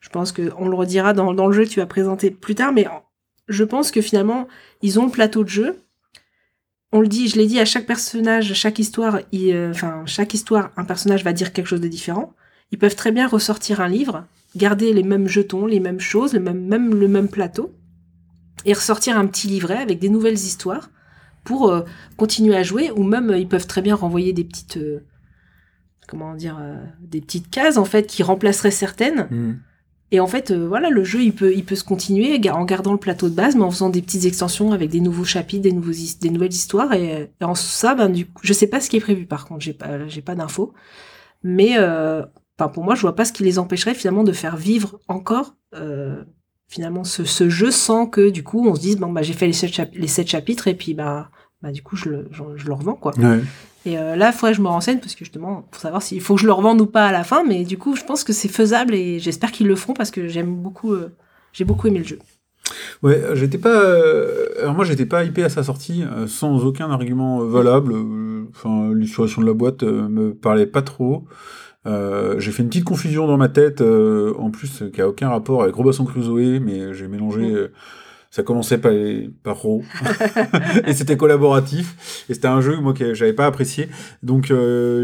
je 0.00 0.08
pense 0.08 0.32
que 0.32 0.50
on 0.58 0.68
le 0.68 0.76
redira 0.76 1.12
dans, 1.12 1.34
dans 1.34 1.46
le 1.46 1.52
jeu 1.52 1.64
que 1.64 1.70
tu 1.70 1.80
vas 1.80 1.86
présenter 1.86 2.30
plus 2.30 2.54
tard. 2.54 2.72
Mais 2.72 2.86
je 3.48 3.64
pense 3.64 3.90
que 3.90 4.00
finalement, 4.00 4.48
ils 4.82 4.98
ont 4.98 5.04
le 5.04 5.10
plateau 5.10 5.44
de 5.44 5.48
jeu. 5.48 5.76
On 6.90 7.00
le 7.00 7.08
dit, 7.08 7.28
je 7.28 7.36
l'ai 7.36 7.46
dit 7.46 7.60
à 7.60 7.66
chaque 7.66 7.84
personnage, 7.86 8.54
chaque 8.54 8.78
histoire, 8.78 9.20
il, 9.30 9.54
enfin 9.70 10.04
chaque 10.06 10.32
histoire, 10.32 10.70
un 10.78 10.84
personnage 10.84 11.22
va 11.22 11.34
dire 11.34 11.52
quelque 11.52 11.66
chose 11.66 11.82
de 11.82 11.88
différent. 11.88 12.32
Ils 12.70 12.78
peuvent 12.78 12.96
très 12.96 13.12
bien 13.12 13.26
ressortir 13.26 13.80
un 13.80 13.88
livre, 13.88 14.24
garder 14.56 14.92
les 14.92 15.02
mêmes 15.02 15.28
jetons, 15.28 15.66
les 15.66 15.80
mêmes 15.80 16.00
choses, 16.00 16.34
le 16.34 16.40
même, 16.40 16.64
même 16.66 16.94
le 16.94 17.08
même 17.08 17.28
plateau, 17.28 17.72
et 18.64 18.72
ressortir 18.72 19.18
un 19.18 19.26
petit 19.26 19.46
livret 19.46 19.78
avec 19.78 19.98
des 19.98 20.08
nouvelles 20.08 20.34
histoires 20.34 20.90
pour 21.44 21.70
euh, 21.70 21.82
continuer 22.16 22.56
à 22.56 22.62
jouer, 22.62 22.90
ou 22.90 23.04
même 23.04 23.30
euh, 23.30 23.38
ils 23.38 23.48
peuvent 23.48 23.66
très 23.66 23.82
bien 23.82 23.94
renvoyer 23.94 24.32
des 24.32 24.44
petites, 24.44 24.76
euh, 24.76 25.00
comment 26.06 26.34
dire, 26.34 26.58
des 27.00 27.20
petites 27.20 27.50
cases 27.50 27.76
en 27.78 27.84
fait 27.84 28.06
qui 28.06 28.22
remplaceraient 28.22 28.70
certaines. 28.70 29.28
Hmm. 29.30 29.54
Et 30.10 30.20
en 30.20 30.26
fait, 30.26 30.50
euh, 30.50 30.66
voilà, 30.66 30.88
le 30.88 31.04
jeu 31.04 31.22
il 31.22 31.34
peut, 31.34 31.52
il 31.54 31.64
peut 31.64 31.76
se 31.76 31.84
continuer 31.84 32.40
en 32.50 32.64
gardant 32.64 32.92
le 32.92 32.98
plateau 32.98 33.28
de 33.28 33.34
base, 33.34 33.56
mais 33.56 33.62
en 33.62 33.70
faisant 33.70 33.90
des 33.90 34.00
petites 34.00 34.24
extensions 34.24 34.72
avec 34.72 34.88
des 34.90 35.00
nouveaux 35.00 35.24
chapitres, 35.24 35.62
des 35.62 35.72
nouveaux, 35.72 35.92
his- 35.92 36.18
des 36.18 36.30
nouvelles 36.30 36.52
histoires. 36.52 36.94
Et, 36.94 37.30
et 37.40 37.44
en 37.44 37.54
ça, 37.54 37.94
ben 37.94 38.08
du 38.08 38.24
coup, 38.26 38.40
je 38.42 38.54
sais 38.54 38.66
pas 38.66 38.80
ce 38.80 38.88
qui 38.88 38.96
est 38.96 39.00
prévu 39.00 39.26
par 39.26 39.44
contre, 39.46 39.60
j'ai 39.60 39.74
pas, 39.74 40.06
j'ai 40.08 40.22
pas 40.22 40.34
d'infos. 40.34 40.72
Mais 41.42 41.74
euh, 41.76 42.24
enfin, 42.58 42.68
pour 42.68 42.84
moi, 42.84 42.94
je 42.94 43.02
vois 43.02 43.14
pas 43.14 43.24
ce 43.24 43.32
qui 43.32 43.44
les 43.44 43.58
empêcherait 43.58 43.94
finalement 43.94 44.24
de 44.24 44.32
faire 44.32 44.56
vivre 44.56 44.98
encore 45.08 45.54
euh, 45.74 46.22
finalement 46.68 47.04
ce, 47.04 47.24
ce 47.24 47.48
jeu 47.48 47.70
sans 47.70 48.06
que 48.06 48.30
du 48.30 48.42
coup 48.42 48.66
on 48.68 48.74
se 48.74 48.80
dise 48.80 48.98
bon 48.98 49.10
bah 49.12 49.22
j'ai 49.22 49.32
fait 49.32 49.46
les 49.46 49.52
sept, 49.54 49.72
chap- 49.72 49.94
les 49.94 50.06
sept 50.06 50.28
chapitres 50.28 50.68
et 50.68 50.74
puis 50.74 50.92
bah 50.94 51.30
bah 51.62 51.72
du 51.72 51.82
coup 51.82 51.96
je 51.96 52.08
le, 52.10 52.28
je, 52.30 52.42
je 52.56 52.66
le 52.66 52.72
revends 52.72 52.94
quoi. 52.94 53.12
Ouais. 53.18 53.40
Et 53.86 53.96
euh, 53.96 54.16
là, 54.16 54.28
il 54.28 54.32
faudrait 54.34 54.50
que 54.52 54.56
je 54.58 54.62
me 54.62 54.68
renseigne 54.68 54.98
parce 54.98 55.14
que 55.14 55.20
justement, 55.24 55.62
pour 55.70 55.80
savoir 55.80 56.02
s'il 56.02 56.20
faut 56.20 56.34
que 56.34 56.40
je 56.42 56.46
le 56.46 56.52
revende 56.52 56.80
ou 56.80 56.86
pas 56.86 57.06
à 57.06 57.12
la 57.12 57.24
fin. 57.24 57.42
Mais 57.44 57.64
du 57.64 57.78
coup, 57.78 57.96
je 57.96 58.04
pense 58.04 58.22
que 58.22 58.34
c'est 58.34 58.48
faisable 58.48 58.94
et 58.94 59.18
j'espère 59.18 59.50
qu'ils 59.50 59.66
le 59.68 59.76
feront 59.76 59.94
parce 59.94 60.10
que 60.10 60.28
j'aime 60.28 60.54
beaucoup, 60.56 60.92
euh, 60.92 61.14
j'ai 61.52 61.64
beaucoup 61.64 61.86
aimé 61.86 62.00
le 62.00 62.04
jeu. 62.04 62.18
Ouais, 63.02 63.22
j'étais 63.34 63.56
pas. 63.56 63.80
euh, 63.80 64.46
Alors 64.60 64.74
moi, 64.74 64.84
j'étais 64.84 65.06
pas 65.06 65.24
hypé 65.24 65.42
à 65.42 65.48
sa 65.48 65.62
sortie, 65.62 66.02
euh, 66.02 66.26
sans 66.26 66.64
aucun 66.66 66.90
argument 66.90 67.40
euh, 67.40 67.46
valable. 67.46 67.94
Enfin, 68.50 68.92
l'illustration 68.92 69.40
de 69.40 69.46
la 69.46 69.54
boîte 69.54 69.84
me 69.84 70.34
parlait 70.34 70.66
pas 70.66 70.82
trop. 70.82 71.24
Euh, 71.88 72.38
j'ai 72.38 72.52
fait 72.52 72.62
une 72.62 72.68
petite 72.68 72.84
confusion 72.84 73.26
dans 73.26 73.36
ma 73.38 73.48
tête, 73.48 73.80
euh, 73.80 74.34
en 74.38 74.50
plus, 74.50 74.82
euh, 74.82 74.90
qui 74.90 75.00
a 75.00 75.08
aucun 75.08 75.28
rapport 75.30 75.62
avec 75.62 75.74
Robinson 75.74 76.04
Crusoe, 76.04 76.60
mais 76.60 76.92
j'ai 76.94 77.08
mélangé. 77.08 77.40
Mm. 77.40 77.54
euh, 77.56 77.68
ça 78.30 78.42
commençait 78.42 78.76
par, 78.76 78.92
par 79.42 79.56
Ro, 79.56 79.82
et 80.86 80.92
c'était 80.92 81.16
collaboratif, 81.16 82.26
et 82.28 82.34
c'était 82.34 82.46
un 82.46 82.60
jeu 82.60 82.76
moi 82.78 82.92
que 82.92 83.14
j'avais 83.14 83.32
pas 83.32 83.46
apprécié, 83.46 83.88
donc 84.22 84.52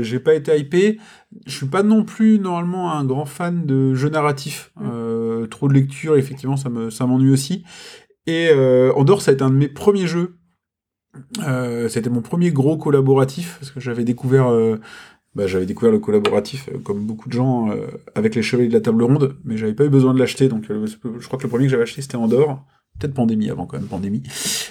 j'ai 0.02 0.20
pas 0.20 0.34
été 0.34 0.54
hypé. 0.58 0.98
Je 1.46 1.56
suis 1.56 1.66
pas 1.66 1.82
non 1.82 2.04
plus 2.04 2.38
normalement 2.38 2.92
un 2.92 3.02
grand 3.06 3.24
fan 3.24 3.64
de 3.64 3.94
jeux 3.94 4.10
narratifs, 4.10 4.72
Mm. 4.78 5.46
trop 5.48 5.68
de 5.68 5.72
lecture, 5.72 6.16
effectivement 6.16 6.58
ça 6.58 6.68
me 6.68 6.90
ça 6.90 7.06
m'ennuie 7.06 7.32
aussi. 7.32 7.64
Et 8.26 8.50
Andorre, 8.94 9.22
ça 9.22 9.30
a 9.30 9.34
été 9.34 9.42
un 9.42 9.48
de 9.50 9.56
mes 9.56 9.68
premiers 9.68 10.06
jeux. 10.06 10.36
Euh, 11.46 11.88
C'était 11.88 12.10
mon 12.10 12.22
premier 12.22 12.50
gros 12.50 12.76
collaboratif, 12.76 13.56
parce 13.60 13.70
que 13.70 13.80
j'avais 13.80 14.04
découvert, 14.04 14.50
euh, 14.50 14.80
bah, 15.34 15.46
j'avais 15.46 15.66
découvert 15.66 15.92
le 15.92 15.98
collaboratif, 15.98 16.68
euh, 16.72 16.78
comme 16.78 17.04
beaucoup 17.06 17.28
de 17.28 17.34
gens, 17.34 17.70
euh, 17.70 17.86
avec 18.14 18.34
les 18.34 18.42
Chevaliers 18.42 18.68
de 18.68 18.74
la 18.74 18.80
Table 18.80 19.02
Ronde, 19.02 19.36
mais 19.44 19.56
j'avais 19.56 19.74
pas 19.74 19.84
eu 19.84 19.88
besoin 19.88 20.14
de 20.14 20.18
l'acheter, 20.18 20.48
donc 20.48 20.70
euh, 20.70 20.86
je 20.86 21.26
crois 21.26 21.38
que 21.38 21.44
le 21.44 21.48
premier 21.48 21.64
que 21.64 21.70
j'avais 21.70 21.82
acheté, 21.82 22.02
c'était 22.02 22.16
Andorre. 22.16 22.64
Peut-être 22.98 23.14
Pandémie 23.14 23.50
avant, 23.50 23.66
quand 23.66 23.76
même, 23.76 23.88
Pandémie. 23.88 24.22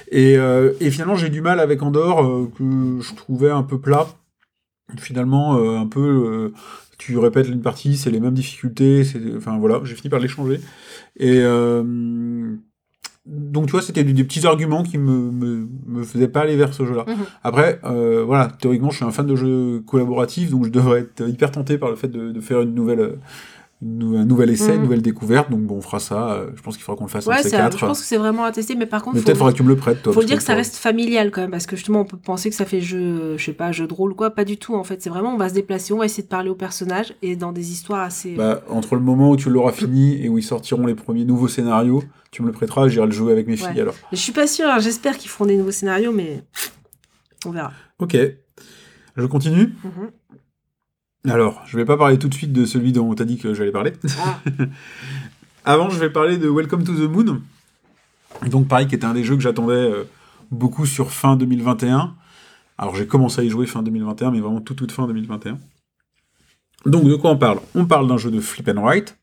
Et, 0.10 0.38
euh, 0.38 0.72
et 0.80 0.92
finalement, 0.92 1.16
j'ai 1.16 1.30
du 1.30 1.42
mal 1.42 1.60
avec 1.60 1.82
Andorre, 1.82 2.26
euh, 2.26 2.50
que 2.58 3.02
je 3.02 3.14
trouvais 3.16 3.50
un 3.50 3.64
peu 3.64 3.80
plat. 3.80 4.08
Finalement, 4.98 5.56
un 5.56 5.88
peu... 5.88 6.54
tu 7.00 7.18
répètes 7.18 7.48
une 7.48 7.62
partie, 7.62 7.98
c'est 7.98 8.12
les 8.12 8.20
mêmes 8.20 8.34
difficultés, 8.34 9.04
enfin 9.36 9.58
voilà, 9.58 9.82
j'ai 9.84 9.96
fini 9.96 10.10
par 10.10 10.20
les 10.20 10.28
changer. 10.28 10.60
Et 11.18 11.42
donc 13.26 13.68
tu 13.68 13.72
vois, 13.72 13.82
c'était 13.82 14.04
des, 14.04 14.12
des 14.12 14.24
petits 14.26 14.46
arguments 14.46 14.84
qui 14.84 14.98
me, 14.98 15.32
me, 15.32 15.68
me 15.86 16.04
faisaient 16.04 16.28
pas 16.28 16.42
aller 16.42 16.58
vers 16.58 16.74
ce 16.74 16.86
jeu-là. 16.86 17.06
Mhm. 17.08 17.16
Après, 17.44 17.80
euh, 17.86 18.24
voilà, 18.26 18.50
théoriquement, 18.60 18.90
je 18.90 18.98
suis 18.98 19.06
un 19.06 19.12
fan 19.12 19.26
de 19.26 19.36
jeux 19.36 19.82
collaboratifs, 19.88 20.50
donc 20.50 20.66
je 20.66 20.70
devrais 20.70 21.02
être 21.02 21.28
hyper 21.30 21.52
tenté 21.52 21.78
par 21.78 21.90
le 21.90 21.96
fait 21.96 22.10
de, 22.10 22.32
de 22.32 22.42
faire 22.42 22.62
une 22.62 22.74
nouvelle, 22.74 23.00
euh, 23.00 23.16
une 23.84 24.16
un 24.16 24.26
nouvel 24.26 24.50
essai, 24.50 24.76
une 24.76 24.84
nouvelle 24.84 25.02
découverte. 25.02 25.50
Donc 25.52 25.62
bon, 25.62 25.76
on 25.78 25.82
fera 25.82 26.00
ça. 26.00 26.32
euh, 26.34 26.50
Je 26.56 26.62
pense 26.62 26.76
qu'il 26.76 26.84
faudra 26.84 26.98
qu'on 26.98 27.06
le 27.06 27.10
fasse 27.10 27.28
en 27.28 27.32
Ouais, 27.32 27.38
un- 27.38 27.42
C4. 27.42 27.78
je 27.78 27.86
pense 27.86 28.00
que 28.00 28.06
c'est 28.06 28.18
vraiment 28.18 28.44
à 28.46 28.52
tester, 28.52 28.76
mais 28.76 28.86
par 28.86 29.04
contre, 29.04 29.22
peut-être 29.22 29.38
faudra 29.38 29.52
que 29.52 29.58
tu 29.58 29.64
me 29.64 29.68
le 29.70 29.76
prêtes, 29.76 30.02
toi. 30.02 30.14
faut 30.14 30.24
dire 30.24 30.38
que 30.38 30.44
ça 30.44 30.54
reste 30.56 30.78
familial 30.78 31.32
quand 31.32 31.42
même, 31.42 31.52
parce 31.52 31.66
que 31.66 31.76
justement, 31.76 32.02
on 32.02 32.06
peut 32.06 32.18
penser 32.18 32.50
que 32.50 32.56
ça 32.56 32.66
fait 32.66 32.80
jeu, 32.82 33.00
euh, 33.00 33.38
je 33.38 33.44
sais 33.44 33.54
pas, 33.54 33.72
jeu 33.72 33.86
de 33.88 33.94
rôle 33.94 34.12
ou 34.12 34.16
quoi, 34.16 34.30
pas 34.32 34.46
du 34.46 34.58
tout 34.58 34.76
en 34.76 34.84
fait. 34.84 35.02
C'est 35.02 35.10
vraiment, 35.10 35.34
on 35.34 35.38
va 35.38 35.50
se 35.50 35.54
déplacer, 35.54 35.94
on 35.94 35.98
va 35.98 36.06
essayer 36.06 36.24
de 36.24 36.28
parler 36.30 36.50
aux 36.50 36.56
personnages 36.56 37.14
et 37.22 37.36
dans 37.36 37.52
des 37.52 37.72
histoires 37.72 38.02
assez. 38.02 38.36
Bah, 38.36 38.62
entre 38.70 38.96
le 38.96 39.02
moment 39.02 39.32
où 39.32 39.36
tu 39.38 39.50
l'auras 39.50 39.72
fini 39.74 40.24
et 40.24 40.30
où 40.30 40.38
ils 40.38 40.44
sortiront 40.44 40.86
les 40.86 40.96
premiers 40.96 41.26
nouveaux 41.26 41.48
scénarios, 41.48 42.04
tu 42.32 42.42
me 42.42 42.48
le 42.48 42.54
prêteras, 42.54 42.88
j'irai 42.88 43.06
le 43.08 43.12
jouer 43.12 43.32
avec 43.32 43.48
mes 43.48 43.62
Ouais. 43.62 43.70
filles 43.72 43.82
alors. 43.82 43.96
Je 44.12 44.18
suis 44.18 44.32
pas 44.32 44.48
sûre, 44.48 44.68
hein, 44.70 44.80
j'espère 44.80 45.18
qu'ils 45.18 45.30
feront 45.30 45.46
des 45.46 45.58
nouveaux 45.58 45.72
scénarios, 45.72 46.12
mais 46.12 46.44
on 47.46 47.52
verra. 47.52 47.72
Ok. 48.00 48.18
Je 49.16 49.26
continue 49.28 49.74
Mhm. 49.84 50.10
Alors, 51.26 51.62
je 51.66 51.78
vais 51.78 51.86
pas 51.86 51.96
parler 51.96 52.20
tout 52.20 52.28
de 52.28 52.34
suite 52.34 52.52
de 52.52 52.66
celui 52.66 52.92
dont 52.92 53.14
t'as 53.16 53.24
dit 53.24 53.38
que 53.38 53.54
j'allais 53.54 53.72
parler. 53.72 53.94
Ah. 54.20 54.40
Avant, 55.66 55.90
je 55.90 55.98
vais 55.98 56.10
parler 56.10 56.38
de 56.38 56.50
Welcome 56.50 56.84
to 56.84 56.94
the 56.94 57.10
Moon. 57.10 57.40
Donc, 58.50 58.68
pareil, 58.68 58.88
qui 58.88 58.96
était 58.96 59.06
un 59.06 59.14
des 59.14 59.24
jeux 59.24 59.38
que 59.38 59.42
j'attendais 59.42 59.74
euh, 59.74 60.04
beaucoup 60.52 60.86
sur 60.86 61.12
fin 61.12 61.38
2021. 61.38 62.14
Alors, 62.78 62.96
j'ai 62.96 63.08
commencé 63.08 63.40
à 63.40 63.44
y 63.46 63.50
jouer 63.50 63.68
fin 63.68 63.84
2021, 63.84 64.32
mais 64.32 64.42
vraiment 64.42 64.60
tout, 64.60 64.74
toute 64.74 64.92
fin 64.92 65.08
2021. 65.08 65.60
Donc, 66.86 67.06
de 67.06 67.16
quoi 67.16 67.32
on 67.32 67.38
parle? 67.38 67.62
On 67.74 67.86
parle 67.86 68.10
d'un 68.10 68.18
jeu 68.18 68.30
de 68.30 68.42
flip 68.42 68.68
and 68.68 68.82
write, 68.82 69.18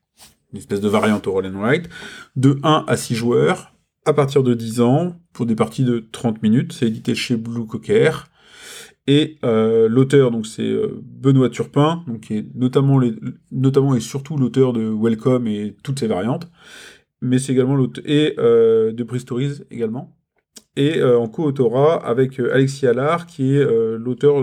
une 0.55 0.59
espèce 0.59 0.81
de 0.81 0.89
variante 0.89 1.27
au 1.27 1.33
roll 1.33 1.49
and 1.49 1.61
write, 1.61 1.91
de 2.35 2.59
1 2.63 2.87
à 2.89 2.97
6 2.97 3.15
joueurs, 3.15 3.75
à 4.07 4.15
partir 4.15 4.43
de 4.43 4.55
10 4.55 4.81
ans, 4.81 5.21
pour 5.35 5.45
des 5.45 5.55
parties 5.55 5.85
de 5.85 6.09
30 6.13 6.43
minutes. 6.43 6.73
C'est 6.73 6.87
édité 6.87 7.15
chez 7.15 7.37
Blue 7.37 7.67
Cocker. 7.67 8.30
Et 9.07 9.39
euh, 9.45 9.89
l'auteur, 9.89 10.31
donc 10.31 10.47
c'est 10.47 10.63
euh, 10.63 11.01
Benoît 11.03 11.51
Turpin, 11.51 12.05
donc 12.07 12.21
qui 12.21 12.35
est 12.39 12.47
notamment, 12.55 13.01
notamment 13.51 13.95
et 13.95 14.01
surtout 14.01 14.37
l'auteur 14.37 14.73
de 14.73 14.83
Welcome 14.83 15.47
et 15.47 15.75
toutes 15.83 15.99
ses 15.99 16.07
variantes, 16.07 16.49
mais 17.21 17.39
c'est 17.39 17.53
également 17.53 17.75
l'auteur 17.75 18.05
et 18.07 18.35
euh, 18.39 18.93
de 18.93 19.03
Prestories 19.03 19.63
également, 19.71 20.17
et 20.77 21.03
en 21.03 21.27
co-autorat 21.29 21.97
avec 22.07 22.39
Alexis 22.39 22.87
Allard, 22.87 23.27
qui 23.27 23.57
est 23.57 23.65
l'auteur 23.99 24.37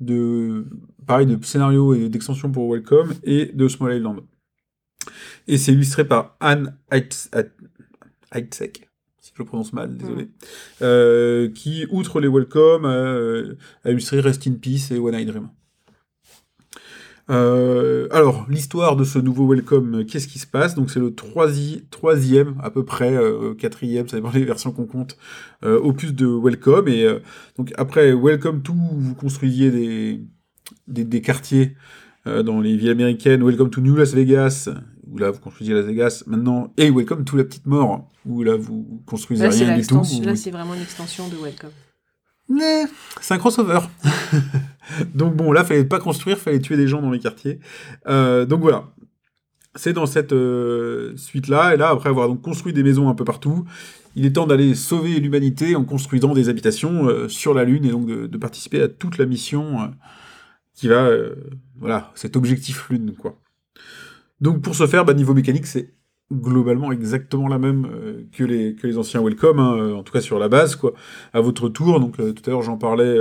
de 0.00 0.64
pareil 1.06 1.26
de 1.26 1.38
scénarios 1.44 1.94
et 1.94 2.08
d'extensions 2.08 2.50
pour 2.50 2.72
Welcome 2.72 3.12
et 3.22 3.46
de 3.46 3.68
Small 3.68 3.94
Island. 3.94 4.20
Et 5.46 5.58
c'est 5.58 5.72
illustré 5.72 6.08
par 6.08 6.36
Anne 6.40 6.76
Heitz- 6.90 7.30
Heitzek, 8.32 8.87
si 9.28 9.34
je 9.36 9.42
le 9.42 9.44
prononce 9.46 9.74
mal, 9.74 9.94
désolé, 9.96 10.28
euh, 10.80 11.50
qui, 11.50 11.86
outre 11.90 12.18
les 12.20 12.28
Welcome, 12.28 12.86
euh, 12.86 13.54
a 13.84 13.90
illustré 13.90 14.20
Rest 14.20 14.46
in 14.46 14.54
Peace 14.54 14.90
et 14.90 14.98
One 14.98 15.14
I 15.14 15.26
Dream. 15.26 15.48
Euh, 17.30 18.08
alors, 18.10 18.46
l'histoire 18.48 18.96
de 18.96 19.04
ce 19.04 19.18
nouveau 19.18 19.46
Welcome, 19.52 19.96
euh, 20.00 20.04
qu'est-ce 20.04 20.28
qui 20.28 20.38
se 20.38 20.46
passe? 20.46 20.74
Donc, 20.74 20.90
c'est 20.90 20.98
le 21.00 21.10
troisi- 21.14 21.84
troisième, 21.90 22.54
à 22.62 22.70
peu 22.70 22.86
près, 22.86 23.14
euh, 23.14 23.52
quatrième, 23.54 24.08
ça 24.08 24.16
dépend 24.16 24.30
des 24.32 24.44
versions 24.46 24.72
qu'on 24.72 24.86
compte, 24.86 25.18
euh, 25.62 25.78
opus 25.78 26.14
de 26.14 26.26
Welcome. 26.26 26.88
Et 26.88 27.04
euh, 27.04 27.18
donc, 27.58 27.72
après 27.76 28.12
Welcome 28.14 28.62
to, 28.62 28.72
vous 28.72 29.14
construisiez 29.14 29.70
des, 29.70 30.22
des, 30.86 31.04
des 31.04 31.20
quartiers 31.20 31.74
euh, 32.26 32.42
dans 32.42 32.62
les 32.62 32.74
villes 32.78 32.88
américaines. 32.90 33.44
Welcome 33.44 33.68
to 33.68 33.82
New 33.82 33.94
Las 33.94 34.14
Vegas, 34.14 34.70
où 35.06 35.18
là 35.18 35.30
vous 35.30 35.40
construisez 35.40 35.74
Las 35.74 35.84
Vegas. 35.84 36.24
Maintenant, 36.26 36.72
et 36.78 36.88
Welcome 36.90 37.24
to 37.24 37.36
la 37.36 37.44
petite 37.44 37.66
mort, 37.66 38.08
où 38.28 38.42
là 38.42 38.56
vous 38.56 39.02
construisez 39.06 39.44
Là, 39.44 39.50
rien 39.50 39.66
du 39.78 39.86
tout. 39.86 39.96
extension- 39.96 40.24
là, 40.24 40.36
c'est 40.36 40.50
vraiment 40.50 40.74
une 40.74 40.82
extension 40.82 41.26
de 41.28 41.36
Welcome. 41.36 41.70
Mais 42.50 42.84
c'est 43.20 43.34
un 43.34 43.38
crossover. 43.38 43.80
donc 45.14 45.34
bon, 45.36 45.52
là, 45.52 45.64
fallait 45.64 45.84
pas 45.84 45.98
construire, 45.98 46.38
fallait 46.38 46.60
tuer 46.60 46.76
des 46.76 46.86
gens 46.88 47.02
dans 47.02 47.10
les 47.10 47.18
quartiers. 47.18 47.58
Euh, 48.06 48.46
donc 48.46 48.60
voilà. 48.60 48.92
C'est 49.74 49.92
dans 49.92 50.06
cette 50.06 50.32
euh, 50.32 51.14
suite-là, 51.16 51.74
et 51.74 51.76
là, 51.76 51.90
après 51.90 52.08
avoir 52.08 52.28
donc 52.28 52.40
construit 52.42 52.72
des 52.72 52.82
maisons 52.82 53.08
un 53.08 53.14
peu 53.14 53.24
partout, 53.24 53.64
il 54.16 54.24
est 54.26 54.32
temps 54.32 54.46
d'aller 54.46 54.74
sauver 54.74 55.20
l'humanité 55.20 55.76
en 55.76 55.84
construisant 55.84 56.32
des 56.34 56.48
habitations 56.48 57.06
euh, 57.06 57.28
sur 57.28 57.54
la 57.54 57.64
Lune, 57.64 57.84
et 57.84 57.90
donc 57.90 58.06
de, 58.06 58.26
de 58.26 58.38
participer 58.38 58.80
à 58.82 58.88
toute 58.88 59.18
la 59.18 59.26
mission 59.26 59.92
qui 60.74 60.88
va... 60.88 61.10
voilà, 61.76 62.12
cet 62.14 62.36
objectif 62.36 62.88
Lune, 62.88 63.14
quoi. 63.16 63.38
Donc 64.40 64.62
pour 64.62 64.74
ce 64.74 64.86
faire, 64.86 65.04
bah, 65.04 65.14
niveau 65.14 65.34
mécanique, 65.34 65.66
c'est 65.66 65.92
globalement 66.32 66.92
exactement 66.92 67.48
la 67.48 67.58
même 67.58 67.86
euh, 67.86 68.22
que, 68.32 68.44
les, 68.44 68.74
que 68.74 68.86
les 68.86 68.98
anciens 68.98 69.22
Welcome, 69.22 69.58
hein, 69.58 69.76
euh, 69.78 69.94
en 69.94 70.02
tout 70.02 70.12
cas 70.12 70.20
sur 70.20 70.38
la 70.38 70.48
base, 70.48 70.76
quoi 70.76 70.92
à 71.32 71.40
votre 71.40 71.68
tour. 71.68 72.00
Donc 72.00 72.20
euh, 72.20 72.32
tout 72.32 72.42
à 72.46 72.50
l'heure 72.50 72.62
j'en 72.62 72.76
parlais 72.76 73.16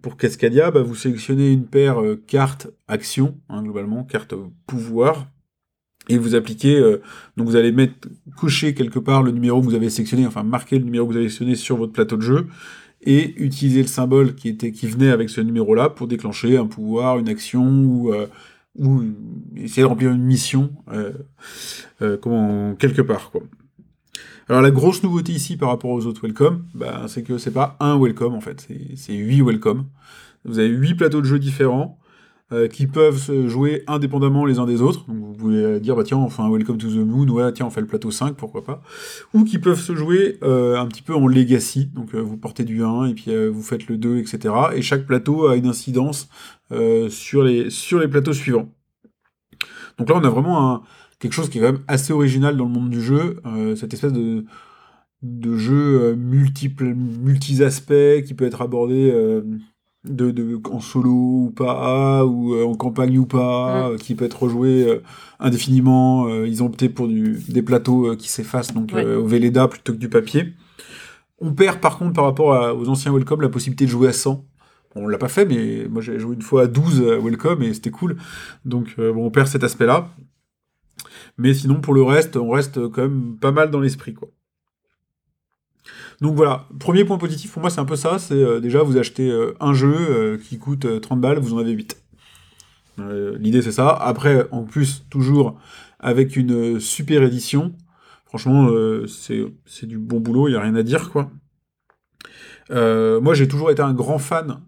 pour 0.00 0.16
Cascadia, 0.16 0.70
bah, 0.70 0.82
vous 0.82 0.94
sélectionnez 0.94 1.52
une 1.52 1.66
paire 1.66 1.98
carte 2.26 2.68
action, 2.88 3.38
hein, 3.48 3.62
globalement, 3.62 4.04
carte 4.04 4.34
pouvoir, 4.66 5.26
et 6.08 6.16
vous 6.16 6.34
appliquez, 6.34 6.80
donc 7.36 7.48
vous 7.48 7.56
allez 7.56 7.72
mettre, 7.72 8.08
cocher 8.36 8.74
quelque 8.74 8.98
part 8.98 9.22
le 9.22 9.30
numéro 9.30 9.60
que 9.60 9.64
vous 9.66 9.74
avez 9.74 9.90
sélectionné, 9.90 10.26
enfin 10.26 10.42
marquer 10.42 10.78
le 10.78 10.84
numéro 10.84 11.06
que 11.06 11.12
vous 11.12 11.18
avez 11.18 11.28
sélectionné 11.28 11.54
sur 11.56 11.76
votre 11.76 11.92
plateau 11.92 12.16
de 12.16 12.22
jeu, 12.22 12.46
et 13.02 13.34
utiliser 13.42 13.82
le 13.82 13.88
symbole 13.88 14.34
qui, 14.34 14.48
était, 14.48 14.70
qui 14.72 14.86
venait 14.86 15.10
avec 15.10 15.28
ce 15.28 15.40
numéro-là 15.40 15.90
pour 15.90 16.06
déclencher 16.06 16.56
un 16.56 16.66
pouvoir, 16.66 17.18
une 17.18 17.28
action, 17.28 17.66
ou, 17.66 18.12
ou 18.78 19.02
essayer 19.56 19.82
de 19.82 19.88
remplir 19.88 20.10
une 20.10 20.22
mission, 20.24 20.72
euh, 20.92 21.12
euh, 22.02 22.16
comment, 22.16 22.74
quelque 22.74 23.02
part, 23.02 23.30
quoi. 23.30 23.42
Alors 24.48 24.60
la 24.60 24.70
grosse 24.70 25.02
nouveauté 25.02 25.32
ici 25.32 25.56
par 25.56 25.70
rapport 25.70 25.90
aux 25.90 26.04
autres 26.06 26.20
welcome, 26.22 26.66
bah, 26.74 27.04
c'est 27.08 27.22
que 27.22 27.38
c'est 27.38 27.50
pas 27.52 27.76
un 27.80 27.98
welcome 27.98 28.34
en 28.34 28.40
fait, 28.40 28.60
c'est- 28.60 28.96
c'est 28.96 29.14
huit 29.14 29.40
welcome. 29.42 29.86
Vous 30.44 30.58
avez 30.58 30.68
huit 30.68 30.94
plateaux 30.94 31.20
de 31.22 31.26
jeu 31.26 31.38
différents 31.38 31.98
euh, 32.52 32.68
qui 32.68 32.86
peuvent 32.86 33.18
se 33.18 33.48
jouer 33.48 33.84
indépendamment 33.86 34.44
les 34.44 34.58
uns 34.58 34.66
des 34.66 34.82
autres. 34.82 35.06
Donc 35.06 35.16
vous 35.16 35.32
pouvez 35.32 35.64
euh, 35.64 35.80
dire 35.80 35.96
bah 35.96 36.04
tiens 36.04 36.18
on 36.18 36.28
fait 36.28 36.42
un 36.42 36.50
welcome 36.50 36.78
to 36.78 36.88
the 36.88 37.06
moon, 37.06 37.28
ouais 37.28 37.52
tiens 37.52 37.66
on 37.66 37.70
fait 37.70 37.80
le 37.80 37.86
plateau 37.86 38.10
5, 38.10 38.36
pourquoi 38.36 38.64
pas. 38.64 38.82
Ou 39.32 39.44
qui 39.44 39.58
peuvent 39.58 39.80
se 39.80 39.94
jouer 39.94 40.38
euh, 40.42 40.78
un 40.78 40.86
petit 40.86 41.02
peu 41.02 41.14
en 41.14 41.26
legacy, 41.26 41.86
donc 41.86 42.14
vous 42.14 42.36
portez 42.36 42.64
du 42.64 42.82
1 42.82 43.06
et 43.06 43.14
puis 43.14 43.34
vous 43.48 43.62
faites 43.62 43.86
le 43.88 43.96
2, 43.96 44.18
etc. 44.18 44.54
Et 44.74 44.82
chaque 44.82 45.06
plateau 45.06 45.46
a 45.46 45.56
une 45.56 45.66
incidence 45.66 46.28
sur, 47.08 47.44
les, 47.44 47.70
sur 47.70 47.98
les 47.98 48.08
plateaux 48.08 48.32
suivants. 48.32 48.68
Donc 49.98 50.10
là 50.10 50.16
on 50.16 50.24
a 50.24 50.30
vraiment 50.30 50.82
quelque 51.20 51.32
chose 51.32 51.48
qui 51.48 51.58
est 51.58 51.60
quand 51.60 51.72
même 51.72 51.84
assez 51.88 52.12
original 52.12 52.56
dans 52.56 52.64
le 52.64 52.70
monde 52.70 52.90
du 52.90 53.00
jeu, 53.00 53.40
cette 53.76 53.94
espèce 53.94 54.12
de, 54.12 54.44
de 55.24 55.56
jeu 55.56 56.02
euh, 56.02 56.14
multiple, 56.14 56.84
multi-aspects 56.94 58.22
qui 58.26 58.34
peut 58.34 58.44
être 58.44 58.60
abordé 58.60 59.10
de, 60.04 60.30
de, 60.30 60.60
en 60.70 60.80
solo 60.80 61.10
ou 61.10 61.52
pas, 61.54 62.24
ou 62.24 62.54
euh, 62.54 62.64
en 62.64 62.74
campagne 62.74 63.18
ou 63.18 63.26
pas, 63.26 63.88
Mm. 63.88 63.92
euh, 63.92 63.96
qui 63.98 64.14
peut 64.14 64.24
être 64.26 64.42
rejoué 64.42 64.86
euh, 64.88 65.02
indéfiniment. 65.40 66.28
ils 66.44 66.62
ont 66.62 66.66
opté 66.66 66.88
pour 66.88 67.08
du, 67.08 67.38
des 67.48 67.62
plateaux 67.62 68.14
qui 68.16 68.28
s'effacent, 68.28 68.74
donc 68.74 68.92
Ouais. 68.94 69.04
au 69.04 69.26
Velleda 69.26 69.68
plutôt 69.68 69.92
que 69.92 69.98
du 69.98 70.08
papier. 70.08 70.52
On 71.40 71.52
perd 71.52 71.80
par 71.80 71.98
contre 71.98 72.12
par 72.12 72.24
rapport 72.24 72.54
à- 72.54 72.74
aux 72.74 72.88
anciens 72.88 73.12
Welcome 73.12 73.40
la 73.42 73.48
possibilité 73.48 73.84
de 73.86 73.90
jouer 73.90 74.08
à 74.08 74.12
100. 74.12 74.44
On 74.94 75.08
l'a 75.08 75.18
pas 75.18 75.28
fait, 75.28 75.44
mais 75.44 75.88
moi 75.90 76.00
j'ai 76.02 76.18
joué 76.20 76.34
une 76.36 76.42
fois 76.42 76.62
à 76.62 76.66
12 76.68 77.00
à 77.02 77.18
Welcome 77.18 77.62
et 77.62 77.74
c'était 77.74 77.90
cool. 77.90 78.16
Donc 78.64 78.94
bon, 78.96 79.26
on 79.26 79.30
perd 79.30 79.48
cet 79.48 79.64
aspect-là. 79.64 80.08
Mais 81.36 81.52
sinon, 81.52 81.80
pour 81.80 81.94
le 81.94 82.02
reste, 82.04 82.36
on 82.36 82.50
reste 82.50 82.88
quand 82.90 83.02
même 83.02 83.36
pas 83.40 83.50
mal 83.50 83.70
dans 83.70 83.80
l'esprit, 83.80 84.14
quoi. 84.14 84.28
Donc 86.20 86.36
voilà, 86.36 86.66
premier 86.78 87.04
point 87.04 87.18
positif 87.18 87.52
pour 87.52 87.60
moi, 87.60 87.70
c'est 87.70 87.80
un 87.80 87.84
peu 87.84 87.96
ça. 87.96 88.18
C'est 88.18 88.34
euh, 88.34 88.60
déjà, 88.60 88.82
vous 88.82 88.96
achetez 88.96 89.30
euh, 89.30 89.54
un 89.60 89.72
jeu 89.72 89.94
euh, 89.94 90.38
qui 90.38 90.58
coûte 90.58 90.84
euh, 90.84 91.00
30 91.00 91.20
balles, 91.20 91.38
vous 91.38 91.54
en 91.54 91.58
avez 91.58 91.72
8. 91.72 92.02
Euh, 93.00 93.36
L'idée, 93.38 93.62
c'est 93.62 93.72
ça. 93.72 93.90
Après, 93.90 94.46
en 94.50 94.62
plus, 94.64 95.04
toujours 95.10 95.58
avec 96.00 96.36
une 96.36 96.78
super 96.80 97.22
édition. 97.22 97.74
Franchement, 98.26 98.68
c'est 99.06 99.86
du 99.86 99.96
bon 99.96 100.18
boulot, 100.18 100.48
il 100.48 100.52
n'y 100.52 100.56
a 100.56 100.60
rien 100.60 100.74
à 100.74 100.82
dire, 100.82 101.10
quoi. 101.10 101.30
Moi, 102.68 103.34
j'ai 103.34 103.46
toujours 103.46 103.70
été 103.70 103.80
un 103.80 103.94
grand 103.94 104.18
fan 104.18 104.58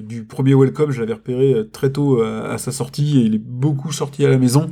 du 0.00 0.24
premier 0.24 0.54
Welcome. 0.54 0.92
Je 0.92 1.00
l'avais 1.00 1.14
repéré 1.14 1.68
très 1.72 1.90
tôt 1.90 2.22
euh, 2.22 2.54
à 2.54 2.58
sa 2.58 2.70
sortie 2.70 3.18
et 3.18 3.22
il 3.22 3.34
est 3.34 3.44
beaucoup 3.44 3.90
sorti 3.90 4.24
à 4.24 4.28
la 4.28 4.38
maison. 4.38 4.70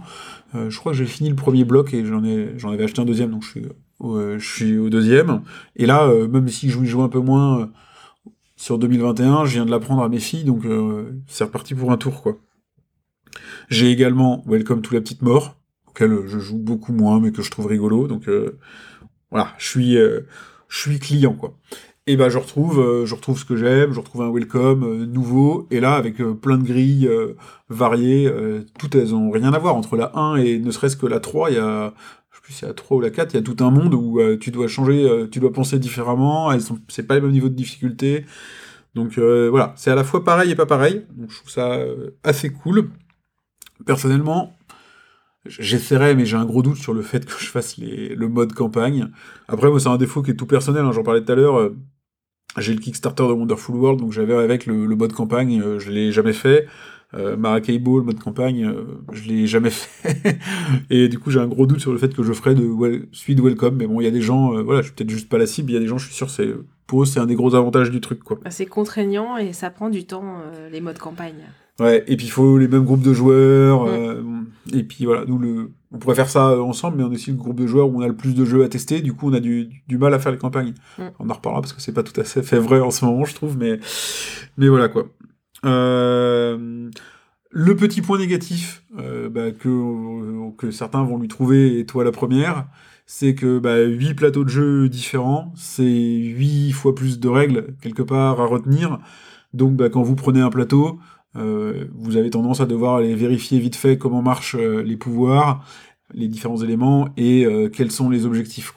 Je 0.55 0.79
crois 0.79 0.93
que 0.93 0.99
j'ai 0.99 1.07
fini 1.07 1.29
le 1.29 1.35
premier 1.35 1.65
bloc 1.65 1.93
et 1.93 2.05
j'en 2.07 2.25
ai, 2.25 2.53
j'en 2.57 2.71
avais 2.71 2.85
acheté 2.85 3.03
un 3.03 3.05
deuxième, 3.05 3.33
donc 3.33 3.43
je 3.43 3.51
suis, 3.51 3.63
je 4.01 4.39
suis 4.39 4.79
au 4.79 4.89
deuxième. 4.91 5.43
Et 5.77 5.87
là, 5.87 6.07
euh, 6.07 6.29
même 6.29 6.49
si 6.49 6.71
je 6.71 6.85
joue 6.85 7.03
un 7.03 7.09
peu 7.09 7.21
moins 7.21 7.61
euh, 7.61 7.67
sur 8.57 8.79
2021, 8.79 9.45
je 9.45 9.55
viens 9.55 9.67
de 9.67 9.71
l'apprendre 9.71 10.03
à 10.03 10.09
mes 10.09 10.21
filles, 10.21 10.45
donc 10.45 10.65
euh, 10.65 11.13
c'est 11.27 11.45
reparti 11.45 11.75
pour 11.75 11.93
un 11.93 11.97
tour, 11.97 12.23
quoi. 12.23 12.39
J'ai 13.69 13.91
également 13.91 14.43
Welcome 14.47 14.83
to 14.83 14.95
la 14.95 15.01
petite 15.01 15.23
mort, 15.23 15.57
auquel 15.89 16.27
je 16.27 16.39
joue 16.39 16.59
beaucoup 16.59 16.93
moins, 16.93 17.21
mais 17.21 17.33
que 17.33 17.43
je 17.43 17.51
trouve 17.51 17.67
rigolo, 17.67 18.07
donc 18.07 18.31
voilà, 19.31 19.53
je 19.59 19.69
suis, 19.69 19.95
je 19.95 20.81
suis 20.81 20.99
client, 20.99 21.35
quoi. 21.35 21.55
Et 22.07 22.17
ben 22.17 22.29
je 22.29 22.39
retrouve, 22.39 23.05
je 23.05 23.15
retrouve 23.15 23.39
ce 23.39 23.45
que 23.45 23.57
j'aime, 23.57 23.93
je 23.93 23.99
retrouve 23.99 24.23
un 24.23 24.31
welcome 24.31 25.05
nouveau, 25.05 25.67
et 25.71 25.81
là 25.81 25.97
avec 25.97 26.19
plein 26.41 26.57
de 26.57 26.63
grilles 26.63 27.11
variées, 27.69 28.33
toutes 28.79 28.95
elles 28.95 29.15
ont 29.15 29.31
rien 29.31 29.53
à 29.53 29.59
voir 29.59 29.75
entre 29.75 29.97
la 29.97 30.17
1 30.17 30.37
et 30.37 30.59
ne 30.59 30.71
serait-ce 30.71 30.97
que 30.97 31.07
la 31.07 31.21
3, 31.21 31.51
il 31.51 31.57
y 31.57 31.59
a, 31.59 31.93
plus 32.47 32.55
c'est 32.55 32.67
la 32.67 32.75
3 32.75 32.97
ou 32.97 33.01
la 33.01 33.11
4, 33.11 33.35
il 33.35 33.37
y 33.39 33.41
a 33.41 33.43
tout 33.43 33.57
un 33.65 33.73
monde 33.73 33.93
où 33.93 34.21
euh, 34.21 34.39
tu 34.39 34.53
dois 34.53 34.69
changer, 34.69 35.05
euh, 35.05 35.27
tu 35.27 35.41
dois 35.41 35.53
penser 35.53 35.81
différemment, 35.81 36.57
c'est 36.87 37.03
pas 37.03 37.17
les 37.17 37.21
mêmes 37.21 37.33
niveaux 37.33 37.49
de 37.49 37.57
difficulté, 37.57 38.25
donc 38.95 39.19
euh, 39.19 39.49
voilà, 39.51 39.75
c'est 39.77 39.91
à 39.91 39.97
la 39.97 40.05
fois 40.05 40.23
pareil 40.23 40.53
et 40.53 40.55
pas 40.55 40.65
pareil, 40.65 41.07
donc 41.17 41.29
je 41.33 41.39
trouve 41.39 41.51
ça 41.51 41.77
assez 42.23 42.51
cool. 42.51 42.91
Personnellement, 43.85 44.53
J'essaierai, 45.49 46.17
mais 46.17 46.27
j'ai 46.27 46.37
un 46.37 46.45
gros 46.45 46.61
doute 46.61 46.77
sur 46.77 46.93
le 46.93 47.03
fait 47.03 47.25
que 47.27 47.39
je 47.39 47.47
fasse 47.47 47.79
le 47.79 48.27
mode 48.27 48.53
campagne. 48.53 49.11
Après, 49.47 49.71
moi, 49.71 49.79
c'est 49.79 49.89
un 49.89 49.97
défaut 49.97 50.21
qui 50.21 50.33
est 50.33 50.35
tout 50.35 50.47
personnel, 50.47 50.85
hein, 50.85 50.91
j'en 50.91 51.05
parlais 51.05 51.23
tout 51.23 51.31
à 51.31 51.37
l'heure. 51.37 51.71
j'ai 52.59 52.75
le 52.75 52.81
Kickstarter 52.81 53.23
de 53.29 53.33
Wonderful 53.33 53.77
World, 53.77 54.01
donc 54.01 54.11
j'avais 54.11 54.35
avec 54.35 54.67
le, 54.67 54.87
le 54.87 54.97
mode 54.97 55.13
campagne, 55.13 55.79
je 55.79 55.91
l'ai 55.91 56.11
jamais 56.11 56.33
fait. 56.33 56.67
Euh, 57.15 57.37
Maracay 57.37 57.79
Ball, 57.79 58.03
mode 58.03 58.19
campagne, 58.19 58.65
euh, 58.65 58.83
je 59.13 59.29
l'ai 59.29 59.47
jamais 59.47 59.71
fait. 59.71 60.39
Et 60.91 61.09
du 61.09 61.19
coup, 61.19 61.31
j'ai 61.31 61.41
un 61.41 61.47
gros 61.47 61.67
doute 61.67 61.81
sur 61.81 61.93
le 61.93 61.99
fait 61.99 62.15
que 62.15 62.23
je 62.23 62.33
ferai 62.33 62.55
de 62.55 62.65
well, 62.65 63.07
suite 63.13 63.41
Welcome. 63.41 63.77
Mais 63.77 63.87
bon, 63.87 64.01
il 64.01 64.05
y 64.05 64.09
a 64.09 64.11
des 64.11 64.23
gens, 64.23 64.55
euh, 64.55 64.63
voilà, 64.63 64.83
je 64.83 64.87
suis 64.87 64.95
peut-être 64.95 65.11
juste 65.11 65.29
pas 65.29 65.39
la 65.39 65.47
cible, 65.47 65.71
il 65.71 65.75
y 65.75 65.77
a 65.77 65.81
des 65.81 65.87
gens, 65.87 65.99
je 65.99 66.07
suis 66.07 66.15
sûr, 66.15 66.31
c'est 66.31 66.55
pour 66.87 67.03
eux, 67.03 67.07
c'est 67.07 67.21
un 67.21 67.27
des 67.27 67.35
gros 67.35 67.55
avantages 67.55 67.91
du 67.91 68.01
truc, 68.01 68.23
quoi. 68.23 68.39
Bah, 68.43 68.51
c'est 68.51 68.67
contraignant 68.67 69.37
et 69.37 69.53
ça 69.53 69.71
prend 69.71 69.89
du 69.89 70.05
temps, 70.05 70.39
euh, 70.41 70.69
les 70.71 70.81
modes 70.81 70.99
campagne. 70.99 71.45
Ouais, 71.79 72.03
et 72.07 72.17
puis 72.17 72.27
il 72.27 72.31
faut 72.31 72.57
les 72.57 72.69
mêmes 72.69 72.85
groupes 72.85 73.03
de 73.03 73.13
joueurs. 73.13 73.85
Mm. 73.85 73.89
euh, 73.89 74.23
et 74.73 74.83
puis 74.83 75.05
voilà, 75.05 75.25
nous, 75.27 75.39
le, 75.39 75.73
on 75.93 75.99
pourrait 75.99 76.15
faire 76.15 76.31
ça 76.31 76.61
ensemble, 76.61 76.99
mais 76.99 77.05
on 77.05 77.11
est 77.13 77.17
aussi 77.17 77.31
le 77.31 77.37
groupe 77.37 77.61
de 77.61 77.67
joueurs 77.67 77.89
où 77.89 77.99
on 77.99 78.01
a 78.01 78.09
le 78.09 78.17
plus 78.17 78.35
de 78.35 78.45
jeux 78.45 78.65
à 78.65 78.69
tester. 78.69 79.01
Du 79.01 79.13
coup, 79.13 79.31
on 79.31 79.35
a 79.35 79.41
du, 79.41 79.69
du 79.87 79.99
mal 79.99 80.15
à 80.15 80.19
faire 80.19 80.33
les 80.33 80.39
campagnes. 80.39 80.75
Mm. 80.99 81.03
On 81.19 81.29
en 81.29 81.35
reparlera 81.35 81.61
parce 81.61 81.73
que 81.73 81.83
c'est 81.83 81.93
pas 81.93 82.03
tout 82.03 82.19
à 82.19 82.25
fait 82.25 82.43
fait 82.43 82.59
vrai 82.59 82.81
en 82.81 82.91
ce 82.91 83.05
moment, 83.05 83.25
je 83.25 83.35
trouve, 83.35 83.59
mais, 83.59 83.79
mais 84.57 84.69
voilà 84.69 84.89
quoi. 84.89 85.07
Euh, 85.67 86.91
le 87.51 87.77
petit 87.77 88.03
point 88.03 88.19
négatif 88.19 88.85
euh, 88.99 89.29
bah, 89.29 89.51
que, 89.51 90.71
certains 90.71 91.03
vont 91.05 91.19
lui 91.19 91.29
trouver, 91.29 91.79
et 91.79 91.87
toi 91.87 92.05
la 92.05 92.13
première, 92.13 92.67
c'est 93.07 93.35
que 93.35 93.59
bah, 93.59 93.81
8 93.83 94.15
plateaux 94.15 94.45
de 94.45 94.49
jeux 94.49 94.89
différents, 94.89 95.53
c'est 95.57 95.85
8 95.85 96.73
fois 96.73 96.95
plus 96.95 97.21
de 97.21 97.29
règles 97.29 97.75
quelque 97.81 98.03
part 98.03 98.41
à 98.41 98.47
retenir. 98.47 98.99
Donc 99.55 99.75
bah, 99.75 99.89
quand 99.91 100.03
vous 100.03 100.17
prenez 100.17 100.41
un 100.41 100.51
plateau, 100.51 100.99
euh, 101.37 101.87
vous 101.95 102.17
avez 102.17 102.31
tendance 102.31 102.61
à 102.61 102.67
devoir 102.67 102.97
aller 102.97 103.15
vérifier 103.15 103.59
vite 103.59 103.77
fait 103.77 103.99
comment 103.99 104.23
marchent 104.23 104.57
les 104.57 104.97
pouvoirs, 104.97 105.65
les 106.15 106.29
différents 106.29 106.63
éléments 106.63 107.09
et 107.17 107.47
quels 107.73 107.91
sont 107.91 108.11
les 108.11 108.27
objectifs. 108.27 108.73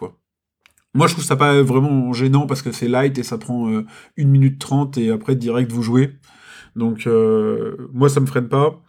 Moi 0.95 1.07
je 1.07 1.13
trouve 1.13 1.23
ça 1.23 1.35
pas 1.35 1.61
vraiment 1.61 2.11
gênant 2.13 2.47
parce 2.47 2.61
que 2.61 2.71
c'est 2.71 2.87
light 2.87 3.17
et 3.17 3.23
ça 3.23 3.37
prend 3.37 3.69
euh, 3.69 3.85
1 4.17 4.25
minute 4.25 4.59
30 4.59 4.97
et 4.97 5.11
après 5.11 5.35
direct 5.35 5.71
vous 5.71 5.83
jouez. 5.83 6.15
Donc 6.75 7.07
euh, 7.07 7.75
moi 7.93 8.09
ça 8.09 8.19
me 8.19 8.25
freine 8.25 8.47
pas. 8.47 8.81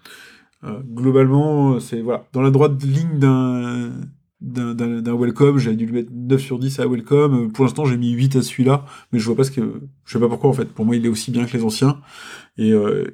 Euh, 0.65 0.81
globalement, 0.95 1.81
c'est 1.81 2.01
voilà, 2.03 2.25
dans 2.33 2.43
la 2.43 2.51
droite 2.51 2.83
ligne 2.85 3.19
d'un 3.19 3.91
d'un- 4.43 5.15
welcome, 5.15 5.59
j'avais 5.59 5.77
dû 5.77 5.85
lui 5.87 5.93
mettre 5.93 6.11
9 6.15 6.41
sur 6.41 6.59
10 6.59 6.79
à 6.81 6.87
welcome. 6.87 7.53
Pour 7.53 7.65
l'instant, 7.65 7.85
j'ai 7.85 7.99
mis 7.99 8.11
8 8.13 8.37
à 8.37 8.43
celui-là, 8.43 8.87
mais 9.13 9.19
je 9.19 9.27
vois 9.27 9.37
pas 9.37 9.45
ce 9.45 9.51
que 9.51 9.61
je 10.05 10.13
sais 10.13 10.19
pas 10.19 10.29
pourquoi 10.29 10.49
en 10.51 10.53
fait. 10.55 10.67
Pour 10.67 10.85
moi, 10.87 10.97
il 10.97 11.05
est 11.05 11.11
aussi 11.11 11.31
bien 11.31 11.45
que 11.45 11.57
les 11.57 11.63
anciens. 11.65 12.01
Et 12.59 12.73
euh, 12.73 13.05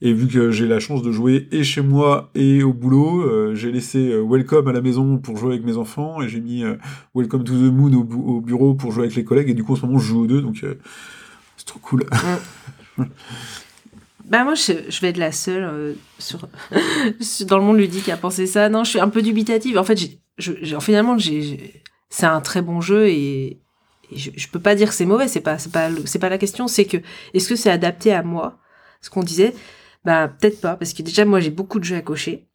et 0.00 0.12
vu 0.14 0.26
que 0.28 0.50
j'ai 0.50 0.66
la 0.66 0.80
chance 0.80 1.02
de 1.02 1.12
jouer 1.12 1.46
et 1.52 1.62
chez 1.64 1.82
moi 1.82 2.30
et 2.34 2.62
au 2.62 2.72
boulot, 2.72 3.20
euh, 3.22 3.54
j'ai 3.54 3.70
laissé 3.70 4.16
Welcome 4.20 4.66
à 4.68 4.72
la 4.72 4.80
maison 4.80 5.18
pour 5.18 5.36
jouer 5.36 5.52
avec 5.54 5.64
mes 5.64 5.76
enfants 5.76 6.22
et 6.22 6.28
j'ai 6.28 6.40
mis 6.40 6.64
euh, 6.64 6.76
Welcome 7.14 7.44
to 7.44 7.52
the 7.52 7.72
Moon 7.72 7.92
au, 7.92 8.02
bu- 8.04 8.16
au 8.16 8.40
bureau 8.40 8.74
pour 8.74 8.90
jouer 8.92 9.04
avec 9.04 9.16
les 9.16 9.24
collègues. 9.24 9.50
Et 9.50 9.54
du 9.54 9.62
coup, 9.64 9.72
en 9.74 9.76
ce 9.76 9.84
moment, 9.86 9.98
je 9.98 10.06
joue 10.06 10.22
aux 10.22 10.26
deux, 10.26 10.40
donc 10.40 10.64
c'est 11.56 11.66
trop 11.66 11.78
cool. 11.80 12.04
Bah 14.30 14.44
moi, 14.44 14.54
je, 14.54 14.72
je 14.88 15.00
vais 15.00 15.08
être 15.08 15.16
la 15.18 15.32
seule 15.32 15.64
euh, 15.64 15.94
sur, 16.18 16.48
dans 17.46 17.58
le 17.58 17.64
monde 17.64 17.78
ludique 17.78 18.08
à 18.08 18.16
penser 18.16 18.46
ça. 18.46 18.68
Non, 18.68 18.84
je 18.84 18.90
suis 18.90 19.00
un 19.00 19.08
peu 19.08 19.22
dubitative. 19.22 19.76
En 19.76 19.84
fait, 19.84 19.96
j'ai, 19.96 20.20
je, 20.38 20.52
finalement, 20.80 21.18
j'ai, 21.18 21.42
j'ai- 21.42 21.82
c'est 22.10 22.26
un 22.26 22.40
très 22.40 22.62
bon 22.62 22.80
jeu 22.80 23.08
et, 23.08 23.60
et 24.12 24.16
je, 24.18 24.30
je 24.36 24.48
peux 24.48 24.60
pas 24.60 24.74
dire 24.76 24.88
que 24.88 24.94
c'est 24.94 25.04
mauvais. 25.06 25.26
C'est 25.28 25.40
pas, 25.40 25.58
c'est 25.58 25.72
pas, 25.72 25.90
c'est 26.04 26.18
pas 26.20 26.28
la 26.28 26.38
question. 26.38 26.68
C'est 26.68 26.84
que 26.84 26.98
est-ce 27.34 27.48
que 27.48 27.56
c'est 27.56 27.70
adapté 27.70 28.12
à 28.12 28.22
moi? 28.22 28.58
Ce 29.00 29.10
qu'on 29.10 29.22
disait, 29.22 29.54
bah 30.04 30.28
peut-être 30.28 30.60
pas, 30.60 30.76
parce 30.76 30.92
que 30.92 31.02
déjà 31.02 31.24
moi 31.24 31.40
j'ai 31.40 31.50
beaucoup 31.50 31.78
de 31.80 31.84
jeux 31.84 31.96
à 31.96 32.02
cocher. 32.02 32.46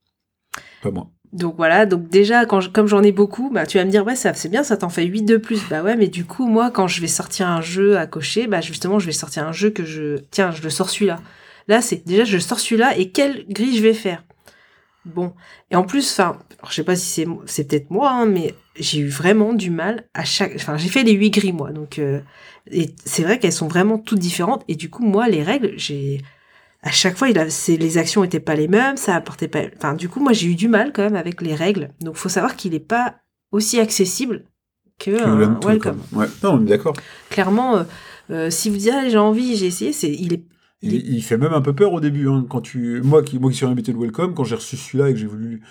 Pas 0.81 0.91
moi. 0.91 1.09
Donc 1.33 1.55
voilà, 1.57 1.85
donc 1.85 2.07
déjà, 2.07 2.45
quand 2.45 2.61
je- 2.61 2.69
comme 2.69 2.87
j'en 2.87 3.03
ai 3.03 3.11
beaucoup, 3.11 3.49
bah, 3.51 3.65
tu 3.65 3.77
vas 3.77 3.83
me 3.83 3.89
dire, 3.91 4.05
ouais, 4.05 4.15
ça, 4.15 4.33
c'est 4.33 4.47
bien, 4.47 4.63
ça 4.63 4.77
t'en 4.77 4.87
fait 4.89 5.03
8 5.05 5.23
de 5.23 5.35
plus. 5.37 5.59
Bah 5.69 5.81
ouais, 5.83 5.97
mais 5.97 6.07
du 6.07 6.23
coup, 6.23 6.47
moi, 6.47 6.71
quand 6.71 6.87
je 6.87 7.01
vais 7.01 7.07
sortir 7.07 7.47
un 7.49 7.59
jeu 7.61 7.97
à 7.97 8.07
cocher, 8.07 8.47
bah 8.47 8.61
justement, 8.61 8.99
je 8.99 9.05
vais 9.07 9.11
sortir 9.11 9.45
un 9.45 9.51
jeu 9.51 9.69
que 9.69 9.83
je... 9.83 10.17
Tiens, 10.31 10.51
je 10.51 10.61
le 10.61 10.69
sors 10.69 10.89
celui-là. 10.89 11.19
Là, 11.67 11.81
c'est 11.81 12.05
déjà, 12.05 12.23
je 12.23 12.37
sors 12.37 12.59
celui-là 12.59 12.97
et 12.97 13.11
quelle 13.11 13.45
grille 13.47 13.77
je 13.77 13.81
vais 13.81 13.93
faire? 13.93 14.23
Bon. 15.05 15.33
Et 15.71 15.75
en 15.75 15.83
plus, 15.83 16.11
enfin, 16.11 16.39
je 16.67 16.73
sais 16.73 16.83
pas 16.83 16.95
si 16.95 17.05
c'est 17.05 17.27
c'est 17.45 17.67
peut-être 17.67 17.91
moi, 17.91 18.11
hein, 18.11 18.25
mais 18.25 18.55
j'ai 18.75 18.99
eu 18.99 19.07
vraiment 19.07 19.53
du 19.53 19.69
mal 19.69 20.07
à 20.13 20.25
chaque... 20.25 20.53
Enfin, 20.55 20.77
j'ai 20.77 20.89
fait 20.89 21.03
les 21.03 21.13
8 21.13 21.29
grilles, 21.29 21.53
moi. 21.53 21.71
Donc, 21.71 21.99
euh, 21.99 22.21
et 22.71 22.89
c'est 23.05 23.23
vrai 23.23 23.39
qu'elles 23.39 23.53
sont 23.53 23.67
vraiment 23.67 23.97
toutes 23.99 24.19
différentes. 24.19 24.63
Et 24.67 24.75
du 24.75 24.89
coup, 24.89 25.03
moi, 25.03 25.27
les 25.27 25.43
règles, 25.43 25.73
j'ai 25.77 26.21
à 26.85 26.91
chaque 26.91 27.17
fois, 27.17 27.29
il 27.29 27.39
a, 27.39 27.45
les 27.67 27.97
actions 27.97 28.23
étaient 28.23 28.39
pas 28.39 28.53
les 28.53 28.67
mêmes, 28.67 28.95
ça 28.95 29.15
apportait 29.15 29.47
pas. 29.47 29.61
Enfin, 29.75 29.95
du 29.95 30.07
coup, 30.07 30.19
moi, 30.19 30.33
j'ai 30.33 30.47
eu 30.47 30.55
du 30.55 30.67
mal 30.67 30.93
quand 30.93 31.01
même 31.01 31.15
avec 31.15 31.41
les 31.41 31.55
règles. 31.55 31.89
Donc, 31.99 32.15
faut 32.15 32.29
savoir 32.29 32.55
qu'il 32.55 32.75
est 32.75 32.79
pas 32.79 33.15
aussi 33.51 33.79
accessible 33.79 34.45
que 34.99 35.11
Que 35.11 35.23
un 35.23 35.59
Welcome. 35.65 35.99
Ouais, 36.13 36.27
non, 36.43 36.53
on 36.53 36.61
est 36.61 36.69
d'accord. 36.69 36.95
Clairement, 37.31 37.77
euh, 37.77 37.83
euh, 38.29 38.49
si 38.51 38.69
vous 38.69 38.77
dites 38.77 38.93
ah, 38.93 39.09
j'ai 39.09 39.17
envie, 39.17 39.57
j'ai 39.57 39.65
essayé, 39.65 39.93
c'est, 39.93 40.11
il 40.11 40.33
est, 40.33 40.43
il 40.93 41.21
fait 41.23 41.37
même 41.37 41.53
un 41.53 41.61
peu 41.61 41.73
peur 41.73 41.93
au 41.93 41.99
début. 41.99 42.27
Hein, 42.29 42.45
quand 42.49 42.61
tu... 42.61 43.01
moi, 43.03 43.23
qui, 43.23 43.39
moi 43.39 43.49
qui 43.51 43.57
suis 43.57 43.65
un 43.65 43.71
habitué 43.71 43.93
de 43.93 43.97
Welcome, 43.97 44.33
quand 44.33 44.43
j'ai 44.43 44.55
reçu 44.55 44.77
celui-là 44.77 45.09
et 45.09 45.13
que 45.13 45.19
j'ai 45.19 45.25
voulu 45.27 45.61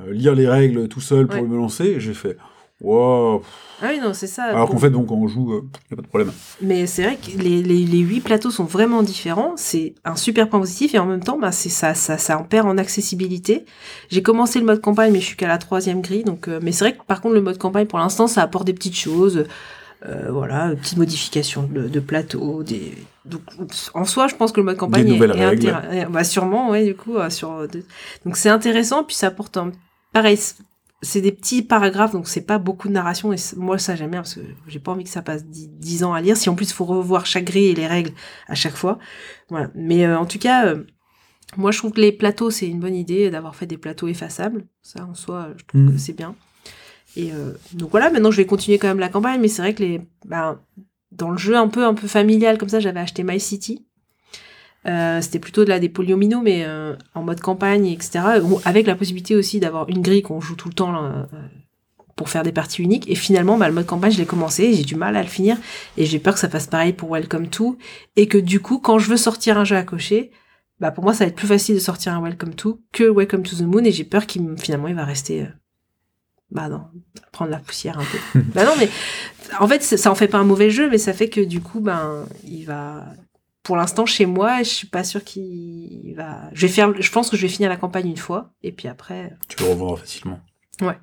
euh, 0.00 0.12
lire 0.12 0.34
les 0.34 0.48
règles 0.48 0.88
tout 0.88 1.00
seul 1.00 1.26
pour 1.26 1.40
Ouais. 1.42 1.48
me 1.48 1.56
lancer, 1.56 2.00
j'ai 2.00 2.14
fait 2.14 2.36
Wow. 2.82 3.40
ah 3.80 3.86
oui 3.90 4.00
non, 4.02 4.12
c'est 4.12 4.26
ça. 4.26 4.44
Alors 4.44 4.66
Pour- 4.66 4.74
qu'en 4.74 4.80
fait, 4.82 4.90
donc, 4.90 5.06
quand 5.06 5.14
on 5.14 5.26
joue, 5.28 5.50
il 5.50 5.54
n'y 5.88 5.94
a 5.94 5.96
pas 5.96 6.02
de 6.02 6.06
problème. 6.08 6.30
Mais 6.60 6.86
c'est 6.86 7.04
vrai 7.04 7.16
que 7.16 7.30
les, 7.42 7.62
les, 7.62 7.86
les 7.86 7.98
huit 8.00 8.20
plateaux 8.20 8.50
sont 8.50 8.64
vraiment 8.64 9.02
différents. 9.02 9.54
C'est 9.56 9.94
un 10.04 10.14
super 10.14 10.50
point 10.50 10.60
positif 10.60 10.94
et 10.94 10.98
en 10.98 11.06
même 11.06 11.24
temps, 11.24 11.38
bah, 11.38 11.52
c'est 11.52 11.70
ça, 11.70 11.94
ça, 11.94 12.18
ça 12.18 12.38
en 12.38 12.42
perd 12.44 12.68
en 12.68 12.76
accessibilité. 12.76 13.64
J'ai 14.10 14.20
commencé 14.20 14.58
le 14.60 14.66
mode 14.66 14.82
campagne, 14.82 15.10
mais 15.10 15.20
je 15.20 15.24
suis 15.24 15.36
qu'à 15.36 15.48
la 15.48 15.56
troisième 15.56 16.02
grille. 16.02 16.24
Donc, 16.24 16.48
euh, 16.48 16.60
mais 16.62 16.70
c'est 16.70 16.84
vrai 16.84 16.94
que 16.98 17.02
par 17.06 17.22
contre, 17.22 17.34
le 17.34 17.40
mode 17.40 17.56
campagne, 17.56 17.86
pour 17.86 17.98
l'instant, 17.98 18.26
ça 18.26 18.42
apporte 18.42 18.66
des 18.66 18.74
petites 18.74 18.96
choses. 18.98 19.44
Euh, 20.04 20.30
voilà, 20.30 20.70
des 20.70 20.76
petites 20.76 20.98
modifications 20.98 21.62
de, 21.64 21.88
de 21.88 22.00
plateau. 22.00 22.62
Des... 22.62 22.92
Donc, 23.24 23.40
en 23.94 24.04
soi, 24.04 24.28
je 24.28 24.34
pense 24.34 24.52
que 24.52 24.60
le 24.60 24.64
mode 24.66 24.76
campagne 24.76 25.04
Des 25.04 25.10
est, 25.10 25.12
nouvelles 25.14 25.36
est 25.38 25.46
règles. 25.48 25.68
intér- 25.68 26.08
Bah, 26.10 26.22
sûrement, 26.22 26.70
ouais, 26.70 26.84
du 26.84 26.94
coup. 26.94 27.16
euh, 27.16 27.30
sur... 27.30 27.66
de- 27.66 27.82
Donc 28.24 28.36
c'est 28.36 28.50
intéressant, 28.50 29.04
puis 29.04 29.16
ça 29.16 29.28
apporte 29.28 29.56
un... 29.56 29.72
Pareil, 30.12 30.38
c'est 31.02 31.20
des 31.20 31.32
petits 31.32 31.62
paragraphes, 31.62 32.12
donc 32.12 32.28
c'est 32.28 32.42
pas 32.46 32.58
beaucoup 32.58 32.88
de 32.88 32.92
narration, 32.92 33.32
et 33.32 33.36
moi 33.56 33.78
ça 33.78 33.96
j'aime 33.96 34.10
bien, 34.12 34.20
parce 34.20 34.34
que 34.34 34.40
j'ai 34.66 34.78
pas 34.78 34.92
envie 34.92 35.04
que 35.04 35.10
ça 35.10 35.20
passe 35.22 35.44
10, 35.44 35.68
10 35.68 36.04
ans 36.04 36.14
à 36.14 36.20
lire, 36.22 36.36
si 36.36 36.48
en 36.48 36.54
plus 36.54 36.70
il 36.70 36.72
faut 36.74 36.86
revoir 36.86 37.26
chaque 37.26 37.44
grille 37.44 37.66
et 37.66 37.74
les 37.74 37.86
règles 37.86 38.12
à 38.48 38.54
chaque 38.54 38.74
fois. 38.76 38.98
Voilà. 39.50 39.70
Mais 39.74 40.06
euh, 40.06 40.18
en 40.18 40.24
tout 40.26 40.38
cas, 40.38 40.66
euh, 40.66 40.84
moi 41.56 41.70
je 41.70 41.78
trouve 41.78 41.92
que 41.92 42.00
les 42.00 42.12
plateaux, 42.12 42.50
c'est 42.50 42.66
une 42.68 42.80
bonne 42.80 42.94
idée 42.94 43.30
d'avoir 43.30 43.54
fait 43.56 43.66
des 43.66 43.76
plateaux 43.76 44.08
effaçables. 44.08 44.64
Ça, 44.82 45.04
en 45.04 45.14
soi, 45.14 45.48
je 45.58 45.64
trouve 45.66 45.92
que 45.92 45.98
c'est 45.98 46.14
bien. 46.16 46.34
Et 47.16 47.32
euh, 47.32 47.52
donc 47.72 47.90
voilà, 47.90 48.10
maintenant 48.10 48.30
je 48.30 48.36
vais 48.36 48.46
continuer 48.46 48.78
quand 48.78 48.88
même 48.88 48.98
la 49.00 49.08
campagne, 49.08 49.40
mais 49.40 49.48
c'est 49.48 49.62
vrai 49.62 49.74
que 49.74 49.82
les, 49.82 50.00
ben, 50.26 50.60
dans 51.12 51.30
le 51.30 51.38
jeu 51.38 51.56
un 51.56 51.68
peu 51.68 51.84
un 51.84 51.94
peu 51.94 52.06
familial 52.06 52.58
comme 52.58 52.68
ça, 52.68 52.78
j'avais 52.80 53.00
acheté 53.00 53.22
My 53.22 53.40
City. 53.40 53.86
Euh, 54.86 55.20
c'était 55.20 55.38
plutôt 55.40 55.64
de 55.64 55.68
la 55.70 55.80
des 55.80 55.88
polyomino, 55.88 56.40
mais 56.42 56.64
euh, 56.64 56.94
en 57.14 57.22
mode 57.22 57.40
campagne, 57.40 57.86
etc. 57.86 58.20
Avec 58.64 58.86
la 58.86 58.94
possibilité 58.94 59.34
aussi 59.34 59.58
d'avoir 59.58 59.88
une 59.88 60.00
grille 60.00 60.22
qu'on 60.22 60.40
joue 60.40 60.54
tout 60.54 60.68
le 60.68 60.74
temps 60.74 60.92
là, 60.92 61.26
euh, 61.32 61.38
pour 62.14 62.28
faire 62.28 62.44
des 62.44 62.52
parties 62.52 62.82
uniques. 62.82 63.10
Et 63.10 63.14
finalement, 63.16 63.58
bah, 63.58 63.66
le 63.68 63.74
mode 63.74 63.86
campagne, 63.86 64.12
je 64.12 64.18
l'ai 64.18 64.26
commencé, 64.26 64.74
j'ai 64.74 64.84
du 64.84 64.94
mal 64.94 65.16
à 65.16 65.22
le 65.22 65.28
finir, 65.28 65.56
et 65.96 66.06
j'ai 66.06 66.18
peur 66.20 66.34
que 66.34 66.40
ça 66.40 66.48
fasse 66.48 66.68
pareil 66.68 66.92
pour 66.92 67.10
Welcome 67.10 67.48
to, 67.48 67.76
et 68.14 68.28
que 68.28 68.38
du 68.38 68.60
coup, 68.60 68.78
quand 68.78 68.98
je 69.00 69.10
veux 69.10 69.16
sortir 69.16 69.58
un 69.58 69.64
jeu 69.64 69.76
à 69.76 69.82
cocher, 69.82 70.30
bah 70.78 70.92
pour 70.92 71.02
moi, 71.02 71.14
ça 71.14 71.24
va 71.24 71.28
être 71.30 71.36
plus 71.36 71.48
facile 71.48 71.74
de 71.74 71.80
sortir 71.80 72.12
un 72.14 72.20
Welcome 72.22 72.54
to 72.54 72.80
que 72.92 73.04
Welcome 73.10 73.42
to 73.42 73.56
the 73.56 73.62
Moon, 73.62 73.82
et 73.84 73.90
j'ai 73.92 74.04
peur 74.04 74.26
qu'il 74.26 74.42
me- 74.44 74.56
finalement 74.56 74.88
il 74.88 74.94
va 74.94 75.04
rester, 75.04 75.42
euh, 75.42 75.46
bah 76.50 76.68
non, 76.68 76.82
prendre 77.32 77.50
la 77.50 77.58
poussière 77.58 77.98
un 77.98 78.04
peu. 78.04 78.40
bah 78.54 78.64
non, 78.64 78.72
mais 78.78 78.88
en 79.58 79.66
fait, 79.66 79.82
ça 79.82 80.10
en 80.10 80.14
fait 80.14 80.28
pas 80.28 80.38
un 80.38 80.44
mauvais 80.44 80.70
jeu, 80.70 80.88
mais 80.90 80.98
ça 80.98 81.12
fait 81.12 81.28
que 81.28 81.40
du 81.40 81.60
coup, 81.60 81.80
ben, 81.80 82.26
il 82.46 82.64
va. 82.64 83.04
Pour 83.62 83.76
l'instant, 83.76 84.06
chez 84.06 84.26
moi, 84.26 84.62
je 84.62 84.68
suis 84.68 84.86
pas 84.86 85.02
sûre 85.02 85.24
qu'il 85.24 86.14
va. 86.16 86.42
Je 86.52 86.62
vais 86.62 86.72
faire. 86.72 86.92
Je 87.00 87.10
pense 87.10 87.30
que 87.30 87.36
je 87.36 87.42
vais 87.42 87.48
finir 87.48 87.68
la 87.68 87.76
campagne 87.76 88.08
une 88.08 88.16
fois, 88.16 88.52
et 88.62 88.72
puis 88.72 88.88
après. 88.88 89.34
Tu 89.48 89.62
le 89.62 89.70
revendras 89.70 89.96
facilement. 89.96 90.40
Ouais. 90.80 90.98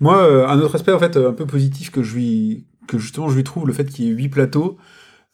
Moi, 0.00 0.16
euh, 0.22 0.46
un 0.48 0.58
autre 0.60 0.76
aspect 0.76 0.92
en 0.92 0.98
fait 0.98 1.16
euh, 1.16 1.30
un 1.30 1.32
peu 1.32 1.46
positif 1.46 1.90
que 1.90 2.02
je 2.02 2.14
lui, 2.14 2.66
que 2.86 2.98
justement 2.98 3.28
je 3.28 3.36
lui 3.36 3.44
trouve, 3.44 3.66
le 3.66 3.72
fait 3.72 3.84
qu'il 3.84 4.04
y 4.04 4.08
ait 4.08 4.12
huit 4.12 4.28
plateaux, 4.28 4.78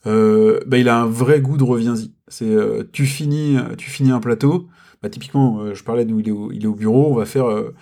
euh, 0.07 0.61
bah, 0.66 0.78
il 0.78 0.89
a 0.89 0.99
un 0.99 1.07
vrai 1.07 1.41
goût 1.41 1.57
de 1.57 1.64
reviens-y. 1.64 2.12
C'est 2.28 2.47
euh, 2.47 2.84
tu 2.93 3.07
finis, 3.07 3.57
euh, 3.57 3.74
tu 3.76 3.91
finis 3.91 4.11
un 4.11 4.20
plateau. 4.20 4.68
Bah, 5.03 5.09
typiquement, 5.09 5.61
euh, 5.61 5.74
je 5.74 5.84
parlais 5.84 6.05
d'où 6.05 6.20
il 6.20 6.28
est 6.28 6.32
au, 6.32 6.51
il 6.53 6.64
est 6.64 6.66
au 6.66 6.74
bureau, 6.74 7.11
on 7.11 7.14
va 7.14 7.24
faire, 7.24 7.49
euh, 7.49 7.74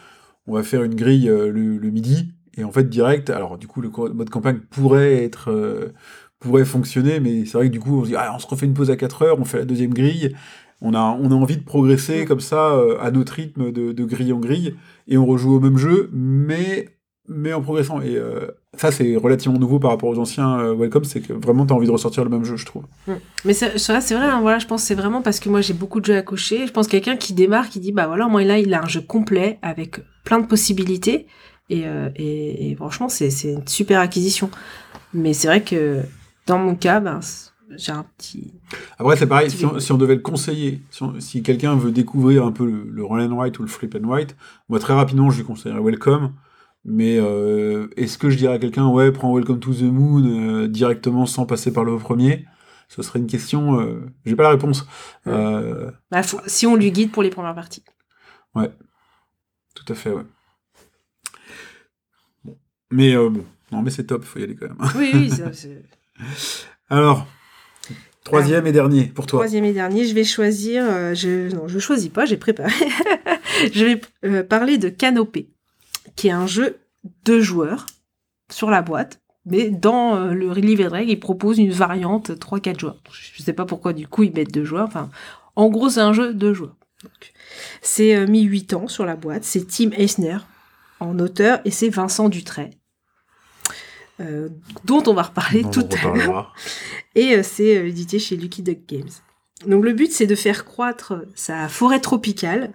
on 0.47 0.55
va 0.55 0.63
faire 0.63 0.83
une 0.83 0.95
grille 0.95 1.29
euh, 1.29 1.51
le, 1.51 1.77
le 1.79 1.91
midi 1.91 2.33
et 2.57 2.65
en 2.65 2.73
fait 2.73 2.89
direct. 2.89 3.31
Alors 3.31 3.59
du 3.59 3.67
coup, 3.67 3.81
le 3.81 3.91
mode 3.91 4.31
campagne 4.31 4.61
pourrait 4.71 5.25
être, 5.25 5.51
euh, 5.51 5.93
pourrait 6.39 6.65
fonctionner, 6.65 7.21
mais 7.21 7.45
c'est 7.45 7.59
vrai 7.59 7.67
que 7.69 7.73
du 7.73 7.81
coup, 7.81 8.01
on 8.01 8.05
se 8.05 8.09
dit, 8.11 8.17
ah, 8.17 8.33
on 8.35 8.39
se 8.39 8.47
refait 8.47 8.67
une 8.67 8.75
pause 8.75 8.91
à 8.91 8.97
4 8.97 9.23
heures, 9.23 9.39
on 9.41 9.45
fait 9.45 9.59
la 9.59 9.65
deuxième 9.65 9.95
grille. 9.95 10.35
On 10.83 10.93
a, 10.95 11.01
on 11.21 11.31
a 11.31 11.35
envie 11.35 11.57
de 11.57 11.65
progresser 11.65 12.25
Mm. 12.25 12.27
comme 12.27 12.41
ça 12.41 12.75
euh, 12.75 12.99
à 13.01 13.11
notre 13.11 13.33
rythme 13.33 13.73
de, 13.73 13.93
de 13.93 14.05
grille 14.05 14.33
en 14.33 14.41
grille 14.41 14.75
et 15.09 15.17
on 15.17 15.25
rejoue 15.27 15.55
au 15.55 15.61
même 15.61 15.79
jeu, 15.79 16.11
mais, 16.13 16.96
mais 17.29 17.53
en 17.53 17.61
progressant. 17.61 18.01
Et 18.01 18.17
euh, 18.17 18.47
ça, 18.77 18.91
c'est 18.91 19.17
relativement 19.17 19.59
nouveau 19.59 19.79
par 19.79 19.91
rapport 19.91 20.09
aux 20.09 20.19
anciens 20.19 20.59
euh, 20.59 20.75
Welcome, 20.75 21.05
c'est 21.05 21.21
que 21.21 21.33
vraiment, 21.33 21.67
tu 21.67 21.73
as 21.73 21.77
envie 21.77 21.87
de 21.87 21.93
ressortir 21.93 22.25
le 22.25 22.31
même 22.31 22.45
jeu, 22.45 22.57
je 22.57 22.67
trouve. 22.67 22.85
Mais 23.45 23.53
c'est 23.53 23.79
c'est 23.79 23.93
vrai, 23.93 24.01
c'est 24.01 24.15
vrai. 24.15 24.27
hein, 24.27 24.41
voilà, 24.41 24.59
je 24.59 24.67
pense 24.67 24.83
que 24.83 24.89
c'est 24.89 24.95
vraiment 24.95 25.23
parce 25.23 25.41
que 25.41 25.49
moi 25.49 25.61
j'ai 25.61 25.75
beaucoup 25.75 26.01
de 26.01 26.07
jeux 26.07 26.17
à 26.17 26.23
cocher. 26.23 26.67
Je 26.67 26.73
pense 26.73 26.87
que 26.87 26.93
quelqu'un 26.93 27.17
qui 27.17 27.33
démarre, 27.33 27.69
qui 27.69 27.81
dit 27.81 27.93
bah 27.93 28.07
voilà, 28.07 28.29
moi 28.29 28.43
là 28.45 28.59
il 28.59 28.73
a 28.75 28.83
un 28.83 28.89
jeu 28.89 29.01
complet 29.01 29.59
avec 29.63 30.01
plein 30.25 30.39
de 30.39 30.47
possibilités. 30.47 31.27
Et, 31.69 31.87
euh, 31.87 32.11
et, 32.15 32.71
et 32.71 32.75
franchement, 32.77 33.09
c'est 33.09 33.29
une 33.45 33.67
super 33.67 34.01
acquisition. 34.01 34.51
Mais 35.13 35.33
c'est 35.33 35.49
vrai 35.49 35.63
que 35.65 36.03
dans 36.47 36.59
mon 36.59 36.77
cas, 36.77 37.01
ben, 37.01 37.21
j'ai 37.77 37.93
un 37.93 38.07
petit. 38.17 38.53
Après, 38.99 39.17
c'est 39.17 39.27
pareil, 39.27 39.51
si 39.51 39.65
on, 39.65 39.69
bémol. 39.69 39.81
si 39.81 39.93
on 39.93 39.99
devait 39.99 40.15
le 40.15 40.21
conseiller, 40.21 40.81
si, 41.19 41.43
quelqu'un 41.43 41.75
veut 41.75 41.91
découvrir 41.91 42.45
un 42.47 42.53
peu 42.53 42.65
le, 42.65 42.85
le 42.89 43.05
roll 43.05 43.21
and 43.21 43.35
write 43.37 43.59
ou 43.59 43.63
le 43.63 43.69
flip 43.69 43.97
and 44.01 44.07
write, 44.09 44.37
moi 44.69 44.79
très 44.79 44.95
rapidement, 44.95 45.31
je 45.31 45.39
lui 45.39 45.45
conseillerais 45.45 45.81
Welcome. 45.81 46.33
Mais 46.89 47.19
euh, 47.19 47.89
est-ce 47.97 48.17
que 48.17 48.31
je 48.31 48.37
dirais 48.37 48.55
à 48.55 48.59
quelqu'un, 48.61 48.87
ouais, 48.87 49.11
prends 49.11 49.35
Welcome 49.35 49.59
to 49.59 49.75
the 49.75 49.83
Moon 49.83 50.25
euh, 50.25 50.69
directement 50.69 51.27
sans 51.27 51.45
passer 51.45 51.73
par 51.73 51.83
le 51.85 51.97
premier? 51.99 52.47
Ce 52.89 53.03
serait 53.03 53.19
une 53.19 53.27
question, 53.27 53.81
euh, 53.81 54.07
j'ai 54.25 54.37
pas 54.37 54.45
la 54.45 54.51
réponse. 54.51 54.83
Ouais. 55.27 55.33
Euh, 55.33 55.91
Bah, 56.13 56.23
faut- 56.23 56.39
si 56.47 56.65
on 56.65 56.77
lui 56.77 56.93
guide 56.93 57.11
pour 57.11 57.25
les 57.25 57.31
premières 57.31 57.57
parties. 57.57 57.83
tout 58.55 59.93
à 59.93 59.95
fait, 59.97 60.13
ouais. 60.13 60.23
Bon. 62.45 62.57
Mais 62.93 63.17
bon, 63.17 63.45
non, 63.73 63.83
mais 63.83 63.91
c'est 63.91 64.05
top, 64.05 64.23
faut 64.25 64.39
y 64.39 64.45
aller 64.45 64.55
quand 64.55 64.69
même. 64.69 64.79
Oui, 64.97 65.11
oui. 65.13 65.31
ça, 65.31 65.53
c'est- 65.53 65.83
Alors, 66.89 67.27
troisième 68.23 68.65
et 68.69 68.73
dernier 68.73 69.07
pour 69.07 69.27
toi. 69.27 69.41
Troisième 69.41 69.65
et 69.65 69.73
dernier, 69.73 70.05
je 70.07 70.15
vais 70.15 70.23
choisir. 70.25 70.85
je 71.17 71.53
non, 71.53 71.67
je 71.67 71.81
choisis 71.81 72.11
pas, 72.11 72.25
j'ai 72.27 72.37
préparé. 72.37 72.73
je 73.73 73.85
vais 74.23 74.45
parler 74.45 74.79
de 74.79 74.89
Canopé, 74.89 75.51
qui 76.15 76.29
est 76.29 76.33
un 76.33 76.47
jeu 76.47 76.79
de 77.25 77.41
joueurs 77.41 77.87
sur 78.51 78.71
la 78.71 78.83
boîte, 78.83 79.21
mais 79.45 79.71
dans 79.71 80.17
euh, 80.17 80.33
le 80.33 80.53
livre 80.55 80.85
de 80.85 80.89
règles, 80.89 81.11
il 81.13 81.21
propose 81.21 81.59
une 81.59 81.71
variante 81.71 82.31
3-4 82.31 82.81
joueurs. 82.81 83.01
Je 83.11 83.43
sais 83.43 83.53
pas 83.53 83.65
pourquoi 83.65 83.93
du 83.93 84.07
coup 84.07 84.25
ils 84.25 84.33
mettent 84.33 84.53
deux 84.53 84.65
joueurs. 84.65 84.87
Enfin, 84.87 85.11
en 85.55 85.69
gros, 85.69 85.89
c'est 85.89 86.01
un 86.01 86.13
jeu 86.13 86.35
de 86.35 86.53
joueurs. 86.53 86.77
C'est 87.81 88.17
euh, 88.17 88.27
mis 88.27 88.43
8 88.43 88.75
ans 88.75 88.89
sur 88.89 89.05
la 89.07 89.17
boîte. 89.17 89.45
C'est 89.45 89.67
Tim 89.69 89.91
Eisner 89.93 90.39
en 90.99 91.19
auteur 91.19 91.61
et 91.65 91.71
c'est 91.71 91.89
Vincent 91.89 92.29
Dutray. 92.29 92.71
euh, 94.21 94.49
dont 94.85 95.03
on 95.07 95.15
va 95.15 95.23
reparler 95.23 95.63
On 95.65 95.71
tout 95.71 95.89
à 96.03 96.17
l'heure. 96.17 96.55
Et 97.15 97.43
c'est 97.43 97.89
édité 97.89 98.19
chez 98.19 98.37
Lucky 98.37 98.63
Duck 98.63 98.81
Games. 98.89 99.11
Donc 99.67 99.85
le 99.85 99.93
but 99.93 100.13
c'est 100.13 100.27
de 100.27 100.35
faire 100.35 100.65
croître 100.65 101.15
sa 101.35 101.69
forêt 101.69 102.01
tropicale 102.01 102.73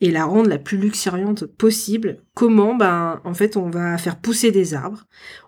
et 0.00 0.10
la 0.10 0.24
rendre 0.24 0.48
la 0.48 0.58
plus 0.58 0.78
luxuriante 0.78 1.44
possible. 1.46 2.18
Comment? 2.34 2.74
Ben 2.74 3.20
en 3.24 3.34
fait 3.34 3.56
on 3.56 3.68
va 3.70 3.98
faire 3.98 4.16
pousser 4.16 4.50
des 4.50 4.74
arbres, 4.74 5.04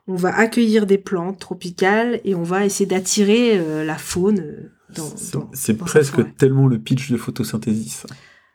on 0.06 0.14
va 0.14 0.34
accueillir 0.36 0.86
des 0.86 0.98
plantes 0.98 1.38
tropicales 1.38 2.20
et 2.24 2.34
on 2.34 2.42
va 2.42 2.64
essayer 2.64 2.86
d'attirer 2.86 3.58
euh, 3.58 3.84
la 3.84 3.96
faune. 3.96 4.40
euh, 4.40 4.70
Dans, 4.94 5.16
C'est- 5.16 5.32
dans- 5.34 5.50
C'est 5.54 5.72
dans 5.74 5.86
sa 5.86 5.92
presque 6.00 6.36
tellement 6.36 6.66
le 6.66 6.78
pitch 6.78 7.10
de 7.10 7.16
photosynthèse. 7.16 8.04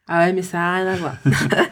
Ah 0.08 0.26
ouais, 0.26 0.34
mais 0.34 0.44
ça 0.44 0.58
n'a 0.58 0.74
rien 0.76 0.88
à 0.88 0.96
voir. 0.96 1.16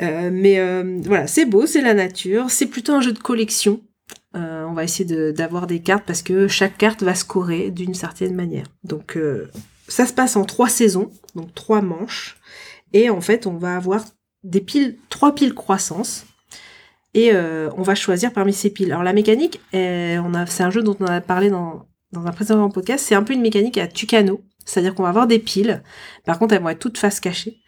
Euh, 0.00 0.30
mais 0.32 0.60
euh, 0.60 1.00
voilà, 1.04 1.26
c'est 1.26 1.44
beau, 1.44 1.66
c'est 1.66 1.80
la 1.80 1.92
nature, 1.94 2.50
c'est 2.50 2.66
plutôt 2.66 2.92
un 2.94 3.00
jeu 3.00 3.12
de 3.12 3.18
collection. 3.18 3.80
Euh, 4.36 4.64
on 4.68 4.72
va 4.72 4.84
essayer 4.84 5.04
de- 5.04 5.32
d'avoir 5.32 5.66
des 5.66 5.80
cartes 5.80 6.04
parce 6.06 6.22
que 6.22 6.46
chaque 6.46 6.78
carte 6.78 7.02
va 7.02 7.16
scorer 7.16 7.70
d'une 7.72 7.94
certaine 7.94 8.34
manière. 8.36 8.66
Donc, 8.84 9.18
ça 9.88 10.06
se 10.06 10.12
passe 10.12 10.36
en 10.36 10.44
trois 10.44 10.68
saisons, 10.68 11.10
donc 11.34 11.52
trois 11.54 11.82
manches. 11.82 12.36
Et 12.92 13.10
en 13.10 13.20
fait, 13.20 13.46
on 13.46 13.56
va 13.56 13.76
avoir 13.76 14.04
des 14.44 14.60
piles, 14.60 14.98
trois 15.08 15.34
piles 15.34 15.54
croissance. 15.54 16.26
Et 17.14 17.32
euh, 17.32 17.70
on 17.76 17.82
va 17.82 17.94
choisir 17.94 18.32
parmi 18.32 18.52
ces 18.52 18.70
piles. 18.70 18.92
Alors 18.92 19.02
la 19.02 19.12
mécanique, 19.12 19.60
euh, 19.74 20.20
c'est 20.46 20.62
un 20.62 20.70
jeu 20.70 20.82
dont 20.82 20.96
on 21.00 21.06
a 21.06 21.20
parlé 21.20 21.50
dans, 21.50 21.86
un 22.14 22.32
précédent 22.32 22.68
podcast. 22.70 23.04
C'est 23.04 23.14
un 23.14 23.22
peu 23.22 23.32
une 23.32 23.40
mécanique 23.40 23.78
à 23.78 23.86
Tucano. 23.86 24.42
C'est-à-dire 24.64 24.94
qu'on 24.94 25.02
va 25.02 25.08
avoir 25.08 25.26
des 25.26 25.38
piles. 25.38 25.82
Par 26.24 26.38
contre, 26.38 26.54
elles 26.54 26.62
vont 26.62 26.68
être 26.68 26.78
toutes 26.78 26.98
face 26.98 27.20
cachée. 27.20 27.60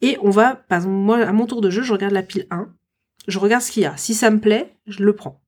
Et 0.00 0.18
on 0.22 0.30
va, 0.30 0.56
par 0.56 0.78
exemple, 0.78 0.94
moi, 0.94 1.18
à 1.18 1.32
mon 1.32 1.46
tour 1.46 1.60
de 1.60 1.70
jeu, 1.70 1.82
je 1.82 1.92
regarde 1.92 2.14
la 2.14 2.22
pile 2.22 2.46
1. 2.50 2.68
Je 3.28 3.38
regarde 3.38 3.62
ce 3.62 3.70
qu'il 3.70 3.82
y 3.82 3.86
a. 3.86 3.96
Si 3.96 4.14
ça 4.14 4.30
me 4.30 4.40
plaît, 4.40 4.76
je 4.86 5.02
le 5.02 5.14
prends. 5.14 5.42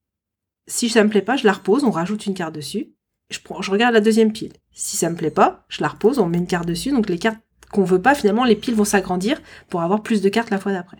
Si 0.66 0.88
ça 0.88 1.02
me 1.02 1.08
plaît 1.08 1.22
pas, 1.22 1.36
je 1.36 1.46
la 1.46 1.52
repose, 1.52 1.84
on 1.84 1.90
rajoute 1.90 2.26
une 2.26 2.34
carte 2.34 2.54
dessus. 2.54 2.94
Je, 3.30 3.38
je 3.60 3.70
regarde 3.70 3.94
la 3.94 4.00
deuxième 4.00 4.32
pile. 4.32 4.52
Si 4.72 4.96
ça 4.96 5.10
me 5.10 5.16
plaît 5.16 5.30
pas, 5.30 5.64
je 5.68 5.80
la 5.80 5.88
repose, 5.88 6.18
on 6.18 6.26
met 6.26 6.38
une 6.38 6.46
carte 6.46 6.66
dessus. 6.66 6.90
Donc 6.90 7.08
les 7.08 7.18
cartes 7.18 7.40
qu'on 7.76 7.84
veut 7.84 8.00
pas, 8.00 8.14
finalement, 8.14 8.44
les 8.44 8.56
piles 8.56 8.74
vont 8.74 8.84
s'agrandir 8.84 9.40
pour 9.68 9.82
avoir 9.82 10.02
plus 10.02 10.22
de 10.22 10.28
cartes 10.28 10.50
la 10.50 10.58
fois 10.58 10.72
d'après. 10.72 10.98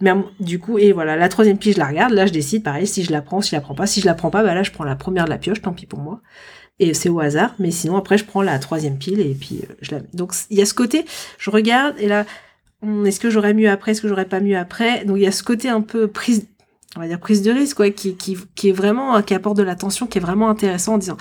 Mais 0.00 0.12
du 0.40 0.58
coup, 0.58 0.78
et 0.78 0.92
voilà, 0.92 1.16
la 1.16 1.28
troisième 1.28 1.58
pile, 1.58 1.74
je 1.74 1.78
la 1.78 1.86
regarde. 1.86 2.12
Là, 2.12 2.26
je 2.26 2.32
décide, 2.32 2.62
pareil, 2.62 2.86
si 2.86 3.02
je 3.02 3.12
la 3.12 3.20
prends, 3.20 3.40
si 3.40 3.50
je 3.50 3.56
la 3.56 3.60
prends 3.60 3.74
pas. 3.74 3.86
Si 3.86 4.00
je 4.00 4.06
la 4.06 4.14
prends 4.14 4.30
pas, 4.30 4.42
bah 4.42 4.54
là, 4.54 4.62
je 4.62 4.70
prends 4.70 4.84
la 4.84 4.96
première 4.96 5.24
de 5.24 5.30
la 5.30 5.38
pioche, 5.38 5.60
tant 5.60 5.72
pis 5.72 5.86
pour 5.86 5.98
moi. 5.98 6.20
Et 6.78 6.94
c'est 6.94 7.08
au 7.08 7.18
hasard. 7.20 7.54
Mais 7.58 7.70
sinon, 7.70 7.96
après, 7.96 8.16
je 8.16 8.24
prends 8.24 8.42
la 8.42 8.58
troisième 8.58 8.98
pile 8.98 9.20
et 9.20 9.34
puis 9.34 9.60
euh, 9.62 9.74
je 9.80 9.92
la. 9.92 10.00
Donc, 10.14 10.32
il 10.50 10.58
y 10.58 10.62
a 10.62 10.66
ce 10.66 10.74
côté, 10.74 11.04
je 11.38 11.50
regarde 11.50 11.96
et 11.98 12.06
là, 12.06 12.24
hum, 12.82 13.04
est-ce 13.06 13.18
que 13.18 13.30
j'aurais 13.30 13.54
mieux 13.54 13.68
après, 13.68 13.92
est-ce 13.92 14.02
que 14.02 14.08
j'aurais 14.08 14.26
pas 14.26 14.40
mieux 14.40 14.56
après? 14.56 15.04
Donc, 15.04 15.16
il 15.16 15.24
y 15.24 15.26
a 15.26 15.32
ce 15.32 15.42
côté 15.42 15.68
un 15.68 15.80
peu 15.80 16.06
prise, 16.06 16.46
on 16.96 17.00
va 17.00 17.08
dire 17.08 17.18
prise 17.18 17.42
de 17.42 17.50
risque, 17.50 17.76
quoi, 17.76 17.90
qui, 17.90 18.14
qui, 18.14 18.36
qui 18.54 18.68
est 18.68 18.72
vraiment, 18.72 19.20
qui 19.22 19.34
apporte 19.34 19.56
de 19.56 19.64
l'attention, 19.64 20.06
qui 20.06 20.18
est 20.18 20.20
vraiment 20.20 20.48
intéressant 20.48 20.94
en 20.94 20.98
disant, 20.98 21.16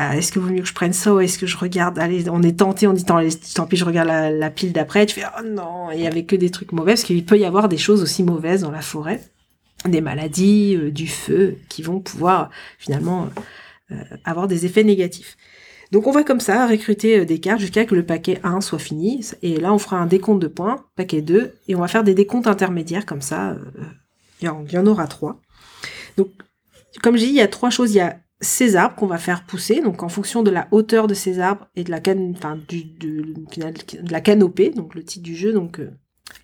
ah, 0.00 0.16
est-ce 0.16 0.30
que 0.30 0.38
vaut 0.38 0.50
mieux 0.50 0.62
que 0.62 0.68
je 0.68 0.74
prenne 0.74 0.92
ça 0.92 1.12
ou 1.12 1.18
est-ce 1.18 1.38
que 1.38 1.46
je 1.46 1.56
regarde 1.56 1.98
Allez, 1.98 2.30
on 2.30 2.40
est 2.44 2.60
tenté, 2.60 2.86
on 2.86 2.92
dit 2.92 3.04
tant, 3.04 3.18
pis, 3.66 3.76
je 3.76 3.84
regarde 3.84 4.06
la, 4.06 4.50
pile 4.50 4.72
d'après. 4.72 5.06
Tu 5.06 5.16
fais 5.16 5.26
oh 5.36 5.42
non, 5.44 5.90
il 5.90 6.00
y 6.00 6.06
avait 6.06 6.22
que 6.22 6.36
des 6.36 6.50
trucs 6.50 6.70
mauvais 6.70 6.92
parce 6.92 7.02
qu'il 7.02 7.24
peut 7.24 7.36
y 7.36 7.44
avoir 7.44 7.68
des 7.68 7.78
choses 7.78 8.00
aussi 8.00 8.22
mauvaises 8.22 8.60
dans 8.60 8.70
la 8.70 8.80
forêt, 8.80 9.20
des 9.86 10.00
maladies, 10.00 10.76
euh, 10.76 10.92
du 10.92 11.08
feu, 11.08 11.56
qui 11.68 11.82
vont 11.82 11.98
pouvoir 11.98 12.50
finalement 12.78 13.28
euh, 13.90 13.96
avoir 14.24 14.46
des 14.46 14.66
effets 14.66 14.84
négatifs. 14.84 15.36
Donc 15.90 16.06
on 16.06 16.12
va 16.12 16.22
comme 16.22 16.38
ça 16.38 16.68
recruter 16.68 17.18
euh, 17.18 17.24
des 17.24 17.40
cartes 17.40 17.60
jusqu'à 17.60 17.84
que 17.84 17.96
le 17.96 18.06
paquet 18.06 18.38
1 18.44 18.60
soit 18.60 18.78
fini. 18.78 19.26
Et 19.42 19.58
là 19.58 19.74
on 19.74 19.78
fera 19.78 19.96
un 19.96 20.06
décompte 20.06 20.40
de 20.40 20.46
points, 20.46 20.84
paquet 20.94 21.22
2, 21.22 21.54
et 21.66 21.74
on 21.74 21.80
va 21.80 21.88
faire 21.88 22.04
des 22.04 22.14
décomptes 22.14 22.46
intermédiaires 22.46 23.04
comme 23.04 23.22
ça. 23.22 23.56
Il 24.42 24.46
y, 24.46 24.78
en 24.78 24.86
aura 24.86 25.08
trois. 25.08 25.40
Donc 26.16 26.28
comme 27.02 27.16
j'ai 27.16 27.26
dit, 27.26 27.32
il 27.32 27.36
y 27.38 27.40
a 27.40 27.48
trois 27.48 27.70
choses. 27.70 27.90
Il 27.92 27.96
y 27.96 28.00
a 28.00 28.20
ces 28.40 28.76
arbres 28.76 28.94
qu'on 28.94 29.06
va 29.06 29.18
faire 29.18 29.44
pousser, 29.44 29.80
donc 29.80 30.02
en 30.02 30.08
fonction 30.08 30.42
de 30.42 30.50
la 30.50 30.68
hauteur 30.70 31.06
de 31.06 31.14
ces 31.14 31.40
arbres 31.40 31.66
et 31.74 31.84
de 31.84 31.90
la 31.90 32.00
canne, 32.00 32.34
enfin 32.36 32.56
du, 32.68 32.84
de, 32.84 33.22
de 33.22 34.12
la 34.12 34.20
canopée, 34.20 34.70
donc 34.70 34.94
le 34.94 35.02
titre 35.02 35.24
du 35.24 35.34
jeu, 35.34 35.52
donc 35.52 35.80
euh, 35.80 35.90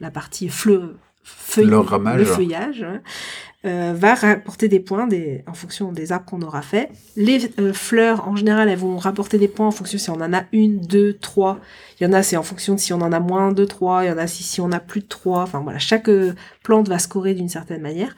la 0.01 0.11
partie 0.11 0.49
fleu, 0.49 0.97
feuille, 1.23 1.67
le 1.67 2.25
feuillage, 2.25 2.85
euh, 3.65 3.95
va 3.97 4.15
rapporter 4.15 4.69
des 4.69 4.81
points 4.81 5.07
des, 5.07 5.45
en 5.47 5.55
fonction 5.55 5.93
des 5.93 6.11
arbres 6.11 6.27
qu'on 6.27 6.43
aura 6.43 6.63
fait. 6.63 6.91
Les 7.17 7.49
euh, 7.61 7.73
fleurs, 7.73 8.29
en 8.29 8.35
général, 8.35 8.69
elles 8.69 8.79
vont 8.79 8.99
rapporter 8.99 9.39
des 9.39 9.49
points 9.49 9.69
en 9.69 9.71
fonction 9.71 9.97
si 9.97 10.11
on 10.11 10.21
en 10.21 10.35
a 10.35 10.43
une, 10.53 10.81
deux, 10.81 11.15
trois. 11.15 11.61
Il 11.99 12.05
y 12.05 12.07
en 12.07 12.13
a, 12.13 12.25
c'est 12.25 12.37
en 12.37 12.43
fonction 12.43 12.75
de 12.75 12.81
si 12.81 12.93
on 12.93 13.01
en 13.01 13.13
a 13.13 13.21
moins 13.21 13.53
de 13.53 13.65
trois. 13.65 14.05
Il 14.05 14.09
y 14.09 14.13
en 14.13 14.19
a 14.19 14.27
si, 14.27 14.43
si 14.43 14.61
on 14.61 14.71
a 14.73 14.81
plus 14.81 15.01
de 15.01 15.07
trois. 15.07 15.43
Enfin 15.43 15.61
voilà, 15.61 15.79
chaque 15.79 16.11
plante 16.63 16.89
va 16.89 16.99
scorer 16.99 17.33
d'une 17.33 17.49
certaine 17.49 17.81
manière. 17.81 18.15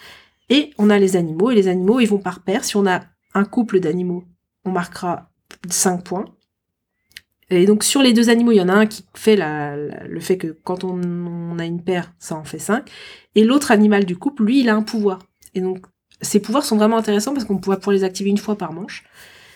Et 0.49 0.71
on 0.79 0.91
a 0.91 0.99
les 0.99 1.15
animaux, 1.15 1.51
et 1.51 1.55
les 1.55 1.69
animaux, 1.69 2.01
ils 2.01 2.09
vont 2.09 2.19
par 2.19 2.41
paire. 2.41 2.65
Si 2.65 2.77
on 2.77 2.87
a 2.87 3.03
un 3.37 3.45
couple 3.45 3.81
d'animaux, 3.81 4.25
on 4.65 4.71
marquera 4.71 5.31
5 5.69 6.03
points. 6.03 6.25
Et 7.49 7.67
donc 7.67 7.85
sur 7.85 8.03
les 8.03 8.13
deux 8.13 8.29
animaux, 8.29 8.53
il 8.53 8.57
y 8.57 8.61
en 8.61 8.69
a 8.69 8.73
un 8.73 8.87
qui 8.87 9.05
fait 9.15 9.37
le 9.37 10.21
fait 10.21 10.37
que 10.37 10.59
quand 10.65 10.83
on, 10.83 11.59
a 11.59 11.65
une 11.65 11.83
paire, 11.83 12.13
ça 12.19 12.35
en 12.35 12.45
fait 12.45 12.59
5. 12.59 12.91
Et 13.35 13.45
l'autre 13.45 13.71
animal 13.71 14.05
du 14.05 14.17
couple, 14.17 14.45
lui, 14.45 14.61
il 14.61 14.69
a 14.69 14.75
un 14.75 14.83
pouvoir. 14.83 15.21
Et 15.55 15.61
donc 15.61 15.87
ces 16.21 16.41
pouvoirs 16.41 16.65
sont 16.65 16.77
vraiment 16.77 16.97
intéressants 16.97 17.35
parce 17.35 17.45
qu'on 17.45 17.59
pourra 17.59 17.77
pour 17.77 17.93
les 17.93 18.03
activer 18.03 18.31
une 18.31 18.39
fois 18.39 18.57
par 18.57 18.73
manche. 18.73 19.05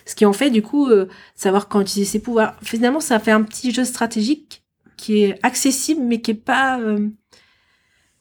Ce 0.06 0.14
qui 0.14 0.24
en 0.24 0.32
fait 0.32 0.50
du 0.50 0.62
coup 0.62 0.88
euh, 0.88 1.08
savoir 1.34 1.68
quand 1.68 1.80
utiliser 1.80 2.10
ses 2.10 2.20
pouvoirs. 2.20 2.56
Finalement, 2.62 3.00
ça 3.00 3.18
fait 3.18 3.30
un 3.32 3.42
petit 3.42 3.72
jeu 3.72 3.84
stratégique 3.84 4.62
qui 4.96 5.22
est 5.22 5.38
accessible 5.42 6.02
mais 6.02 6.20
qui 6.20 6.32
est 6.32 6.34
pas 6.34 6.78
euh, 6.78 7.08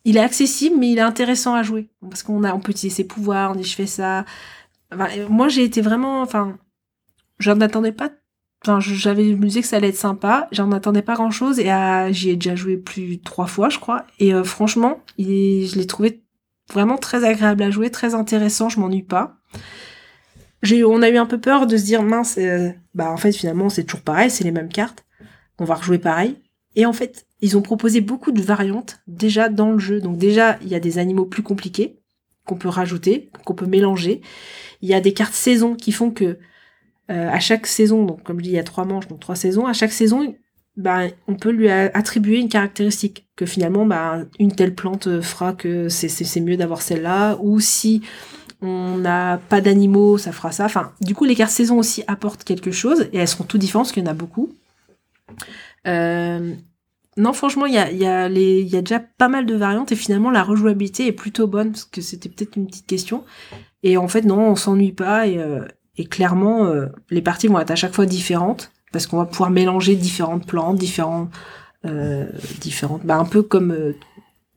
il 0.06 0.18
est 0.18 0.22
accessible 0.22 0.78
mais 0.80 0.92
il 0.92 0.98
est 0.98 1.02
intéressant 1.02 1.54
à 1.54 1.62
jouer 1.62 1.90
parce 2.02 2.24
qu'on 2.24 2.44
a 2.44 2.54
on 2.54 2.60
peut 2.60 2.72
utiliser 2.72 2.96
ses 2.96 3.04
pouvoirs, 3.04 3.52
on 3.52 3.56
dit 3.56 3.64
je 3.64 3.76
fais 3.76 3.86
ça, 3.86 4.26
moi, 5.30 5.48
j'ai 5.48 5.64
été 5.64 5.82
vraiment, 5.82 6.22
enfin, 6.22 6.58
j'en 7.40 7.60
attendais 7.62 7.92
pas. 7.92 8.12
Enfin, 8.64 8.80
j'avais, 8.80 9.24
me 9.24 9.46
disais 9.46 9.62
que 9.62 9.68
ça 9.68 9.78
allait 9.78 9.90
être 9.90 9.96
sympa. 9.96 10.48
J'en 10.52 10.72
attendais 10.72 11.02
pas 11.02 11.16
grand 11.16 11.32
chose 11.32 11.60
et 11.60 11.70
j'y 12.12 12.30
ai 12.30 12.36
déjà 12.36 12.56
joué 12.56 12.78
plus 12.78 13.22
trois 13.22 13.48
fois, 13.48 13.70
je 13.70 13.80
crois. 13.80 14.06
Et 14.20 14.34
euh, 14.34 14.44
franchement, 14.44 15.00
je 15.18 15.76
l'ai 15.76 15.88
trouvé 15.88 16.24
vraiment 16.74 16.98
très 16.98 17.24
agréable 17.24 17.64
à 17.64 17.72
jouer, 17.72 17.90
très 17.90 18.16
intéressant. 18.16 18.70
Je 18.70 18.80
m'ennuie 18.80 19.04
pas. 19.04 19.38
J'ai, 20.62 20.84
on 20.84 21.02
a 21.02 21.10
eu 21.10 21.18
un 21.18 21.26
peu 21.26 21.40
peur 21.40 21.68
de 21.68 21.78
se 21.78 21.86
dire 21.86 22.04
mince, 22.04 22.38
euh, 22.38 22.70
bah 22.94 23.10
en 23.12 23.18
fait 23.18 23.32
finalement 23.32 23.70
c'est 23.70 23.86
toujours 23.86 24.02
pareil, 24.02 24.30
c'est 24.30 24.44
les 24.44 24.52
mêmes 24.52 24.68
cartes. 24.68 25.06
On 25.58 25.64
va 25.64 25.76
rejouer 25.76 26.00
pareil. 26.00 26.38
Et 26.76 26.86
en 26.86 26.94
fait, 26.94 27.26
ils 27.42 27.58
ont 27.58 27.62
proposé 27.62 28.02
beaucoup 28.02 28.32
de 28.32 28.42
variantes 28.42 29.00
déjà 29.08 29.50
dans 29.50 29.72
le 29.72 29.80
jeu. 29.80 30.02
Donc 30.02 30.18
déjà, 30.18 30.58
il 30.62 30.68
y 30.68 30.76
a 30.76 30.80
des 30.80 30.98
animaux 30.98 31.26
plus 31.26 31.44
compliqués 31.44 31.99
qu'on 32.50 32.58
peut 32.58 32.70
rajouter, 32.70 33.30
qu'on 33.46 33.54
peut 33.54 33.68
mélanger. 33.68 34.22
Il 34.82 34.90
y 34.90 34.96
a 34.96 35.02
des 35.02 35.14
cartes 35.14 35.36
saison 35.36 35.76
qui 35.76 35.92
font 35.92 36.10
que 36.10 36.38
euh, 37.12 37.30
à 37.30 37.40
chaque 37.40 37.68
saison, 37.68 38.06
donc 38.06 38.24
comme 38.24 38.40
je 38.40 38.44
dis, 38.46 38.50
il 38.50 38.56
y 38.56 38.60
a 38.60 38.64
trois 38.64 38.86
manches, 38.86 39.08
donc 39.08 39.20
trois 39.20 39.36
saisons, 39.36 39.68
à 39.68 39.74
chaque 39.74 39.92
saison, 39.92 40.36
bah, 40.78 41.02
on 41.28 41.36
peut 41.36 41.52
lui 41.52 41.70
attribuer 41.70 42.40
une 42.40 42.50
caractéristique 42.50 43.28
que 43.36 43.46
finalement, 43.46 43.86
bah, 43.86 44.24
une 44.40 44.52
telle 44.52 44.74
plante 44.74 45.22
fera 45.22 45.54
que 45.54 45.90
c'est 45.90 46.40
mieux 46.42 46.58
d'avoir 46.58 46.82
celle-là, 46.82 47.38
ou 47.42 47.60
si 47.60 48.02
on 48.62 48.98
n'a 48.98 49.40
pas 49.50 49.62
d'animaux, 49.62 50.18
ça 50.18 50.32
fera 50.32 50.52
ça. 50.52 50.66
Enfin, 50.66 50.92
du 51.02 51.14
coup, 51.14 51.26
les 51.26 51.36
cartes 51.36 51.52
saison 51.52 51.78
aussi 51.78 52.04
apportent 52.08 52.44
quelque 52.44 52.72
chose, 52.72 53.10
et 53.14 53.18
elles 53.18 53.28
seront 53.28 53.44
toutes 53.44 53.62
différentes, 53.62 53.86
parce 53.86 53.94
qu'il 53.94 54.04
y 54.04 54.08
en 54.08 54.12
a 54.12 54.16
beaucoup. 54.16 54.54
Euh, 55.88 56.56
non, 57.20 57.34
franchement, 57.34 57.66
il 57.66 57.74
y 57.74 57.78
a, 57.78 57.92
y, 57.92 58.06
a 58.06 58.30
y 58.30 58.76
a 58.76 58.82
déjà 58.82 59.00
pas 59.00 59.28
mal 59.28 59.46
de 59.46 59.56
variantes, 59.56 59.92
et 59.92 59.96
finalement, 59.96 60.32
la 60.32 60.42
rejouabilité 60.42 61.06
est 61.06 61.12
plutôt 61.12 61.48
bonne, 61.48 61.72
parce 61.72 61.84
que 61.84 62.02
c'était 62.02 62.30
peut-être 62.30 62.56
une 62.56 62.66
petite 62.66 62.88
question. 62.88 63.26
Et 63.84 63.98
en 63.98 64.08
fait, 64.08 64.22
non, 64.24 64.50
on 64.50 64.56
s'ennuie 64.56 64.92
pas 64.92 65.28
et, 65.28 65.38
euh, 65.38 65.66
et 65.98 66.06
clairement, 66.06 66.66
euh, 66.66 66.88
les 67.10 67.22
parties 67.22 67.48
vont 67.48 67.60
être 67.60 67.72
à 67.72 67.76
chaque 67.76 67.94
fois 67.94 68.06
différentes 68.06 68.72
parce 68.92 69.06
qu'on 69.06 69.18
va 69.18 69.26
pouvoir 69.26 69.52
mélanger 69.52 69.96
différentes 69.96 70.48
plantes, 70.48 70.82
euh, 71.86 72.26
différentes, 72.60 73.06
bah, 73.06 73.18
un 73.18 73.26
peu 73.26 73.44
comme 73.44 73.94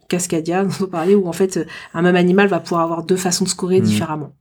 Cascadia 0.09 0.65
dont 0.65 0.85
on 0.85 0.87
parlait, 0.87 1.15
où 1.15 1.29
en 1.29 1.33
fait, 1.33 1.61
un 1.95 2.03
même 2.03 2.17
animal 2.17 2.49
va 2.49 2.61
pouvoir 2.61 2.83
avoir 2.83 3.03
deux 3.05 3.17
façons 3.17 3.45
de 3.45 3.51
scorer 3.51 3.81
mmh. 3.81 3.85
différemment. 3.85 4.35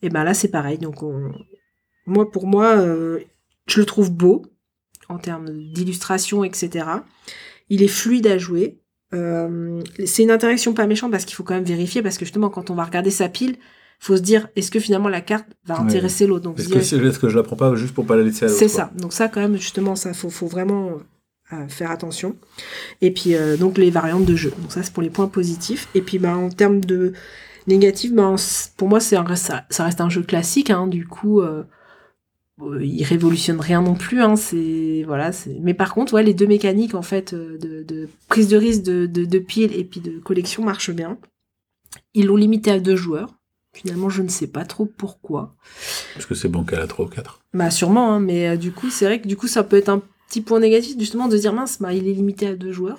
Et 0.00 0.10
ben 0.10 0.24
là, 0.24 0.32
c'est 0.32 0.48
pareil. 0.48 0.78
Donc, 0.78 1.02
on... 1.02 1.32
moi, 2.06 2.30
pour 2.30 2.46
moi, 2.46 2.76
je 3.66 3.80
le 3.80 3.84
trouve 3.84 4.12
beau 4.12 4.42
en 5.08 5.18
termes 5.18 5.50
d'illustration, 5.50 6.44
etc. 6.44 6.84
Il 7.72 7.82
est 7.82 7.88
fluide 7.88 8.26
à 8.26 8.36
jouer. 8.36 8.78
Euh, 9.14 9.80
c'est 10.04 10.22
une 10.22 10.30
interaction 10.30 10.74
pas 10.74 10.86
méchante 10.86 11.10
parce 11.10 11.24
qu'il 11.24 11.34
faut 11.34 11.42
quand 11.42 11.54
même 11.54 11.64
vérifier 11.64 12.02
parce 12.02 12.18
que 12.18 12.26
justement 12.26 12.50
quand 12.50 12.68
on 12.68 12.74
va 12.74 12.84
regarder 12.84 13.10
sa 13.10 13.30
pile, 13.30 13.56
faut 13.98 14.14
se 14.16 14.20
dire 14.20 14.48
est-ce 14.56 14.70
que 14.70 14.78
finalement 14.78 15.08
la 15.08 15.22
carte 15.22 15.46
va 15.64 15.80
intéresser 15.80 16.26
l'autre? 16.26 16.44
Donc 16.44 16.60
est-ce 16.60 16.68
que, 16.68 17.18
que 17.18 17.28
je 17.30 17.36
la 17.36 17.42
prends 17.42 17.56
pas 17.56 17.74
juste 17.74 17.94
pour 17.94 18.04
pas 18.04 18.14
la 18.14 18.24
laisser 18.24 18.44
à 18.44 18.48
l'autre 18.48 18.58
c'est 18.58 18.68
ça. 18.68 18.90
Donc 18.98 19.14
ça 19.14 19.28
quand 19.28 19.40
même 19.40 19.56
justement 19.56 19.96
ça 19.96 20.12
faut, 20.12 20.28
faut 20.28 20.48
vraiment 20.48 20.98
euh, 21.52 21.66
faire 21.68 21.90
attention. 21.90 22.36
Et 23.00 23.10
puis 23.10 23.34
euh, 23.34 23.56
donc 23.56 23.78
les 23.78 23.90
variantes 23.90 24.26
de 24.26 24.36
jeu. 24.36 24.52
Donc 24.60 24.70
ça 24.70 24.82
c'est 24.82 24.92
pour 24.92 25.02
les 25.02 25.10
points 25.10 25.28
positifs. 25.28 25.88
Et 25.94 26.02
puis 26.02 26.18
bah 26.18 26.36
en 26.36 26.50
termes 26.50 26.80
de 26.80 27.14
négatifs 27.66 28.12
ben 28.12 28.36
pour 28.76 28.88
moi 28.88 29.00
c'est 29.00 29.16
ça, 29.36 29.64
ça, 29.70 29.84
reste 29.84 30.02
un 30.02 30.10
jeu 30.10 30.22
classique 30.22 30.68
hein, 30.68 30.86
du 30.86 31.06
coup 31.06 31.40
euh, 31.40 31.62
il 32.80 33.02
révolutionne 33.04 33.60
rien 33.60 33.80
non 33.80 33.94
plus 33.94 34.20
hein, 34.20 34.36
c'est 34.36 35.04
voilà 35.06 35.30
mais 35.60 35.74
par 35.74 35.94
contre 35.94 36.12
ouais 36.12 36.22
les 36.22 36.34
deux 36.34 36.46
mécaniques 36.46 36.94
en 36.94 37.02
fait 37.02 37.34
de, 37.34 37.82
de 37.82 38.08
prise 38.28 38.48
de 38.48 38.56
risque 38.56 38.82
de, 38.82 39.06
de, 39.06 39.24
de 39.24 39.38
pile 39.38 39.74
et 39.74 39.84
puis 39.84 40.00
de 40.00 40.18
collection 40.18 40.62
marchent 40.62 40.92
bien 40.92 41.18
ils 42.14 42.26
l'ont 42.26 42.36
limité 42.36 42.70
à 42.70 42.78
deux 42.78 42.96
joueurs 42.96 43.34
Finalement, 43.74 44.10
je 44.10 44.22
ne 44.22 44.28
sais 44.28 44.48
pas 44.48 44.64
trop 44.66 44.84
pourquoi. 44.84 45.54
Parce 46.12 46.26
que 46.26 46.34
c'est 46.34 46.48
bon 46.48 46.62
qu'elle 46.62 46.80
a 46.80 46.86
3 46.86 47.06
ou 47.06 47.08
4. 47.08 47.40
Bah 47.54 47.70
sûrement, 47.70 48.12
hein, 48.12 48.20
mais 48.20 48.48
euh, 48.48 48.56
du 48.56 48.70
coup, 48.70 48.90
c'est 48.90 49.06
vrai 49.06 49.20
que 49.20 49.26
du 49.26 49.36
coup, 49.36 49.48
ça 49.48 49.64
peut 49.64 49.76
être 49.78 49.88
un 49.88 50.02
petit 50.28 50.42
point 50.42 50.60
négatif, 50.60 50.98
justement, 50.98 51.26
de 51.26 51.38
dire 51.38 51.54
mince, 51.54 51.80
bah, 51.80 51.94
il 51.94 52.06
est 52.06 52.12
limité 52.12 52.46
à 52.46 52.54
deux 52.54 52.72
joueurs. 52.72 52.98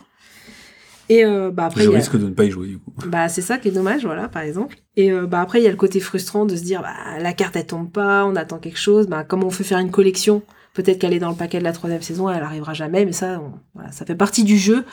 Et 1.14 1.26
euh, 1.26 1.52
bah 1.52 1.66
après, 1.66 1.84
je 1.84 1.90
risque 1.90 2.18
de 2.18 2.28
ne 2.28 2.34
pas 2.34 2.46
y 2.46 2.52
jouer 2.52 2.68
du 2.68 2.80
coup. 2.80 2.92
Bah 3.08 3.30
c'est 3.30 3.42
ça 3.42 3.58
qui 3.58 3.68
est 3.68 3.72
dommage, 3.72 4.04
voilà, 4.06 4.28
par 4.28 4.42
exemple. 4.42 4.78
Et 4.96 5.12
euh, 5.12 5.28
bah 5.28 5.42
après 5.42 5.60
il 5.60 5.64
y 5.64 5.68
a 5.68 5.72
le 5.72 5.78
côté 5.78 6.00
frustrant 6.00 6.46
de 6.46 6.56
se 6.56 6.64
dire 6.64 6.82
bah 6.82 7.20
la 7.20 7.34
carte 7.34 7.56
elle 7.56 7.68
tombe 7.68 7.92
pas, 7.92 8.26
on 8.26 8.36
attend 8.36 8.58
quelque 8.58 8.80
chose, 8.80 9.08
bah 9.08 9.24
comment 9.24 9.48
on 9.48 9.52
fait 9.52 9.64
faire 9.64 9.80
une 9.80 9.92
collection? 9.92 10.42
Peut-être 10.74 11.00
qu'elle 11.00 11.14
est 11.14 11.20
dans 11.20 11.30
le 11.30 11.36
paquet 11.36 11.60
de 11.60 11.64
la 11.64 11.72
troisième 11.72 12.02
saison, 12.02 12.30
elle 12.30 12.42
arrivera 12.42 12.74
jamais, 12.74 13.06
mais 13.06 13.12
ça, 13.12 13.42
voilà, 13.76 13.92
ça 13.92 14.06
fait 14.06 14.16
partie 14.16 14.44
du 14.44 14.58
jeu. 14.58 14.86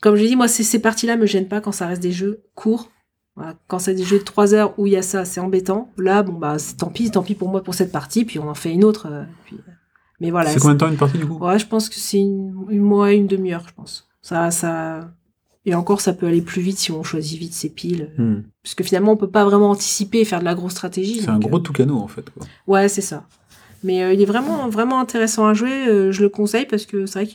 Comme 0.00 0.16
je 0.16 0.24
dis, 0.24 0.36
moi 0.36 0.48
ces, 0.48 0.62
ces 0.62 0.78
parties-là 0.80 1.16
me 1.16 1.26
gênent 1.26 1.48
pas 1.48 1.60
quand 1.60 1.72
ça 1.72 1.86
reste 1.86 2.02
des 2.02 2.12
jeux 2.12 2.44
courts, 2.54 2.90
quand 3.68 3.78
c'est 3.78 3.94
des 3.94 4.04
jeux 4.04 4.18
de 4.18 4.24
3 4.24 4.54
heures 4.54 4.74
où 4.78 4.86
il 4.86 4.92
y 4.92 4.96
a 4.96 5.02
ça, 5.02 5.24
c'est 5.24 5.40
embêtant. 5.40 5.90
Là, 5.96 6.22
bon, 6.22 6.32
bah, 6.34 6.58
c'est 6.58 6.76
tant 6.76 6.88
pis, 6.88 7.10
tant 7.10 7.22
pis 7.22 7.34
pour 7.34 7.48
moi 7.48 7.62
pour 7.62 7.74
cette 7.74 7.92
partie, 7.92 8.24
puis 8.24 8.38
on 8.38 8.48
en 8.48 8.54
fait 8.54 8.72
une 8.72 8.84
autre. 8.84 9.06
Euh, 9.10 9.24
Mais 10.20 10.30
voilà. 10.30 10.50
c'est 10.50 10.60
combien 10.60 10.74
de 10.74 10.80
temps 10.80 10.88
une 10.88 10.96
partie 10.96 11.18
du 11.18 11.26
coup? 11.26 11.38
Ouais, 11.38 11.58
je 11.58 11.66
pense 11.66 11.88
que 11.88 11.94
c'est 11.96 12.18
une, 12.18 12.66
une 12.68 12.82
mois, 12.82 13.12
une 13.12 13.26
demi-heure, 13.26 13.64
je 13.68 13.74
pense. 13.74 14.09
Ça, 14.22 14.50
ça. 14.50 15.10
Et 15.66 15.74
encore, 15.74 16.00
ça 16.00 16.12
peut 16.14 16.26
aller 16.26 16.40
plus 16.42 16.62
vite 16.62 16.78
si 16.78 16.90
on 16.90 17.02
choisit 17.02 17.38
vite 17.38 17.52
ses 17.52 17.68
piles. 17.68 18.10
Hmm. 18.16 18.42
Parce 18.62 18.74
que 18.74 18.82
finalement, 18.84 19.12
on 19.12 19.16
peut 19.16 19.30
pas 19.30 19.44
vraiment 19.44 19.70
anticiper 19.70 20.20
et 20.20 20.24
faire 20.24 20.40
de 20.40 20.44
la 20.44 20.54
grosse 20.54 20.72
stratégie. 20.72 21.20
C'est 21.20 21.28
un 21.28 21.38
gros 21.38 21.58
toucano 21.58 21.98
en 21.98 22.08
fait. 22.08 22.28
Quoi. 22.30 22.44
euh, 22.44 22.72
Ouais, 22.72 22.88
c'est 22.88 23.02
ça. 23.02 23.26
Mais 23.82 24.02
euh, 24.02 24.12
il 24.12 24.20
est 24.20 24.26
vraiment, 24.26 24.68
vraiment 24.68 25.00
intéressant 25.00 25.46
à 25.46 25.54
jouer. 25.54 25.86
euh, 25.88 26.12
je 26.12 26.22
le 26.22 26.28
conseille 26.28 26.66
parce 26.66 26.86
que 26.86 27.06
c'est 27.06 27.24
vrai 27.24 27.34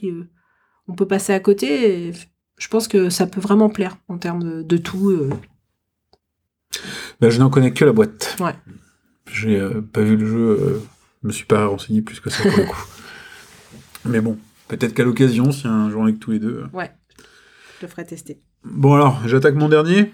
qu'on 0.88 0.94
peut 0.96 1.08
passer 1.08 1.34
à 1.34 1.40
côté. 1.40 2.08
Et 2.10 2.14
je 2.58 2.68
pense 2.68 2.88
que 2.88 3.10
ça 3.10 3.28
peut 3.28 3.42
vraiment 3.42 3.70
plaire 3.70 3.98
en 4.08 4.18
termes 4.18 4.44
de, 4.44 4.62
de 4.64 4.78
tout. 4.78 5.10
euh. 5.12 5.30
Bah, 7.22 7.30
je 7.30 7.40
n'en 7.40 7.50
connais 7.50 7.74
que 7.74 7.86
la 7.86 7.94
boîte. 7.94 8.36
Ouais. 8.40 8.54
J'ai 9.32 9.60
euh, 9.60 9.82
pas 9.82 10.02
vu 10.02 10.18
le 10.18 10.26
jeu, 10.28 10.50
euh, 10.60 10.82
je 11.24 11.28
me 11.28 11.32
suis 11.34 11.46
pas 11.46 11.66
renseigné 11.68 12.02
plus 12.02 12.20
que 12.20 12.30
ça 12.30 12.44
pour 12.44 12.58
le 12.58 12.66
coup. 12.70 12.86
Mais 14.06 14.20
bon, 14.22 14.38
peut-être 14.68 14.94
qu'à 14.94 15.04
l'occasion, 15.04 15.52
si 15.52 15.68
un 15.68 15.90
jour 15.90 16.04
avec 16.04 16.20
tous 16.20 16.32
les 16.32 16.40
deux. 16.40 16.64
euh. 16.64 16.78
Ouais. 16.78 16.92
Je 17.80 17.86
le 17.86 17.88
ferai 17.88 18.06
tester. 18.06 18.42
Bon 18.64 18.94
alors, 18.94 19.22
j'attaque 19.28 19.56
mon 19.56 19.70
dernier. 19.70 20.12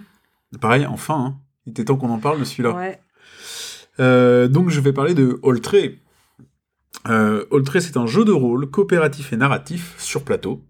Pareil, 0.60 0.86
enfin, 0.86 1.16
hein. 1.16 1.36
il 1.66 1.72
était 1.72 1.86
temps 1.86 1.96
qu'on 1.96 2.10
en 2.10 2.20
parle 2.20 2.40
de 2.40 2.44
celui-là. 2.44 2.76
Ouais. 2.76 3.00
Euh, 4.00 4.48
donc 4.48 4.70
je 4.70 4.80
vais 4.80 4.94
parler 4.94 5.14
de 5.14 5.40
Oltré. 5.44 6.00
Euh, 7.08 7.46
Oltré, 7.52 7.82
c'est 7.82 7.98
un 7.98 8.08
jeu 8.08 8.26
de 8.26 8.32
rôle 8.32 8.70
coopératif 8.70 9.32
et 9.34 9.38
narratif 9.38 9.96
sur 9.98 10.24
plateau. 10.24 10.64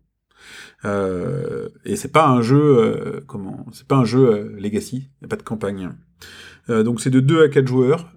Euh, 0.83 1.69
et 1.85 1.95
c'est 1.95 2.11
pas 2.11 2.27
un 2.27 2.41
jeu 2.41 3.23
comment 3.27 3.67
c'est 3.71 3.87
pas 3.87 3.97
un 3.97 4.05
jeu 4.05 4.55
legacy, 4.57 5.09
il 5.19 5.23
y 5.23 5.25
a 5.25 5.27
pas 5.27 5.35
de 5.35 5.43
campagne. 5.43 5.91
Donc 6.67 7.01
c'est 7.01 7.09
de 7.09 7.19
2 7.19 7.43
à 7.43 7.49
4 7.49 7.67
joueurs 7.67 8.11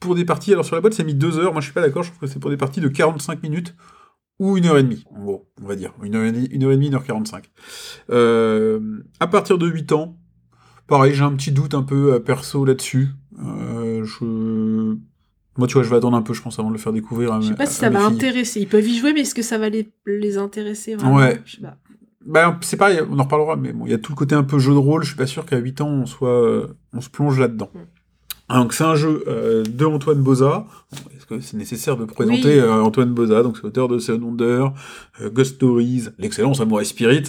pour 0.00 0.14
des 0.14 0.24
parties 0.24 0.52
alors 0.52 0.64
sur 0.64 0.74
la 0.74 0.80
boîte 0.80 0.94
c'est 0.94 1.04
mis 1.04 1.14
2 1.14 1.38
heures, 1.38 1.52
moi 1.52 1.60
je 1.60 1.66
suis 1.66 1.72
pas 1.72 1.80
d'accord, 1.80 2.02
je 2.02 2.10
trouve 2.10 2.20
que 2.20 2.26
c'est 2.26 2.40
pour 2.40 2.50
des 2.50 2.56
parties 2.56 2.80
de 2.80 2.88
45 2.88 3.42
minutes 3.42 3.74
ou 4.42 4.56
une 4.56 4.66
heure 4.66 4.76
et 4.76 4.82
demie, 4.82 5.04
en 5.14 5.22
gros, 5.22 5.48
on 5.62 5.66
va 5.68 5.76
dire. 5.76 5.94
Une 6.02 6.16
heure 6.16 6.24
et 6.24 6.32
demie, 6.32 6.46
une 6.46 6.64
heure, 6.64 6.72
et 6.72 6.74
demie, 6.74 6.88
une 6.88 6.94
heure 6.94 7.04
45. 7.04 7.44
Euh, 8.10 8.80
à 9.20 9.28
partir 9.28 9.56
de 9.56 9.68
8 9.68 9.92
ans, 9.92 10.18
pareil, 10.88 11.14
j'ai 11.14 11.22
un 11.22 11.32
petit 11.36 11.52
doute 11.52 11.74
un 11.74 11.84
peu 11.84 12.14
euh, 12.14 12.18
perso 12.18 12.64
là-dessus. 12.64 13.10
Euh, 13.38 14.04
je... 14.04 14.96
Moi, 15.58 15.68
tu 15.68 15.74
vois, 15.74 15.84
je 15.84 15.90
vais 15.90 15.96
attendre 15.96 16.16
un 16.16 16.22
peu, 16.22 16.34
je 16.34 16.42
pense, 16.42 16.58
avant 16.58 16.70
de 16.70 16.72
le 16.74 16.80
faire 16.80 16.92
découvrir 16.92 17.32
à 17.32 17.40
Je 17.40 17.48
sais 17.48 17.54
pas 17.54 17.66
si 17.66 17.74
ça 17.74 17.88
va 17.88 18.00
filles. 18.00 18.16
intéresser. 18.16 18.60
Ils 18.60 18.68
peuvent 18.68 18.88
y 18.88 18.98
jouer, 18.98 19.12
mais 19.12 19.20
est-ce 19.20 19.34
que 19.34 19.42
ça 19.42 19.58
va 19.58 19.68
les, 19.68 19.92
les 20.06 20.38
intéresser 20.38 20.96
vraiment? 20.96 21.14
Ouais. 21.16 21.40
Je 21.44 21.56
sais 21.56 21.62
pas. 21.62 21.76
Ben, 22.26 22.58
c'est 22.62 22.76
pareil, 22.76 23.00
on 23.10 23.18
en 23.18 23.24
reparlera, 23.24 23.56
mais 23.56 23.72
bon, 23.72 23.86
il 23.86 23.90
y 23.90 23.94
a 23.94 23.98
tout 23.98 24.12
le 24.12 24.16
côté 24.16 24.34
un 24.34 24.44
peu 24.44 24.58
jeu 24.58 24.72
de 24.72 24.78
rôle, 24.78 25.02
je 25.02 25.08
suis 25.08 25.16
pas 25.16 25.26
sûr 25.26 25.44
qu'à 25.44 25.56
8 25.58 25.80
ans, 25.80 25.88
on 25.88 26.06
soit, 26.06 26.28
euh, 26.28 26.68
on 26.92 27.00
se 27.00 27.10
plonge 27.10 27.38
là-dedans. 27.38 27.70
Mm. 27.74 27.78
Donc, 28.60 28.72
c'est 28.74 28.84
un 28.84 28.94
jeu 28.94 29.24
euh, 29.28 29.62
de 29.64 29.84
Antoine 29.84 30.22
Boza. 30.22 30.66
Est-ce 31.16 31.26
que 31.26 31.40
c'est 31.40 31.56
nécessaire 31.56 31.96
de 31.96 32.04
présenter 32.04 32.54
Oui. 32.54 32.58
euh, 32.58 32.82
Antoine 32.82 33.12
Boza 33.14 33.42
Donc, 33.42 33.56
c'est 33.56 33.64
auteur 33.66 33.88
de 33.88 33.98
Seven 33.98 34.22
Wonder, 34.22 34.66
euh, 35.20 35.30
Ghost 35.30 35.54
Stories, 35.56 36.08
l'excellent 36.18 36.52
Samurai 36.54 36.84
Spirit, 36.84 37.24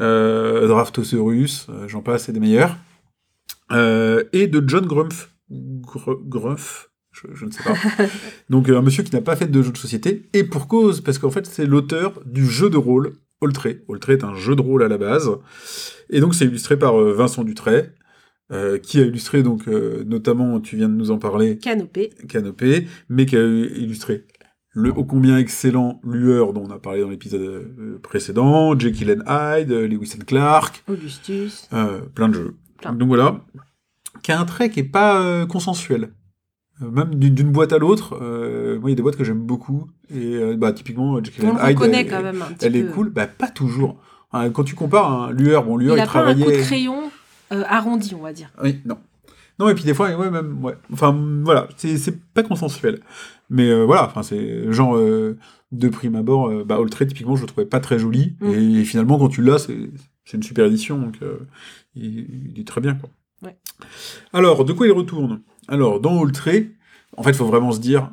euh, 0.00 0.66
Draftosaurus, 0.68 1.66
j'en 1.88 2.00
passe, 2.02 2.24
c'est 2.24 2.32
des 2.32 2.40
meilleurs. 2.40 2.76
Et 3.70 4.46
de 4.46 4.62
John 4.66 4.86
Grumpf. 4.86 5.30
Gr- 5.50 6.18
Grumpf 6.28 6.90
je, 7.12 7.26
je 7.34 7.44
ne 7.44 7.50
sais 7.50 7.62
pas. 7.62 7.74
Donc, 8.50 8.68
un 8.70 8.80
monsieur 8.80 9.02
qui 9.02 9.14
n'a 9.14 9.20
pas 9.20 9.36
fait 9.36 9.46
de 9.50 9.62
jeu 9.62 9.70
de 9.72 9.76
société, 9.76 10.28
et 10.32 10.44
pour 10.44 10.66
cause, 10.66 11.00
parce 11.02 11.18
qu'en 11.18 11.30
fait, 11.30 11.44
c'est 11.46 11.66
l'auteur 11.66 12.12
du 12.24 12.46
jeu 12.46 12.70
de 12.70 12.76
rôle 12.78 13.12
Oltré. 13.42 13.82
Oltré 13.88 14.14
est 14.14 14.24
un 14.24 14.34
jeu 14.34 14.54
de 14.56 14.62
rôle 14.62 14.82
à 14.82 14.88
la 14.88 14.96
base. 14.98 15.28
Et 16.10 16.20
donc, 16.20 16.34
c'est 16.34 16.44
illustré 16.46 16.78
par 16.78 16.96
Vincent 16.96 17.42
Dutray, 17.44 17.90
euh, 18.52 18.78
qui 18.78 19.00
a 19.00 19.04
illustré, 19.04 19.42
donc, 19.42 19.68
euh, 19.68 20.04
notamment, 20.04 20.60
tu 20.60 20.76
viens 20.76 20.88
de 20.88 20.94
nous 20.94 21.10
en 21.10 21.18
parler, 21.18 21.58
Canopée. 21.58 22.10
Canopé, 22.28 22.86
mais 23.08 23.26
qui 23.26 23.36
a 23.36 23.44
illustré 23.44 24.26
le 24.74 24.90
ô 24.90 25.04
combien 25.04 25.36
excellent 25.36 26.00
Lueur, 26.02 26.52
dont 26.52 26.64
on 26.66 26.70
a 26.70 26.78
parlé 26.78 27.02
dans 27.02 27.10
l'épisode 27.10 27.42
euh, 27.42 27.98
précédent, 28.02 28.78
Jekyll 28.78 29.18
and 29.18 29.24
Hyde, 29.26 29.70
Lewis 29.70 30.14
and 30.18 30.24
Clark, 30.24 30.82
Augustus. 30.88 31.68
plein 32.14 32.28
de 32.28 32.34
jeux. 32.34 32.56
Plein. 32.78 32.94
Donc 32.94 33.08
voilà, 33.08 33.44
qui 34.22 34.32
a 34.32 34.40
un 34.40 34.44
trait 34.44 34.70
qui 34.70 34.80
est 34.80 34.84
pas 34.84 35.44
consensuel. 35.46 36.12
Même 36.90 37.14
d'une 37.14 37.52
boîte 37.52 37.72
à 37.72 37.78
l'autre, 37.78 38.18
euh, 38.20 38.78
moi 38.80 38.90
il 38.90 38.92
y 38.92 38.94
a 38.94 38.96
des 38.96 39.02
boîtes 39.02 39.16
que 39.16 39.24
j'aime 39.24 39.42
beaucoup, 39.42 39.88
et 40.10 40.34
euh, 40.36 40.56
bah, 40.56 40.72
typiquement 40.72 41.22
Jekyll 41.22 41.46
and 41.46 41.56
Hyde, 41.58 41.78
elle, 41.94 42.08
quand 42.08 42.22
même 42.22 42.42
est 42.60 42.92
cool, 42.92 43.10
bah 43.10 43.26
pas 43.26 43.48
toujours. 43.48 44.00
Hein, 44.32 44.50
Quand 44.50 44.64
tu 44.64 44.74
compares 44.74 45.12
un 45.12 45.32
Lueur, 45.32 45.64
bon 45.64 45.76
Lueur 45.76 45.96
Il 45.96 45.98
il, 45.98 46.02
a 46.02 46.06
pas 46.06 46.10
un 46.20 46.22
travaillait... 46.22 46.44
coup 46.44 46.50
de 46.50 46.56
crayon 46.56 47.10
euh, 47.52 47.64
arrondi, 47.66 48.14
on 48.14 48.22
va 48.22 48.32
dire. 48.32 48.50
Oui, 48.62 48.80
non. 48.84 48.98
Non, 49.58 49.68
et 49.68 49.74
puis 49.74 49.84
des 49.84 49.94
fois, 49.94 50.10
ouais, 50.10 50.30
même, 50.30 50.64
ouais. 50.64 50.74
Enfin, 50.92 51.16
voilà, 51.44 51.68
c'est 51.76 52.20
pas 52.32 52.42
consensuel. 52.42 53.00
Mais 53.50 53.68
euh, 53.68 53.84
voilà, 53.84 54.06
enfin, 54.06 54.22
c'est 54.22 54.72
genre, 54.72 54.96
euh, 54.96 55.38
de 55.72 55.88
prime 55.88 56.16
abord, 56.16 56.48
euh, 56.48 56.64
bah, 56.64 56.78
typiquement, 56.90 57.36
je 57.36 57.42
le 57.42 57.46
trouvais 57.46 57.66
pas 57.66 57.80
très 57.80 57.98
joli. 57.98 58.34
Mm. 58.40 58.78
Et, 58.78 58.84
finalement, 58.84 59.18
quand 59.18 59.28
tu 59.28 59.42
l'as, 59.42 59.58
c'est 59.58 60.36
une 60.36 60.42
super 60.42 60.66
édition, 60.66 60.98
donc 60.98 61.18
il, 61.94 62.50
il 62.52 62.60
est 62.60 62.66
très 62.66 62.80
bien, 62.80 62.94
quoi. 62.94 63.10
Ouais. 63.42 63.56
Alors, 64.32 64.64
de 64.64 64.72
quoi 64.72 64.86
il 64.86 64.92
retourne? 64.92 65.42
Alors, 65.68 66.00
dans 66.00 66.18
Oltré, 66.18 66.72
en 67.16 67.22
fait, 67.22 67.30
il 67.30 67.36
faut 67.36 67.46
vraiment 67.46 67.72
se 67.72 67.80
dire, 67.80 68.10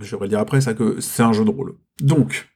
je 0.00 0.16
vais 0.16 0.22
le 0.22 0.28
dire 0.28 0.40
après, 0.40 0.60
ça, 0.60 0.74
que 0.74 1.00
c'est 1.00 1.22
un 1.22 1.32
jeu 1.32 1.44
de 1.44 1.50
rôle. 1.50 1.74
Donc, 2.00 2.48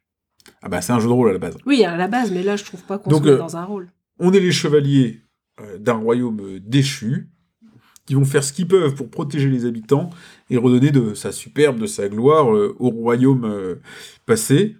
ah 0.62 0.68
bah, 0.68 0.80
c'est 0.80 0.92
un 0.92 1.00
jeu 1.00 1.08
de 1.08 1.12
rôle 1.12 1.30
à 1.30 1.32
la 1.32 1.38
base. 1.38 1.56
Oui, 1.66 1.84
à 1.84 1.96
la 1.96 2.08
base, 2.08 2.30
mais 2.30 2.42
là, 2.42 2.56
je 2.56 2.64
trouve 2.64 2.82
pas 2.82 2.98
qu'on 2.98 3.10
euh, 3.24 3.38
dans 3.38 3.56
un 3.56 3.64
rôle. 3.64 3.90
On 4.18 4.32
est 4.32 4.40
les 4.40 4.52
chevaliers 4.52 5.20
d'un 5.78 5.94
royaume 5.94 6.40
euh, 6.40 6.60
déchu, 6.60 7.32
qui 8.06 8.14
vont 8.14 8.24
faire 8.24 8.43
ce 8.43 8.52
qu'ils 8.52 8.68
peuvent 8.68 8.94
pour 8.94 9.10
protéger 9.10 9.48
les 9.48 9.64
habitants 9.64 10.10
et 10.51 10.56
redonner 10.56 10.90
de 10.90 11.14
sa 11.14 11.32
superbe, 11.32 11.78
de 11.78 11.86
sa 11.86 12.09
gloire 12.09 12.55
euh, 12.55 12.74
au 12.78 12.90
royaume 12.90 13.44
euh, 13.44 13.76
passé, 14.26 14.76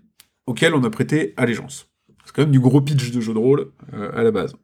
auquel 0.47 0.75
on 0.75 0.83
a 0.85 0.91
prêté 0.91 1.35
allégeance. 1.37 1.89
C'est 2.25 2.35
quand 2.35 2.43
même 2.43 2.51
du 2.51 2.61
gros 2.61 2.81
pitch 2.81 3.11
de 3.11 3.21
jeu 3.21 3.33
de 3.33 3.39
rôle 3.39 3.71
euh, 3.95 4.11
à 4.15 4.23
la 4.23 4.31
base. 4.31 4.57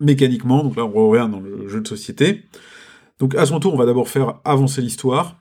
Mécaniquement, 0.00 0.64
donc 0.64 0.76
là 0.76 0.84
on 0.84 0.92
revient 0.92 1.28
dans 1.30 1.40
le 1.40 1.68
jeu 1.68 1.80
de 1.80 1.88
société. 1.88 2.44
Donc 3.18 3.34
à 3.34 3.44
son 3.44 3.60
tour, 3.60 3.74
on 3.74 3.76
va 3.76 3.84
d'abord 3.84 4.08
faire 4.08 4.40
avancer 4.44 4.80
l'histoire, 4.80 5.36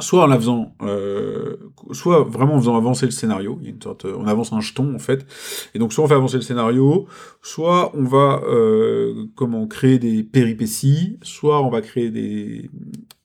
soit 0.00 0.24
en 0.24 0.26
la 0.26 0.36
faisant, 0.36 0.74
euh, 0.82 1.56
soit 1.92 2.22
vraiment 2.24 2.54
en 2.54 2.60
faisant 2.60 2.76
avancer 2.76 3.06
le 3.06 3.12
scénario. 3.12 3.58
Il 3.60 3.66
y 3.66 3.70
a 3.70 3.74
une 3.74 3.82
sorte, 3.82 4.04
on 4.04 4.26
avance 4.26 4.52
un 4.52 4.60
jeton 4.60 4.94
en 4.94 4.98
fait, 4.98 5.26
et 5.74 5.78
donc 5.78 5.92
soit 5.92 6.04
on 6.04 6.08
fait 6.08 6.14
avancer 6.14 6.36
le 6.36 6.42
scénario, 6.42 7.06
soit 7.42 7.96
on 7.96 8.04
va 8.04 8.42
euh, 8.46 9.26
comment 9.34 9.66
créer 9.66 9.98
des 9.98 10.22
péripéties, 10.22 11.18
soit 11.22 11.62
on 11.62 11.70
va 11.70 11.80
créer 11.80 12.10
des, 12.10 12.70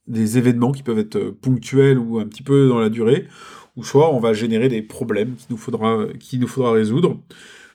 des 0.08 0.38
événements 0.38 0.72
qui 0.72 0.84
peuvent 0.84 1.00
être 1.00 1.18
euh, 1.18 1.38
ponctuels 1.42 1.98
ou 1.98 2.20
un 2.20 2.26
petit 2.26 2.44
peu 2.44 2.68
dans 2.68 2.80
la 2.80 2.90
durée, 2.90 3.28
ou 3.76 3.84
soit 3.84 4.14
on 4.14 4.20
va 4.20 4.34
générer 4.34 4.70
des 4.70 4.82
problèmes 4.82 5.36
qu'il 5.36 5.48
nous 5.50 5.58
faudra, 5.58 6.06
qu'il 6.20 6.40
nous 6.40 6.48
faudra 6.48 6.72
résoudre. 6.72 7.20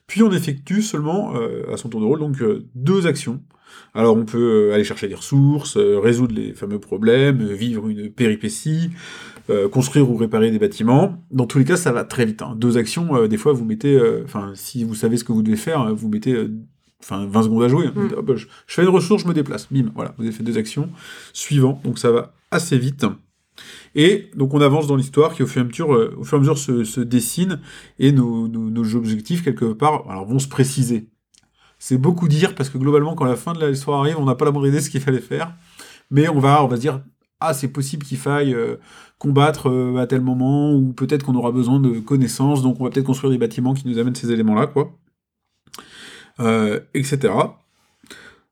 Puis 0.07 0.23
on 0.23 0.31
effectue 0.31 0.83
seulement, 0.83 1.35
euh, 1.37 1.73
à 1.73 1.77
son 1.77 1.89
tour 1.89 2.01
de 2.01 2.07
rôle, 2.07 2.21
donc 2.21 2.41
euh, 2.41 2.65
deux 2.75 3.07
actions. 3.07 3.41
Alors 3.95 4.17
on 4.17 4.25
peut 4.25 4.69
euh, 4.71 4.75
aller 4.75 4.85
chercher 4.85 5.09
des 5.09 5.15
ressources, 5.15 5.77
euh, 5.77 5.99
résoudre 5.99 6.35
les 6.35 6.53
fameux 6.53 6.79
problèmes, 6.79 7.41
euh, 7.41 7.55
vivre 7.55 7.89
une 7.89 8.11
péripétie, 8.11 8.91
euh, 9.49 9.69
construire 9.69 10.11
ou 10.11 10.17
réparer 10.17 10.51
des 10.51 10.59
bâtiments. 10.59 11.23
Dans 11.31 11.47
tous 11.47 11.59
les 11.59 11.65
cas, 11.65 11.77
ça 11.77 11.93
va 11.93 12.05
très 12.05 12.25
vite. 12.27 12.43
hein. 12.43 12.55
Deux 12.57 12.77
actions, 12.77 13.17
euh, 13.17 13.29
des 13.29 13.37
fois, 13.37 13.53
vous 13.53 13.65
mettez, 13.65 13.95
euh, 13.97 14.23
enfin, 14.25 14.53
si 14.55 14.85
vous 14.85 14.95
savez 14.95 15.17
ce 15.17 15.25
que 15.25 15.33
vous 15.33 15.43
devez 15.43 15.57
faire, 15.57 15.95
vous 15.95 16.09
mettez, 16.09 16.49
enfin, 17.01 17.27
20 17.27 17.43
secondes 17.45 17.63
à 17.63 17.69
jouer. 17.69 17.87
Mm. 17.87 18.09
Je, 18.37 18.47
je 18.67 18.75
fais 18.75 18.83
une 18.83 18.89
ressource, 18.89 19.23
je 19.23 19.29
me 19.29 19.35
déplace. 19.35 19.69
Bim, 19.71 19.93
voilà, 19.95 20.15
vous 20.19 20.25
avez 20.25 20.33
fait 20.33 20.43
deux 20.43 20.59
actions. 20.59 20.91
Suivant, 21.33 21.81
donc 21.85 21.99
ça 21.99 22.11
va 22.11 22.35
assez 22.51 22.77
vite. 22.79 23.07
Et 23.95 24.31
donc 24.37 24.53
on 24.53 24.61
avance 24.61 24.87
dans 24.87 24.97
l'histoire 24.97 25.33
qui 25.35 25.43
au 25.43 25.47
fur 25.47 25.63
et 25.63 25.65
à 25.65 25.69
mesure, 25.69 25.89
au 26.19 26.25
fur 26.25 26.37
et 26.37 26.39
à 26.39 26.41
mesure 26.41 26.59
se, 26.59 26.85
se 26.85 27.01
dessine 27.01 27.61
et 27.99 28.13
nos, 28.13 28.49
nos, 28.49 28.69
nos 28.69 28.95
objectifs 28.97 29.43
quelque 29.43 29.73
part 29.73 30.05
alors, 30.11 30.27
vont 30.27 30.39
se 30.39 30.49
préciser. 30.49 31.09
C'est 31.79 31.99
beaucoup 31.99 32.29
dire 32.29 32.55
parce 32.55 32.71
que 32.71 32.79
globalement 32.79 33.15
quand 33.15 33.25
la 33.25 33.37
fin 33.37 33.53
de 33.53 33.67
l'histoire 33.67 34.01
arrive, 34.01 34.19
on 34.19 34.25
n'a 34.25 34.35
pas 34.35 34.45
la 34.45 34.51
moindre 34.53 34.69
idée 34.69 34.79
de 34.79 34.83
ce 34.83 34.91
qu'il 34.91 35.01
fallait 35.01 35.21
faire, 35.21 35.55
mais 36.11 36.29
on 36.29 36.39
va 36.41 36.65
on 36.65 36.69
va 36.69 36.77
se 36.77 36.81
dire 36.81 37.03
ah 37.41 37.53
c'est 37.55 37.69
possible 37.69 38.05
qu'il 38.07 38.19
faille 38.19 38.55
euh, 38.55 38.77
combattre 39.19 39.69
euh, 39.71 39.97
à 39.99 40.07
tel 40.07 40.21
moment 40.23 40.73
ou 40.75 40.93
peut-être 40.93 41.25
qu'on 41.25 41.35
aura 41.35 41.53
besoin 41.53 41.81
de 41.81 42.01
connaissances 42.01 42.63
donc 42.63 42.81
on 42.81 42.85
va 42.85 42.91
peut-être 42.91 43.07
construire 43.07 43.31
des 43.33 43.39
bâtiments 43.39 43.75
qui 43.75 43.87
nous 43.89 43.99
amènent 43.99 44.15
ces 44.15 44.31
éléments 44.33 44.55
là 44.55 44.67
quoi, 44.67 44.91
Euh, 46.41 46.81
etc. 46.95 47.33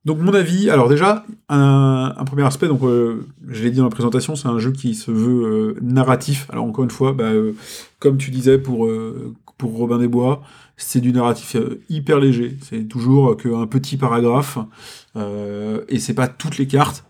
Donc 0.05 0.19
mon 0.19 0.35
avis, 0.35 0.69
alors 0.69 0.89
déjà, 0.89 1.25
un, 1.49 2.13
premier 2.27 2.43
aspect, 2.43 2.69
donc 2.69 2.83
euh, 2.83 3.27
je 3.49 3.63
l'ai 3.63 3.71
dit 3.71 3.79
dans 3.79 3.85
la 3.85 3.91
présentation, 3.91 4.37
c'est 4.37 4.49
un 4.49 4.59
jeu 4.59 4.71
qui 4.71 4.95
se 4.95 5.11
veut 5.11 5.45
euh, 5.47 5.79
narratif. 5.81 6.47
Alors 6.51 6.67
encore 6.67 6.85
une 6.85 6.91
fois, 6.91 7.15
bah, 7.15 7.25
euh, 7.25 7.53
comme 8.01 8.19
tu 8.19 8.31
disais 8.31 8.59
pour, 8.59 8.89
pour 9.57 9.77
Robin 9.77 9.99
des 9.99 10.09
Bois, 10.09 10.43
c'est 10.77 11.01
du 11.01 11.13
narratif 11.13 11.57
hyper 11.89 12.21
léger. 12.21 12.59
C'est 12.61 12.87
toujours 12.87 13.35
qu'un 13.37 13.67
petit 13.67 13.97
paragraphe, 13.97 14.59
et 15.17 15.99
c'est 15.99 16.15
pas 16.15 16.29
toutes 16.29 16.59
les 16.59 16.67
cartes. 16.67 17.05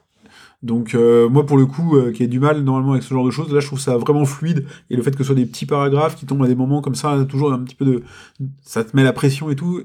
Donc 0.62 0.94
moi 0.94 1.44
pour 1.44 1.56
le 1.56 1.66
coup, 1.66 1.96
qui 2.14 2.22
ai 2.22 2.26
du 2.28 2.38
mal 2.38 2.62
normalement 2.62 2.92
avec 2.92 3.02
ce 3.02 3.12
genre 3.12 3.26
de 3.26 3.30
choses, 3.30 3.52
là 3.52 3.58
je 3.58 3.66
trouve 3.66 3.80
ça 3.80 3.96
vraiment 3.96 4.24
fluide, 4.24 4.66
et 4.88 4.96
le 4.96 5.02
fait 5.02 5.10
que 5.10 5.18
ce 5.18 5.24
soit 5.24 5.34
des 5.34 5.46
petits 5.46 5.66
paragraphes 5.66 6.14
qui 6.14 6.26
tombent 6.26 6.44
à 6.44 6.46
des 6.46 6.54
moments 6.54 6.80
comme 6.80 6.94
ça, 6.94 7.24
toujours 7.28 7.52
un 7.52 7.58
petit 7.58 7.74
peu 7.74 7.84
de... 7.84 8.02
ça 8.62 8.84
te 8.84 8.94
met 8.96 9.02
la 9.02 9.12
pression 9.12 9.50
et 9.50 9.56
tout, 9.56 9.82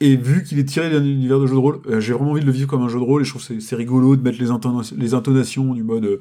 Et 0.00 0.16
vu 0.16 0.44
qu'il 0.44 0.60
est 0.60 0.64
tiré 0.64 0.90
d'un 0.90 1.02
univers 1.04 1.40
de 1.40 1.46
jeu 1.48 1.54
de 1.54 1.58
rôle, 1.58 1.80
euh, 1.88 1.98
j'ai 1.98 2.12
vraiment 2.12 2.30
envie 2.30 2.40
de 2.40 2.46
le 2.46 2.52
vivre 2.52 2.68
comme 2.68 2.82
un 2.82 2.88
jeu 2.88 3.00
de 3.00 3.04
rôle 3.04 3.22
et 3.22 3.24
je 3.24 3.30
trouve 3.30 3.44
que 3.44 3.58
c'est- 3.58 3.74
rigolo 3.74 4.14
de 4.14 4.22
mettre 4.22 4.38
les, 4.38 4.50
intona- 4.50 4.94
les 4.96 5.12
intonations 5.14 5.74
du 5.74 5.82
mode 5.82 6.04
euh, 6.04 6.20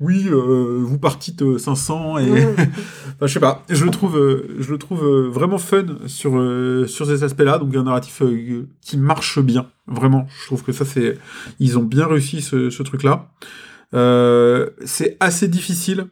oui, 0.00 0.26
euh, 0.28 0.80
vous 0.82 0.98
partîtes 0.98 1.42
euh, 1.42 1.56
500 1.56 2.18
et. 2.18 2.24
Enfin, 3.14 3.26
je 3.26 3.32
sais 3.32 3.38
pas, 3.40 3.62
je 3.68 3.84
le 3.84 3.92
trouve, 3.92 4.18
je 4.58 4.72
le 4.72 4.78
trouve 4.78 5.04
vraiment 5.28 5.58
fun 5.58 5.84
sur, 6.06 6.36
euh, 6.36 6.88
sur 6.88 7.06
ces 7.06 7.22
aspects-là, 7.22 7.58
donc 7.58 7.76
un 7.76 7.84
narratif 7.84 8.22
qui 8.80 8.96
marche 8.98 9.38
bien, 9.38 9.66
vraiment. 9.86 10.26
Je 10.40 10.46
trouve 10.46 10.64
que 10.64 10.72
ça, 10.72 10.84
c'est. 10.84 11.16
Ils 11.60 11.78
ont 11.78 11.84
bien 11.84 12.06
réussi 12.08 12.40
ce, 12.42 12.70
ce 12.70 12.82
truc-là. 12.82 13.30
Euh, 13.94 14.70
c'est 14.84 15.16
assez 15.20 15.46
difficile, 15.46 16.06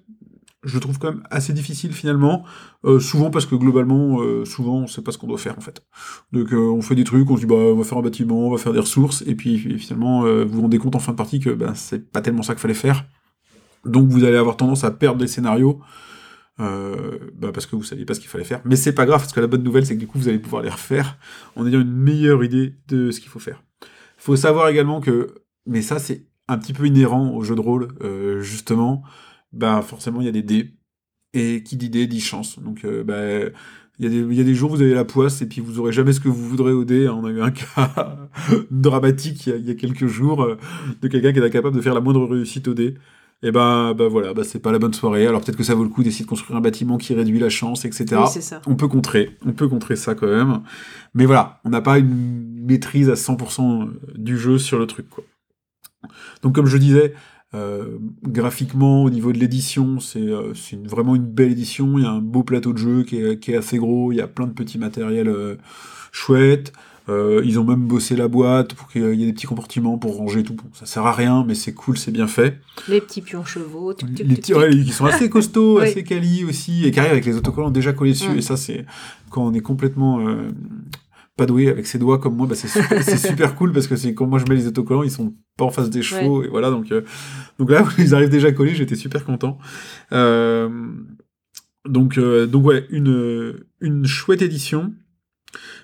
je 0.62 0.78
trouve 0.78 0.98
quand 0.98 1.12
même 1.12 1.22
assez 1.30 1.52
difficile 1.52 1.92
finalement, 1.92 2.44
euh, 2.84 3.00
souvent 3.00 3.30
parce 3.30 3.46
que 3.46 3.54
globalement, 3.54 4.20
euh, 4.20 4.44
souvent 4.44 4.80
on 4.80 4.86
sait 4.86 5.02
pas 5.02 5.10
ce 5.12 5.18
qu'on 5.18 5.26
doit 5.26 5.38
faire 5.38 5.56
en 5.56 5.60
fait. 5.60 5.82
Donc 6.32 6.52
euh, 6.52 6.56
on 6.56 6.82
fait 6.82 6.94
des 6.94 7.04
trucs, 7.04 7.30
on 7.30 7.36
se 7.36 7.40
dit 7.40 7.46
bah 7.46 7.54
on 7.54 7.76
va 7.76 7.84
faire 7.84 7.98
un 7.98 8.02
bâtiment, 8.02 8.48
on 8.48 8.50
va 8.50 8.58
faire 8.58 8.72
des 8.72 8.80
ressources, 8.80 9.22
et 9.26 9.34
puis 9.34 9.58
finalement 9.78 10.22
vous 10.22 10.48
vous 10.48 10.62
rendez 10.62 10.78
compte 10.78 10.96
en 10.96 10.98
fin 10.98 11.12
de 11.12 11.16
partie 11.16 11.40
que 11.40 11.50
bah, 11.50 11.72
c'est 11.74 12.10
pas 12.10 12.20
tellement 12.20 12.42
ça 12.42 12.54
qu'il 12.54 12.60
fallait 12.60 12.74
faire. 12.74 13.06
Donc 13.86 14.08
vous 14.10 14.24
allez 14.24 14.36
avoir 14.36 14.56
tendance 14.56 14.84
à 14.84 14.90
perdre 14.90 15.18
des 15.18 15.26
scénarios. 15.26 15.80
bah, 16.58 17.52
parce 17.54 17.64
que 17.64 17.74
vous 17.74 17.82
saviez 17.82 18.04
pas 18.04 18.12
ce 18.12 18.20
qu'il 18.20 18.28
fallait 18.28 18.44
faire. 18.44 18.60
Mais 18.66 18.76
c'est 18.76 18.92
pas 18.92 19.06
grave, 19.06 19.20
parce 19.20 19.32
que 19.32 19.40
la 19.40 19.46
bonne 19.46 19.62
nouvelle, 19.62 19.86
c'est 19.86 19.94
que 19.94 20.00
du 20.00 20.06
coup, 20.06 20.18
vous 20.18 20.28
allez 20.28 20.38
pouvoir 20.38 20.62
les 20.62 20.68
refaire 20.68 21.16
en 21.56 21.66
ayant 21.66 21.80
une 21.80 21.92
meilleure 21.92 22.44
idée 22.44 22.74
de 22.88 23.10
ce 23.10 23.20
qu'il 23.20 23.30
faut 23.30 23.38
faire. 23.38 23.62
Faut 24.18 24.36
savoir 24.36 24.68
également 24.68 25.00
que, 25.00 25.34
mais 25.64 25.80
ça, 25.80 25.98
c'est 25.98 26.26
un 26.48 26.58
petit 26.58 26.74
peu 26.74 26.84
inhérent 26.84 27.30
au 27.30 27.42
jeu 27.42 27.54
de 27.54 27.60
rôle, 27.62 27.88
justement, 28.42 29.02
bah, 29.52 29.82
forcément, 29.82 30.20
il 30.20 30.26
y 30.26 30.28
a 30.28 30.32
des 30.32 30.42
dés. 30.42 30.74
Et 31.32 31.62
qui 31.62 31.76
dit 31.76 31.90
dés, 31.90 32.06
dit 32.06 32.20
chance. 32.20 32.58
Donc, 32.58 32.84
euh, 32.84 33.04
bah, 33.04 33.50
il 33.98 34.04
y, 34.04 34.06
a 34.06 34.10
des, 34.10 34.18
il 34.18 34.34
y 34.34 34.40
a 34.40 34.44
des 34.44 34.54
jours, 34.54 34.70
vous 34.70 34.82
avez 34.82 34.94
la 34.94 35.04
poisse, 35.04 35.42
et 35.42 35.46
puis 35.46 35.60
vous 35.60 35.78
aurez 35.78 35.92
jamais 35.92 36.12
ce 36.12 36.20
que 36.20 36.28
vous 36.28 36.48
voudrez 36.48 36.72
au 36.72 36.84
dé. 36.84 37.08
On 37.08 37.24
a 37.24 37.30
eu 37.30 37.40
un 37.40 37.50
cas 37.76 38.28
dramatique 38.70 39.46
il 39.46 39.50
y, 39.50 39.52
a, 39.52 39.56
il 39.56 39.66
y 39.68 39.70
a 39.70 39.74
quelques 39.74 40.06
jours 40.06 40.42
euh, 40.42 40.56
de 41.02 41.08
quelqu'un 41.08 41.32
qui 41.32 41.38
était 41.38 41.46
incapable 41.46 41.76
de 41.76 41.82
faire 41.82 41.94
la 41.94 42.00
moindre 42.00 42.26
réussite 42.26 42.66
au 42.66 42.74
dé. 42.74 42.94
Et 43.42 43.52
ben, 43.52 43.94
bah 43.94 44.08
voilà, 44.08 44.34
bah 44.34 44.44
c'est 44.44 44.58
pas 44.58 44.70
la 44.70 44.78
bonne 44.78 44.92
soirée. 44.92 45.26
Alors 45.26 45.40
peut-être 45.40 45.56
que 45.56 45.64
ça 45.64 45.74
vaut 45.74 45.82
le 45.82 45.88
coup 45.88 46.02
d'essayer 46.02 46.24
de 46.24 46.28
construire 46.28 46.58
un 46.58 46.60
bâtiment 46.60 46.98
qui 46.98 47.14
réduit 47.14 47.38
la 47.38 47.48
chance, 47.48 47.86
etc. 47.86 48.06
Oui, 48.12 48.28
c'est 48.30 48.42
ça. 48.42 48.60
on 48.66 48.74
peut 48.74 48.88
contrer, 48.88 49.36
on 49.46 49.52
peut 49.52 49.66
contrer 49.66 49.96
ça 49.96 50.14
quand 50.14 50.26
même. 50.26 50.60
Mais 51.14 51.24
voilà, 51.24 51.60
on 51.64 51.70
n'a 51.70 51.80
pas 51.80 51.98
une 51.98 52.66
maîtrise 52.66 53.08
à 53.08 53.14
100% 53.14 53.88
du 54.16 54.36
jeu 54.36 54.58
sur 54.58 54.78
le 54.78 54.86
truc, 54.86 55.08
quoi. 55.08 55.24
Donc 56.42 56.54
comme 56.54 56.66
je 56.66 56.76
disais, 56.76 57.14
euh, 57.54 57.98
graphiquement, 58.22 59.02
au 59.04 59.10
niveau 59.10 59.32
de 59.32 59.38
l'édition, 59.38 59.98
c'est 60.00 60.20
euh, 60.20 60.52
vraiment 60.84 61.16
une 61.16 61.26
belle 61.26 61.52
édition. 61.52 61.98
Il 61.98 62.04
y 62.04 62.06
a 62.06 62.10
un 62.10 62.20
beau 62.20 62.42
plateau 62.42 62.72
de 62.72 62.78
jeu 62.78 63.02
qui 63.02 63.16
est, 63.16 63.38
qui 63.38 63.52
est 63.52 63.56
assez 63.56 63.78
gros. 63.78 64.12
Il 64.12 64.16
y 64.16 64.20
a 64.20 64.28
plein 64.28 64.46
de 64.46 64.52
petits 64.52 64.78
matériels 64.78 65.28
euh, 65.28 65.56
chouettes. 66.12 66.72
Euh, 67.08 67.42
ils 67.44 67.58
ont 67.58 67.64
même 67.64 67.88
bossé 67.88 68.14
la 68.14 68.28
boîte 68.28 68.74
pour 68.74 68.86
qu'il 68.88 69.02
y 69.14 69.22
ait 69.24 69.26
des 69.26 69.32
petits 69.32 69.48
compartiments 69.48 69.98
pour 69.98 70.16
ranger 70.16 70.44
tout. 70.44 70.54
Bon, 70.54 70.64
ça 70.74 70.86
sert 70.86 71.04
à 71.06 71.12
rien, 71.12 71.44
mais 71.44 71.54
c'est 71.56 71.72
cool, 71.72 71.98
c'est 71.98 72.12
bien 72.12 72.28
fait. 72.28 72.60
Les 72.86 73.00
petits 73.00 73.20
pions 73.20 73.44
chevaux. 73.44 73.94
tic, 73.94 74.14
tic, 74.14 74.26
Les 74.28 74.36
petits, 74.36 74.54
ouais, 74.54 74.70
qui 74.70 74.92
sont 74.92 75.06
assez 75.06 75.28
costauds, 75.28 75.78
Oui. 75.80 75.88
assez 75.88 76.04
quali 76.04 76.44
aussi, 76.44 76.86
et 76.86 76.92
qui 76.92 77.00
arrivent 77.00 77.12
avec 77.12 77.24
les 77.24 77.36
autocollants 77.36 77.70
déjà 77.72 77.92
collés 77.92 78.12
dessus. 78.12 78.36
Et 78.36 78.42
ça, 78.42 78.56
c'est 78.56 78.84
quand 79.30 79.44
on 79.44 79.52
est 79.54 79.60
complètement 79.60 80.20
euh, 80.20 80.50
pas 81.40 81.46
doué 81.46 81.68
avec 81.68 81.86
ses 81.86 81.98
doigts 81.98 82.18
comme 82.18 82.36
moi, 82.36 82.46
bah, 82.46 82.54
c'est 82.54 82.68
super, 83.16 83.54
cool 83.56 83.72
parce 83.72 83.86
que 83.86 83.96
c'est 83.96 84.14
quand 84.14 84.26
moi 84.26 84.38
je 84.38 84.44
mets 84.48 84.54
les 84.56 84.66
autocollants, 84.66 85.02
ils 85.02 85.10
sont 85.10 85.34
pas 85.56 85.64
en 85.64 85.70
face 85.70 85.88
des 85.90 86.02
chevaux, 86.02 86.42
et 86.44 86.48
voilà. 86.48 86.70
Donc, 86.70 86.92
euh, 86.92 87.02
donc 87.58 87.70
là, 87.70 87.84
ils 87.98 88.14
arrivent 88.14 88.28
déjà 88.28 88.52
collés, 88.52 88.74
j'étais 88.74 88.94
super 88.96 89.24
content. 89.24 89.58
Euh, 90.12 90.68
donc, 91.88 92.18
euh, 92.18 92.46
donc 92.46 92.66
ouais, 92.66 92.86
une, 92.90 93.54
une 93.80 94.06
chouette 94.06 94.42
édition. 94.42 94.92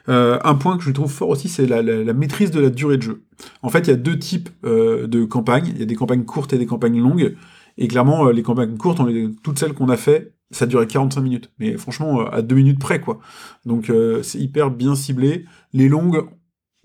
Euh, 0.09 0.39
un 0.45 0.55
point 0.55 0.77
que 0.77 0.85
je 0.85 0.93
trouve 0.93 1.11
fort 1.11 1.31
aussi, 1.31 1.49
c'est 1.49 1.67
la, 1.67 1.83
la- 1.83 2.05
la 2.05 2.13
maîtrise 2.13 2.51
de 2.53 2.61
la 2.61 2.71
durée 2.71 2.97
de 2.99 3.03
jeu. 3.03 3.23
En 3.63 3.69
fait, 3.71 3.81
il 3.81 3.89
y 3.89 3.93
a 3.93 3.97
deux 3.97 4.19
types 4.19 4.49
euh, 4.65 5.07
de 5.09 5.25
campagnes. 5.25 5.73
Il 5.75 5.81
y 5.81 5.83
a 5.83 5.87
des 5.87 5.97
campagnes 5.97 6.25
courtes 6.25 6.53
et 6.53 6.59
des 6.59 6.67
campagnes 6.67 7.01
longues. 7.01 7.35
Et 7.79 7.89
clairement, 7.89 8.27
euh, 8.29 8.33
les 8.33 8.43
campagnes 8.43 8.77
courtes, 8.77 9.01
on 9.01 9.07
les- 9.07 9.31
toutes 9.43 9.59
celles 9.59 9.73
qu'on 9.73 9.89
a 9.89 9.97
fait, 9.97 10.36
ça 10.51 10.67
durait 10.67 10.87
45 10.87 11.21
minutes. 11.21 11.51
Mais 11.59 11.77
franchement, 11.77 12.21
euh, 12.21 12.25
à 12.31 12.43
deux 12.43 12.57
minutes 12.57 12.79
près, 12.79 13.01
quoi. 13.01 13.19
Donc, 13.65 13.91
euh, 13.91 14.23
c'est 14.23 14.39
hyper 14.39 14.71
bien 14.71 14.95
ciblé. 14.95 15.45
Les 15.73 15.89
longues, 15.89 16.27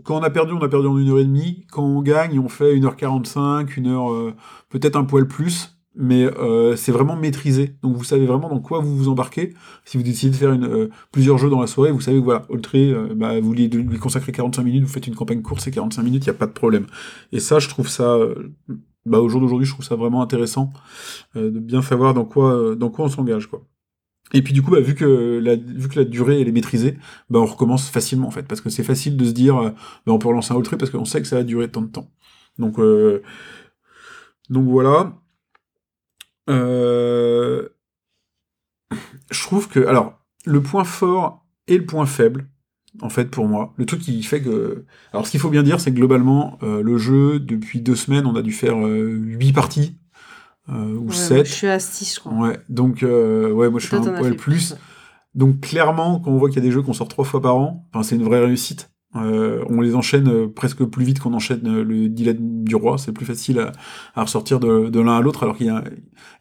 quand 0.03 0.17
on 0.17 0.23
a 0.23 0.29
perdu, 0.29 0.53
on 0.53 0.61
a 0.61 0.69
perdu 0.69 0.87
en 0.87 0.97
une 0.97 1.09
heure 1.09 1.19
et 1.19 1.25
demie. 1.25 1.65
Quand 1.71 1.83
on 1.83 2.01
gagne, 2.01 2.39
on 2.39 2.49
fait 2.49 2.75
1h45, 2.75 3.77
une 3.77 3.87
heure, 3.87 4.11
euh, 4.11 4.33
peut-être 4.69 4.95
un 4.95 5.03
poil 5.03 5.27
plus. 5.27 5.77
Mais 5.93 6.23
euh, 6.23 6.77
c'est 6.77 6.93
vraiment 6.93 7.17
maîtrisé. 7.17 7.75
Donc, 7.83 7.97
vous 7.97 8.05
savez 8.05 8.25
vraiment 8.25 8.47
dans 8.47 8.61
quoi 8.61 8.79
vous 8.79 8.95
vous 8.95 9.09
embarquez. 9.09 9.53
Si 9.83 9.97
vous 9.97 10.03
décidez 10.03 10.31
de 10.31 10.37
faire 10.37 10.53
une, 10.53 10.89
plusieurs 11.11 11.37
jeux 11.37 11.49
dans 11.49 11.59
la 11.59 11.67
soirée, 11.67 11.91
vous 11.91 11.99
savez 11.99 12.17
que 12.17 12.23
voilà, 12.23 12.45
Oltré, 12.47 12.95
bah, 13.13 13.39
vous 13.41 13.53
lui, 13.53 13.67
lui 13.67 13.99
consacrez 13.99 14.31
45 14.31 14.63
minutes, 14.63 14.83
vous 14.83 14.93
faites 14.93 15.07
une 15.07 15.15
campagne 15.15 15.41
courte, 15.41 15.59
c'est 15.59 15.71
45 15.71 16.01
minutes, 16.01 16.25
il 16.25 16.29
n'y 16.29 16.35
a 16.35 16.39
pas 16.39 16.47
de 16.47 16.53
problème. 16.53 16.87
Et 17.33 17.41
ça, 17.41 17.59
je 17.59 17.67
trouve 17.67 17.89
ça, 17.89 18.17
bah, 19.05 19.19
au 19.19 19.29
jour 19.29 19.41
d'aujourd'hui, 19.41 19.65
je 19.65 19.73
trouve 19.73 19.85
ça 19.85 19.95
vraiment 19.95 20.21
intéressant 20.21 20.73
euh, 21.35 21.51
de 21.51 21.59
bien 21.59 21.81
savoir 21.81 22.13
dans 22.13 22.25
quoi, 22.25 22.53
euh, 22.53 22.75
dans 22.75 22.89
quoi 22.89 23.05
on 23.05 23.09
s'engage, 23.09 23.47
quoi. 23.47 23.65
Et 24.33 24.41
puis 24.41 24.53
du 24.53 24.61
coup, 24.61 24.71
bah, 24.71 24.79
vu 24.79 24.95
que 24.95 25.39
la, 25.43 25.55
vu 25.55 25.89
que 25.89 25.99
la 25.99 26.05
durée 26.05 26.39
elle 26.41 26.47
est 26.47 26.53
maîtrisée, 26.53 26.97
bah, 27.29 27.39
on 27.39 27.45
recommence 27.45 27.89
facilement 27.89 28.27
en 28.27 28.31
fait, 28.31 28.43
parce 28.43 28.61
que 28.61 28.69
c'est 28.69 28.83
facile 28.83 29.17
de 29.17 29.25
se 29.25 29.31
dire, 29.31 29.57
euh, 29.57 29.71
bah, 30.05 30.13
on 30.13 30.19
peut 30.19 30.27
relancer 30.27 30.53
un 30.53 30.55
Oltré 30.57 30.77
parce 30.77 30.91
qu'on 30.91 31.05
sait 31.05 31.21
que 31.21 31.27
ça 31.27 31.37
va 31.37 31.43
durer 31.43 31.69
tant 31.69 31.81
de 31.81 31.87
temps. 31.87 32.09
Donc, 32.59 32.79
donc 34.49 34.67
voilà. 34.67 35.13
Je 36.47 37.67
trouve 39.43 39.67
que, 39.69 39.79
alors, 39.85 40.19
le 40.45 40.61
point 40.61 40.83
fort 40.83 41.45
et 41.67 41.77
le 41.77 41.85
point 41.85 42.05
faible, 42.05 42.47
en 43.01 43.09
fait, 43.09 43.25
pour 43.25 43.47
moi, 43.47 43.73
le 43.77 43.85
truc 43.85 44.01
qui 44.01 44.21
fait 44.23 44.41
que. 44.41 44.85
Alors, 45.13 45.25
ce 45.25 45.31
qu'il 45.31 45.39
faut 45.39 45.49
bien 45.49 45.63
dire, 45.63 45.79
c'est 45.79 45.91
que 45.91 45.95
globalement, 45.95 46.57
euh, 46.63 46.81
le 46.83 46.97
jeu, 46.97 47.39
depuis 47.39 47.79
deux 47.81 47.95
semaines, 47.95 48.25
on 48.25 48.35
a 48.35 48.41
dû 48.41 48.51
faire 48.51 48.77
euh, 48.85 49.09
huit 49.17 49.53
parties, 49.53 49.97
euh, 50.69 50.95
ou 50.95 51.07
Ouais, 51.07 51.15
sept. 51.15 51.47
je 51.47 51.51
suis 51.53 51.67
à 51.67 51.79
6, 51.79 52.15
je 52.15 52.19
crois. 52.19 52.33
Ouais, 52.33 52.59
donc, 52.69 53.03
euh, 53.03 53.51
ouais, 53.51 53.69
moi 53.69 53.79
je 53.79 53.87
suis 53.87 53.95
un 53.95 54.01
poil 54.01 54.31
fait 54.31 54.35
plus. 54.37 54.75
Donc, 55.33 55.61
clairement, 55.61 56.19
quand 56.19 56.31
on 56.31 56.37
voit 56.37 56.49
qu'il 56.49 56.57
y 56.57 56.65
a 56.65 56.67
des 56.67 56.71
jeux 56.71 56.81
qu'on 56.81 56.93
sort 56.93 57.07
trois 57.07 57.23
fois 57.23 57.41
par 57.41 57.55
an, 57.55 57.87
enfin, 57.93 58.03
c'est 58.03 58.15
une 58.15 58.23
vraie 58.23 58.43
réussite. 58.43 58.90
Euh, 59.15 59.63
on 59.67 59.81
les 59.81 59.95
enchaîne 59.95 60.29
euh, 60.29 60.47
presque 60.47 60.85
plus 60.85 61.03
vite 61.03 61.19
qu'on 61.19 61.33
enchaîne 61.33 61.67
euh, 61.67 61.83
le 61.83 62.07
dilemme 62.07 62.63
du 62.63 62.75
roi. 62.75 62.97
C'est 62.97 63.11
plus 63.11 63.25
facile 63.25 63.59
à, 64.15 64.21
ressortir 64.21 64.59
de, 64.59 64.99
l'un 64.99 65.17
à 65.17 65.21
l'autre, 65.21 65.43
alors 65.43 65.57
qu'il 65.57 65.69
a. 65.69 65.83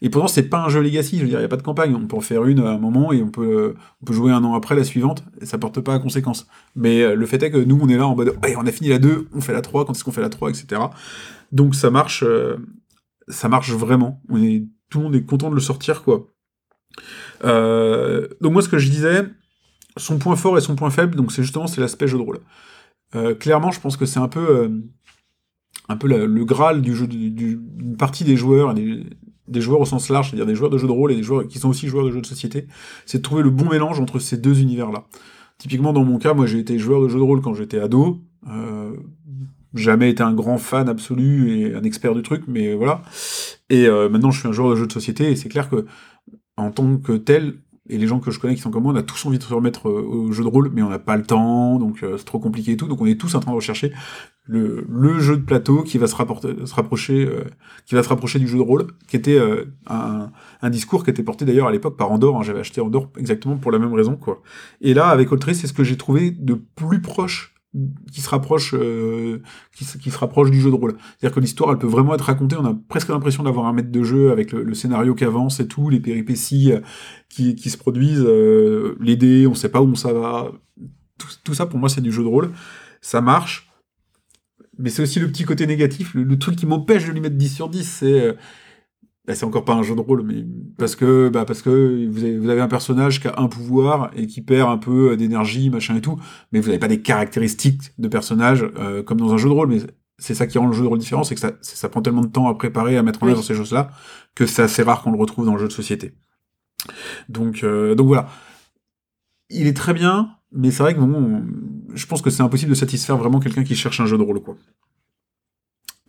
Et 0.03 0.09
pourtant, 0.09 0.29
c'est 0.29 0.49
pas 0.49 0.65
un 0.65 0.69
jeu 0.69 0.81
legacy. 0.81 1.17
Je 1.19 1.23
veux 1.23 1.29
dire, 1.29 1.41
il 1.41 1.43
y 1.43 1.45
a 1.45 1.49
pas 1.49 1.57
de 1.57 1.63
campagne. 1.63 1.95
On 1.95 2.07
peut 2.07 2.17
en 2.17 2.21
faire 2.21 2.45
une 2.45 2.61
à 2.61 2.71
un 2.71 2.79
moment 2.79 3.13
et 3.13 3.23
on 3.23 3.31
peut, 3.31 3.75
jouer 4.09 4.31
un 4.31 4.45
an 4.45 4.55
après 4.55 4.77
la 4.77 4.85
suivante. 4.85 5.25
Et 5.41 5.47
ça 5.47 5.59
porte 5.59 5.81
pas 5.81 5.95
à 5.95 5.99
conséquence. 5.99 6.47
Mais 6.77 7.15
le 7.15 7.27
fait 7.27 7.43
est 7.43 7.51
que 7.51 7.59
nous, 7.59 7.79
on 7.81 7.89
est 7.89 7.97
là 7.97 8.07
en 8.07 8.15
mode, 8.15 8.37
on 8.57 8.67
a 8.67 8.73
fini 8.73 8.91
la 8.91 8.99
2, 8.99 9.29
on 9.35 9.41
fait 9.41 9.53
la 9.53 9.63
3, 9.63 9.85
quand 9.85 9.93
est-ce 9.93 10.05
qu'on 10.05 10.13
fait 10.13 10.21
la 10.21 10.29
3, 10.29 10.51
etc. 10.51 10.81
Donc 11.53 11.75
ça 11.75 11.91
marche, 11.91 12.25
ça 13.29 13.49
marche 13.49 13.73
vraiment. 13.73 14.23
On 14.29 14.43
est, 14.43 14.65
tout 14.91 14.99
le 14.99 15.05
monde 15.05 15.17
est 15.17 15.25
content 15.25 15.51
de 15.51 15.55
le 15.55 15.61
sortir, 15.61 16.03
quoi. 16.03 16.29
Donc 17.43 18.53
moi, 18.53 18.63
ce 18.63 18.69
que 18.69 18.79
je 18.79 18.91
disais, 18.91 19.25
son 19.97 20.19
point 20.19 20.37
fort 20.37 20.57
et 20.59 20.61
son 20.61 20.77
point 20.77 20.91
faible, 20.91 21.17
donc 21.17 21.33
c'est 21.33 21.43
justement 21.43 21.67
c'est 21.67 21.81
l'aspect 21.81 22.07
jeu 22.07 22.19
de 22.19 22.23
rôle. 22.23 22.41
Euh, 23.15 23.35
clairement, 23.35 23.71
je 23.71 23.81
pense 23.81 23.97
que 23.97 24.07
c'est 24.07 24.21
un 24.21 24.29
peu, 24.29 24.41
euh, 24.51 24.69
le 26.05 26.45
graal 26.45 26.81
du 26.81 26.95
jeu, 26.95 27.07
du, 27.07 27.61
partie 27.99 28.25
des 28.25 28.37
joueurs, 28.37 28.75
des, 28.75 29.61
joueurs 29.61 29.81
au 29.81 29.85
sens 29.85 30.09
large, 30.09 30.31
c'est-à-dire 30.31 30.47
des 30.47 30.55
joueurs 30.55 30.71
de 30.71 30.79
jeux 30.79 30.87
de 30.87 30.93
rôle 30.93 31.13
et 31.13 31.17
des 31.17 31.23
joueurs 31.23 31.47
qui 31.49 31.59
sont 31.59 31.69
aussi 31.69 31.89
joueurs 31.89 32.05
de 32.05 32.11
jeux 32.11 32.21
de 32.21 32.27
société, 32.27 32.67
c'est 33.07 33.19
de 33.19 33.23
trouver 33.23 33.43
le 33.43 33.51
bon 33.51 33.69
mélange 33.69 33.99
entre 34.01 34.19
ces 34.19 34.37
deux 34.37 34.61
univers-là. 34.61 35.05
Typiquement, 35.59 35.93
dans 35.93 36.05
mon 36.05 36.19
cas, 36.19 36.35
moi 36.35 36.47
j'ai 36.47 36.59
été 36.59 36.79
joueur 36.79 37.03
de 37.03 37.09
jeux 37.09 37.19
de 37.19 37.25
rôle 37.25 37.41
quand 37.43 37.55
j'étais 37.55 37.81
ado. 37.81 38.21
Euh, 38.49 38.95
jamais 39.75 40.11
été 40.11 40.23
un 40.23 40.33
grand 40.33 40.59
fan 40.59 40.89
absolu 40.89 41.59
et 41.59 41.75
un 41.75 41.83
expert 41.83 42.15
du 42.15 42.23
truc, 42.23 42.45
mais 42.47 42.75
voilà. 42.75 43.03
Et 43.69 43.89
maintenant, 43.89 44.31
je 44.31 44.41
suis 44.41 44.49
un 44.49 44.53
joueur 44.53 44.71
de 44.71 44.77
jeux 44.77 44.87
de 44.87 44.93
société 44.93 45.31
et 45.31 45.37
c'est 45.37 45.49
clair 45.49 45.69
que 45.69 45.87
en 46.57 46.71
tant 46.73 46.97
que 46.97 47.13
tel, 47.13 47.55
et 47.91 47.99
les 47.99 48.07
gens 48.07 48.21
que 48.21 48.31
je 48.31 48.39
connais 48.39 48.55
qui 48.55 48.61
sont 48.61 48.71
comme 48.71 48.85
moi, 48.85 48.93
on 48.93 48.97
a 48.97 49.03
tous 49.03 49.27
envie 49.27 49.39
de 49.39 49.43
se 49.43 49.53
remettre 49.53 49.89
euh, 49.89 50.03
au 50.03 50.33
jeu 50.33 50.45
de 50.45 50.49
rôle, 50.49 50.71
mais 50.73 50.83
on 50.83 50.89
n'a 50.89 50.99
pas 50.99 51.17
le 51.17 51.25
temps, 51.25 51.79
donc 51.79 52.03
euh, 52.03 52.17
c'est 52.17 52.25
trop 52.25 52.39
compliqué 52.39 52.73
et 52.73 52.77
tout. 52.77 52.87
Donc 52.87 53.01
on 53.01 53.07
est 53.07 53.21
tous 53.21 53.35
en 53.35 53.41
train 53.41 53.51
de 53.51 53.57
rechercher 53.57 53.93
le, 54.45 55.19
jeu 55.19 55.37
de 55.37 55.43
plateau 55.43 55.83
qui 55.83 55.99
va 55.99 56.07
se, 56.07 56.15
rapporter, 56.15 56.55
se 56.65 56.75
rapprocher, 56.75 57.27
euh, 57.27 57.45
qui 57.87 57.95
va 57.95 58.03
se 58.03 58.09
rapprocher 58.09 58.39
du 58.39 58.47
jeu 58.47 58.59
de 58.59 58.63
rôle, 58.63 58.87
qui 59.09 59.17
était 59.17 59.39
un, 59.87 60.31
discours 60.71 61.05
qui 61.05 61.11
était 61.11 61.23
porté 61.23 61.45
d'ailleurs 61.45 61.67
à 61.67 61.73
l'époque 61.73 61.97
par 61.97 62.11
Andorre. 62.11 62.39
hein. 62.39 62.43
J'avais 62.43 62.61
acheté 62.61 62.81
Andorre 62.81 63.11
exactement 63.17 63.57
pour 63.57 63.73
la 63.73 63.79
même 63.79 63.93
raison, 63.93 64.17
quoi. 64.17 64.43
Et 64.81 64.95
là, 64.95 65.09
avec 65.09 65.31
Oltré, 65.33 65.55
c'est 65.55 65.67
ce 65.67 65.73
que 65.73 65.85
j'ai 65.85 65.97
trouvé 65.97 66.31
de 66.31 66.55
plus 66.55 67.03
proche 67.03 67.55
qui 68.11 68.21
se 68.21 68.29
rapproche 68.29 68.75
euh, 68.75 69.43
qui, 69.77 69.85
se, 69.85 70.19
rapproche 70.19 70.51
du 70.51 70.61
jeu 70.61 70.71
de 70.71 70.75
rôle. 70.75 70.97
C'est-à-dire 70.99 71.35
que 71.35 71.41
l'histoire, 71.41 71.71
elle 71.71 71.79
peut 71.79 71.87
vraiment 71.87 72.15
être 72.15 72.25
racontée. 72.25 72.57
On 72.57 72.65
a 72.65 72.75
presque 72.89 73.09
l'impression 73.09 73.45
d'avoir 73.45 73.67
un 73.67 73.73
maître 73.73 73.93
de 73.93 74.03
jeu 74.03 74.33
avec 74.33 74.53
le, 74.53 74.75
scénario 74.75 75.15
qui 75.15 75.25
avance 75.25 75.61
et 75.61 75.69
tout, 75.69 75.89
les 75.89 76.01
péripéties 76.01 76.73
euh, 76.73 76.81
qui, 77.29 77.71
se 77.71 77.77
produisent, 77.77 78.25
euh, 78.27 78.97
les 79.01 79.17
dés, 79.17 79.47
on 79.47 79.55
sait 79.55 79.69
pas 79.69 79.83
où 79.83 79.95
ça 79.95 80.13
va. 80.13 80.51
Tout, 81.45 81.55
ça, 81.55 81.67
pour 81.67 81.79
moi, 81.79 81.89
c'est 81.89 82.01
du 82.01 82.11
jeu 82.11 82.23
de 82.23 82.29
rôle. 82.29 82.51
Ça 83.01 83.21
marche. 83.21 83.71
Mais 84.79 84.91
c'est 84.91 85.03
aussi 85.03 85.21
le 85.21 85.29
petit 85.29 85.45
côté 85.45 85.67
négatif, 85.67 86.15
le, 86.15 86.25
le 86.25 86.39
truc 86.39 86.57
qui 86.57 86.67
m'empêche 86.67 87.07
de 87.07 87.13
lui 87.13 87.21
mettre 87.21 87.37
10 87.37 87.55
sur 87.55 87.69
10, 87.69 87.85
c'est... 87.85 88.21
euh, 88.21 88.33
c'est 89.29 89.45
encore 89.45 89.65
pas 89.65 89.75
un 89.75 89.83
jeu 89.83 89.95
de 89.95 90.01
rôle, 90.01 90.23
mais 90.25 90.45
parce 90.79 90.97
que, 90.97 91.29
bah, 91.29 91.45
parce 91.45 91.63
que 91.63 92.09
vous 92.11 92.25
avez, 92.25 92.39
vous 92.39 92.49
avez 92.49 92.61
un 92.61 92.69
personnage 92.69 93.21
qui 93.21 93.29
a 93.29 93.35
un 93.39 93.47
pouvoir 93.49 94.11
et 94.17 94.27
qui 94.27 94.41
perd 94.43 94.69
un 94.71 94.79
peu 94.79 95.17
d'énergie, 95.17 95.71
machin 95.71 95.97
et 95.97 96.01
tout, 96.01 96.19
mais 96.53 96.61
vous 96.61 96.67
n'avez 96.69 96.79
pas 96.81 96.89
des 96.89 97.01
caractéristiques 97.01 97.93
de 97.99 98.09
personnage 98.09 98.67
euh, 98.79 99.03
comme 99.03 99.19
dans 99.19 99.33
un 99.33 99.37
jeu 99.37 99.49
de 99.49 99.55
rôle. 99.55 99.69
Mais 99.69 99.79
c'est 100.19 100.35
ça 100.35 100.47
qui 100.47 100.59
rend 100.59 100.67
le 100.67 100.73
jeu 100.73 100.83
de 100.83 100.89
rôle 100.89 100.99
différent, 100.99 101.23
c'est 101.25 101.35
que 101.35 101.41
ça, 101.41 101.53
ça 101.61 101.89
prend 101.89 102.03
tellement 102.03 102.23
de 102.23 102.27
temps 102.29 102.49
à 102.49 102.55
préparer, 102.55 102.97
à 102.97 103.03
mettre 103.03 103.23
en 103.23 103.27
Oui. 103.27 103.33
œuvre 103.33 103.43
ces 103.45 103.55
choses-là, 103.55 103.91
que 104.35 104.47
c'est 104.47 104.63
assez 104.63 104.83
rare 104.83 105.03
qu'on 105.03 105.13
le 105.13 105.19
retrouve 105.19 105.47
dans 105.47 105.55
le 105.55 105.61
jeu 105.61 105.69
de 105.69 105.73
société. 105.73 106.13
Donc, 107.29 107.63
euh, 107.63 107.95
donc 107.95 108.07
voilà. 108.09 108.29
Il 109.51 109.67
est 109.67 109.77
très 109.77 109.93
bien, 109.95 110.31
mais 110.53 110.71
c'est 110.71 110.83
vrai 110.83 110.95
que 110.95 111.01
bon, 111.01 111.43
je 111.95 112.07
pense 112.07 112.23
que 112.23 112.31
c'est 112.31 112.43
impossible 112.43 112.71
de 112.71 112.77
satisfaire 112.77 113.17
vraiment 113.17 113.41
quelqu'un 113.41 113.65
qui 113.65 113.75
cherche 113.77 114.01
un 114.01 114.07
jeu 114.07 114.17
de 114.19 114.23
rôle, 114.23 114.41
quoi. 114.41 114.57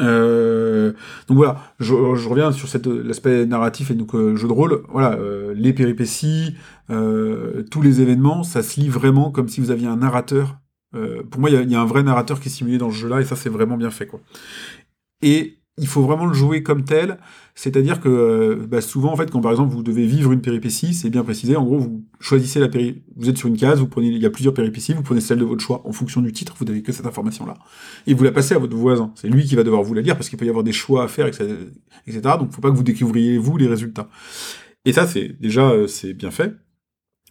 Euh, 0.02 0.94
donc 1.28 1.38
voilà, 1.38 1.58
je, 1.80 1.94
reviens 1.94 2.52
sur 2.52 2.68
cet 2.68 2.88
l'aspect 2.88 3.46
narratif 3.46 3.92
et 3.92 3.94
donc 3.94 4.16
euh, 4.16 4.36
jeu 4.36 4.48
de 4.48 4.54
rôle. 4.54 4.84
Voilà, 4.90 5.14
euh, 5.14 5.54
les 5.56 5.74
péripéties, 5.74 6.56
tous 6.90 7.82
les 7.82 8.02
événements, 8.02 8.44
ça 8.44 8.62
se 8.62 8.80
lit 8.80 8.90
vraiment 8.90 9.32
comme 9.32 9.48
si 9.48 9.62
vous 9.62 9.72
aviez 9.72 9.88
un 9.88 9.98
narrateur. 9.98 10.58
Pour 10.92 11.40
moi, 11.40 11.50
il 11.50 11.72
y 11.72 11.76
a, 11.76 11.82
un 11.82 11.86
vrai 11.86 12.04
narrateur 12.04 12.42
qui 12.42 12.50
est 12.50 12.52
simulé 12.52 12.78
dans 12.78 12.92
ce 12.92 12.98
jeu-là 12.98 13.22
et 13.22 13.24
ça 13.24 13.38
c'est 13.38 13.50
vraiment 13.50 13.78
bien 13.78 13.92
fait. 13.92 14.10
Et 15.22 15.61
il 15.78 15.88
faut 15.88 16.02
vraiment 16.02 16.26
le 16.26 16.34
jouer 16.34 16.64
comme 16.64 16.84
tel, 16.84 17.18
c'est-à-dire 17.56 18.02
que 18.02 18.10
euh, 18.10 18.68
bah, 18.68 18.82
souvent 18.82 19.14
en 19.14 19.16
fait 19.16 19.32
quand 19.32 19.42
par 19.42 19.52
exemple 19.52 19.74
vous 19.74 19.84
devez 19.84 20.06
vivre 20.06 20.32
une 20.32 20.42
péripétie, 20.42 20.94
c'est 20.94 21.10
bien 21.10 21.24
précisé. 21.24 21.56
En 21.56 21.64
gros, 21.64 21.80
vous 21.80 22.06
choisissez 22.20 22.60
la 22.60 22.68
péri, 22.68 23.04
vous 23.16 23.30
êtes 23.30 23.38
sur 23.38 23.48
une 23.48 23.58
case, 23.58 23.80
vous 23.80 23.88
prenez, 23.88 24.08
il 24.08 24.22
y 24.22 24.26
a 24.26 24.30
plusieurs 24.30 24.54
péripéties, 24.54 24.94
vous 24.94 25.02
prenez 25.02 25.22
celle 25.22 25.40
de 25.40 25.46
votre 25.46 25.64
choix 25.64 25.82
en 25.86 25.92
fonction 25.92 26.22
du 26.22 26.34
titre, 26.34 26.56
vous 26.58 26.66
n'avez 26.66 26.84
que 26.84 26.92
cette 26.92 27.06
information-là, 27.06 27.56
et 28.06 28.14
vous 28.14 28.24
la 28.24 28.32
passez 28.32 28.54
à 28.54 28.60
votre 28.60 28.76
voisin. 28.76 29.12
C'est 29.16 29.30
lui 29.30 29.46
qui 29.46 29.56
va 29.56 29.64
devoir 29.64 29.82
vous 29.82 29.94
la 29.94 30.02
lire 30.02 30.16
parce 30.16 30.30
qu'il 30.30 30.38
peut 30.38 30.46
y 30.46 30.50
avoir 30.50 30.64
des 30.64 30.74
choix 30.74 31.04
à 31.04 31.08
faire, 31.08 31.28
etc. 31.28 31.42
Donc 32.38 32.52
faut 32.52 32.62
pas 32.62 32.70
que 32.70 32.76
vous 32.76 32.84
découvriez 32.84 33.38
vous 33.38 33.58
les 33.58 33.68
résultats. 33.68 34.10
Et 34.84 34.94
ça 34.94 35.08
c'est 35.08 35.40
déjà 35.40 35.70
euh, 35.70 35.88
c'est 35.88 36.14
bien 36.14 36.32
fait. 36.32 36.54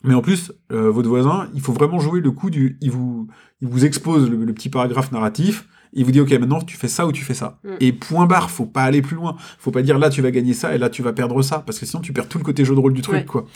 Mais 0.02 0.14
en 0.14 0.22
plus, 0.22 0.52
euh, 0.72 0.90
votre 0.90 1.10
voisin, 1.10 1.50
il 1.54 1.60
faut 1.60 1.74
vraiment 1.74 1.98
jouer 1.98 2.20
le 2.20 2.30
coup 2.30 2.48
du, 2.48 2.78
il 2.80 2.90
vous, 2.90 3.28
il 3.60 3.68
vous 3.68 3.84
expose 3.84 4.30
le 4.30 4.54
petit 4.54 4.70
paragraphe 4.70 5.12
narratif. 5.12 5.68
Il 5.92 6.04
vous 6.04 6.12
dit 6.12 6.20
ok 6.20 6.30
maintenant 6.32 6.60
tu 6.60 6.76
fais 6.76 6.88
ça 6.88 7.06
ou 7.06 7.12
tu 7.12 7.24
fais 7.24 7.34
ça. 7.34 7.58
Mm. 7.64 7.68
et 7.80 7.92
point 7.92 8.26
barre 8.26 8.50
faut 8.50 8.66
pas 8.66 8.82
aller 8.84 9.02
plus 9.02 9.16
loin. 9.16 9.36
Faut 9.58 9.70
pas 9.72 9.82
dire 9.82 9.98
là 9.98 10.08
tu 10.10 10.22
vas 10.22 10.30
gagner 10.30 10.54
ça 10.54 10.74
et 10.74 10.78
là 10.78 10.88
tu 10.90 11.02
vas 11.02 11.12
perdre 11.12 11.40
ça. 11.42 11.60
Parce 11.66 11.78
que 11.78 11.86
sinon 11.86 12.00
tu 12.02 12.12
perds 12.12 12.28
tout 12.28 12.38
le 12.38 12.44
côté 12.44 12.64
jeu 12.64 12.74
de 12.74 12.80
rôle 12.80 12.92
du 12.94 13.02
truc 13.02 13.16
Ouais. 13.16 13.24
quoi. 13.24 13.46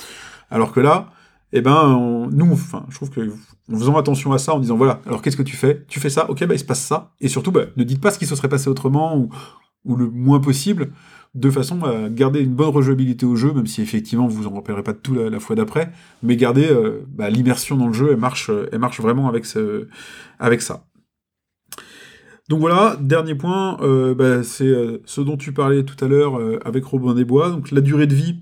Alors 0.50 0.72
que 0.72 0.80
là 0.80 1.10
eh 1.52 1.60
ben 1.60 1.74
on- 1.96 2.26
nous 2.28 2.50
enfin 2.52 2.84
je 2.88 2.96
trouve 2.96 3.10
que 3.10 3.20
en 3.72 3.76
faisant 3.78 3.96
attention 3.96 4.32
à 4.32 4.38
ça 4.38 4.52
en 4.54 4.58
disant 4.58 4.76
voilà 4.76 5.00
alors 5.06 5.22
qu'est-ce 5.22 5.36
que 5.36 5.42
tu 5.42 5.56
fais? 5.56 5.84
Tu 5.88 6.00
fais 6.00 6.10
ça? 6.10 6.28
Ok 6.30 6.44
bah 6.46 6.54
il 6.54 6.58
se 6.58 6.64
passe 6.64 6.80
ça. 6.82 7.12
Et 7.20 7.28
surtout 7.28 7.52
bah, 7.52 7.66
ne 7.76 7.84
dites 7.84 8.00
pas 8.00 8.10
ce 8.10 8.18
qui 8.18 8.26
se 8.26 8.34
serait 8.34 8.48
passé 8.48 8.68
autrement 8.68 9.16
ou, 9.16 9.28
ou 9.84 9.94
le 9.96 10.10
moins 10.10 10.40
possible 10.40 10.90
de 11.36 11.50
façon 11.50 11.82
à 11.84 12.08
garder 12.08 12.40
une 12.40 12.54
bonne 12.54 12.68
rejouabilité 12.68 13.26
au 13.26 13.34
jeu 13.36 13.52
même 13.52 13.66
si 13.66 13.82
effectivement 13.82 14.26
vous 14.26 14.46
en 14.46 14.54
rappellerez 14.54 14.82
pas 14.84 14.92
de 14.92 14.98
tout 14.98 15.14
la, 15.14 15.30
la 15.30 15.38
fois 15.40 15.54
d'après. 15.54 15.92
Mais 16.24 16.36
garder 16.36 16.66
euh, 16.68 17.04
bah, 17.08 17.30
l'immersion 17.30 17.76
dans 17.76 17.86
le 17.86 17.92
jeu 17.92 18.08
elle 18.12 18.18
marche 18.18 18.50
elle 18.72 18.78
marche 18.80 19.00
vraiment 19.00 19.28
avec 19.28 19.46
ce 19.46 19.86
avec 20.40 20.60
ça 20.62 20.84
donc 22.50 22.60
voilà, 22.60 22.96
dernier 23.00 23.34
point, 23.34 23.80
euh, 23.80 24.14
bah, 24.14 24.42
c'est 24.42 24.66
euh, 24.66 24.98
ce 25.06 25.22
dont 25.22 25.38
tu 25.38 25.52
parlais 25.52 25.82
tout 25.82 26.02
à 26.04 26.08
l'heure 26.08 26.38
euh, 26.38 26.58
avec 26.64 26.84
Robin 26.84 27.14
des 27.14 27.24
Bois. 27.24 27.48
Donc 27.48 27.70
la 27.70 27.80
durée 27.80 28.06
de 28.06 28.14
vie, 28.14 28.36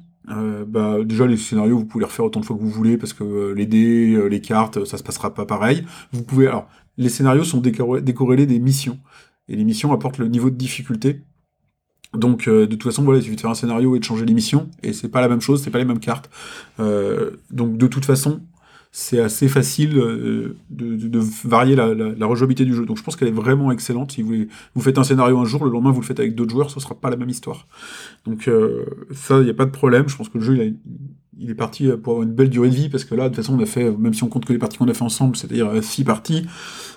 bah, 0.66 0.98
déjà 1.04 1.26
les 1.26 1.36
scénarios, 1.36 1.78
vous 1.78 1.84
pouvez 1.84 2.02
les 2.02 2.06
refaire 2.06 2.24
autant 2.24 2.40
de 2.40 2.44
fois 2.44 2.56
que 2.56 2.62
vous 2.62 2.70
voulez 2.70 2.96
parce 2.96 3.12
que 3.12 3.52
les 3.52 3.66
dés, 3.66 4.28
les 4.28 4.40
cartes, 4.40 4.84
ça 4.84 4.96
se 4.96 5.02
passera 5.02 5.34
pas 5.34 5.44
pareil. 5.44 5.84
Vous 6.12 6.22
pouvez, 6.22 6.46
alors, 6.46 6.68
les 6.96 7.10
scénarios 7.10 7.44
sont 7.44 7.60
décor- 7.60 8.00
décorrélés 8.00 8.46
des 8.46 8.58
missions 8.58 8.98
et 9.48 9.56
les 9.56 9.64
missions 9.64 9.92
apportent 9.92 10.18
le 10.18 10.28
niveau 10.28 10.50
de 10.50 10.56
difficulté. 10.56 11.22
Donc 12.14 12.48
de 12.48 12.66
toute 12.66 12.82
façon, 12.84 13.02
voilà, 13.04 13.20
il 13.20 13.22
suffit 13.22 13.36
de 13.36 13.40
faire 13.40 13.50
un 13.50 13.54
scénario 13.54 13.94
et 13.94 13.98
de 13.98 14.04
changer 14.04 14.24
les 14.24 14.34
missions 14.34 14.70
et 14.82 14.92
c'est 14.92 15.08
pas 15.08 15.20
la 15.20 15.28
même 15.28 15.40
chose, 15.40 15.62
c'est 15.62 15.70
pas 15.70 15.78
les 15.78 15.84
mêmes 15.84 16.00
cartes. 16.00 16.30
Donc 16.78 17.76
de 17.76 17.86
toute 17.86 18.04
façon, 18.04 18.40
c'est 18.94 19.20
assez 19.20 19.48
facile 19.48 19.96
euh, 19.98 20.54
de, 20.68 20.96
de- 20.96 21.08
de 21.08 21.18
varier 21.44 21.74
la, 21.74 21.94
la, 21.94 22.10
la 22.10 22.26
rejouabilité 22.26 22.66
du 22.66 22.74
jeu. 22.74 22.84
Donc 22.84 22.98
je 22.98 23.02
pense 23.02 23.16
qu'elle 23.16 23.28
est 23.28 23.32
vraiment 23.32 23.72
excellente. 23.72 24.12
Si 24.12 24.20
vous, 24.20 24.28
voulez- 24.28 24.48
vous 24.74 24.82
faites 24.82 24.98
un 24.98 25.04
scénario 25.04 25.38
un 25.38 25.46
jour, 25.46 25.64
le 25.64 25.70
lendemain 25.70 25.90
vous 25.92 26.02
le 26.02 26.06
faites 26.06 26.20
avec 26.20 26.34
d'autres 26.34 26.50
joueurs, 26.52 26.70
ce 26.70 26.78
sera 26.78 26.94
pas 26.94 27.08
la 27.08 27.16
même 27.16 27.30
histoire. 27.30 27.66
Donc 28.26 28.48
euh, 28.48 28.84
ça, 29.12 29.38
il 29.38 29.44
n'y 29.44 29.50
a 29.50 29.54
pas 29.54 29.64
de 29.64 29.70
problème. 29.70 30.08
Je 30.08 30.16
pense 30.16 30.28
que 30.28 30.36
le 30.36 30.44
jeu, 30.44 30.54
il, 30.56 30.60
a- 30.60 30.72
il 31.38 31.50
est 31.50 31.54
parti 31.54 31.88
pour 32.02 32.12
avoir 32.12 32.22
une 32.28 32.34
belle 32.34 32.50
durée 32.50 32.68
de 32.68 32.74
vie, 32.74 32.88
parce 32.90 33.04
que 33.06 33.14
là, 33.14 33.24
de 33.30 33.34
toute 33.34 33.42
façon, 33.44 33.58
on 33.58 33.62
a 33.62 33.66
fait, 33.66 33.90
même 33.96 34.12
si 34.12 34.22
on 34.24 34.28
compte 34.28 34.44
que 34.44 34.52
les 34.52 34.58
parties 34.58 34.76
qu'on 34.76 34.88
a 34.88 34.94
fait 34.94 35.02
ensemble, 35.04 35.36
c'est-à-dire 35.36 35.68
euh, 35.68 35.80
six 35.80 36.04
parties, 36.04 36.46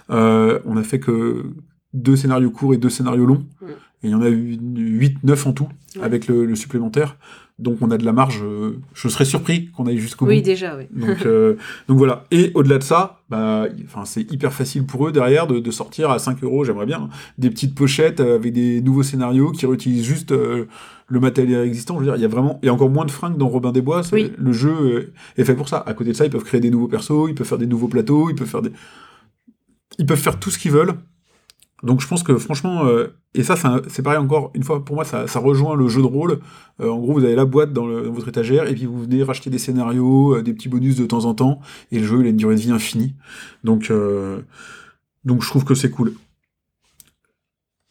euh, 0.10 0.60
on 0.66 0.76
a 0.78 0.84
fait 0.84 1.00
que 1.00 1.46
deux 1.94 2.18
scénarios 2.18 2.52
courts 2.52 2.74
et 2.74 2.78
deux 2.78 2.90
scénarios 2.90 3.26
longs. 3.26 3.46
Mm. 3.62 3.66
Et 4.04 4.08
il 4.08 4.10
y 4.10 4.16
en 4.16 4.22
a 4.22 4.30
eu 4.30 4.58
8, 4.62 5.24
9 5.24 5.48
en 5.48 5.54
tout, 5.54 5.68
Ouais. 5.96 6.04
avec 6.04 6.28
le, 6.28 6.46
le 6.46 6.56
supplémentaire. 6.56 7.18
Donc 7.58 7.78
on 7.82 7.90
a 7.90 7.98
de 7.98 8.04
la 8.04 8.12
marge. 8.12 8.42
euh, 8.44 8.80
je 8.94 9.08
serais 9.08 9.24
surpris 9.24 9.70
qu'on 9.72 9.86
aille 9.88 9.98
jusqu'au 9.98 10.26
Oui, 10.26 10.40
bout. 10.40 10.44
déjà, 10.46 10.76
oui. 10.78 10.86
Donc, 10.94 11.26
euh, 11.26 11.56
donc 11.88 11.98
voilà. 11.98 12.26
Et 12.30 12.52
au-delà 12.54 12.78
de 12.80 12.84
ça, 12.84 13.22
bah, 13.30 13.68
c'est 14.04 14.30
hyper 14.32 14.52
facile 14.52 14.86
pour 14.86 15.08
eux 15.08 15.12
derrière 15.14 15.48
de, 15.48 15.60
de 15.60 15.72
sortir 15.72 16.12
à 16.12 16.20
5 16.20 16.44
euros, 16.44 16.66
j'aimerais 16.66 16.86
bien, 16.86 17.04
hein, 17.04 17.10
des 17.38 17.50
petites 17.50 17.74
pochettes 17.74 18.20
avec 18.20 18.52
des 18.52 18.82
nouveaux 18.82 19.04
scénarios 19.04 19.52
qui 19.54 19.66
réutilisent 19.66 20.04
juste 20.06 20.34
euh, 20.34 20.66
le 21.08 21.20
matériel 21.22 21.66
existant. 21.66 21.94
Je 21.96 22.00
veux 22.00 22.06
dire, 22.08 22.16
il 22.18 22.22
y 22.22 22.26
a 22.26 22.28
vraiment, 22.28 22.60
il 22.62 22.66
y 22.66 22.70
a 22.70 22.74
encore 22.74 22.90
moins 22.90 23.06
de 23.06 23.12
fringues 23.12 23.38
dans 23.38 23.48
Robin 23.48 23.72
des 23.72 23.82
Bois. 23.82 24.02
Oui. 24.12 24.34
Le 24.38 24.52
jeu 24.52 25.14
est 25.38 25.44
fait 25.46 25.56
pour 25.56 25.70
ça. 25.70 25.78
À 25.86 25.94
côté 25.94 26.10
de 26.12 26.16
ça, 26.16 26.26
ils 26.26 26.32
peuvent 26.32 26.44
créer 26.44 26.60
des 26.60 26.70
nouveaux 26.72 26.90
persos, 26.90 27.30
ils 27.30 27.36
peuvent 27.36 27.48
faire 27.48 27.58
des 27.58 27.68
nouveaux 27.68 27.88
plateaux, 27.88 28.30
ils 28.30 28.36
peuvent 28.36 28.48
faire 28.50 28.64
des, 28.64 28.72
ils 29.98 30.06
peuvent 30.06 30.20
faire 30.20 30.40
tout 30.40 30.50
ce 30.50 30.60
qu'ils 30.60 30.72
veulent. 30.72 30.96
Donc 31.86 32.02
je 32.02 32.08
pense 32.08 32.24
que 32.24 32.38
franchement, 32.38 32.86
euh, 32.88 33.08
et 33.34 33.44
ça 33.44 33.56
c'est 33.88 34.02
pareil 34.02 34.18
encore, 34.20 34.52
une 34.56 34.64
fois 34.64 34.84
pour 34.84 34.96
moi 34.96 35.06
ça, 35.06 35.28
ça 35.28 35.40
rejoint 35.40 35.76
le 35.76 35.88
jeu 35.88 36.02
de 36.02 36.08
rôle. 36.08 36.40
Euh, 36.82 36.90
en 36.90 36.98
gros 37.00 37.14
vous 37.14 37.24
avez 37.24 37.36
la 37.36 37.46
boîte 37.46 37.72
dans, 37.74 37.86
le- 37.86 38.04
dans 38.04 38.12
votre 38.12 38.28
étagère 38.28 38.68
et 38.68 38.74
puis 38.74 38.86
vous 38.86 39.04
venez 39.04 39.22
racheter 39.24 39.50
des 39.50 39.60
scénarios, 39.60 40.36
euh, 40.38 40.42
des 40.44 40.54
petits 40.54 40.68
bonus 40.68 40.96
de 40.98 41.06
temps 41.06 41.26
en 41.26 41.34
temps 41.36 41.60
et 41.92 42.00
le 42.00 42.06
jeu 42.06 42.20
il 42.22 42.26
a 42.26 42.30
une 42.30 42.38
durée 42.38 42.56
de 42.56 42.60
vie 42.60 42.72
infinie. 42.72 43.14
Donc, 43.64 43.92
donc 45.24 45.44
je 45.44 45.48
trouve 45.50 45.64
que 45.64 45.76
c'est 45.76 45.92
cool. 45.92 46.14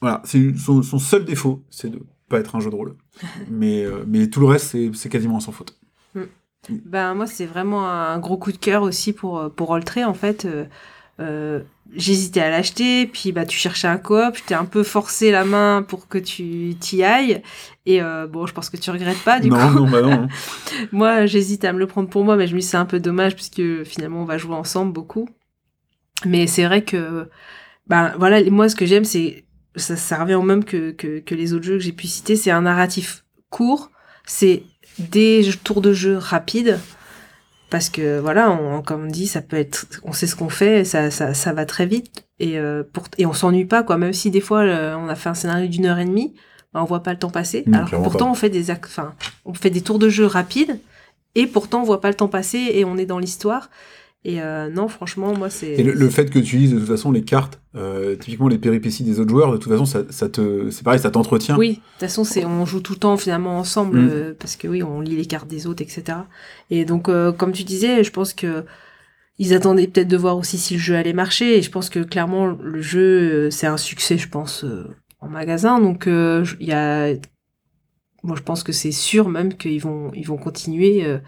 Voilà, 0.00 0.20
c'est 0.24 0.56
son, 0.58 0.82
son 0.82 0.98
seul 0.98 1.24
défaut, 1.24 1.62
c'est 1.70 1.90
de 1.90 2.00
pas 2.28 2.38
être 2.40 2.56
un 2.56 2.60
jeu 2.60 2.70
de 2.70 2.74
rôle. 2.74 2.96
mais, 3.50 3.86
mais 4.06 4.28
tout 4.28 4.40
le 4.40 4.46
reste 4.46 4.76
c'est 4.94 5.08
quasiment 5.08 5.40
sans 5.40 5.52
faute. 5.52 5.78
Ben 6.86 7.14
moi 7.14 7.26
c'est 7.26 7.46
vraiment 7.46 7.88
un 7.88 8.18
gros 8.18 8.38
coup 8.38 8.50
de 8.50 8.56
cœur 8.56 8.82
aussi 8.82 9.12
pour 9.12 9.50
pour 9.54 9.70
Oltré 9.70 10.02
en 10.04 10.14
fait. 10.14 10.48
Euh, 11.20 11.60
J'hésitais 11.94 12.40
à 12.40 12.50
l'acheter, 12.50 13.06
puis 13.06 13.30
bah 13.30 13.44
tu 13.44 13.56
cherchais 13.58 13.86
un 13.86 13.98
coop, 13.98 14.36
je 14.36 14.42
t'ai 14.42 14.54
un 14.54 14.64
peu 14.64 14.82
forcé 14.82 15.30
la 15.30 15.44
main 15.44 15.84
pour 15.86 16.08
que 16.08 16.18
tu 16.18 16.74
t'y 16.80 17.02
ailles. 17.02 17.42
Et 17.86 18.00
euh, 18.02 18.26
bon, 18.26 18.46
je 18.46 18.54
pense 18.54 18.70
que 18.70 18.76
tu 18.76 18.90
regrettes 18.90 19.22
pas 19.22 19.38
du 19.38 19.50
non, 19.50 19.58
coup. 19.58 19.74
non, 19.80 19.90
bah 19.90 20.00
non. 20.02 20.12
hein. 20.12 20.28
moi 20.92 21.26
j'hésite 21.26 21.64
à 21.64 21.72
me 21.72 21.78
le 21.78 21.86
prendre 21.86 22.08
pour 22.08 22.24
moi, 22.24 22.36
mais 22.36 22.46
je 22.46 22.54
me 22.54 22.60
dis 22.60 22.66
c'est 22.66 22.78
un 22.78 22.86
peu 22.86 23.00
dommage 23.00 23.34
puisque 23.36 23.84
finalement 23.84 24.22
on 24.22 24.24
va 24.24 24.38
jouer 24.38 24.54
ensemble 24.54 24.92
beaucoup. 24.92 25.28
Mais 26.24 26.46
c'est 26.46 26.64
vrai 26.64 26.82
que 26.82 27.28
ben 27.86 28.14
voilà, 28.18 28.42
moi 28.50 28.68
ce 28.68 28.76
que 28.76 28.86
j'aime 28.86 29.04
c'est 29.04 29.44
ça, 29.76 29.96
ça 29.96 30.22
revient 30.22 30.34
au 30.34 30.42
même 30.42 30.64
que, 30.64 30.92
que, 30.92 31.18
que 31.20 31.34
les 31.34 31.52
autres 31.52 31.64
jeux 31.64 31.74
que 31.78 31.82
j'ai 31.84 31.92
pu 31.92 32.06
citer, 32.06 32.34
c'est 32.36 32.50
un 32.50 32.62
narratif 32.62 33.24
court, 33.50 33.90
c'est 34.24 34.62
des 34.98 35.48
tours 35.64 35.80
de 35.82 35.92
jeu 35.92 36.16
rapides 36.16 36.78
parce 37.70 37.88
que 37.88 38.18
voilà, 38.20 38.50
on, 38.50 38.82
comme 38.82 39.04
on 39.04 39.10
dit, 39.10 39.26
ça 39.26 39.42
peut 39.42 39.56
être, 39.56 39.86
on 40.04 40.12
sait 40.12 40.26
ce 40.26 40.36
qu'on 40.36 40.48
fait, 40.48 40.84
ça, 40.84 41.10
ça, 41.10 41.34
ça 41.34 41.52
va 41.52 41.66
très 41.66 41.86
vite 41.86 42.24
et 42.38 42.58
euh, 42.58 42.82
pour, 42.92 43.04
et 43.18 43.26
on 43.26 43.32
s'ennuie 43.32 43.64
pas 43.64 43.82
quoi. 43.82 43.96
Même 43.96 44.12
si 44.12 44.30
des 44.30 44.40
fois 44.40 44.60
euh, 44.60 44.94
on 44.96 45.08
a 45.08 45.14
fait 45.14 45.28
un 45.28 45.34
scénario 45.34 45.68
d'une 45.68 45.86
heure 45.86 45.98
et 45.98 46.04
demie, 46.04 46.34
ben, 46.72 46.82
on 46.82 46.84
voit 46.84 47.02
pas 47.02 47.12
le 47.12 47.18
temps 47.18 47.30
passer. 47.30 47.64
Alors 47.72 47.90
pourtant 47.90 48.26
pas. 48.26 48.30
on 48.30 48.34
fait 48.34 48.50
des, 48.50 48.70
enfin, 48.70 49.14
on 49.44 49.54
fait 49.54 49.70
des 49.70 49.82
tours 49.82 49.98
de 49.98 50.08
jeu 50.08 50.26
rapides 50.26 50.78
et 51.34 51.46
pourtant 51.46 51.80
on 51.80 51.84
voit 51.84 52.00
pas 52.00 52.08
le 52.08 52.14
temps 52.14 52.28
passer 52.28 52.70
et 52.72 52.84
on 52.84 52.96
est 52.96 53.06
dans 53.06 53.18
l'histoire. 53.18 53.70
Et 54.26 54.40
euh, 54.40 54.70
non, 54.70 54.88
franchement, 54.88 55.36
moi 55.36 55.50
c'est. 55.50 55.72
Et 55.72 55.82
le, 55.82 55.92
le 55.92 56.08
fait 56.08 56.30
que 56.30 56.38
tu 56.38 56.56
utilises 56.56 56.72
de 56.72 56.78
toute 56.78 56.88
façon 56.88 57.12
les 57.12 57.22
cartes, 57.24 57.60
euh, 57.76 58.16
typiquement 58.16 58.48
les 58.48 58.56
péripéties 58.56 59.04
des 59.04 59.20
autres 59.20 59.28
joueurs, 59.30 59.52
de 59.52 59.58
toute 59.58 59.70
façon 59.70 59.84
ça, 59.84 60.02
ça 60.08 60.30
te, 60.30 60.70
c'est 60.70 60.82
pareil, 60.82 60.98
ça 60.98 61.10
t'entretient. 61.10 61.58
Oui, 61.58 61.70
de 61.70 61.74
toute 61.74 62.00
façon, 62.00 62.24
c'est 62.24 62.44
on 62.46 62.64
joue 62.64 62.80
tout 62.80 62.94
le 62.94 62.98
temps 62.98 63.16
finalement 63.18 63.58
ensemble 63.58 63.98
Mm. 63.98 64.08
euh, 64.10 64.34
parce 64.38 64.56
que 64.56 64.66
oui, 64.66 64.82
on 64.82 65.00
lit 65.02 65.16
les 65.16 65.26
cartes 65.26 65.48
des 65.48 65.66
autres, 65.66 65.82
etc. 65.82 66.18
Et 66.70 66.86
donc, 66.86 67.08
euh, 67.10 67.32
comme 67.32 67.52
tu 67.52 67.64
disais, 67.64 68.02
je 68.02 68.10
pense 68.10 68.32
que 68.32 68.64
ils 69.38 69.52
attendaient 69.52 69.88
peut-être 69.88 70.08
de 70.08 70.16
voir 70.16 70.38
aussi 70.38 70.56
si 70.58 70.74
le 70.74 70.80
jeu 70.80 70.94
allait 70.96 71.12
marcher. 71.12 71.58
Et 71.58 71.62
je 71.62 71.70
pense 71.70 71.90
que 71.90 71.98
clairement, 72.00 72.46
le 72.46 72.80
jeu 72.80 73.50
c'est 73.50 73.66
un 73.66 73.76
succès, 73.76 74.16
je 74.16 74.28
pense, 74.28 74.64
euh, 74.64 74.84
en 75.20 75.28
magasin. 75.28 75.80
Donc, 75.80 76.06
euh, 76.06 76.44
il 76.60 76.68
y 76.68 76.72
a, 76.72 77.12
moi, 78.24 78.34
je 78.36 78.42
pense 78.42 78.62
que 78.64 78.72
c'est 78.72 78.90
sûr 78.92 79.28
même 79.28 79.54
qu'ils 79.54 79.80
vont, 79.80 80.10
ils 80.14 80.26
vont 80.26 80.36
continuer. 80.38 81.04
euh, 81.04 81.18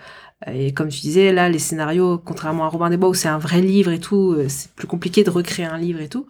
et 0.52 0.72
comme 0.74 0.88
tu 0.88 1.00
disais, 1.00 1.32
là, 1.32 1.48
les 1.48 1.58
scénarios, 1.58 2.18
contrairement 2.18 2.64
à 2.64 2.68
Robin 2.68 2.90
des 2.90 2.96
Bois 2.96 3.08
où 3.10 3.14
c'est 3.14 3.28
un 3.28 3.38
vrai 3.38 3.60
livre 3.62 3.90
et 3.92 4.00
tout, 4.00 4.32
euh, 4.32 4.46
c'est 4.48 4.70
plus 4.72 4.86
compliqué 4.86 5.24
de 5.24 5.30
recréer 5.30 5.64
un 5.66 5.78
livre 5.78 6.00
et 6.00 6.08
tout. 6.08 6.26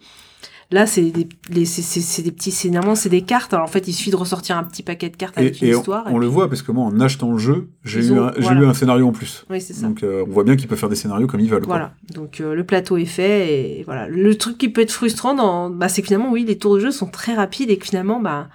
Là, 0.69 0.85
c'est 0.85 1.11
des, 1.11 1.27
les- 1.49 1.63
c'est- 1.65 1.81
c'est 1.81 2.01
c'est 2.01 2.21
des 2.21 2.31
petits, 2.31 2.69
normalement, 2.69 2.95
c'est 2.95 3.07
des 3.07 3.21
cartes. 3.21 3.53
Alors, 3.53 3.65
en 3.65 3.69
fait, 3.69 3.87
il 3.87 3.93
suffit 3.93 4.11
de 4.11 4.17
ressortir 4.17 4.57
un 4.57 4.65
petit 4.65 4.83
paquet 4.83 5.09
de 5.09 5.15
cartes 5.15 5.37
Et, 5.37 5.41
avec 5.41 5.61
une 5.61 5.69
et 5.69 5.75
on, 5.75 5.79
histoire. 5.79 6.07
et 6.09 6.11
on 6.13 6.17
le 6.17 6.27
voit 6.27 6.49
parce 6.49 6.61
que 6.61 6.73
moi, 6.73 6.83
en 6.85 6.99
achetant 6.99 7.31
le 7.31 7.37
jeu, 7.37 7.69
j'ai 7.85 8.05
eu, 8.05 8.11
ont- 8.11 8.25
un, 8.27 8.33
j'ai 8.37 8.49
eu 8.51 8.65
un 8.65 8.73
scénario 8.73 9.07
en 9.07 9.13
plus. 9.13 9.45
Oui, 9.49 9.61
c'est 9.61 9.71
ça. 9.73 9.87
Donc 9.87 10.03
euh, 10.03 10.25
on 10.27 10.31
voit 10.31 10.43
bien 10.43 10.57
qu'ils 10.57 10.67
peuvent 10.67 10.77
faire 10.77 10.89
des 10.89 10.97
scénarios 10.97 11.27
comme 11.27 11.39
ils 11.39 11.49
veulent. 11.49 11.61
quoi. 11.65 11.75
Voilà. 11.77 11.93
Donc, 12.13 12.39
le 12.39 12.63
plateau 12.65 12.97
est 12.97 13.05
fait 13.05 13.79
et 13.79 13.83
voilà. 13.83 14.09
Le 14.09 14.35
truc 14.37 14.57
qui 14.57 14.67
peut 14.67 14.81
être 14.81 14.91
frustrant, 14.91 15.33
dans, 15.35 15.69
bah, 15.69 15.87
c'est 15.87 16.01
que 16.01 16.07
finalement, 16.07 16.31
oui, 16.31 16.43
les 16.45 16.57
tours 16.57 16.75
de 16.75 16.79
jeu 16.81 16.91
sont 16.91 17.07
très 17.07 17.33
rapides 17.33 17.69
et 17.69 17.77
que 17.77 17.85
finalement, 17.85 18.19
bah, 18.21 18.49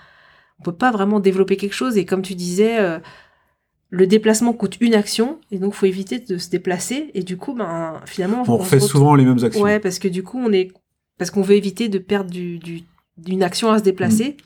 on 0.63 0.71
peut 0.71 0.77
pas 0.77 0.93
vraiment 0.93 1.19
développer 1.19 1.57
quelque 1.57 1.75
chose. 1.75 1.97
Et 1.99 2.05
comme 2.05 2.23
tu 2.23 2.35
disais, 2.37 2.79
euh, 2.79 2.99
le 3.91 4.07
déplacement 4.07 4.53
coûte 4.53 4.77
une 4.81 4.95
action, 4.95 5.39
et 5.51 5.59
donc 5.59 5.75
faut 5.75 5.87
éviter 5.87 6.21
de 6.21 6.39
se 6.39 6.49
déplacer. 6.51 7.11
Et 7.15 7.23
du 7.25 7.37
coup, 7.37 7.53
ben 7.55 8.01
finalement, 8.07 8.45
On 8.47 8.57
refait 8.57 8.77
retrouve- 8.77 8.91
souvent 8.91 9.15
les 9.17 9.25
mêmes 9.25 9.43
actions. 9.45 9.63
Ouais, 9.63 9.81
parce 9.81 9.99
que 9.99 10.07
du 10.09 10.23
coup, 10.23 10.39
on 10.39 10.53
est 10.53 10.71
parce 11.19 11.31
qu'on 11.31 11.43
veut 11.43 11.57
éviter 11.57 11.89
de 11.89 11.99
perdre 11.99 12.31
du, 12.31 12.59
du- 12.59 12.83
d'une 13.19 13.43
action 13.43 13.71
à 13.71 13.79
se 13.79 13.85
déplacer. 13.85 14.37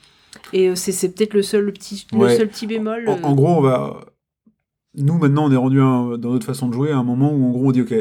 Et 0.53 0.69
euh, 0.69 0.75
c'est, 0.75 1.09
peut-être 1.15 1.33
le 1.33 1.41
seul 1.43 1.63
le 1.65 1.71
petit 1.71 2.05
le 2.11 2.17
Mm. 2.25 2.29
Seul 2.37 2.47
petit 2.49 2.67
bémol. 2.67 3.07
En, 3.07 3.13
euh, 3.13 3.21
en 3.23 3.33
gros, 3.35 3.47
on 3.47 3.61
va. 3.61 4.01
Nous, 4.95 5.17
maintenant, 5.19 5.45
on 5.45 5.51
est 5.51 5.55
rendu 5.55 5.79
un- 5.79 6.17
dans 6.17 6.31
notre 6.31 6.45
façon 6.45 6.67
de 6.67 6.73
jouer 6.73 6.91
à 6.91 6.97
un 6.97 7.03
moment 7.03 7.31
où, 7.31 7.45
en 7.45 7.51
gros, 7.51 7.67
on 7.67 7.71
dit, 7.71 7.81
OK, 7.81 7.93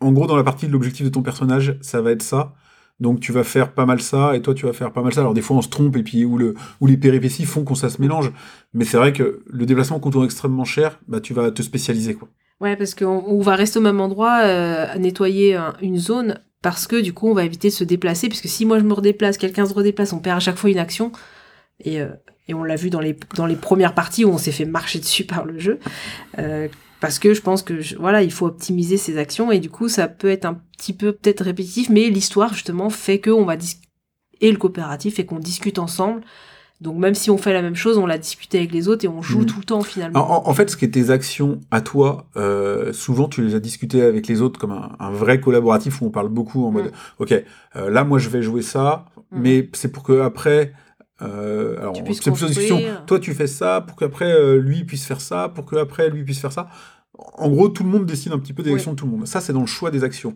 en 0.00 0.12
gros, 0.12 0.26
dans 0.26 0.36
la 0.36 0.44
partie 0.44 0.66
de 0.68 0.72
l'objectif 0.72 1.04
de 1.04 1.10
ton 1.10 1.22
personnage, 1.22 1.76
ça 1.82 2.00
va 2.00 2.12
être 2.12 2.22
ça. 2.22 2.54
Donc, 3.00 3.20
tu 3.20 3.32
vas 3.32 3.44
faire 3.44 3.72
pas 3.72 3.86
mal 3.86 4.00
ça, 4.00 4.36
et 4.36 4.42
toi, 4.42 4.54
tu 4.54 4.66
vas 4.66 4.72
faire 4.72 4.92
pas 4.92 5.02
mal 5.02 5.12
ça. 5.12 5.20
Alors, 5.20 5.34
des 5.34 5.42
fois, 5.42 5.56
on 5.56 5.62
se 5.62 5.68
trompe, 5.68 5.96
et 5.96 6.02
puis, 6.02 6.24
où, 6.24 6.38
le, 6.38 6.54
où 6.80 6.86
les 6.86 6.96
péripéties 6.96 7.44
font 7.44 7.64
qu'on 7.64 7.74
ça 7.74 7.90
se 7.90 8.00
mélange. 8.00 8.32
Mais 8.72 8.84
c'est 8.84 8.96
vrai 8.96 9.12
que 9.12 9.42
le 9.46 9.66
déplacement 9.66 9.98
coûtant 10.00 10.24
extrêmement 10.24 10.64
cher, 10.64 11.00
bah, 11.08 11.20
tu 11.20 11.34
vas 11.34 11.50
te 11.50 11.62
spécialiser, 11.62 12.14
quoi. 12.14 12.28
Ouais, 12.60 12.76
parce 12.76 12.94
qu'on 12.94 13.24
on 13.26 13.40
va 13.40 13.56
rester 13.56 13.78
au 13.80 13.82
même 13.82 14.00
endroit, 14.00 14.38
euh, 14.44 14.94
nettoyer 14.96 15.56
un- 15.56 15.74
une 15.82 15.98
zone, 15.98 16.38
parce 16.62 16.86
que 16.86 17.00
du 17.00 17.12
coup, 17.12 17.28
on 17.28 17.34
va 17.34 17.44
éviter 17.44 17.68
de 17.68 17.72
se 17.74 17.82
déplacer. 17.84 18.28
Puisque 18.28 18.46
si 18.48 18.64
moi 18.64 18.78
je 18.78 18.84
me 18.84 18.92
redéplace, 18.94 19.36
quelqu'un 19.38 19.66
se 19.66 19.74
redéplace, 19.74 20.12
on 20.12 20.20
perd 20.20 20.36
à 20.36 20.40
chaque 20.40 20.56
fois 20.56 20.70
une 20.70 20.78
action. 20.78 21.10
Et, 21.80 22.00
euh, 22.00 22.06
on 22.50 22.62
l'a 22.62 22.76
vu 22.76 22.90
dans 22.90 23.00
les, 23.00 23.18
dans 23.36 23.46
les 23.46 23.56
premières 23.56 23.92
parties 23.94 24.24
où 24.24 24.28
on 24.30 24.38
s'est 24.38 24.52
fait 24.52 24.64
marcher 24.66 24.98
dessus 25.00 25.24
par 25.24 25.44
le 25.44 25.58
jeu. 25.58 25.78
Euh, 26.38 26.68
parce 27.04 27.18
que 27.18 27.34
je 27.34 27.40
pense 27.40 27.62
que 27.62 27.80
je- 27.80 27.96
voilà, 27.96 28.22
il 28.22 28.32
faut 28.32 28.46
optimiser 28.46 28.96
ses 28.96 29.18
actions 29.18 29.50
et 29.52 29.58
du 29.60 29.70
coup, 29.70 29.88
ça 29.88 30.08
peut 30.08 30.28
être 30.30 30.44
un 30.44 30.54
petit 30.76 30.92
peu 30.92 31.12
peut-être 31.12 31.42
répétitif, 31.44 31.88
mais 31.90 32.08
l'histoire 32.10 32.52
justement 32.54 32.90
fait 32.90 33.18
que 33.20 33.30
on 33.30 33.44
va 33.44 33.54
et 34.40 34.50
le 34.50 34.58
coopératif 34.58 35.14
fait 35.16 35.24
qu'on 35.24 35.38
discute 35.38 35.78
ensemble. 35.78 36.22
Donc 36.80 36.98
même 36.98 37.14
si 37.14 37.30
on 37.30 37.38
fait 37.38 37.52
la 37.52 37.62
même 37.62 37.76
chose, 37.76 37.96
on 37.98 38.04
l'a 38.04 38.18
discuté 38.18 38.58
avec 38.58 38.72
les 38.72 38.88
autres 38.88 39.04
et 39.04 39.08
on 39.08 39.22
joue 39.22 39.40
Mhm. 39.40 39.46
tout 39.46 39.58
le 39.60 39.64
temps 39.64 39.80
finalement. 39.82 40.48
En, 40.48 40.52
fait, 40.54 40.68
ce 40.68 40.76
qui 40.76 40.84
est 40.84 40.90
tes 40.90 41.10
actions 41.10 41.60
à 41.70 41.80
toi, 41.80 42.26
euh, 42.36 42.92
souvent 42.92 43.28
tu 43.28 43.42
les 43.42 43.54
as 43.54 43.60
discutées 43.60 44.02
avec 44.02 44.26
les 44.26 44.42
autres 44.42 44.58
comme 44.58 44.72
un, 44.72 44.90
un 44.98 45.10
vrai 45.10 45.40
collaboratif 45.40 46.02
où 46.02 46.06
on 46.06 46.10
parle 46.10 46.28
beaucoup 46.28 46.66
en 46.66 46.72
mode, 46.72 46.90
ok, 47.20 47.32
euh, 47.76 47.90
là 47.90 48.02
moi 48.04 48.18
je 48.18 48.28
vais 48.28 48.42
jouer 48.42 48.60
ça, 48.62 49.06
Mm. 49.30 49.40
mais 49.40 49.70
c'est 49.72 49.90
pour 49.92 50.02
que 50.02 50.20
après, 50.20 50.72
euh, 51.22 51.78
alors 51.78 51.94
c'est 51.96 52.02
plus 52.02 52.26
une 52.26 52.32
discussion. 52.48 52.80
Toi 53.06 53.20
tu 53.20 53.34
fais 53.34 53.46
ça 53.46 53.80
pour 53.80 53.96
qu'après 53.96 54.32
euh, 54.32 54.58
lui 54.58 54.84
puisse 54.84 55.06
faire 55.06 55.20
ça, 55.20 55.48
pour 55.48 55.64
que 55.64 55.76
après 55.76 56.10
lui 56.10 56.24
puisse 56.24 56.40
faire 56.40 56.52
ça. 56.52 56.68
En 57.16 57.48
gros, 57.48 57.68
tout 57.68 57.84
le 57.84 57.90
monde 57.90 58.06
décide 58.06 58.32
un 58.32 58.38
petit 58.38 58.52
peu 58.52 58.62
des 58.62 58.72
actions 58.74 58.92
de 58.92 58.96
tout 58.96 59.06
le 59.06 59.12
monde. 59.12 59.26
Ça, 59.26 59.40
c'est 59.40 59.52
dans 59.52 59.60
le 59.60 59.66
choix 59.66 59.90
des 59.90 60.02
actions. 60.04 60.34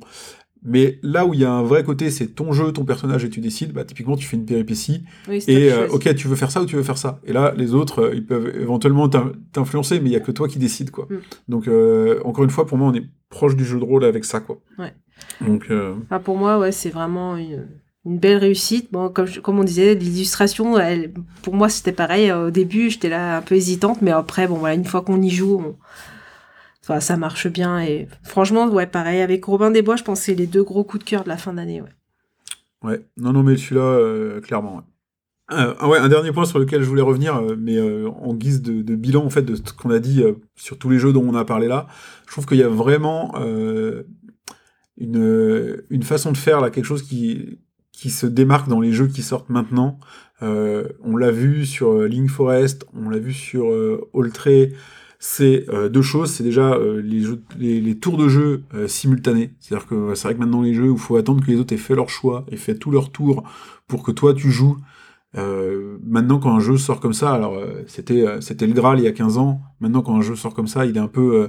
Mais 0.65 0.99
là 1.03 1.25
où 1.25 1.35
il 1.35 1.41
y 1.41 1.45
a 1.45 1.53
un 1.53 1.63
vrai 1.63 1.85
côté, 1.85 2.11
c'est 2.11 2.27
ton 2.35 2.53
jeu, 2.53 2.73
ton 2.73 2.85
personnage 2.85 3.25
et 3.25 3.31
tu 3.31 3.41
décides. 3.41 3.73
Bah, 3.73 3.85
typiquement, 3.85 4.17
tu 4.17 4.27
fais 4.27 4.37
une 4.37 4.45
péripétie 4.45 5.05
Oui, 5.29 5.43
et 5.47 5.71
euh, 5.73 5.89
ok, 5.89 6.13
tu 6.17 6.27
veux 6.27 6.35
faire 6.35 6.51
ça 6.51 6.61
ou 6.63 6.67
tu 6.67 6.75
veux 6.75 6.83
faire 6.83 6.99
ça? 6.99 7.21
Et 7.25 7.33
là, 7.33 7.55
les 7.57 7.75
autres, 7.75 8.01
euh, 8.07 8.15
ils 8.15 8.27
peuvent 8.27 8.53
éventuellement 8.57 9.09
t'in- 9.09 9.33
t'influencer, 9.53 10.01
mais 10.01 10.11
il 10.11 10.13
y 10.13 10.17
a 10.17 10.21
que 10.21 10.33
toi 10.33 10.49
qui 10.49 10.59
décides, 10.59 10.91
quoi. 10.91 11.07
Mm. 11.09 11.17
Donc, 11.49 11.69
euh, 11.69 12.21
encore 12.25 12.43
une 12.43 12.51
fois, 12.51 12.67
pour 12.67 12.77
moi, 12.77 12.89
on 12.89 12.95
est 12.95 13.05
proche 13.31 13.55
du 13.55 13.65
jeu 13.65 13.79
de 13.79 13.85
rôle 13.85 14.05
avec 14.05 14.25
ça, 14.25 14.41
quoi. 14.41 14.61
Ouais. 14.79 14.93
Donc, 15.41 15.69
Enfin, 15.71 16.19
pour 16.21 16.37
moi, 16.37 16.59
ouais, 16.59 16.73
c'est 16.73 16.91
vraiment 16.91 17.37
une, 17.37 17.67
une 18.05 18.19
belle 18.19 18.39
réussite. 18.39 18.89
Bon, 18.91 19.11
comme, 19.11 19.27
je- 19.27 19.39
comme 19.41 19.61
on 19.61 19.65
disait, 19.65 19.95
l'illustration, 19.95 20.75
pour 21.43 21.55
moi, 21.55 21.69
c'était 21.69 21.93
pareil. 21.93 22.33
Au 22.33 22.51
début, 22.51 22.91
j'étais 22.91 23.09
là 23.11 23.37
un 23.39 23.43
peu 23.43 23.55
hésitante, 23.55 24.03
mais 24.03 24.11
après, 24.11 24.49
bon, 24.49 24.57
voilà, 24.57 24.75
une 24.75 24.85
fois 24.85 25.03
qu'on 25.03 25.23
y 25.23 25.31
joue, 25.31 25.61
on- 25.65 25.77
ça 27.01 27.17
marche 27.17 27.49
bien. 27.49 27.81
Et 27.81 28.09
franchement, 28.23 28.69
ouais, 28.69 28.87
pareil. 28.87 29.21
Avec 29.21 29.45
Robin 29.45 29.71
des 29.71 29.83
Bois, 29.83 29.97
je 29.97 30.05
pense 30.05 30.21
que 30.21 30.27
c'est 30.27 30.35
les 30.35 30.47
deux 30.47 30.63
gros 30.63 30.85
coups 30.85 31.05
de 31.05 31.09
cœur 31.09 31.25
de 31.25 31.29
la 31.29 31.37
fin 31.37 31.53
d'année. 31.53 31.83
Ouais. 31.83 31.89
ouais. 32.83 33.05
Non, 33.17 33.33
non, 33.33 33.43
mais 33.43 33.57
celui-là, 33.57 33.83
euh, 33.83 34.41
clairement, 34.41 34.77
ouais. 34.77 34.83
Euh, 35.51 35.75
ah 35.79 35.89
ouais, 35.89 35.97
un 35.97 36.11
dernier 36.11 36.31
point 36.31 36.45
sur 36.45 36.59
lequel 36.59 36.83
je 36.83 36.89
voulais 36.89 37.01
revenir, 37.01 37.37
euh, 37.37 37.57
mais 37.59 37.81
en 37.81 38.35
guise 38.35 38.61
de, 38.61 38.95
bilan 38.95 39.25
en 39.25 39.31
fait 39.31 39.41
de 39.41 39.55
ce 39.55 39.63
qu'on 39.73 39.91
a 39.91 39.99
dit 39.99 40.23
sur 40.57 40.79
tous 40.79 40.91
les 40.91 40.99
jeux 40.99 41.15
dont 41.15 41.27
on 41.27 41.35
a 41.35 41.47
parlé 41.47 41.69
là, 41.69 41.87
je 42.27 42.33
trouve 42.33 42.45
qu'il 42.45 42.59
y 42.59 42.63
a 42.63 42.69
vraiment 42.69 43.35
une, 44.99 45.83
une 45.89 46.03
façon 46.03 46.33
de 46.33 46.37
faire 46.37 46.61
là, 46.61 46.69
quelque 46.69 46.85
chose 46.85 47.03
qui, 47.03 47.61
qui 47.93 48.11
se 48.11 48.27
démarque 48.27 48.69
dans 48.69 48.83
les 48.83 48.93
jeux 48.93 49.07
qui 49.07 49.23
sortent 49.23 49.49
maintenant. 49.49 49.99
On 50.43 51.17
l'a 51.17 51.31
vu 51.31 51.65
sur 51.65 51.95
Link 52.03 52.29
Forest, 52.29 52.85
on 52.93 53.09
l'a 53.09 53.19
vu 53.19 53.33
sur 53.33 53.73
Alltray. 54.15 54.75
C'est 55.21 55.69
euh, 55.69 55.89
deux 55.89 56.03
choses, 56.03 56.31
c'est 56.31 56.45
déjà 56.45 56.75
euh, 56.75 57.01
les, 57.03 57.21
jeux, 57.23 57.43
les, 57.59 57.81
les 57.81 57.99
tours 57.99 58.17
de 58.17 58.29
jeu 58.29 58.63
euh, 58.75 58.87
simultanés. 58.87 59.51
C'est-à-dire 59.59 59.89
que 59.89 60.15
c'est 60.15 60.29
vrai 60.29 60.35
que 60.35 60.41
maintenant 60.41 60.63
les 60.63 60.75
jeux 60.75 60.91
où 60.91 60.95
il 60.95 60.99
faut 61.01 61.17
attendre 61.17 61.45
que 61.45 61.51
les 61.51 61.59
autres 61.59 61.75
aient 61.75 61.77
fait 61.79 61.97
leur 61.97 62.09
choix 62.09 62.45
et 62.53 62.57
fait 62.57 62.77
tout 62.77 62.91
leur 62.93 63.11
tour 63.11 63.43
pour 63.89 64.03
que 64.05 64.13
toi 64.13 64.33
tu 64.35 64.51
joues. 64.53 64.77
Euh, 65.37 65.99
maintenant 66.07 66.39
quand 66.39 66.55
un 66.55 66.61
jeu 66.61 66.77
sort 66.79 67.01
comme 67.01 67.13
ça, 67.13 67.33
alors 67.33 67.55
euh, 67.57 67.83
c'était 67.87 68.27
euh, 68.27 68.41
c'était 68.41 68.67
le 68.67 68.73
Graal 68.73 68.99
il 69.01 69.05
y 69.05 69.09
a 69.09 69.13
15 69.13 69.39
ans. 69.39 69.61
Maintenant 69.81 70.03
quand 70.03 70.17
un 70.17 70.23
jeu 70.23 70.37
sort 70.37 70.55
comme 70.55 70.69
ça, 70.69 70.87
il 70.87 70.97
est 70.97 71.01
un 71.01 71.09
peu, 71.09 71.35
euh, 71.35 71.49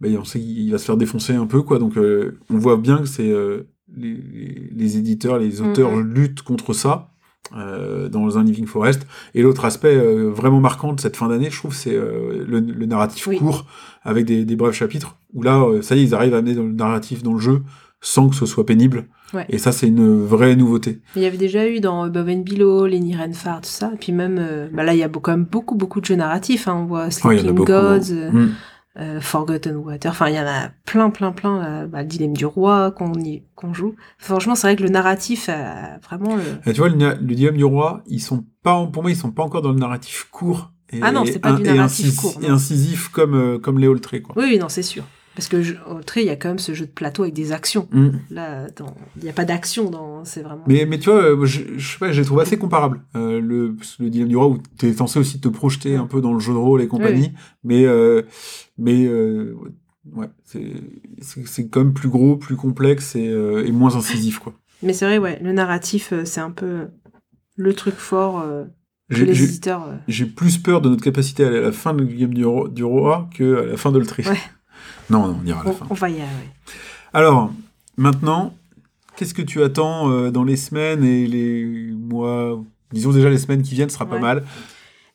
ben, 0.00 0.16
on 0.18 0.24
sait 0.24 0.38
qu'il 0.40 0.70
va 0.70 0.78
se 0.78 0.84
faire 0.84 0.96
défoncer 0.98 1.34
un 1.34 1.46
peu 1.46 1.62
quoi. 1.62 1.78
Donc 1.78 1.96
euh, 1.96 2.38
on 2.50 2.58
voit 2.58 2.76
bien 2.76 2.98
que 2.98 3.06
c'est 3.06 3.30
euh, 3.30 3.66
les, 3.96 4.96
éditeurs, 4.98 5.38
les 5.38 5.60
auteurs 5.60 5.90
Mhm. 5.96 6.14
luttent 6.14 6.42
contre 6.42 6.72
ça 6.72 7.11
euh, 7.56 8.08
dans 8.08 8.38
un 8.38 8.44
Living 8.44 8.66
Forest. 8.66 9.06
Et 9.34 9.42
l'autre 9.42 9.64
aspect 9.64 9.94
euh, 9.94 10.30
vraiment 10.30 10.60
marquant 10.60 10.92
de 10.92 11.00
cette 11.00 11.16
fin 11.16 11.28
d'année, 11.28 11.50
je 11.50 11.56
trouve, 11.58 11.74
c'est 11.74 11.94
euh, 11.94 12.44
le, 12.46 12.60
le 12.60 12.86
narratif 12.86 13.26
Oui. 13.26 13.38
court 13.38 13.66
avec 14.02 14.24
des, 14.24 14.44
des 14.44 14.56
brefs 14.56 14.74
chapitres 14.76 15.16
où 15.34 15.42
là, 15.42 15.60
euh, 15.62 15.82
ça 15.82 15.96
y 15.96 16.00
est, 16.00 16.04
ils 16.04 16.14
arrivent 16.14 16.34
à 16.34 16.38
amener 16.38 16.54
dans 16.54 16.62
le 16.64 16.72
narratif 16.72 17.22
dans 17.22 17.34
le 17.34 17.40
jeu 17.40 17.62
sans 18.00 18.28
que 18.28 18.34
ce 18.36 18.46
soit 18.46 18.66
pénible. 18.66 19.06
Ouais. 19.32 19.46
Et 19.48 19.58
ça, 19.58 19.72
c'est 19.72 19.86
une 19.86 20.24
vraie 20.26 20.56
nouveauté. 20.56 21.00
Il 21.16 21.22
y 21.22 21.24
avait 21.24 21.38
déjà 21.38 21.66
eu 21.68 21.80
dans 21.80 22.08
Bob 22.08 22.28
and 22.28 22.42
Below, 22.48 22.86
Lenny 22.86 23.14
tout 23.14 23.58
ça. 23.62 23.92
Et 23.94 23.96
puis 23.96 24.12
même, 24.12 24.36
euh, 24.40 24.68
bah 24.72 24.82
là, 24.82 24.92
il 24.92 24.98
y 24.98 25.02
a 25.04 25.08
quand 25.08 25.30
même 25.30 25.44
beaucoup, 25.50 25.74
beaucoup 25.76 26.00
de 26.00 26.04
jeux 26.04 26.16
narratifs. 26.16 26.68
hein. 26.68 26.80
On 26.82 26.84
voit 26.86 27.04
Ouais, 27.04 27.10
Sleeping 27.10 27.52
beaucoup, 27.52 27.70
Gods, 27.72 28.12
hein. 28.12 28.48
Euh, 28.98 29.16
euh, 29.16 29.20
Forgotten 29.20 29.76
Water. 29.76 30.10
Enfin, 30.10 30.28
il 30.28 30.34
y 30.34 30.40
en 30.40 30.46
a 30.46 30.68
plein, 30.84 31.10
plein, 31.10 31.32
plein. 31.32 31.60
Là. 31.60 31.86
Bah, 31.86 32.02
le 32.02 32.08
Dilemme 32.08 32.36
du 32.36 32.46
Roi 32.46 32.90
qu'on 32.90 33.12
y- 33.14 33.42
qu'on 33.54 33.72
joue. 33.74 33.94
Franchement, 34.18 34.54
c'est 34.54 34.66
vrai 34.66 34.76
que 34.76 34.82
le 34.82 34.88
narratif 34.90 35.48
a 35.48 35.98
vraiment 36.04 36.36
le... 36.36 36.42
Et 36.66 36.72
tu 36.72 36.80
vois, 36.80 36.88
le, 36.88 37.14
dilemme 37.34 37.56
du 37.56 37.64
roi, 37.64 38.02
ils 38.06 38.20
sont 38.20 38.44
pas, 38.62 38.86
pour 38.86 39.02
moi, 39.02 39.10
ils 39.10 39.16
sont 39.16 39.30
pas 39.32 39.42
encore 39.42 39.62
dans 39.62 39.72
le 39.72 39.78
narratif 39.78 40.28
court. 40.30 40.72
Et, 40.90 41.00
Ah 41.02 41.10
non, 41.12 41.24
c'est 41.24 41.38
pas 41.38 41.52
du 41.52 41.62
et 41.62 41.72
narratif 41.74 42.06
incis- 42.08 42.16
court, 42.16 42.34
non. 42.40 42.48
Et 42.48 42.50
incisif 42.50 43.08
comme, 43.08 43.34
euh, 43.34 43.58
comme 43.58 43.78
les 43.78 43.88
quoi. 44.20 44.34
Oui, 44.36 44.44
oui, 44.50 44.58
non, 44.58 44.68
c'est 44.68 44.82
sûr. 44.82 45.04
Parce 45.34 45.48
que 45.48 45.62
je- 45.62 45.74
au 45.90 46.02
trait, 46.02 46.20
il 46.22 46.26
y 46.26 46.30
a 46.30 46.36
quand 46.36 46.48
même 46.48 46.58
ce 46.58 46.74
jeu 46.74 46.84
de 46.84 46.90
plateau 46.90 47.22
avec 47.22 47.32
des 47.34 47.52
actions. 47.52 47.88
Mm. 47.90 48.08
Là, 48.30 48.66
il 49.16 49.22
n'y 49.22 49.30
a 49.30 49.32
pas 49.32 49.44
d'action 49.46 49.90
dans. 49.90 50.24
C'est 50.26 50.42
vraiment. 50.42 50.64
Mais, 50.66 50.84
mais 50.84 50.98
tu 50.98 51.08
vois, 51.10 51.22
euh, 51.22 51.46
je, 51.46 51.62
je 51.78 51.92
sais 51.92 51.98
pas, 51.98 52.12
je 52.12 52.20
les 52.20 52.26
trouve 52.26 52.40
assez 52.40 52.58
comparables. 52.58 53.00
Euh, 53.16 53.40
le, 53.40 53.74
le 53.98 54.10
dilemme 54.10 54.28
du 54.28 54.36
roi 54.36 54.48
où 54.48 54.58
tu 54.78 54.86
es 54.86 54.92
censé 54.92 55.18
aussi 55.18 55.40
te 55.40 55.48
projeter 55.48 55.96
un 55.96 56.06
peu 56.06 56.20
dans 56.20 56.34
le 56.34 56.38
jeu 56.40 56.52
de 56.52 56.58
rôle 56.58 56.82
et 56.82 56.88
compagnie, 56.88 57.32
mais, 57.64 57.86
euh, 57.86 58.22
mais 58.76 59.06
euh, 59.06 59.54
ouais, 60.12 60.28
c'est 60.44 61.68
quand 61.68 61.80
même 61.84 61.94
plus 61.94 62.08
gros, 62.10 62.36
plus 62.36 62.56
complexe 62.56 63.16
et, 63.16 63.24
et 63.24 63.72
moins 63.72 63.96
incisif, 63.96 64.38
quoi. 64.38 64.52
Mais 64.82 64.92
c'est 64.92 65.06
vrai, 65.06 65.18
ouais, 65.18 65.38
le 65.42 65.52
narratif, 65.52 66.12
c'est 66.24 66.40
un 66.40 66.50
peu 66.50 66.88
le 67.56 67.72
truc 67.74 67.94
fort 67.94 68.44
J'ai- 69.10 69.26
j'ai- 69.34 69.46
J'ai 70.08 70.26
plus 70.26 70.58
peur 70.58 70.80
de 70.80 70.88
notre 70.88 71.02
capacité 71.04 71.44
à 71.44 71.48
aller 71.48 71.58
à 71.58 71.62
la 71.62 71.72
fin 71.72 71.92
de 71.94 72.04
Game 72.04 72.32
du, 72.34 72.44
Ro- 72.44 72.68
du 72.68 72.82
Roi 72.84 73.28
que 73.34 73.62
à 73.62 73.66
la 73.66 73.76
fin 73.76 73.92
de 73.92 73.98
l'Ultri. 73.98 74.24
Ouais. 74.26 74.36
Non, 75.10 75.26
non, 75.28 75.40
on 75.42 75.46
ira 75.46 75.60
à 75.60 75.64
la 75.64 75.70
on, 75.70 75.74
fin. 75.74 75.86
on 75.90 75.94
va 75.94 76.08
y 76.10 76.20
arriver. 76.20 76.48
Alors, 77.12 77.52
maintenant, 77.96 78.54
qu'est-ce 79.16 79.34
que 79.34 79.42
tu 79.42 79.62
attends 79.62 80.10
euh, 80.10 80.30
dans 80.30 80.44
les 80.44 80.56
semaines 80.56 81.04
et 81.04 81.26
les 81.26 81.64
mois 81.92 82.62
Disons 82.92 83.12
déjà 83.12 83.30
les 83.30 83.38
semaines 83.38 83.62
qui 83.62 83.74
viennent, 83.74 83.88
ce 83.88 83.94
sera 83.94 84.06
pas 84.06 84.18
mal. 84.18 84.44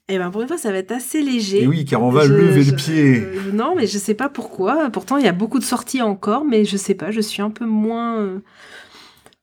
Et 0.10 0.18
ben 0.18 0.32
pour 0.32 0.42
une 0.42 0.48
fois, 0.48 0.58
ça 0.58 0.72
va 0.72 0.78
être 0.78 0.92
assez 0.94 1.22
léger. 1.22 1.64
Et 1.64 1.68
oui, 1.68 1.84
car 1.86 2.02
on 2.02 2.10
va 2.12 2.26
Je- 2.26 2.34
lever 2.34 2.64
je- 2.64 2.72
le 2.72 2.76
pied. 2.78 3.20
euh, 3.26 3.52
non, 3.52 3.76
mais 3.76 3.88
je 3.88 3.98
sais 3.98 4.14
pas 4.14 4.30
pourquoi. 4.30 4.90
Pourtant, 4.90 5.18
il 5.18 5.26
y 5.26 5.28
a 5.28 5.34
beaucoup 5.34 5.60
de 5.60 5.64
sorties 5.66 6.02
encore, 6.02 6.46
mais 6.46 6.64
je 6.66 6.78
sais 6.78 6.96
pas, 6.96 7.12
je 7.12 7.20
suis 7.22 7.42
un 7.42 7.50
peu 7.50 7.66
moins. 7.66 8.18
euh, 8.20 8.40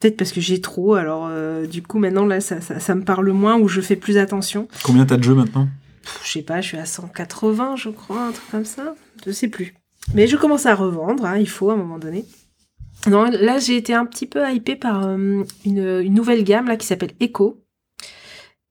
Peut-être 0.01 0.17
parce 0.19 0.33
que 0.33 0.41
j'ai 0.41 0.61
trop, 0.61 0.95
alors 0.95 1.29
euh, 1.31 1.67
du 1.67 1.81
coup 1.83 1.99
maintenant 1.99 2.27
là 2.27 2.41
ça, 2.43 2.61
ça, 2.61 2.79
ça 2.79 2.95
me 2.95 3.05
parle 3.05 3.31
moins 3.33 3.57
ou 3.59 3.69
je 3.69 3.81
fais 3.81 3.97
plus 3.97 4.19
attention. 4.19 4.69
Combien 4.83 5.07
t'as 5.07 5.17
de 5.17 5.23
jeux 5.23 5.35
maintenant? 5.35 5.67
Pff, 6.03 6.21
Je 6.27 6.31
sais 6.33 6.43
pas, 6.43 6.61
je 6.61 6.69
suis 6.69 6.77
à 6.77 6.85
180 6.85 7.77
je 7.77 7.89
crois, 7.89 8.27
un 8.27 8.33
truc 8.33 8.51
comme 8.51 8.65
ça. 8.67 8.95
Je 9.25 9.31
sais 9.33 9.49
plus. 9.49 9.75
Mais 10.13 10.27
je 10.27 10.37
commence 10.37 10.67
à 10.67 10.75
revendre, 10.75 11.25
hein, 11.25 11.39
il 11.39 11.49
faut 11.49 11.71
à 11.71 11.75
un 11.75 11.77
moment 11.77 11.99
donné. 11.99 12.25
Non, 13.07 13.25
là 13.25 13.59
j'ai 13.59 13.77
été 13.77 13.95
un 13.95 14.07
petit 14.07 14.27
peu 14.27 14.51
hypée 14.51 14.77
par 14.77 15.07
euh, 15.07 15.43
une, 15.65 16.15
nouvelle 16.15 16.45
gamme 16.45 16.69
là 16.69 16.77
qui 16.77 16.87
s'appelle 16.87 17.13
Echo. 17.21 17.61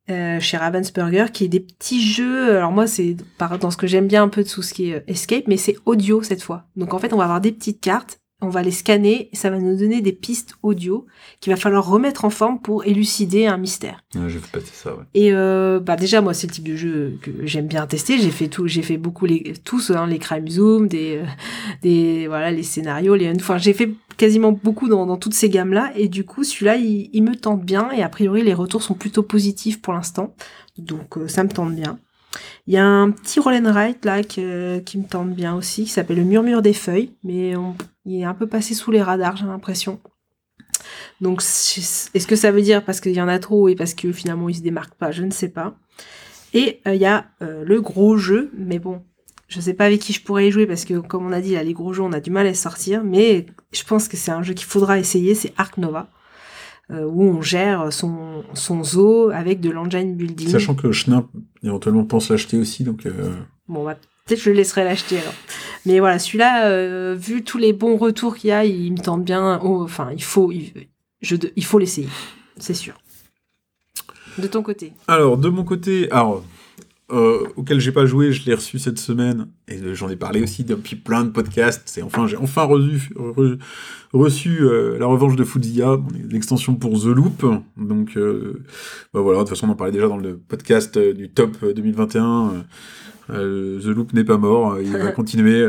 euh, 0.10 0.40
chez 0.40 0.58
Ravensburger, 0.58 1.32
qui 1.32 1.46
est 1.46 1.50
des 1.50 1.60
petits 1.60 2.06
jeux. 2.06 2.58
Alors 2.58 2.72
moi, 2.72 2.88
c'est 2.88 3.16
dans 3.40 3.72
ce 3.72 3.78
que 3.78 3.88
j'aime 3.88 4.08
bien 4.08 4.24
un 4.24 4.30
peu 4.30 4.44
de 4.44 4.50
tout 4.50 4.62
ce 4.62 4.74
qui 4.74 4.90
est 4.90 4.96
euh, 4.96 5.04
escape, 5.08 5.46
mais 5.48 5.58
c'est 5.58 5.78
audio 5.86 6.22
cette 6.24 6.44
fois. 6.44 6.66
Donc 6.76 6.94
en 6.94 7.00
fait, 7.00 7.14
on 7.14 7.18
va 7.18 7.24
avoir 7.24 7.42
des 7.42 7.52
petites 7.52 7.82
cartes. 7.82 8.20
On 8.44 8.50
va 8.50 8.62
les 8.62 8.72
scanner 8.72 9.30
et 9.32 9.36
ça 9.36 9.50
va 9.50 9.60
nous 9.60 9.78
donner 9.78 10.02
des 10.02 10.12
pistes 10.12 10.56
audio 10.64 11.06
qu'il 11.40 11.52
va 11.52 11.58
falloir 11.58 11.86
remettre 11.88 12.26
en 12.26 12.30
forme 12.30 12.60
pour 12.60 12.86
élucider 12.86 13.46
un 13.48 13.58
mystère. 13.58 14.04
Ouais, 14.16 14.30
j'ai 14.30 14.40
fait 14.40 14.60
passer 14.60 14.74
ça, 14.74 14.96
ouais. 14.96 15.04
Et 15.14 15.34
euh, 15.34 15.80
bah 15.80 15.96
déjà 15.96 16.22
moi 16.22 16.34
c'est 16.34 16.48
le 16.48 16.54
type 16.54 16.68
de 16.68 16.76
jeu 16.76 17.18
que 17.22 17.32
j'aime 17.46 17.68
bien 17.68 17.86
tester. 17.88 18.18
J'ai 18.20 18.32
fait 18.32 18.48
tout, 18.48 18.68
j'ai 18.68 18.82
fait 18.82 18.98
beaucoup 18.98 19.26
les 19.26 19.54
tous 19.64 19.92
hein, 19.92 20.08
les 20.08 20.20
crime 20.20 20.48
zoom, 20.48 20.88
des 20.88 21.18
euh, 21.18 21.26
des 21.82 22.28
voilà 22.28 22.52
les 22.52 22.64
scénarios, 22.64 23.16
les 23.16 23.32
enfin 23.36 23.58
j'ai 23.58 23.74
fait 23.74 23.92
quasiment 24.18 24.52
beaucoup 24.52 24.90
dans, 24.90 25.06
dans 25.06 25.18
toutes 25.18 25.34
ces 25.34 25.50
gammes 25.50 25.74
là 25.74 25.92
et 25.96 26.08
du 26.08 26.24
coup 26.24 26.44
celui-là 26.44 26.76
il, 26.76 27.10
il 27.14 27.24
me 27.24 27.36
tente 27.36 27.64
bien 27.64 27.90
et 27.92 28.04
a 28.04 28.10
priori 28.10 28.44
les 28.44 28.54
retours 28.54 28.84
sont 28.84 28.94
plutôt 28.94 29.24
positifs 29.24 29.82
pour 29.82 29.94
l'instant 29.94 30.36
donc 30.78 31.18
euh, 31.18 31.28
ça 31.28 31.44
me 31.44 31.50
tente 31.50 31.76
bien. 31.76 32.00
Il 32.68 32.74
y 32.74 32.78
a 32.78 32.86
un 32.86 33.12
petit 33.12 33.40
roll 33.40 33.62
write 33.66 34.06
là 34.06 34.24
qui 34.24 34.42
me 34.42 35.08
tente 35.08 35.32
bien 35.32 35.56
aussi 35.56 35.84
qui 35.84 35.90
s'appelle 35.90 36.18
le 36.18 36.24
murmure 36.24 36.62
des 36.62 36.74
feuilles 36.74 37.12
mais 37.24 37.54
il 38.06 38.22
est 38.22 38.24
un 38.24 38.34
peu 38.34 38.48
passé 38.48 38.74
sous 38.74 38.92
les 38.92 39.02
radars 39.02 39.38
j'ai 39.38 39.46
l'impression. 39.46 40.00
Donc, 41.22 41.42
est-ce 41.42 42.28
que 42.28 42.36
ça 42.36 42.52
veut 42.52 42.62
dire 42.62 42.84
parce 42.84 43.00
qu'il 43.00 43.14
y 43.14 43.22
en 43.22 43.28
a 43.28 43.40
trop 43.40 43.68
et 43.70 43.76
parce 43.76 43.94
que 43.94 44.12
finalement 44.12 44.50
il 44.50 44.56
se 44.56 44.62
démarque 44.62 44.96
pas? 44.96 45.12
Je 45.12 45.24
ne 45.24 45.32
sais 45.32 45.50
pas. 45.50 45.76
Et 46.54 46.82
euh, 46.88 46.96
il 46.96 47.02
y 47.02 47.06
a 47.06 47.26
euh, 47.42 47.64
le 47.66 47.82
gros 47.82 48.18
jeu, 48.18 48.52
mais 48.56 48.80
bon, 48.80 49.02
je 49.48 49.60
sais 49.60 49.74
pas 49.74 49.86
avec 49.86 50.02
qui 50.02 50.14
je 50.14 50.22
pourrais 50.22 50.48
y 50.48 50.52
jouer 50.52 50.68
parce 50.68 50.86
que 50.86 50.96
comme 51.00 51.26
on 51.26 51.32
a 51.32 51.42
dit 51.42 51.54
là, 51.54 51.64
les 51.64 51.74
gros 51.74 51.94
jeux 51.94 52.04
on 52.04 52.14
a 52.14 52.20
du 52.20 52.30
mal 52.30 52.46
à 52.46 52.54
sortir, 52.54 53.04
mais 53.04 53.48
je 53.72 53.84
pense 53.84 54.08
que 54.08 54.18
c'est 54.18 54.32
un 54.32 54.44
jeu 54.44 54.54
qu'il 54.54 54.68
faudra 54.68 55.00
essayer, 55.00 55.36
c'est 55.36 55.54
Ark 55.58 55.78
Nova, 55.78 56.10
où 56.90 57.24
on 57.24 57.42
gère 57.42 57.92
son, 57.92 58.44
son 58.54 58.84
zoo 58.84 59.30
avec 59.30 59.60
de 59.62 59.70
l'engine 59.70 60.16
building. 60.16 60.48
Sachant 60.48 60.76
que 60.76 60.92
Schnapp 60.92 61.26
éventuellement 61.64 62.04
pense 62.06 62.30
l'acheter 62.30 62.58
aussi, 62.58 62.84
donc 62.84 63.06
euh, 63.06 63.32
Bon, 63.68 63.86
bah, 63.86 63.98
peut-être 64.26 64.42
je 64.42 64.50
le 64.50 64.56
laisserai 64.58 64.84
l'acheter 64.84 65.18
alors. 65.20 65.34
Mais 65.86 66.00
voilà, 66.00 66.20
celui-là, 66.20 66.68
euh, 66.68 67.16
vu 67.18 67.44
tous 67.44 67.58
les 67.58 67.74
bons 67.74 67.98
retours 67.98 68.36
qu'il 68.36 68.50
y 68.50 68.54
a, 68.54 68.66
il 68.66 68.92
me 68.92 68.98
tente 68.98 69.24
bien. 69.24 69.60
oh, 69.64 69.82
enfin, 69.84 70.10
il 70.14 70.24
faut, 70.24 70.52
il, 70.52 70.72
je, 71.22 71.36
il 71.56 71.66
faut 71.66 71.80
l'essayer, 71.80 72.10
c'est 72.58 72.74
sûr. 72.74 72.94
De 74.38 74.48
ton 74.48 74.64
côté. 74.64 74.94
Alors, 75.08 75.38
de 75.38 75.50
mon 75.50 75.64
côté, 75.64 76.10
alors, 76.12 76.44
euh, 77.14 77.44
auquel 77.56 77.80
j'ai 77.80 77.92
pas 77.92 78.06
joué, 78.06 78.32
je 78.32 78.46
l'ai 78.46 78.54
reçu 78.56 78.80
cette 78.80 78.98
semaine, 79.00 79.48
et 79.68 79.78
euh, 79.80 79.94
j'en 79.94 80.10
ai 80.10 80.16
parlé 80.16 80.42
aussi 80.42 80.64
depuis 80.64 80.96
plein 80.96 81.24
de 81.24 81.30
podcasts. 81.30 81.84
C'est 81.86 82.02
enfin, 82.02 82.28
j'ai 82.28 82.38
enfin 82.38 82.64
reçu, 82.64 83.14
re- 83.16 83.58
reçu 84.12 84.60
euh, 84.62 84.98
la 85.00 85.06
revanche 85.06 85.36
de 85.36 85.44
Fuzia, 85.44 85.98
l'extension 86.30 86.76
pour 86.76 87.00
The 87.02 87.06
Loop. 87.06 87.46
Donc, 87.78 88.18
euh, 88.18 88.64
bah 89.14 89.22
voilà, 89.22 89.40
de 89.40 89.44
toute 89.44 89.50
façon, 89.50 89.68
on 89.68 89.72
en 89.72 89.76
parlait 89.76 89.94
déjà 89.94 90.08
dans 90.08 90.18
le 90.18 90.38
podcast 90.38 90.98
du 90.98 91.30
top 91.30 91.56
euh, 91.64 91.74
2021. 91.74 92.24
euh, 92.50 92.62
euh, 93.30 93.80
The 93.80 93.86
Loop 93.96 94.14
n'est 94.14 94.24
pas 94.26 94.38
mort, 94.38 94.80
il 94.82 94.92
va 94.92 95.12
continuer. 95.14 95.66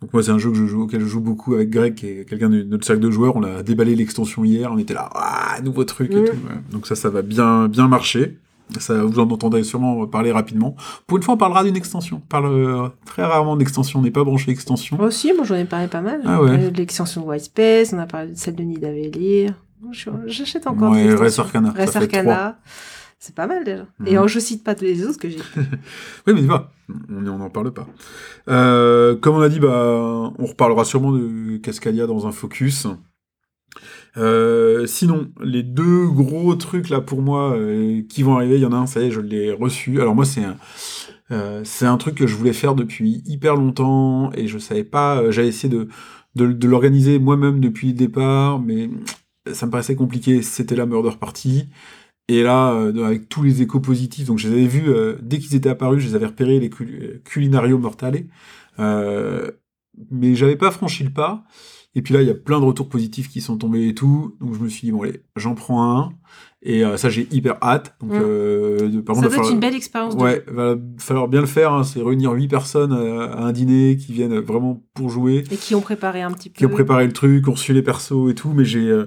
donc 0.00 0.12
moi, 0.12 0.22
c'est 0.22 0.30
un 0.30 0.38
jeu 0.38 0.50
que 0.50 0.56
je 0.56 0.66
joue, 0.66 0.82
auquel 0.82 1.00
je 1.00 1.06
joue 1.06 1.20
beaucoup 1.20 1.54
avec 1.54 1.68
Greg, 1.70 1.94
qui 1.94 2.06
est 2.06 2.28
quelqu'un 2.28 2.48
de 2.48 2.62
notre 2.62 2.86
cercle 2.86 3.02
de 3.02 3.10
joueurs. 3.10 3.36
On 3.36 3.42
a 3.42 3.62
déballé 3.62 3.94
l'extension 3.94 4.44
hier, 4.44 4.72
on 4.72 4.78
était 4.78 4.94
là, 4.94 5.10
ah, 5.14 5.58
nouveau 5.62 5.84
truc 5.84 6.10
et 6.12 6.24
tout. 6.24 6.32
ouais. 6.32 6.54
Donc 6.70 6.86
ça, 6.86 6.94
ça 6.94 7.10
va 7.10 7.20
bien, 7.22 7.68
bien 7.68 7.86
marcher. 7.88 8.38
Ça, 8.78 9.02
vous 9.04 9.18
en 9.20 9.30
entendrez 9.30 9.62
sûrement 9.62 10.06
parler 10.06 10.32
rapidement. 10.32 10.74
Pour 11.06 11.16
une 11.18 11.22
fois, 11.22 11.34
on 11.34 11.36
parlera 11.36 11.62
d'une 11.64 11.76
extension. 11.76 12.20
On 12.24 12.26
parle 12.28 12.46
euh, 12.46 12.88
très 13.04 13.22
rarement 13.24 13.56
d'extension. 13.56 14.00
On 14.00 14.02
n'est 14.02 14.10
pas 14.10 14.24
branché 14.24 14.50
extension. 14.50 14.96
Moi 14.96 15.06
aussi, 15.06 15.32
moi 15.32 15.44
j'en 15.44 15.54
ai 15.54 15.64
parlé 15.64 15.86
pas 15.86 16.00
mal. 16.00 16.20
Ah 16.24 16.28
On 16.28 16.32
a 16.32 16.42
ouais. 16.42 16.50
parlé 16.50 16.70
de 16.70 16.76
l'extension 16.76 17.20
de 17.22 17.26
White 17.26 17.44
Space, 17.44 17.92
on 17.92 17.98
a 17.98 18.06
parlé 18.06 18.32
de 18.32 18.36
celle 18.36 18.56
de 18.56 18.62
Nidavellir. 18.64 19.54
J'achète 20.26 20.66
encore 20.66 20.92
Ouais, 20.92 21.04
des 21.04 21.14
Res. 21.14 21.38
Arcana, 21.38 21.70
Res 21.70 21.96
Arcana. 21.96 22.58
C'est 23.18 23.34
pas 23.34 23.46
mal 23.46 23.64
déjà. 23.64 23.86
Et 24.04 24.10
Mhm. 24.10 24.16
alors, 24.16 24.28
je 24.28 24.38
cite 24.40 24.62
pas 24.62 24.74
tous 24.74 24.84
les 24.84 25.06
autres 25.06 25.18
que 25.18 25.28
j'ai. 25.30 25.38
Oui, 26.26 26.34
mais 26.34 26.42
va, 26.42 26.70
on 27.08 27.20
n'en 27.22 27.48
parle 27.50 27.72
pas. 27.72 27.86
Euh, 28.48 29.16
comme 29.16 29.36
on 29.36 29.40
a 29.40 29.48
dit, 29.48 29.58
bah, 29.60 30.32
on 30.38 30.44
reparlera 30.44 30.84
sûrement 30.84 31.12
de 31.12 31.56
Cascadia 31.58 32.06
dans 32.06 32.26
un 32.26 32.32
focus. 32.32 32.86
Euh, 34.16 34.86
sinon, 34.86 35.30
les 35.42 35.62
deux 35.62 36.06
gros 36.08 36.54
trucs 36.54 36.88
là 36.88 37.00
pour 37.00 37.20
moi 37.20 37.52
euh, 37.52 38.02
qui 38.08 38.22
vont 38.22 38.36
arriver, 38.36 38.56
il 38.56 38.62
y 38.62 38.66
en 38.66 38.72
a 38.72 38.76
un, 38.76 38.86
ça 38.86 39.00
y 39.00 39.04
est, 39.04 39.10
je 39.10 39.20
l'ai 39.20 39.52
reçu. 39.52 40.00
Alors 40.00 40.14
moi, 40.14 40.24
c'est 40.24 40.44
un, 40.44 40.56
euh, 41.32 41.62
c'est 41.64 41.86
un 41.86 41.96
truc 41.98 42.14
que 42.16 42.26
je 42.26 42.34
voulais 42.36 42.52
faire 42.52 42.74
depuis 42.74 43.22
hyper 43.26 43.56
longtemps 43.56 44.32
et 44.34 44.48
je 44.48 44.58
savais 44.58 44.84
pas. 44.84 45.30
J'avais 45.30 45.48
essayé 45.48 45.68
de, 45.68 45.88
de, 46.34 46.66
l'organiser 46.68 47.18
moi-même 47.18 47.60
depuis 47.60 47.88
le 47.88 47.94
départ, 47.94 48.60
mais 48.60 48.90
ça 49.52 49.66
me 49.66 49.70
paraissait 49.70 49.96
compliqué. 49.96 50.42
C'était 50.42 50.76
la 50.76 50.86
Murder 50.86 51.16
Party. 51.20 51.68
Et 52.28 52.42
là, 52.42 52.70
avec 53.04 53.28
tous 53.28 53.42
les 53.44 53.62
échos 53.62 53.80
positifs, 53.80 54.26
donc 54.26 54.38
je 54.38 54.48
les 54.48 54.54
avais 54.54 54.66
vus 54.66 54.90
dès 55.22 55.38
qu'ils 55.38 55.54
étaient 55.54 55.68
apparus, 55.68 56.02
je 56.02 56.08
les 56.08 56.14
avais 56.16 56.26
repérés, 56.26 56.58
les 56.58 56.70
cul- 56.70 57.20
Culinario 57.24 57.78
Mortale. 57.78 58.24
Mais 60.10 60.34
j'avais 60.34 60.56
pas 60.56 60.70
franchi 60.70 61.04
le 61.04 61.10
pas. 61.10 61.44
Et 61.96 62.02
puis 62.02 62.12
là, 62.14 62.20
il 62.22 62.28
y 62.28 62.30
a 62.30 62.34
plein 62.34 62.60
de 62.60 62.64
retours 62.64 62.88
positifs 62.88 63.28
qui 63.28 63.40
sont 63.40 63.56
tombés 63.56 63.88
et 63.88 63.94
tout. 63.94 64.36
Donc 64.40 64.54
je 64.54 64.60
me 64.60 64.68
suis 64.68 64.82
dit, 64.86 64.92
bon, 64.92 65.02
allez, 65.02 65.22
j'en 65.34 65.54
prends 65.54 65.98
un. 65.98 66.10
Et 66.62 66.84
euh, 66.84 66.96
ça, 66.98 67.08
j'ai 67.08 67.26
hyper 67.32 67.56
hâte. 67.62 67.96
Donc, 68.00 68.10
Mm. 68.12 68.20
euh, 68.22 68.88
de- 68.90 69.00
par 69.00 69.16
Ça 69.16 69.22
contre, 69.22 69.34
doit 69.34 69.42
va 69.42 69.48
être 69.48 69.54
une 69.54 69.60
belle 69.60 69.74
expérience 69.74 70.14
de 70.16 70.22
Ouais, 70.22 70.44
jeu. 70.46 70.52
va 70.52 70.74
falloir 70.98 71.26
bien 71.28 71.40
le 71.40 71.46
faire. 71.46 71.72
hein. 71.72 71.84
C'est 71.84 72.02
réunir 72.02 72.32
huit 72.32 72.48
personnes 72.48 72.92
euh, 72.92 73.28
à 73.28 73.44
un 73.46 73.52
dîner 73.52 73.96
qui 73.96 74.12
viennent 74.12 74.38
vraiment 74.40 74.82
pour 74.94 75.08
jouer 75.08 75.44
Et 75.50 75.56
qui 75.56 75.74
ont 75.74 75.80
préparé 75.80 76.20
un 76.22 76.30
petit 76.32 76.50
peu. 76.50 76.58
qui 76.58 76.66
ont 76.66 76.70
préparé 76.70 77.06
le 77.06 77.12
truc, 77.12 77.48
ont 77.48 77.52
reçu 77.52 77.72
les 77.72 77.82
persos 77.82 78.30
et 78.30 78.34
tout, 78.34 78.52
mais 78.54 78.64
j'ai 78.66 78.88
euh, 78.90 79.06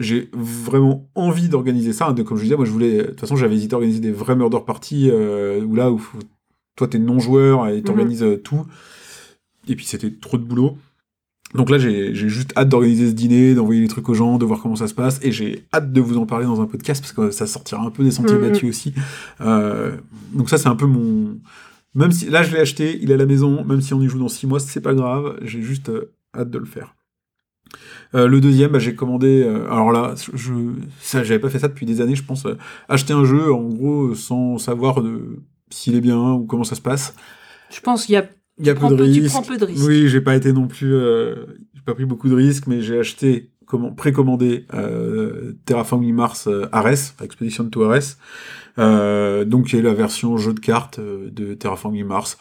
j'ai 0.00 0.28
vraiment 0.32 1.08
envie 1.14 1.48
d'organiser 1.48 1.92
ça. 1.92 2.12
De, 2.12 2.22
comme 2.22 2.36
je 2.38 2.42
disais, 2.42 2.56
moi 2.56 2.64
je 2.66 2.70
voulais. 2.72 2.98
De 2.98 3.02
toute 3.10 3.20
façon, 3.20 3.36
j'avais 3.36 3.54
hésité 3.54 3.74
à 3.74 3.76
organiser 3.76 4.00
des 4.00 4.12
vrais 4.12 4.34
murder 4.36 4.58
parties 4.66 5.10
où 5.12 5.74
là 5.76 5.90
où 5.92 5.98
faut- 5.98 6.18
toi 6.76 6.88
t'es 6.88 6.98
non 6.98 7.18
joueur 7.20 7.68
et 7.68 7.82
t'organises 7.82 8.22
euh, 8.24 8.36
tout. 8.36 8.66
Et 9.68 9.76
puis 9.76 9.84
c'était 9.86 10.10
trop 10.10 10.38
de 10.38 10.42
boulot. 10.44 10.76
Donc 11.54 11.70
là, 11.70 11.78
j'ai 11.78 12.12
juste 12.14 12.52
hâte 12.56 12.68
d'organiser 12.68 13.08
ce 13.08 13.12
dîner, 13.12 13.54
d'envoyer 13.54 13.80
les 13.80 13.88
trucs 13.88 14.08
aux 14.08 14.14
gens, 14.14 14.36
de 14.36 14.44
voir 14.44 14.60
comment 14.60 14.76
ça 14.76 14.88
se 14.88 14.94
passe, 14.94 15.20
et 15.22 15.30
j'ai 15.32 15.64
hâte 15.72 15.92
de 15.92 16.00
vous 16.00 16.18
en 16.18 16.26
parler 16.26 16.44
dans 16.44 16.60
un 16.60 16.66
podcast 16.66 17.00
parce 17.00 17.12
que 17.12 17.30
ça 17.30 17.46
sortira 17.46 17.82
un 17.82 17.90
peu 17.90 18.02
des 18.04 18.10
sentiers 18.10 18.36
Mhm. 18.36 18.42
battus 18.50 18.68
aussi. 18.68 18.92
Euh, 19.40 19.96
donc 20.34 20.50
ça, 20.50 20.58
c'est 20.58 20.68
un 20.68 20.76
peu 20.76 20.86
mon. 20.86 21.38
Même 21.94 22.12
si 22.12 22.28
là, 22.28 22.42
je 22.42 22.52
l'ai 22.52 22.60
acheté, 22.60 22.98
il 23.00 23.10
est 23.10 23.14
à 23.14 23.16
la 23.16 23.26
maison, 23.26 23.64
même 23.64 23.80
si 23.80 23.94
on 23.94 24.02
y 24.02 24.08
joue 24.08 24.18
dans 24.18 24.28
six 24.28 24.46
mois, 24.46 24.60
c'est 24.60 24.80
pas 24.82 24.92
grave. 24.92 25.38
J'ai 25.42 25.62
juste 25.62 25.88
euh, 25.88 26.12
hâte 26.36 26.50
de 26.50 26.58
le 26.58 26.66
faire. 26.66 26.94
Euh, 28.14 28.28
le 28.28 28.40
deuxième, 28.40 28.72
bah, 28.72 28.78
j'ai 28.78 28.94
commandé. 28.94 29.42
euh, 29.44 29.66
alors 29.70 29.92
là, 29.92 30.14
je, 30.34 30.52
ça, 31.00 31.24
j'avais 31.24 31.40
pas 31.40 31.48
fait 31.48 31.58
ça 31.58 31.68
depuis 31.68 31.86
des 31.86 32.00
années, 32.00 32.14
je 32.16 32.22
pense. 32.24 32.44
euh, 32.46 32.56
acheter 32.88 33.12
un 33.12 33.24
jeu, 33.24 33.52
en 33.52 33.62
gros, 33.62 34.14
sans 34.14 34.58
savoir 34.58 35.02
s'il 35.70 35.94
est 35.94 36.00
bien 36.00 36.32
ou 36.32 36.44
comment 36.44 36.64
ça 36.64 36.74
se 36.76 36.80
passe. 36.82 37.14
Je 37.70 37.80
pense 37.80 38.04
qu'il 38.06 38.12
y 38.14 38.18
a. 38.18 38.26
Il 38.58 38.66
y 38.66 38.70
a 38.70 38.74
peu 38.74 38.88
de 38.94 39.02
risques. 39.02 39.28
prends 39.28 39.42
peu 39.42 39.56
de 39.56 39.64
risques. 39.64 39.86
Oui, 39.86 40.08
j'ai 40.08 40.20
pas 40.20 40.34
été 40.34 40.52
non 40.52 40.66
plus. 40.66 40.94
euh, 40.94 41.46
j'ai 41.74 41.82
pas 41.82 41.94
pris 41.94 42.06
beaucoup 42.06 42.28
de 42.28 42.34
risques, 42.34 42.66
mais 42.66 42.80
j'ai 42.80 42.98
acheté, 42.98 43.50
comment, 43.66 43.92
précommandé 43.92 44.66
euh, 44.74 45.52
Terraforming 45.66 46.14
Mars 46.14 46.46
euh, 46.46 46.66
Ares, 46.72 47.14
Expedition 47.22 47.68
to 47.68 47.84
Ares. 47.84 48.16
Euh, 48.78 49.44
donc, 49.44 49.66
qui 49.66 49.76
est 49.76 49.82
la 49.82 49.94
version 49.94 50.36
jeu 50.36 50.52
de 50.54 50.60
cartes 50.60 51.00
de 51.00 51.54
Terraforming 51.54 52.04
Mars. 52.04 52.38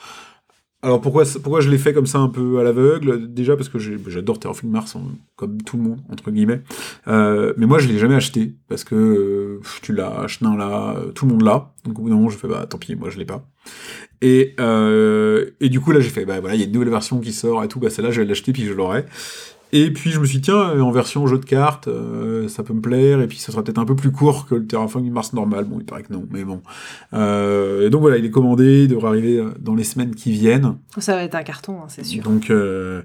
Alors 0.82 1.02
pourquoi, 1.02 1.24
pourquoi 1.42 1.62
je 1.62 1.70
l'ai 1.72 1.80
fait 1.80 1.94
comme 1.94 2.06
ça 2.06 2.20
un 2.20 2.30
peu 2.30 2.60
à 2.60 2.64
l'aveugle? 2.64 3.34
Déjà 3.34 3.56
parce 3.56 3.70
que 3.70 3.80
j'adore 3.80 4.38
Terraforming 4.38 4.72
Mars, 4.72 4.96
comme 5.36 5.60
tout 5.64 5.78
le 5.78 5.84
monde, 5.84 6.02
entre 6.12 6.30
guillemets. 6.30 6.62
Euh, 7.08 7.54
mais 7.58 7.66
moi 7.66 7.80
je 7.80 7.88
l'ai 7.88 7.98
jamais 7.98 8.14
acheté, 8.14 8.54
parce 8.68 8.84
que 8.84 8.94
euh, 8.94 9.62
tu 9.82 9.94
l'as, 9.94 10.28
Chenin 10.28 10.56
là, 10.56 10.96
tout 11.16 11.26
le 11.26 11.32
monde 11.32 11.42
l'a. 11.42 11.74
Donc 11.86 11.98
au 11.98 12.04
bout 12.04 12.10
d'un 12.10 12.16
moment 12.16 12.30
je 12.30 12.38
fais 12.38 12.48
bah 12.48 12.68
tant 12.70 12.78
pis, 12.78 12.96
moi 12.96 13.10
je 13.10 13.18
l'ai 13.18 13.26
pas. 13.26 13.50
Et, 14.22 14.56
euh, 14.60 15.52
et 15.60 15.70
du 15.70 15.80
coup 15.80 15.92
là 15.92 16.00
j'ai 16.00 16.10
fait 16.10 16.26
bah 16.26 16.40
voilà, 16.40 16.56
il 16.56 16.62
y 16.62 16.64
a 16.64 16.68
une 16.68 16.74
nouvelle 16.74 16.90
version 16.90 17.20
qui 17.20 17.34
sort 17.34 17.64
et 17.64 17.68
tout, 17.68 17.80
bah 17.80 17.90
celle-là 17.90 18.12
je 18.12 18.22
vais 18.22 18.28
l'acheter 18.28 18.54
puis 18.54 18.66
je 18.66 18.74
l'aurai. 18.74 19.06
Et 19.72 19.92
puis 19.92 20.12
je 20.12 20.20
me 20.20 20.26
suis 20.26 20.38
dit, 20.38 20.44
tiens, 20.44 20.80
en 20.80 20.92
version 20.92 21.28
jeu 21.28 21.38
de 21.38 21.44
cartes, 21.44 21.90
euh, 21.90 22.48
ça 22.48 22.64
peut 22.64 22.74
me 22.74 22.80
plaire, 22.80 23.20
et 23.20 23.28
puis 23.28 23.38
ça 23.38 23.52
sera 23.52 23.62
peut-être 23.62 23.80
un 23.80 23.86
peu 23.86 23.96
plus 23.96 24.12
court 24.12 24.46
que 24.46 24.56
le 24.56 24.66
Terraforming 24.66 25.12
Mars 25.12 25.34
normal. 25.34 25.66
Bon, 25.66 25.80
il 25.80 25.86
paraît 25.86 26.04
que 26.04 26.14
non, 26.14 26.26
mais 26.32 26.46
bon. 26.46 26.62
Euh, 27.14 27.86
et 27.86 27.90
donc 27.90 28.00
voilà, 28.00 28.18
il 28.18 28.24
est 28.24 28.32
commandé, 28.32 28.84
il 28.84 28.88
devrait 28.88 29.10
arriver 29.10 29.44
dans 29.60 29.76
les 29.76 29.84
semaines 29.84 30.16
qui 30.16 30.32
viennent. 30.32 30.78
Ça 30.98 31.16
va 31.16 31.24
être 31.24 31.36
un 31.36 31.44
carton, 31.44 31.82
hein, 31.82 31.88
c'est 31.90 32.06
sûr. 32.06 32.24
Donc, 32.24 32.52
euh, 32.52 33.02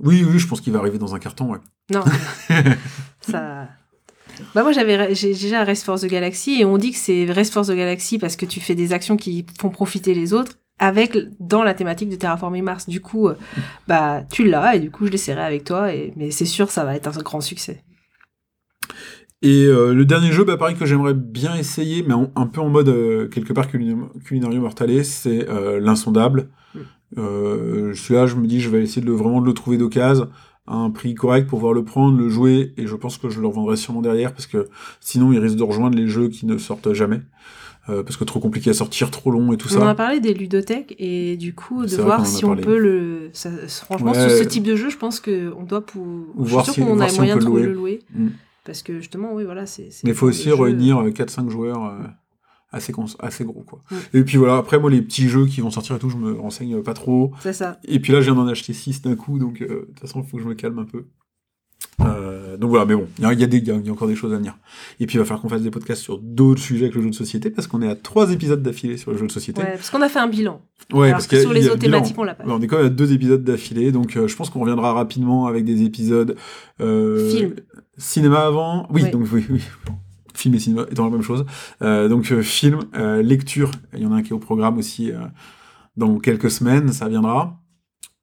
oui, 0.00 0.26
oui, 0.28 0.38
je 0.38 0.46
pense 0.46 0.60
qu'il 0.60 0.72
va 0.72 0.80
arriver 0.80 0.98
dans 0.98 1.14
un 1.14 1.18
carton, 1.18 1.52
ouais. 1.52 1.58
Non. 1.90 2.04
ça. 3.20 3.68
Bah 4.54 4.62
moi 4.62 4.72
j'avais 4.72 5.14
j'ai 5.14 5.30
déjà 5.32 5.64
Rest 5.64 5.84
for 5.84 5.98
the 6.00 6.06
Galaxy 6.06 6.60
et 6.60 6.64
on 6.64 6.78
dit 6.78 6.90
que 6.92 6.98
c'est 6.98 7.24
Rest 7.30 7.52
for 7.52 7.64
the 7.66 7.72
Galaxy 7.72 8.18
parce 8.18 8.36
que 8.36 8.46
tu 8.46 8.60
fais 8.60 8.74
des 8.74 8.92
actions 8.92 9.16
qui 9.16 9.44
font 9.60 9.70
profiter 9.70 10.14
les 10.14 10.32
autres 10.32 10.52
avec 10.78 11.16
dans 11.40 11.62
la 11.62 11.72
thématique 11.74 12.10
de 12.10 12.16
Terraforming 12.16 12.62
Mars. 12.62 12.86
Du 12.88 13.00
coup, 13.00 13.28
euh, 13.28 13.34
bah 13.88 14.22
tu 14.30 14.44
l'as 14.44 14.76
et 14.76 14.80
du 14.80 14.90
coup 14.90 15.06
je 15.06 15.10
l'essaierai 15.12 15.42
avec 15.42 15.64
toi 15.64 15.92
et 15.94 16.12
mais 16.16 16.30
c'est 16.30 16.44
sûr 16.44 16.70
ça 16.70 16.84
va 16.84 16.94
être 16.96 17.06
un 17.08 17.22
grand 17.22 17.40
succès. 17.40 17.82
Et 19.42 19.64
euh, 19.66 19.92
le 19.92 20.04
dernier 20.06 20.32
jeu, 20.32 20.44
bah, 20.44 20.56
pareil, 20.56 20.76
que 20.76 20.86
j'aimerais 20.86 21.12
bien 21.14 21.54
essayer, 21.56 22.02
mais 22.02 22.14
en- 22.14 22.30
un 22.36 22.46
peu 22.46 22.60
en 22.62 22.70
mode 22.70 22.88
euh, 22.88 23.28
quelque 23.28 23.52
part 23.52 23.68
culin- 23.70 24.08
Culinario 24.24 24.60
Mortale, 24.62 25.04
c'est 25.04 25.48
euh, 25.48 25.78
l'insondable. 25.78 26.48
Mm. 26.74 26.78
Euh, 27.18 27.94
celui-là, 27.94 28.26
je 28.26 28.34
me 28.36 28.46
dis, 28.46 28.60
je 28.60 28.70
vais 28.70 28.82
essayer 28.82 29.02
de 29.02 29.06
le, 29.06 29.12
vraiment 29.12 29.40
de 29.42 29.46
le 29.46 29.52
trouver 29.52 29.76
d'occasion 29.76 30.28
à 30.66 30.74
un 30.74 30.90
prix 30.90 31.14
correct 31.14 31.46
pour 31.48 31.58
pouvoir 31.58 31.72
le 31.74 31.84
prendre, 31.84 32.18
le 32.18 32.28
jouer, 32.28 32.72
et 32.76 32.86
je 32.86 32.94
pense 32.96 33.18
que 33.18 33.28
je 33.30 33.40
le 33.40 33.46
revendrai 33.46 33.76
sûrement 33.76 34.02
derrière, 34.02 34.32
parce 34.32 34.46
que 34.46 34.68
sinon, 35.00 35.32
il 35.32 35.38
risque 35.38 35.56
de 35.56 35.62
rejoindre 35.62 35.96
les 35.96 36.08
jeux 36.08 36.28
qui 36.28 36.46
ne 36.46 36.58
sortent 36.58 36.92
jamais. 36.92 37.20
euh, 37.88 38.02
parce 38.02 38.16
que 38.16 38.24
trop 38.24 38.40
compliqué 38.40 38.70
à 38.70 38.72
sortir, 38.74 39.12
trop 39.12 39.30
long 39.30 39.52
et 39.52 39.56
tout 39.56 39.68
On 39.74 39.76
en 39.76 39.82
a 39.82 39.86
ça. 39.90 39.94
parlé 39.94 40.18
des 40.18 40.34
ludothèques 40.34 40.96
et 40.98 41.36
du 41.36 41.54
coup 41.54 41.86
de 41.86 41.96
qu'on 41.96 42.02
voir 42.02 42.26
si 42.26 42.44
on 42.44 42.56
peut 42.56 42.78
le. 42.78 43.30
ça- 43.32 43.48
franchement, 43.68 44.10
Ouais. 44.10 44.28
sur 44.28 44.38
ce 44.38 44.42
type 44.42 44.64
de 44.64 44.74
jeu, 44.74 44.90
je 44.90 44.96
pense 44.96 45.20
que 45.20 45.52
on 45.56 45.62
doit 45.62 45.86
pour. 45.86 46.02
Ou 46.04 46.44
je 46.44 46.50
voir 46.50 46.64
suis 46.64 46.72
si- 46.72 46.80
sûr 46.80 46.86
qu'on 46.88 46.96
voir 46.96 47.06
a 47.06 47.10
si 47.10 47.20
on 47.20 47.22
moyen 47.22 47.36
de 47.36 47.44
le 47.44 47.46
louer. 47.46 47.62
le 47.62 47.72
louer. 47.72 47.98
Mm. 48.12 48.28
Parce 48.64 48.82
que 48.82 48.98
justement, 48.98 49.32
oui, 49.34 49.44
voilà, 49.44 49.66
c'est. 49.66 49.88
Mais 50.02 50.10
il 50.10 50.16
faut 50.16 50.26
aussi 50.26 50.50
réunir 50.50 50.98
euh, 51.00 51.10
4-5 51.10 51.48
joueurs 51.48 51.84
euh, 51.84 51.98
assez, 52.70 52.92
gros, 52.92 53.62
quoi. 53.62 53.80
Et 54.12 54.22
puis 54.22 54.36
voilà, 54.36 54.56
après, 54.56 54.78
moi, 54.78 54.90
les 54.90 55.02
petits 55.02 55.28
jeux 55.28 55.46
qui 55.46 55.60
vont 55.60 55.70
sortir 55.70 55.96
et 55.96 55.98
tout, 55.98 56.10
je 56.10 56.16
me 56.16 56.32
renseigne 56.38 56.82
pas 56.82 56.94
trop. 56.94 57.32
C'est 57.40 57.52
ça. 57.52 57.78
Et 57.84 58.00
puis 58.00 58.12
là, 58.12 58.20
je 58.20 58.26
viens 58.30 58.34
d'en 58.34 58.48
acheter 58.48 58.72
6 58.72 59.02
d'un 59.02 59.16
coup, 59.16 59.38
donc 59.38 59.62
euh, 59.62 59.66
de 59.66 59.74
toute 59.86 60.00
façon, 60.00 60.22
il 60.22 60.28
faut 60.28 60.36
que 60.36 60.42
je 60.42 60.48
me 60.48 60.54
calme 60.54 60.78
un 60.78 60.84
peu. 60.84 61.04
Euh, 62.02 62.56
donc 62.58 62.70
voilà, 62.70 62.84
mais 62.84 62.94
bon, 62.94 63.06
il 63.18 63.24
y, 63.24 63.44
y, 63.44 63.64
y 63.64 63.70
a 63.70 63.92
encore 63.92 64.08
des 64.08 64.14
choses 64.14 64.32
à 64.32 64.36
venir. 64.36 64.58
Et 65.00 65.06
puis 65.06 65.16
il 65.16 65.18
va 65.18 65.24
falloir 65.24 65.40
qu'on 65.40 65.48
fasse 65.48 65.62
des 65.62 65.70
podcasts 65.70 66.02
sur 66.02 66.18
d'autres 66.18 66.60
sujets 66.60 66.90
que 66.90 66.96
le 66.96 67.02
jeu 67.02 67.10
de 67.10 67.14
société, 67.14 67.48
parce 67.50 67.66
qu'on 67.66 67.80
est 67.80 67.88
à 67.88 67.96
3 67.96 68.32
épisodes 68.32 68.62
d'affilée 68.62 68.98
sur 68.98 69.12
le 69.12 69.16
jeu 69.16 69.26
de 69.26 69.32
société. 69.32 69.62
Ouais, 69.62 69.72
parce 69.72 69.88
qu'on 69.90 70.02
a 70.02 70.08
fait 70.08 70.18
un 70.18 70.28
bilan. 70.28 70.60
Ouais, 70.92 71.06
Alors 71.08 71.16
parce 71.16 71.26
que 71.26 71.40
sur 71.40 71.52
les 71.52 71.66
autres 71.68 71.78
bilan. 71.78 71.98
thématiques, 71.98 72.18
on 72.18 72.24
l'a 72.24 72.34
pas. 72.34 72.44
On 72.46 72.60
est 72.60 72.66
quand 72.66 72.76
même 72.76 72.86
à 72.86 72.90
deux 72.90 73.12
épisodes 73.12 73.42
d'affilée, 73.42 73.92
donc 73.92 74.16
euh, 74.16 74.28
je 74.28 74.36
pense 74.36 74.50
qu'on 74.50 74.60
reviendra 74.60 74.92
rapidement 74.92 75.46
avec 75.46 75.64
des 75.64 75.82
épisodes. 75.84 76.36
Euh, 76.80 77.30
Film. 77.30 77.54
Cinéma 77.96 78.40
avant. 78.46 78.86
Oui, 78.90 79.10
donc 79.10 79.26
oui, 79.32 79.46
oui. 79.48 79.62
Film 80.36 80.54
et 80.54 80.58
cinéma 80.58 80.86
étant 80.90 81.04
la 81.04 81.10
même 81.10 81.22
chose. 81.22 81.44
Euh, 81.82 82.08
donc 82.08 82.30
euh, 82.30 82.42
film, 82.42 82.80
euh, 82.94 83.22
lecture, 83.22 83.70
il 83.94 84.00
y 84.02 84.06
en 84.06 84.12
a 84.12 84.16
un 84.16 84.22
qui 84.22 84.30
est 84.30 84.34
au 84.34 84.38
programme 84.38 84.78
aussi 84.78 85.12
dans 85.96 86.18
quelques 86.18 86.50
semaines, 86.50 86.92
ça 86.92 87.08
viendra. 87.08 87.58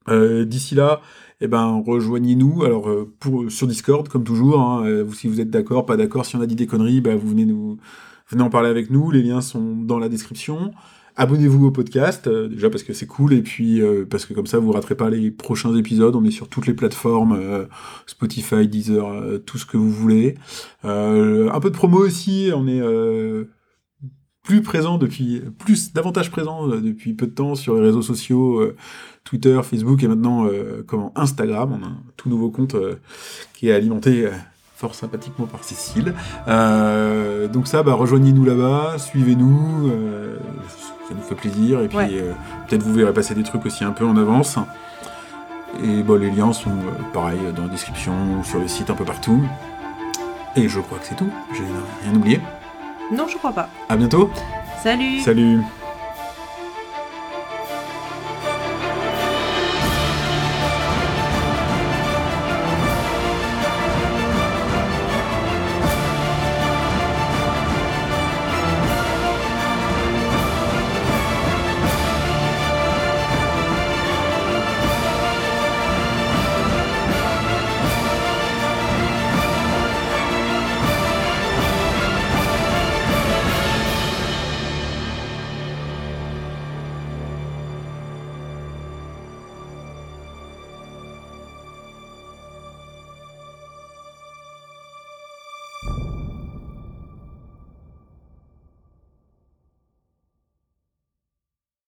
D'ici 0.10 0.76
là, 0.76 1.02
eh 1.40 1.48
ben, 1.48 1.81
rejoignez-nous 1.85 2.64
alors 2.64 2.90
sur 3.48 3.68
Discord, 3.68 4.07
comme 4.10 4.26
toujours. 4.26 4.60
hein, 4.60 5.06
si 5.14 5.27
vous 5.27 5.40
êtes 5.40 5.49
d'accord, 5.49 5.85
pas 5.85 5.95
d'accord, 5.95 6.26
si 6.26 6.35
on 6.35 6.41
a 6.41 6.45
dit 6.45 6.56
des 6.56 6.68
conneries, 6.68 6.99
bah, 6.99 7.15
vous 7.15 7.30
venez 7.30 7.45
nous 7.45 7.77
venez 8.30 8.44
en 8.44 8.49
parler 8.49 8.69
avec 8.69 8.90
nous. 8.90 9.11
Les 9.11 9.23
liens 9.23 9.41
sont 9.41 9.76
dans 9.76 9.98
la 9.98 10.10
description. 10.10 10.73
Abonnez-vous 11.15 11.68
au 11.68 11.72
podcast, 11.72 12.26
euh, 12.26 12.48
déjà 12.48 12.72
parce 12.72 12.81
que 12.81 12.91
c'est 12.94 13.06
cool, 13.06 13.34
et 13.34 13.44
puis 13.44 13.81
euh, 13.81 14.03
parce 14.10 14.26
que 14.26 14.34
comme 14.34 14.48
ça 14.48 14.57
vous 14.57 14.72
raterez 14.72 14.95
pas 14.95 15.11
les 15.11 15.30
prochains 15.30 15.76
épisodes. 15.76 16.15
On 16.15 16.23
est 16.23 16.31
sur 16.31 16.49
toutes 16.49 16.65
les 16.65 16.73
plateformes, 16.73 17.34
euh, 17.34 17.65
Spotify, 18.07 18.68
Deezer, 18.68 19.40
tout 19.45 19.60
ce 19.60 19.68
que 19.68 19.77
vous 19.77 19.91
voulez. 19.91 20.35
Un 20.84 21.60
peu 21.61 21.69
de 21.69 21.76
promo 21.76 21.99
aussi, 21.99 22.49
on 22.56 22.68
est 22.68 22.81
plus 24.41 24.61
présent 24.64 24.98
depuis, 24.98 25.41
plus 25.60 25.94
davantage 25.94 26.31
présent 26.31 26.68
depuis 26.68 27.14
peu 27.14 27.27
de 27.27 27.34
temps 27.34 27.53
sur 27.53 27.76
les 27.76 27.81
réseaux 27.81 28.02
sociaux, 28.02 28.73
Twitter, 29.23 29.60
Facebook 29.64 30.02
et 30.02 30.07
maintenant 30.07 30.48
comment 30.88 31.11
Instagram. 31.15 31.80
On 31.80 31.85
a 31.85 31.90
un 31.90 32.03
tout 32.18 32.30
nouveau 32.30 32.49
compte 32.49 32.76
qui 33.53 33.69
est 33.69 33.73
alimenté. 33.73 34.30
fort 34.76 34.95
sympathiquement 34.95 35.45
par 35.45 35.64
Cécile. 35.64 36.15
Donc 37.53 37.68
ça, 37.68 37.84
bah, 37.84 37.94
rejoignez-nous 37.94 38.44
là-bas, 38.44 38.98
suivez-nous, 38.98 39.91
ça 41.14 41.18
nous 41.18 41.23
fait 41.27 41.35
plaisir. 41.35 41.81
Et 41.81 41.88
puis 41.88 41.98
Ouais. 41.98 42.10
euh, 42.14 42.34
peut-être 42.68 42.84
vous 42.84 42.94
verrez 42.94 43.14
passer 43.14 43.35
des 43.35 43.44
trucs 43.44 43.65
aussi 43.65 43.84
un 43.84 43.91
peu 43.91 44.06
en 44.06 44.18
avance. 44.18 44.57
Et 45.84 46.03
bon, 46.03 46.19
les 46.19 46.30
liens 46.31 46.53
sont 46.53 46.69
euh, 46.69 47.03
pareils 47.14 47.40
dans 47.56 47.64
la 47.64 47.69
description 47.69 48.14
ou 48.40 48.44
sur 48.44 48.60
le 48.60 48.68
site 48.68 48.90
un 48.90 48.95
peu 48.95 49.06
partout. 49.06 49.44
Et 50.56 50.68
je 50.69 50.80
crois 50.80 50.99
que 50.99 51.06
c'est 51.06 51.15
tout. 51.15 51.30
J'ai 51.53 51.64
rien 52.07 52.15
oublié. 52.15 52.40
Non, 53.11 53.27
je 53.27 53.38
crois 53.38 53.52
pas. 53.53 53.69
À 53.90 53.95
bientôt. 53.98 54.30
Salut 54.84 55.19
Salut. 55.22 55.60